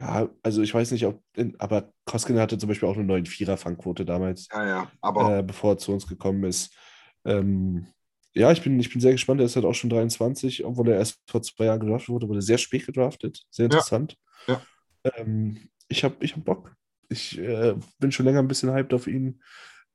ja, 0.00 0.28
also 0.42 0.62
ich 0.62 0.74
weiß 0.74 0.90
nicht, 0.90 1.06
ob, 1.06 1.22
in, 1.36 1.58
aber 1.60 1.92
Koskinen 2.04 2.40
hatte 2.40 2.58
zum 2.58 2.68
Beispiel 2.68 2.88
auch 2.88 2.96
eine 2.96 3.04
9 3.04 3.24
4er 3.24 3.56
Fangquote 3.56 4.04
damals, 4.04 4.48
Ja, 4.52 4.66
ja. 4.66 4.92
Aber 5.00 5.38
äh, 5.38 5.42
bevor 5.42 5.72
er 5.74 5.78
zu 5.78 5.92
uns 5.92 6.06
gekommen 6.06 6.44
ist. 6.44 6.76
Ähm, 7.24 7.86
ja, 8.34 8.50
ich 8.50 8.62
bin, 8.62 8.78
ich 8.80 8.90
bin 8.90 9.00
sehr 9.00 9.12
gespannt. 9.12 9.40
Er 9.40 9.46
ist 9.46 9.56
halt 9.56 9.64
auch 9.64 9.74
schon 9.74 9.90
23, 9.90 10.64
obwohl 10.64 10.88
er 10.88 10.98
erst 10.98 11.20
vor 11.28 11.42
zwei 11.42 11.66
Jahren 11.66 11.80
gedraftet 11.80 12.08
wurde, 12.08 12.28
wurde 12.28 12.42
sehr 12.42 12.58
spät 12.58 12.84
gedraftet. 12.84 13.42
Sehr 13.50 13.66
interessant. 13.66 14.16
Ja. 14.48 14.60
Ähm, 15.04 15.68
ich 15.88 16.02
habe 16.02 16.16
ich 16.20 16.34
hab 16.34 16.44
Bock. 16.44 16.74
Ich 17.08 17.38
äh, 17.38 17.74
bin 17.98 18.10
schon 18.10 18.26
länger 18.26 18.40
ein 18.40 18.48
bisschen 18.48 18.72
hyped 18.72 18.92
auf 18.92 19.06
ihn. 19.06 19.40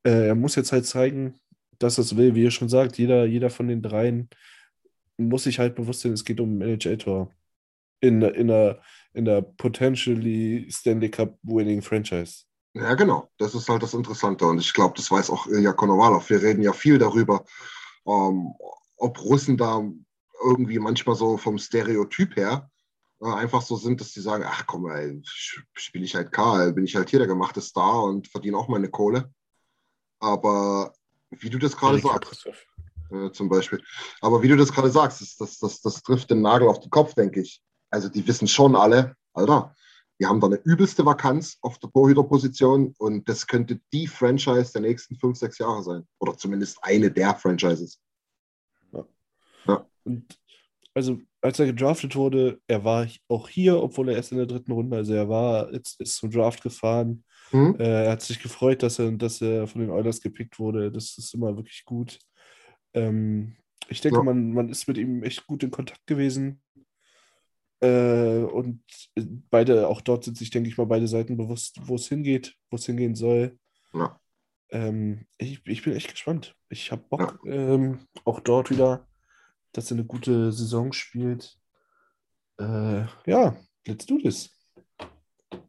Äh, 0.04 0.28
er 0.28 0.34
muss 0.34 0.54
jetzt 0.54 0.72
halt 0.72 0.86
zeigen, 0.86 1.38
dass 1.78 1.98
er 1.98 2.04
es 2.04 2.16
will, 2.16 2.34
wie 2.34 2.44
ihr 2.44 2.50
schon 2.50 2.70
sagt. 2.70 2.96
Jeder, 2.96 3.26
jeder 3.26 3.50
von 3.50 3.68
den 3.68 3.82
dreien 3.82 4.30
muss 5.18 5.44
sich 5.44 5.58
halt 5.58 5.74
bewusst 5.74 6.00
sein, 6.00 6.12
es 6.12 6.24
geht 6.24 6.40
um 6.40 6.58
ein 6.58 6.62
NHL-Tor. 6.62 7.30
In, 8.02 8.22
in, 8.22 8.48
der, 8.48 8.80
in 9.12 9.26
der 9.26 9.42
potentially 9.42 10.66
Stanley 10.70 11.10
Cup 11.10 11.36
winning 11.42 11.82
Franchise. 11.82 12.44
Ja, 12.72 12.94
genau. 12.94 13.28
Das 13.36 13.54
ist 13.54 13.68
halt 13.68 13.82
das 13.82 13.92
Interessante. 13.92 14.46
Und 14.46 14.58
ich 14.58 14.72
glaube, 14.72 14.94
das 14.96 15.10
weiß 15.10 15.28
auch 15.28 15.46
Ilya 15.46 15.74
Konovalov. 15.74 16.30
Wir 16.30 16.40
reden 16.40 16.62
ja 16.62 16.72
viel 16.72 16.96
darüber, 16.96 17.44
ähm, 18.06 18.54
ob 18.96 19.22
Russen 19.22 19.56
da 19.56 19.82
irgendwie 20.42 20.78
manchmal 20.78 21.16
so 21.16 21.36
vom 21.36 21.58
Stereotyp 21.58 22.36
her 22.36 22.70
äh, 23.20 23.32
einfach 23.32 23.62
so 23.62 23.76
sind, 23.76 24.00
dass 24.00 24.12
sie 24.12 24.20
sagen, 24.20 24.44
ach 24.46 24.66
komm, 24.66 24.90
ey, 24.90 25.20
spiele 25.24 26.04
ich 26.04 26.14
halt 26.14 26.32
Karl, 26.32 26.72
bin 26.72 26.84
ich 26.84 26.96
halt 26.96 27.10
hier 27.10 27.18
der 27.18 27.28
gemachte 27.28 27.60
Star 27.60 28.04
und 28.04 28.28
verdiene 28.28 28.56
auch 28.56 28.68
meine 28.68 28.88
Kohle. 28.88 29.32
Aber 30.18 30.94
wie 31.30 31.50
du 31.50 31.58
das 31.58 31.76
gerade 31.76 31.98
sagst, 31.98 32.46
äh, 33.10 33.30
zum 33.32 33.48
Beispiel. 33.48 33.82
Aber 34.20 34.42
wie 34.42 34.48
du 34.48 34.56
das 34.56 34.72
gerade 34.72 34.90
sagst, 34.90 35.20
das, 35.20 35.36
das, 35.36 35.58
das, 35.58 35.80
das 35.80 36.02
trifft 36.02 36.30
den 36.30 36.42
Nagel 36.42 36.68
auf 36.68 36.80
den 36.80 36.90
Kopf, 36.90 37.14
denke 37.14 37.40
ich. 37.40 37.62
Also 37.90 38.08
die 38.08 38.26
wissen 38.26 38.48
schon 38.48 38.76
alle, 38.76 39.16
Alter, 39.32 39.74
wir 40.20 40.28
haben 40.28 40.38
da 40.38 40.48
eine 40.48 40.60
übelste 40.64 41.06
Vakanz 41.06 41.56
auf 41.62 41.78
der 41.78 41.90
Torhüterposition 41.90 42.94
und 42.98 43.26
das 43.26 43.46
könnte 43.46 43.80
die 43.90 44.06
Franchise 44.06 44.70
der 44.72 44.82
nächsten 44.82 45.16
fünf, 45.16 45.38
sechs 45.38 45.56
Jahre 45.56 45.82
sein. 45.82 46.06
Oder 46.18 46.36
zumindest 46.36 46.78
eine 46.82 47.10
der 47.10 47.34
Franchises. 47.34 47.98
Und 50.04 50.38
also, 50.92 51.20
als 51.40 51.58
er 51.58 51.66
gedraftet 51.66 52.16
wurde, 52.16 52.60
er 52.66 52.84
war 52.84 53.06
auch 53.28 53.48
hier, 53.48 53.82
obwohl 53.82 54.10
er 54.10 54.16
erst 54.16 54.32
in 54.32 54.38
der 54.38 54.46
dritten 54.46 54.72
Runde, 54.72 54.98
also 54.98 55.14
er 55.14 55.28
war, 55.28 55.72
jetzt 55.72 55.98
ist 56.00 56.16
zum 56.16 56.30
Draft 56.30 56.62
gefahren. 56.62 57.24
Hm? 57.50 57.76
Äh, 57.78 58.04
er 58.04 58.12
hat 58.12 58.20
sich 58.20 58.42
gefreut, 58.42 58.82
dass 58.82 58.98
er, 58.98 59.12
dass 59.12 59.40
er 59.40 59.66
von 59.66 59.80
den 59.80 59.90
Oilers 59.90 60.20
gepickt 60.20 60.58
wurde. 60.58 60.92
Das 60.92 61.16
ist 61.16 61.32
immer 61.32 61.56
wirklich 61.56 61.84
gut. 61.86 62.18
Ähm, 62.92 63.56
ich 63.88 64.02
denke, 64.02 64.18
Ja. 64.18 64.22
man, 64.22 64.52
man 64.52 64.68
ist 64.68 64.86
mit 64.86 64.98
ihm 64.98 65.22
echt 65.22 65.46
gut 65.46 65.62
in 65.62 65.70
Kontakt 65.70 66.06
gewesen. 66.06 66.60
Äh, 67.80 68.42
und 68.42 68.82
beide, 69.50 69.88
auch 69.88 70.00
dort 70.00 70.24
sind 70.24 70.36
sich, 70.36 70.50
denke 70.50 70.68
ich 70.68 70.76
mal, 70.76 70.86
beide 70.86 71.08
Seiten 71.08 71.36
bewusst, 71.36 71.78
wo 71.82 71.94
es 71.94 72.08
hingeht, 72.08 72.54
wo 72.70 72.76
es 72.76 72.86
hingehen 72.86 73.14
soll. 73.14 73.58
Ja. 73.94 74.20
Ähm, 74.70 75.26
ich, 75.38 75.60
ich 75.66 75.82
bin 75.82 75.94
echt 75.94 76.10
gespannt. 76.10 76.54
Ich 76.68 76.92
habe 76.92 77.02
Bock, 77.08 77.40
ähm, 77.46 78.06
auch 78.24 78.40
dort 78.40 78.70
wieder, 78.70 79.08
dass 79.72 79.90
er 79.90 79.96
eine 79.96 80.06
gute 80.06 80.52
Saison 80.52 80.92
spielt. 80.92 81.58
Äh, 82.58 83.06
ja, 83.26 83.56
let's 83.86 84.06
do 84.06 84.18
this. 84.18 84.50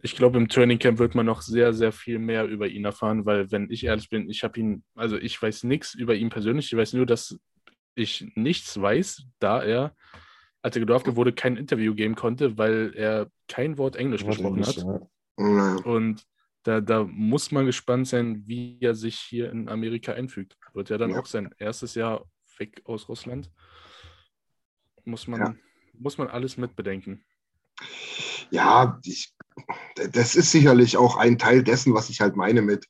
Ich 0.03 0.15
glaube, 0.15 0.37
im 0.37 0.49
Training 0.49 0.79
Camp 0.79 0.99
wird 0.99 1.15
man 1.15 1.25
noch 1.25 1.41
sehr, 1.41 1.73
sehr 1.73 1.91
viel 1.91 2.19
mehr 2.19 2.45
über 2.45 2.67
ihn 2.67 2.85
erfahren, 2.85 3.25
weil, 3.25 3.51
wenn 3.51 3.69
ich 3.71 3.83
ehrlich 3.85 4.09
bin, 4.09 4.29
ich 4.29 4.43
habe 4.43 4.59
ihn, 4.59 4.83
also 4.95 5.17
ich 5.17 5.41
weiß 5.41 5.63
nichts 5.63 5.93
über 5.93 6.15
ihn 6.15 6.29
persönlich. 6.29 6.71
Ich 6.71 6.77
weiß 6.77 6.93
nur, 6.93 7.05
dass 7.05 7.39
ich 7.95 8.31
nichts 8.35 8.79
weiß, 8.79 9.23
da 9.39 9.63
er, 9.63 9.95
als 10.61 10.75
er 10.75 10.79
gedraftet 10.81 11.15
wurde, 11.15 11.33
kein 11.33 11.57
Interview 11.57 11.95
geben 11.95 12.15
konnte, 12.15 12.57
weil 12.57 12.93
er 12.95 13.29
kein 13.47 13.77
Wort 13.77 13.95
Englisch 13.95 14.25
gesprochen 14.25 14.65
hat. 14.65 14.77
Ja. 14.77 14.99
Ja. 15.39 15.75
Und 15.83 16.25
da, 16.63 16.81
da 16.81 17.03
muss 17.03 17.51
man 17.51 17.65
gespannt 17.65 18.07
sein, 18.07 18.43
wie 18.45 18.77
er 18.81 18.93
sich 18.93 19.15
hier 19.19 19.51
in 19.51 19.67
Amerika 19.69 20.13
einfügt. 20.13 20.57
Wird 20.73 20.89
ja 20.89 20.97
dann 20.97 21.11
Ja. 21.11 21.19
auch 21.19 21.25
sein 21.25 21.53
erstes 21.57 21.95
Jahr 21.95 22.25
weg 22.59 22.81
aus 22.85 23.09
Russland. 23.09 23.49
Muss 25.03 25.27
man, 25.27 25.39
Ja. 25.39 25.55
muss 25.93 26.19
man 26.19 26.27
alles 26.27 26.57
mitbedenken. 26.57 27.23
Ja, 28.51 28.99
ich, 29.03 29.33
das 30.11 30.35
ist 30.35 30.51
sicherlich 30.51 30.97
auch 30.97 31.15
ein 31.15 31.39
Teil 31.39 31.63
dessen, 31.63 31.93
was 31.95 32.09
ich 32.09 32.21
halt 32.21 32.35
meine 32.35 32.61
mit, 32.61 32.85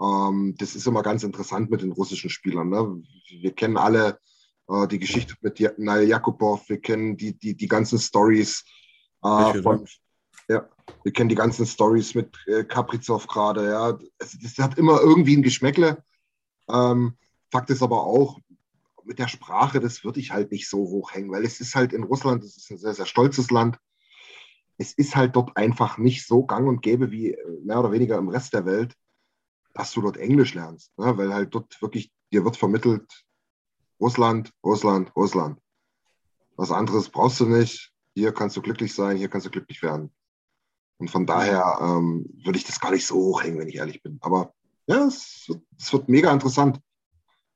ähm, 0.00 0.56
das 0.58 0.74
ist 0.74 0.86
immer 0.88 1.02
ganz 1.02 1.22
interessant 1.22 1.70
mit 1.70 1.82
den 1.82 1.92
russischen 1.92 2.30
Spielern. 2.30 2.70
Ne? 2.70 3.02
Wir 3.40 3.52
kennen 3.52 3.76
alle 3.76 4.18
äh, 4.68 4.86
die 4.88 4.98
Geschichte 4.98 5.34
mit 5.40 5.60
Nail 5.78 6.08
Jakubov, 6.08 6.68
wir 6.68 6.80
kennen 6.80 7.16
die, 7.16 7.38
die, 7.38 7.56
die 7.56 7.68
ganzen 7.68 7.98
Stories 7.98 8.64
äh, 9.22 9.62
von, 9.62 9.86
ja, 10.48 10.68
wir 11.02 11.12
kennen 11.12 11.28
die 11.28 11.34
ganzen 11.34 11.66
Stories 11.66 12.14
mit 12.14 12.36
äh, 12.46 12.64
Kaprizov 12.64 13.26
gerade, 13.26 13.70
ja. 13.70 13.98
Es, 14.18 14.38
das 14.38 14.58
hat 14.58 14.78
immer 14.78 15.00
irgendwie 15.00 15.36
ein 15.36 15.42
Geschmäckle. 15.42 16.02
Ähm, 16.68 17.16
Fakt 17.50 17.70
ist 17.70 17.82
aber 17.82 18.04
auch, 18.04 18.38
mit 19.06 19.18
der 19.18 19.28
Sprache, 19.28 19.80
das 19.80 20.02
würde 20.02 20.18
ich 20.18 20.30
halt 20.30 20.50
nicht 20.50 20.68
so 20.68 20.78
hochhängen, 20.78 21.30
weil 21.30 21.44
es 21.44 21.60
ist 21.60 21.74
halt 21.74 21.92
in 21.92 22.04
Russland, 22.04 22.42
das 22.42 22.56
ist 22.56 22.70
ein 22.70 22.78
sehr, 22.78 22.94
sehr 22.94 23.04
stolzes 23.04 23.50
Land 23.50 23.78
es 24.78 24.92
ist 24.92 25.16
halt 25.16 25.36
dort 25.36 25.56
einfach 25.56 25.98
nicht 25.98 26.26
so 26.26 26.44
gang 26.44 26.68
und 26.68 26.82
gäbe 26.82 27.10
wie 27.10 27.32
äh, 27.32 27.60
mehr 27.62 27.80
oder 27.80 27.92
weniger 27.92 28.18
im 28.18 28.28
Rest 28.28 28.54
der 28.54 28.66
Welt, 28.66 28.94
dass 29.72 29.92
du 29.92 30.02
dort 30.02 30.16
Englisch 30.16 30.54
lernst. 30.54 30.96
Ne? 30.98 31.16
Weil 31.16 31.32
halt 31.32 31.54
dort 31.54 31.80
wirklich, 31.80 32.12
dir 32.32 32.44
wird 32.44 32.56
vermittelt, 32.56 33.24
Russland, 34.00 34.50
Russland, 34.64 35.14
Russland. 35.16 35.58
Was 36.56 36.70
anderes 36.70 37.08
brauchst 37.08 37.40
du 37.40 37.46
nicht. 37.46 37.92
Hier 38.14 38.32
kannst 38.32 38.56
du 38.56 38.62
glücklich 38.62 38.94
sein, 38.94 39.16
hier 39.16 39.28
kannst 39.28 39.46
du 39.46 39.50
glücklich 39.50 39.82
werden. 39.82 40.12
Und 40.98 41.10
von 41.10 41.26
daher 41.26 41.78
ähm, 41.80 42.26
würde 42.44 42.58
ich 42.58 42.64
das 42.64 42.78
gar 42.80 42.92
nicht 42.92 43.06
so 43.06 43.16
hochhängen, 43.16 43.58
wenn 43.58 43.68
ich 43.68 43.76
ehrlich 43.76 44.02
bin. 44.02 44.18
Aber 44.20 44.54
ja, 44.86 45.04
es, 45.06 45.44
wird- 45.48 45.62
es 45.78 45.92
wird 45.92 46.08
mega 46.08 46.32
interessant. 46.32 46.78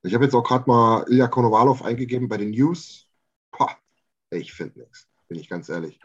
Ich 0.03 0.15
habe 0.15 0.25
jetzt 0.25 0.35
auch 0.35 0.43
gerade 0.43 0.69
mal 0.69 1.05
Ilya 1.09 1.29
Konovalov 1.29 1.83
eingegeben 1.83 2.29
bei 2.29 2.37
den 2.39 2.51
News. 2.51 3.07
Pah, 3.53 3.77
ich 4.31 4.53
finde 4.53 4.81
nichts, 4.81 5.07
bin 5.29 5.39
ich 5.39 5.49
ganz 5.49 5.69
ehrlich 5.69 6.01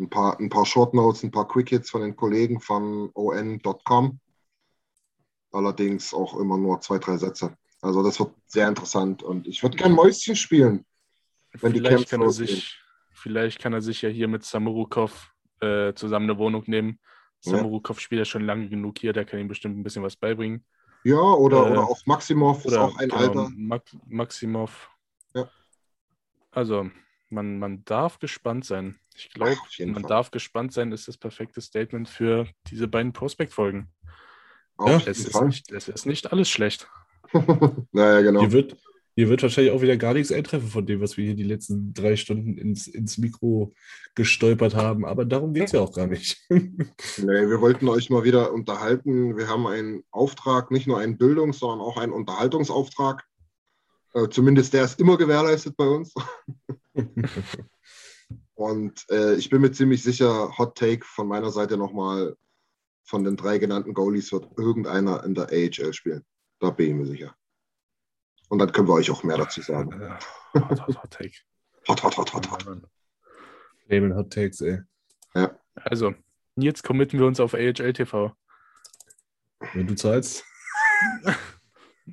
ein 0.00 0.08
paar, 0.08 0.38
ein 0.40 0.48
paar 0.48 0.66
Short 0.66 0.94
Notes, 0.94 1.22
ein 1.22 1.30
paar 1.30 1.46
Quick 1.46 1.68
Hits 1.68 1.90
von 1.90 2.00
den 2.00 2.16
Kollegen 2.16 2.60
von 2.60 3.10
on.com. 3.14 4.18
Allerdings 5.52 6.14
auch 6.14 6.36
immer 6.38 6.56
nur 6.56 6.80
zwei, 6.80 6.98
drei 6.98 7.16
Sätze. 7.16 7.56
Also 7.82 8.02
das 8.02 8.20
wird 8.20 8.34
sehr 8.46 8.68
interessant 8.68 9.22
und 9.22 9.46
ich 9.46 9.62
würde 9.62 9.76
gern 9.76 9.92
Mäuschen 9.92 10.36
spielen. 10.36 10.84
Wenn 11.52 11.72
die 11.72 11.78
vielleicht, 11.78 11.96
Camps 11.96 12.10
kann 12.10 12.20
er 12.20 12.26
losgehen. 12.26 12.48
sich, 12.48 12.78
vielleicht 13.12 13.58
kann 13.58 13.72
er 13.72 13.80
sich 13.80 14.02
ja 14.02 14.08
hier 14.08 14.28
mit 14.28 14.44
Samurukov 14.44 15.32
äh, 15.60 15.94
zusammen 15.94 16.28
eine 16.28 16.38
Wohnung 16.38 16.64
nehmen. 16.66 17.00
Ja. 17.42 17.56
Samurukov 17.56 18.00
spielt 18.00 18.20
ja 18.20 18.24
schon 18.24 18.44
lange 18.44 18.68
genug 18.68 18.98
hier, 18.98 19.12
der 19.12 19.24
kann 19.24 19.40
ihm 19.40 19.48
bestimmt 19.48 19.78
ein 19.78 19.82
bisschen 19.82 20.02
was 20.02 20.16
beibringen. 20.16 20.64
Ja, 21.04 21.16
oder, 21.16 21.66
Äh, 21.66 21.70
oder 21.70 21.88
auch 21.88 22.04
Maximov 22.06 22.64
ist 22.64 22.76
auch 22.76 22.96
ein 22.98 23.08
genau, 23.08 23.20
Alter. 23.20 23.50
Max, 23.56 23.96
Maximov. 24.06 24.90
Ja. 25.34 25.48
Also, 26.50 26.90
man, 27.30 27.58
man 27.58 27.84
darf 27.84 28.18
gespannt 28.18 28.66
sein. 28.66 28.98
Ich 29.16 29.30
glaube, 29.30 29.56
man 29.78 29.94
Fall. 29.94 30.02
darf 30.02 30.30
gespannt 30.30 30.72
sein, 30.72 30.92
ist 30.92 31.08
das 31.08 31.16
perfekte 31.16 31.60
Statement 31.60 32.08
für 32.08 32.46
diese 32.66 32.88
beiden 32.88 33.12
Prospect-Folgen. 33.12 33.90
Auf 34.76 35.06
Es 35.06 35.20
ist, 35.26 35.40
nicht, 35.42 35.72
es 35.72 35.88
ist 35.88 36.06
nicht 36.06 36.32
alles 36.32 36.48
schlecht. 36.48 36.88
naja, 37.92 38.22
genau. 38.22 38.40
Hier 38.40 38.52
wird, 38.52 38.76
hier 39.16 39.28
wird 39.28 39.42
wahrscheinlich 39.42 39.72
auch 39.72 39.82
wieder 39.82 39.96
gar 39.96 40.14
nichts 40.14 40.32
eintreffen 40.32 40.68
von 40.68 40.86
dem, 40.86 41.00
was 41.00 41.16
wir 41.16 41.24
hier 41.24 41.34
die 41.34 41.42
letzten 41.42 41.92
drei 41.92 42.16
Stunden 42.16 42.56
ins, 42.56 42.86
ins 42.86 43.18
Mikro 43.18 43.74
gestolpert 44.14 44.74
haben. 44.74 45.04
Aber 45.04 45.24
darum 45.24 45.52
geht 45.52 45.66
es 45.66 45.72
ja 45.72 45.80
auch 45.80 45.92
gar 45.92 46.06
nicht. 46.06 46.38
Nee, 46.50 47.48
wir 47.48 47.60
wollten 47.60 47.88
euch 47.88 48.08
mal 48.08 48.24
wieder 48.24 48.52
unterhalten. 48.52 49.36
Wir 49.36 49.48
haben 49.48 49.66
einen 49.66 50.04
Auftrag, 50.10 50.70
nicht 50.70 50.86
nur 50.86 50.98
einen 50.98 51.18
Bildungs-, 51.18 51.58
sondern 51.58 51.80
auch 51.80 51.96
einen 51.96 52.12
Unterhaltungsauftrag. 52.12 53.24
Äh, 54.14 54.28
zumindest 54.30 54.72
der 54.72 54.84
ist 54.84 54.98
immer 55.00 55.18
gewährleistet 55.18 55.76
bei 55.76 55.86
uns. 55.86 56.14
Und 58.54 59.04
äh, 59.10 59.34
ich 59.36 59.50
bin 59.50 59.60
mir 59.60 59.72
ziemlich 59.72 60.02
sicher, 60.02 60.56
Hot 60.58 60.76
Take 60.76 61.04
von 61.04 61.28
meiner 61.28 61.50
Seite 61.50 61.76
nochmal, 61.76 62.36
von 63.04 63.24
den 63.24 63.36
drei 63.36 63.58
genannten 63.58 63.94
Goalies 63.94 64.32
wird 64.32 64.48
irgendeiner 64.56 65.24
in 65.24 65.34
der 65.34 65.48
AHL 65.50 65.92
spielen. 65.92 66.24
Da 66.60 66.70
bin 66.70 66.88
ich 66.88 66.94
mir 66.94 67.06
sicher. 67.06 67.34
Und 68.48 68.58
dann 68.58 68.72
können 68.72 68.88
wir 68.88 68.94
euch 68.94 69.10
auch 69.10 69.22
mehr 69.22 69.38
dazu 69.38 69.62
sagen. 69.62 70.00
Hot, 70.54 70.86
hot, 70.86 71.02
hot 71.02 71.10
take. 71.10 71.36
Hot, 71.88 72.02
hot, 72.02 72.16
hot, 72.16 72.32
hot, 72.34 72.50
hot. 72.50 72.82
Label 73.86 74.14
Hot 74.14 74.32
Takes, 74.32 74.60
ey. 74.60 74.80
Also, 75.74 76.14
jetzt 76.56 76.84
committen 76.84 77.18
wir 77.18 77.26
uns 77.26 77.40
auf 77.40 77.54
AHL 77.54 77.92
TV. 77.92 78.36
Wenn 79.72 79.86
du 79.86 79.94
zahlst. 79.94 80.44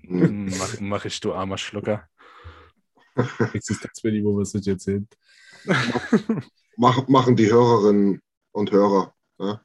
Hm. 0.01 0.45
Mach, 0.57 0.79
mach 0.79 1.05
ich, 1.05 1.19
du 1.19 1.33
armer 1.33 1.57
Schlucker. 1.57 2.07
Existenzminimum, 3.53 4.37
was 4.37 4.53
wird 4.53 4.65
jetzt 4.67 4.85
hin? 4.85 5.07
Mach, 6.77 7.07
machen 7.07 7.35
die 7.35 7.51
Hörerinnen 7.51 8.21
und 8.51 8.71
Hörer. 8.71 9.13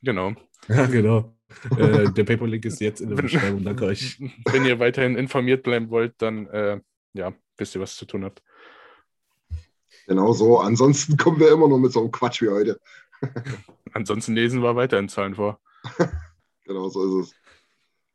Genau. 0.03 0.35
Ja, 0.69 0.87
genau. 0.87 1.37
Äh, 1.77 2.11
der 2.13 2.25
Paperlink 2.25 2.65
ist 2.65 2.81
jetzt 2.81 3.01
in 3.01 3.11
der 3.11 3.23
Beschreibung. 3.23 3.65
Danke 3.65 3.87
euch. 3.87 4.19
Wenn 4.51 4.65
ihr 4.65 4.79
weiterhin 4.79 5.17
informiert 5.17 5.63
bleiben 5.63 5.91
wollt, 5.91 6.15
dann 6.19 6.47
äh, 6.49 6.81
ja, 7.15 7.33
wisst 7.57 7.75
ihr, 7.75 7.81
was 7.81 7.97
zu 7.97 8.07
tun 8.07 8.25
habt. 8.25 8.43
Genau 10.07 10.33
so. 10.33 10.59
Ansonsten 10.59 11.17
kommen 11.17 11.39
wir 11.39 11.53
immer 11.53 11.69
nur 11.69 11.79
mit 11.79 11.93
so 11.93 12.01
einem 12.01 12.11
Quatsch 12.11 12.43
wie 12.43 12.49
heute. 12.49 12.81
Ansonsten 13.93 14.35
lesen 14.35 14.63
wir 14.63 14.75
weiter 14.75 14.99
in 14.99 15.09
Zahlen 15.09 15.35
vor. 15.35 15.61
Genau 16.65 16.89
so 16.89 17.21
ist 17.21 17.29
es. 17.29 17.35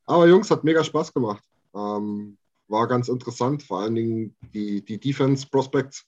Aber 0.05 0.27
Jungs, 0.27 0.49
hat 0.49 0.63
mega 0.63 0.83
Spaß 0.83 1.13
gemacht. 1.13 1.43
Ähm, 1.75 2.37
war 2.67 2.87
ganz 2.87 3.07
interessant. 3.09 3.63
Vor 3.63 3.81
allen 3.81 3.95
Dingen 3.95 4.35
die, 4.53 4.83
die 4.83 4.99
Defense 4.99 5.47
Prospects 5.49 6.05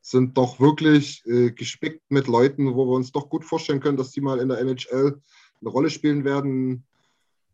sind 0.00 0.36
doch 0.38 0.58
wirklich 0.58 1.24
äh, 1.26 1.50
gespickt 1.50 2.02
mit 2.10 2.28
Leuten, 2.28 2.74
wo 2.74 2.86
wir 2.86 2.96
uns 2.96 3.12
doch 3.12 3.28
gut 3.28 3.44
vorstellen 3.44 3.80
können, 3.80 3.96
dass 3.96 4.12
die 4.12 4.20
mal 4.20 4.38
in 4.38 4.48
der 4.48 4.58
NHL 4.58 5.20
eine 5.60 5.70
Rolle 5.70 5.90
spielen 5.90 6.24
werden. 6.24 6.84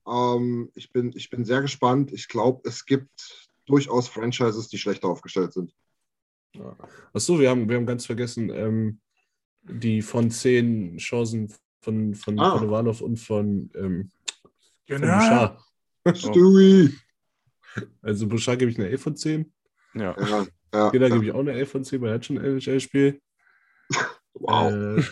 Ähm, 0.07 0.71
ich, 0.75 0.93
bin, 0.93 1.13
ich 1.15 1.31
bin 1.31 1.45
sehr 1.45 1.63
gespannt. 1.63 2.13
Ich 2.13 2.29
glaube, 2.29 2.69
es 2.69 2.85
gibt 2.85 3.49
durchaus 3.67 4.09
Franchises, 4.09 4.69
die 4.69 4.79
schlechter 4.79 5.09
aufgestellt 5.09 5.53
sind. 5.53 5.73
Achso, 7.13 7.39
wir 7.39 7.51
haben, 7.51 7.69
wir 7.69 7.77
haben 7.77 7.87
ganz 7.87 8.07
vergessen, 8.07 8.51
ähm, 8.51 9.01
die 9.63 10.03
von 10.03 10.31
zehn 10.31 10.99
Chancen 10.99 11.53
von, 11.81 12.15
von 12.15 12.39
Ah. 12.39 12.59
Konovalov 12.59 13.01
und 13.01 13.19
von, 13.19 13.71
ähm, 13.75 14.11
von 14.43 14.51
Genau. 14.87 15.19
Bouchard. 15.19 15.61
Stewie! 16.15 16.95
Also 18.03 18.29
Bouchard 18.29 18.61
gebe 18.61 18.71
ich 18.71 18.79
eine 18.79 18.89
11 18.89 19.03
von 19.03 19.17
10. 19.17 19.53
Ja. 19.95 20.15
Ja, 20.17 20.47
ja, 20.73 20.93
Jeder 20.93 21.09
ja. 21.09 21.15
gebe 21.15 21.25
ich 21.25 21.33
auch 21.33 21.41
eine 21.41 21.55
11 21.55 21.71
von 21.73 21.83
10, 21.83 22.01
weil 22.01 22.11
er 22.11 22.15
hat 22.15 22.25
schon 22.25 22.39
ein 22.39 22.45
NHL-Spiel. 22.45 23.21
Wow. 24.37 24.73
Äh, 24.73 25.03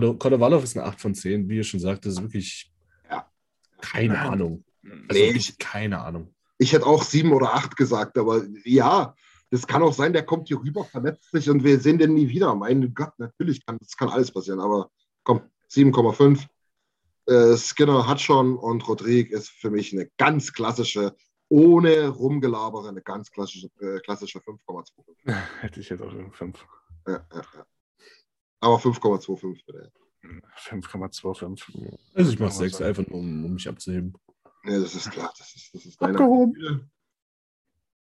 Konovalov 0.00 0.64
ist 0.64 0.76
eine 0.76 0.86
8 0.86 1.00
von 1.00 1.14
10, 1.14 1.48
wie 1.48 1.56
ihr 1.56 1.64
schon 1.64 1.80
sagt, 1.80 2.06
das 2.06 2.14
ist 2.14 2.22
wirklich 2.22 2.72
Ja. 3.10 3.30
keine 3.80 4.18
Ahnung. 4.18 4.64
Also 4.84 5.20
Nee, 5.20 5.28
wirklich 5.28 5.58
keine 5.58 6.00
Ahnung. 6.00 6.34
Ich 6.58 6.72
hätte 6.72 6.86
auch 6.86 7.02
sieben 7.02 7.32
oder 7.32 7.54
acht 7.54 7.76
gesagt, 7.76 8.16
aber 8.18 8.42
ja, 8.64 9.14
das 9.50 9.66
kann 9.66 9.82
auch 9.82 9.92
sein, 9.92 10.12
der 10.12 10.24
kommt 10.24 10.48
hier 10.48 10.58
rüber, 10.60 10.84
verletzt 10.84 11.30
sich 11.30 11.50
und 11.50 11.62
wir 11.62 11.78
sehen 11.78 11.98
den 11.98 12.14
nie 12.14 12.28
wieder. 12.28 12.54
Mein 12.54 12.94
Gott, 12.94 13.12
natürlich 13.18 13.64
kann 13.66 13.76
das 13.80 13.96
kann 13.96 14.08
alles 14.08 14.30
passieren, 14.32 14.60
aber 14.60 14.90
komm, 15.24 15.42
7,5. 15.70 16.46
Äh, 17.26 17.56
Skinner 17.56 18.06
hat 18.06 18.20
schon 18.20 18.56
und 18.56 18.86
Rodrigue 18.88 19.36
ist 19.36 19.50
für 19.50 19.70
mich 19.70 19.92
eine 19.92 20.08
ganz 20.16 20.52
klassische, 20.52 21.14
ohne 21.48 22.08
Rumgelabere, 22.08 22.88
eine 22.88 23.02
ganz 23.02 23.30
klassische, 23.30 23.68
äh, 23.80 24.00
klassische 24.00 24.38
5,25. 24.40 25.14
Hätte 25.60 25.80
ich 25.80 25.88
jetzt 25.88 26.02
auch 26.02 26.12
5. 26.32 26.66
Ja, 27.06 27.12
ja, 27.32 27.42
ja. 27.54 27.66
Aber 28.62 28.76
5,25 28.76 29.66
bitte. 29.66 29.92
5,25. 30.56 31.98
Also 32.14 32.30
ich 32.32 32.38
mache 32.38 32.50
Kann 32.50 32.58
man 32.58 32.70
6 32.70 32.72
sagen. 32.72 32.84
einfach 32.84 33.06
nur, 33.08 33.18
um, 33.18 33.44
um 33.44 33.52
mich 33.54 33.68
abzuheben. 33.68 34.14
Nee, 34.62 34.80
das 34.80 34.94
ist 34.94 35.10
klar, 35.10 35.32
das 35.36 35.54
ist, 35.56 35.74
das 35.74 35.84
ist 35.84 36.00
deine 36.00 36.12
Abgehoben. 36.12 36.90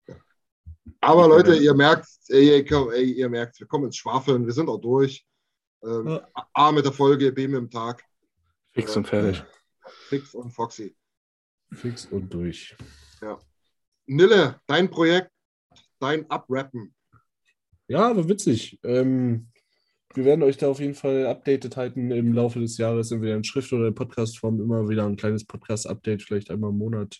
Ja. 0.07 0.15
Aber 1.01 1.27
Leute, 1.27 1.55
ihr 1.55 1.73
merkt, 1.73 2.07
ey, 2.27 2.63
ey, 2.63 3.11
ihr 3.13 3.29
merkt, 3.29 3.59
wir 3.59 3.65
kommen 3.65 3.85
ins 3.85 3.97
Schwafeln, 3.97 4.45
wir 4.45 4.53
sind 4.53 4.69
auch 4.69 4.79
durch. 4.79 5.25
Ähm, 5.83 6.07
Ja. 6.07 6.27
A 6.53 6.71
mit 6.71 6.85
der 6.85 6.93
Folge, 6.93 7.31
B 7.31 7.47
mit 7.47 7.57
dem 7.57 7.69
Tag. 7.71 8.03
Fix 8.73 8.95
und 8.95 9.07
fertig. 9.07 9.43
Fix 10.07 10.35
und 10.35 10.51
Foxy. 10.51 10.95
Fix 11.71 12.05
und 12.05 12.31
durch. 12.31 12.75
Nille, 14.05 14.59
dein 14.67 14.89
Projekt, 14.89 15.31
dein 15.99 16.29
Abrappen. 16.29 16.93
Ja, 17.87 18.09
aber 18.09 18.27
witzig. 18.29 18.79
Ähm, 18.83 19.47
wir 20.13 20.25
werden 20.25 20.43
euch 20.43 20.57
da 20.57 20.67
auf 20.67 20.79
jeden 20.79 20.95
Fall 20.95 21.25
updated 21.27 21.75
halten 21.77 22.11
im 22.11 22.33
Laufe 22.33 22.59
des 22.59 22.77
Jahres, 22.77 23.11
entweder 23.11 23.35
in 23.35 23.43
Schrift 23.43 23.71
oder 23.73 23.87
in 23.87 23.95
Podcastform, 23.95 24.61
immer 24.61 24.87
wieder 24.89 25.05
ein 25.05 25.15
kleines 25.15 25.45
Podcast-Update, 25.45 26.21
vielleicht 26.21 26.51
einmal 26.51 26.69
im 26.69 26.77
Monat 26.77 27.19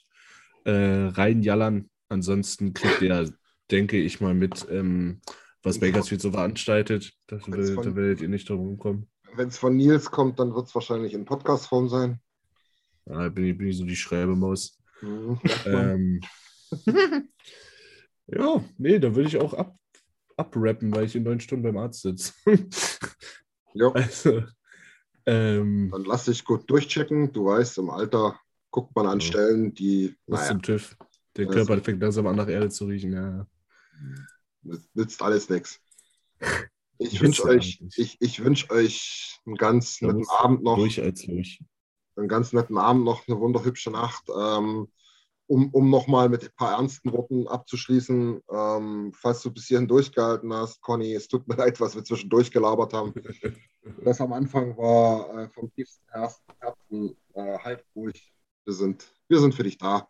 äh, 0.66 0.72
reinjallern. 0.72 1.90
Ansonsten 2.10 2.74
kriegt 2.74 3.02
ihr, 3.02 3.32
denke 3.72 3.98
ich 3.98 4.22
mal, 4.22 4.34
mit, 4.34 4.68
ähm, 4.70 5.22
was 5.64 5.80
Bakersfield 5.80 6.22
so 6.22 6.32
veranstaltet. 6.32 7.14
Das, 7.28 7.48
Wenn's 7.48 7.58
will, 7.70 7.76
von- 7.76 7.84
da 7.84 7.96
werdet 7.96 8.22
ihr 8.22 8.30
nicht 8.30 8.50
drum 8.50 8.60
rumkommen. 8.60 9.08
Wenn 9.36 9.48
es 9.48 9.58
von 9.58 9.76
Nils 9.76 10.12
kommt, 10.12 10.40
dann 10.40 10.54
wird 10.54 10.68
es 10.68 10.76
wahrscheinlich 10.76 11.14
in 11.14 11.26
Podcastform 11.26 11.90
sein. 11.90 12.20
Da 13.06 13.30
bin 13.30 13.46
ich, 13.46 13.58
bin 13.58 13.68
ich 13.68 13.78
so 13.78 13.86
die 13.86 13.96
Schreibemaus. 13.96 14.78
Mhm. 15.02 15.40
Ähm, 15.66 16.22
ja, 18.28 18.64
nee, 18.78 19.00
da 19.00 19.16
würde 19.16 19.28
ich 19.28 19.38
auch 19.38 19.54
ab, 19.54 19.76
abrappen, 20.38 20.94
weil 20.96 21.06
ich 21.06 21.16
in 21.16 21.24
neun 21.24 21.40
Stunden 21.40 21.64
beim 21.64 21.78
Arzt 21.78 22.02
sitze. 22.02 22.34
Jo, 23.76 23.90
also, 23.90 24.44
ähm, 25.26 25.90
dann 25.92 26.04
lass 26.06 26.26
dich 26.26 26.46
gut 26.46 26.70
durchchecken. 26.70 27.34
Du 27.34 27.46
weißt, 27.46 27.80
im 27.80 27.90
Alter 27.90 28.40
guckt 28.70 28.96
man 28.96 29.08
an 29.08 29.20
Ja. 29.20 29.26
Stellen, 29.26 29.74
die, 29.74 30.16
was 30.28 30.42
naja, 30.42 30.52
zum 30.52 30.62
TÜV. 30.62 30.96
Der 31.36 31.46
Das- 31.48 31.56
Körper 31.56 31.82
fängt 31.84 32.00
langsam 32.00 32.28
an, 32.28 32.36
nach 32.36 32.48
Erde 32.48 32.70
zu 32.70 32.86
riechen. 32.86 33.14
Ja. 33.14 33.48
nützt 34.94 35.22
alles 35.24 35.50
nichts. 35.50 35.80
Ich 37.00 37.20
wünsche 37.20 37.42
ja 37.44 37.50
euch, 37.50 37.82
ich, 37.96 38.18
ich 38.20 38.44
wünsch 38.44 38.70
euch 38.70 39.40
einen 39.48 39.56
ganz 39.56 39.98
Da 39.98 40.08
netten 40.08 40.28
Abend 40.30 40.62
noch. 40.64 40.78
Durch 40.78 41.02
als 41.02 41.24
durch. 41.26 41.64
einen 42.16 42.28
ganz 42.28 42.54
netten 42.54 42.78
Abend 42.78 43.06
noch, 43.06 43.28
eine 43.28 43.40
wunderhübsche 43.40 43.90
Nacht. 43.90 44.26
Ähm, 44.30 44.88
um 45.48 45.70
um 45.72 45.90
nochmal 45.90 46.30
mit 46.30 46.44
ein 46.44 46.56
paar 46.56 46.74
ernsten 46.74 47.12
Worten 47.12 47.48
abzuschließen, 47.48 48.42
ähm, 48.50 49.14
falls 49.14 49.42
du 49.42 49.52
bis 49.52 49.68
hierhin 49.68 49.88
durchgehalten 49.88 50.54
hast, 50.54 50.82
Conny, 50.82 51.14
es 51.14 51.28
tut 51.28 51.48
mir 51.48 51.56
leid, 51.58 51.80
was 51.80 51.96
wir 51.96 52.04
zwischendurch 52.04 52.52
gelabert 52.52 52.94
haben. 52.94 53.14
Das 54.06 54.22
am 54.22 54.32
Anfang 54.32 54.78
war 54.78 55.38
äh, 55.38 55.50
vom 55.50 55.70
tiefsten 55.74 56.08
Herzen, 56.10 57.18
äh, 57.34 57.58
halt 57.60 57.84
ruhig. 57.94 58.34
Wir 58.64 58.74
sind, 58.74 59.14
wir 59.28 59.40
sind 59.42 59.54
für 59.54 59.64
dich 59.64 59.78
da. 59.78 60.08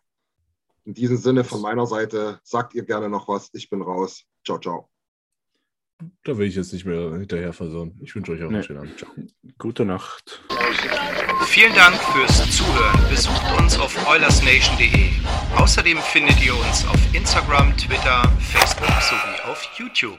In 0.84 0.94
diesem 0.94 1.16
Sinne 1.16 1.42
von 1.42 1.60
meiner 1.60 1.84
Seite, 1.84 2.38
sagt 2.44 2.74
ihr 2.74 2.84
gerne 2.84 3.08
noch 3.08 3.26
was. 3.26 3.50
Ich 3.52 3.68
bin 3.68 3.82
raus. 3.82 4.22
Ciao, 4.44 4.60
ciao. 4.60 4.93
Da 6.24 6.36
will 6.36 6.46
ich 6.48 6.56
jetzt 6.56 6.72
nicht 6.72 6.84
mehr 6.84 7.12
hinterher 7.18 7.52
versauen. 7.52 7.98
Ich 8.02 8.14
wünsche 8.14 8.32
euch 8.32 8.42
auch 8.42 8.48
Nee. 8.50 8.56
einen 8.56 8.64
schönen 8.64 8.78
Abend. 8.80 8.98
Ciao. 8.98 9.10
Gute 9.58 9.84
Nacht. 9.84 10.42
Vielen 11.46 11.74
Dank 11.74 11.94
fürs 11.94 12.50
Zuhören. 12.56 13.08
Besucht 13.08 13.58
uns 13.58 13.78
auf 13.78 13.94
oilersnation.de. 14.08 15.10
Außerdem 15.56 15.98
findet 15.98 16.44
ihr 16.44 16.54
uns 16.56 16.84
auf 16.86 16.98
Instagram, 17.14 17.76
Twitter, 17.76 18.22
Facebook 18.40 18.88
sowie 19.02 19.50
auf 19.50 19.62
YouTube. 19.78 20.18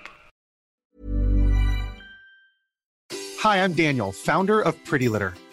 Hi, 3.43 3.60
I'm 3.60 3.76
Daniel, 3.76 4.11
founder 4.11 4.65
of 4.65 4.76
Pretty 4.85 5.07
Litter. 5.07 5.34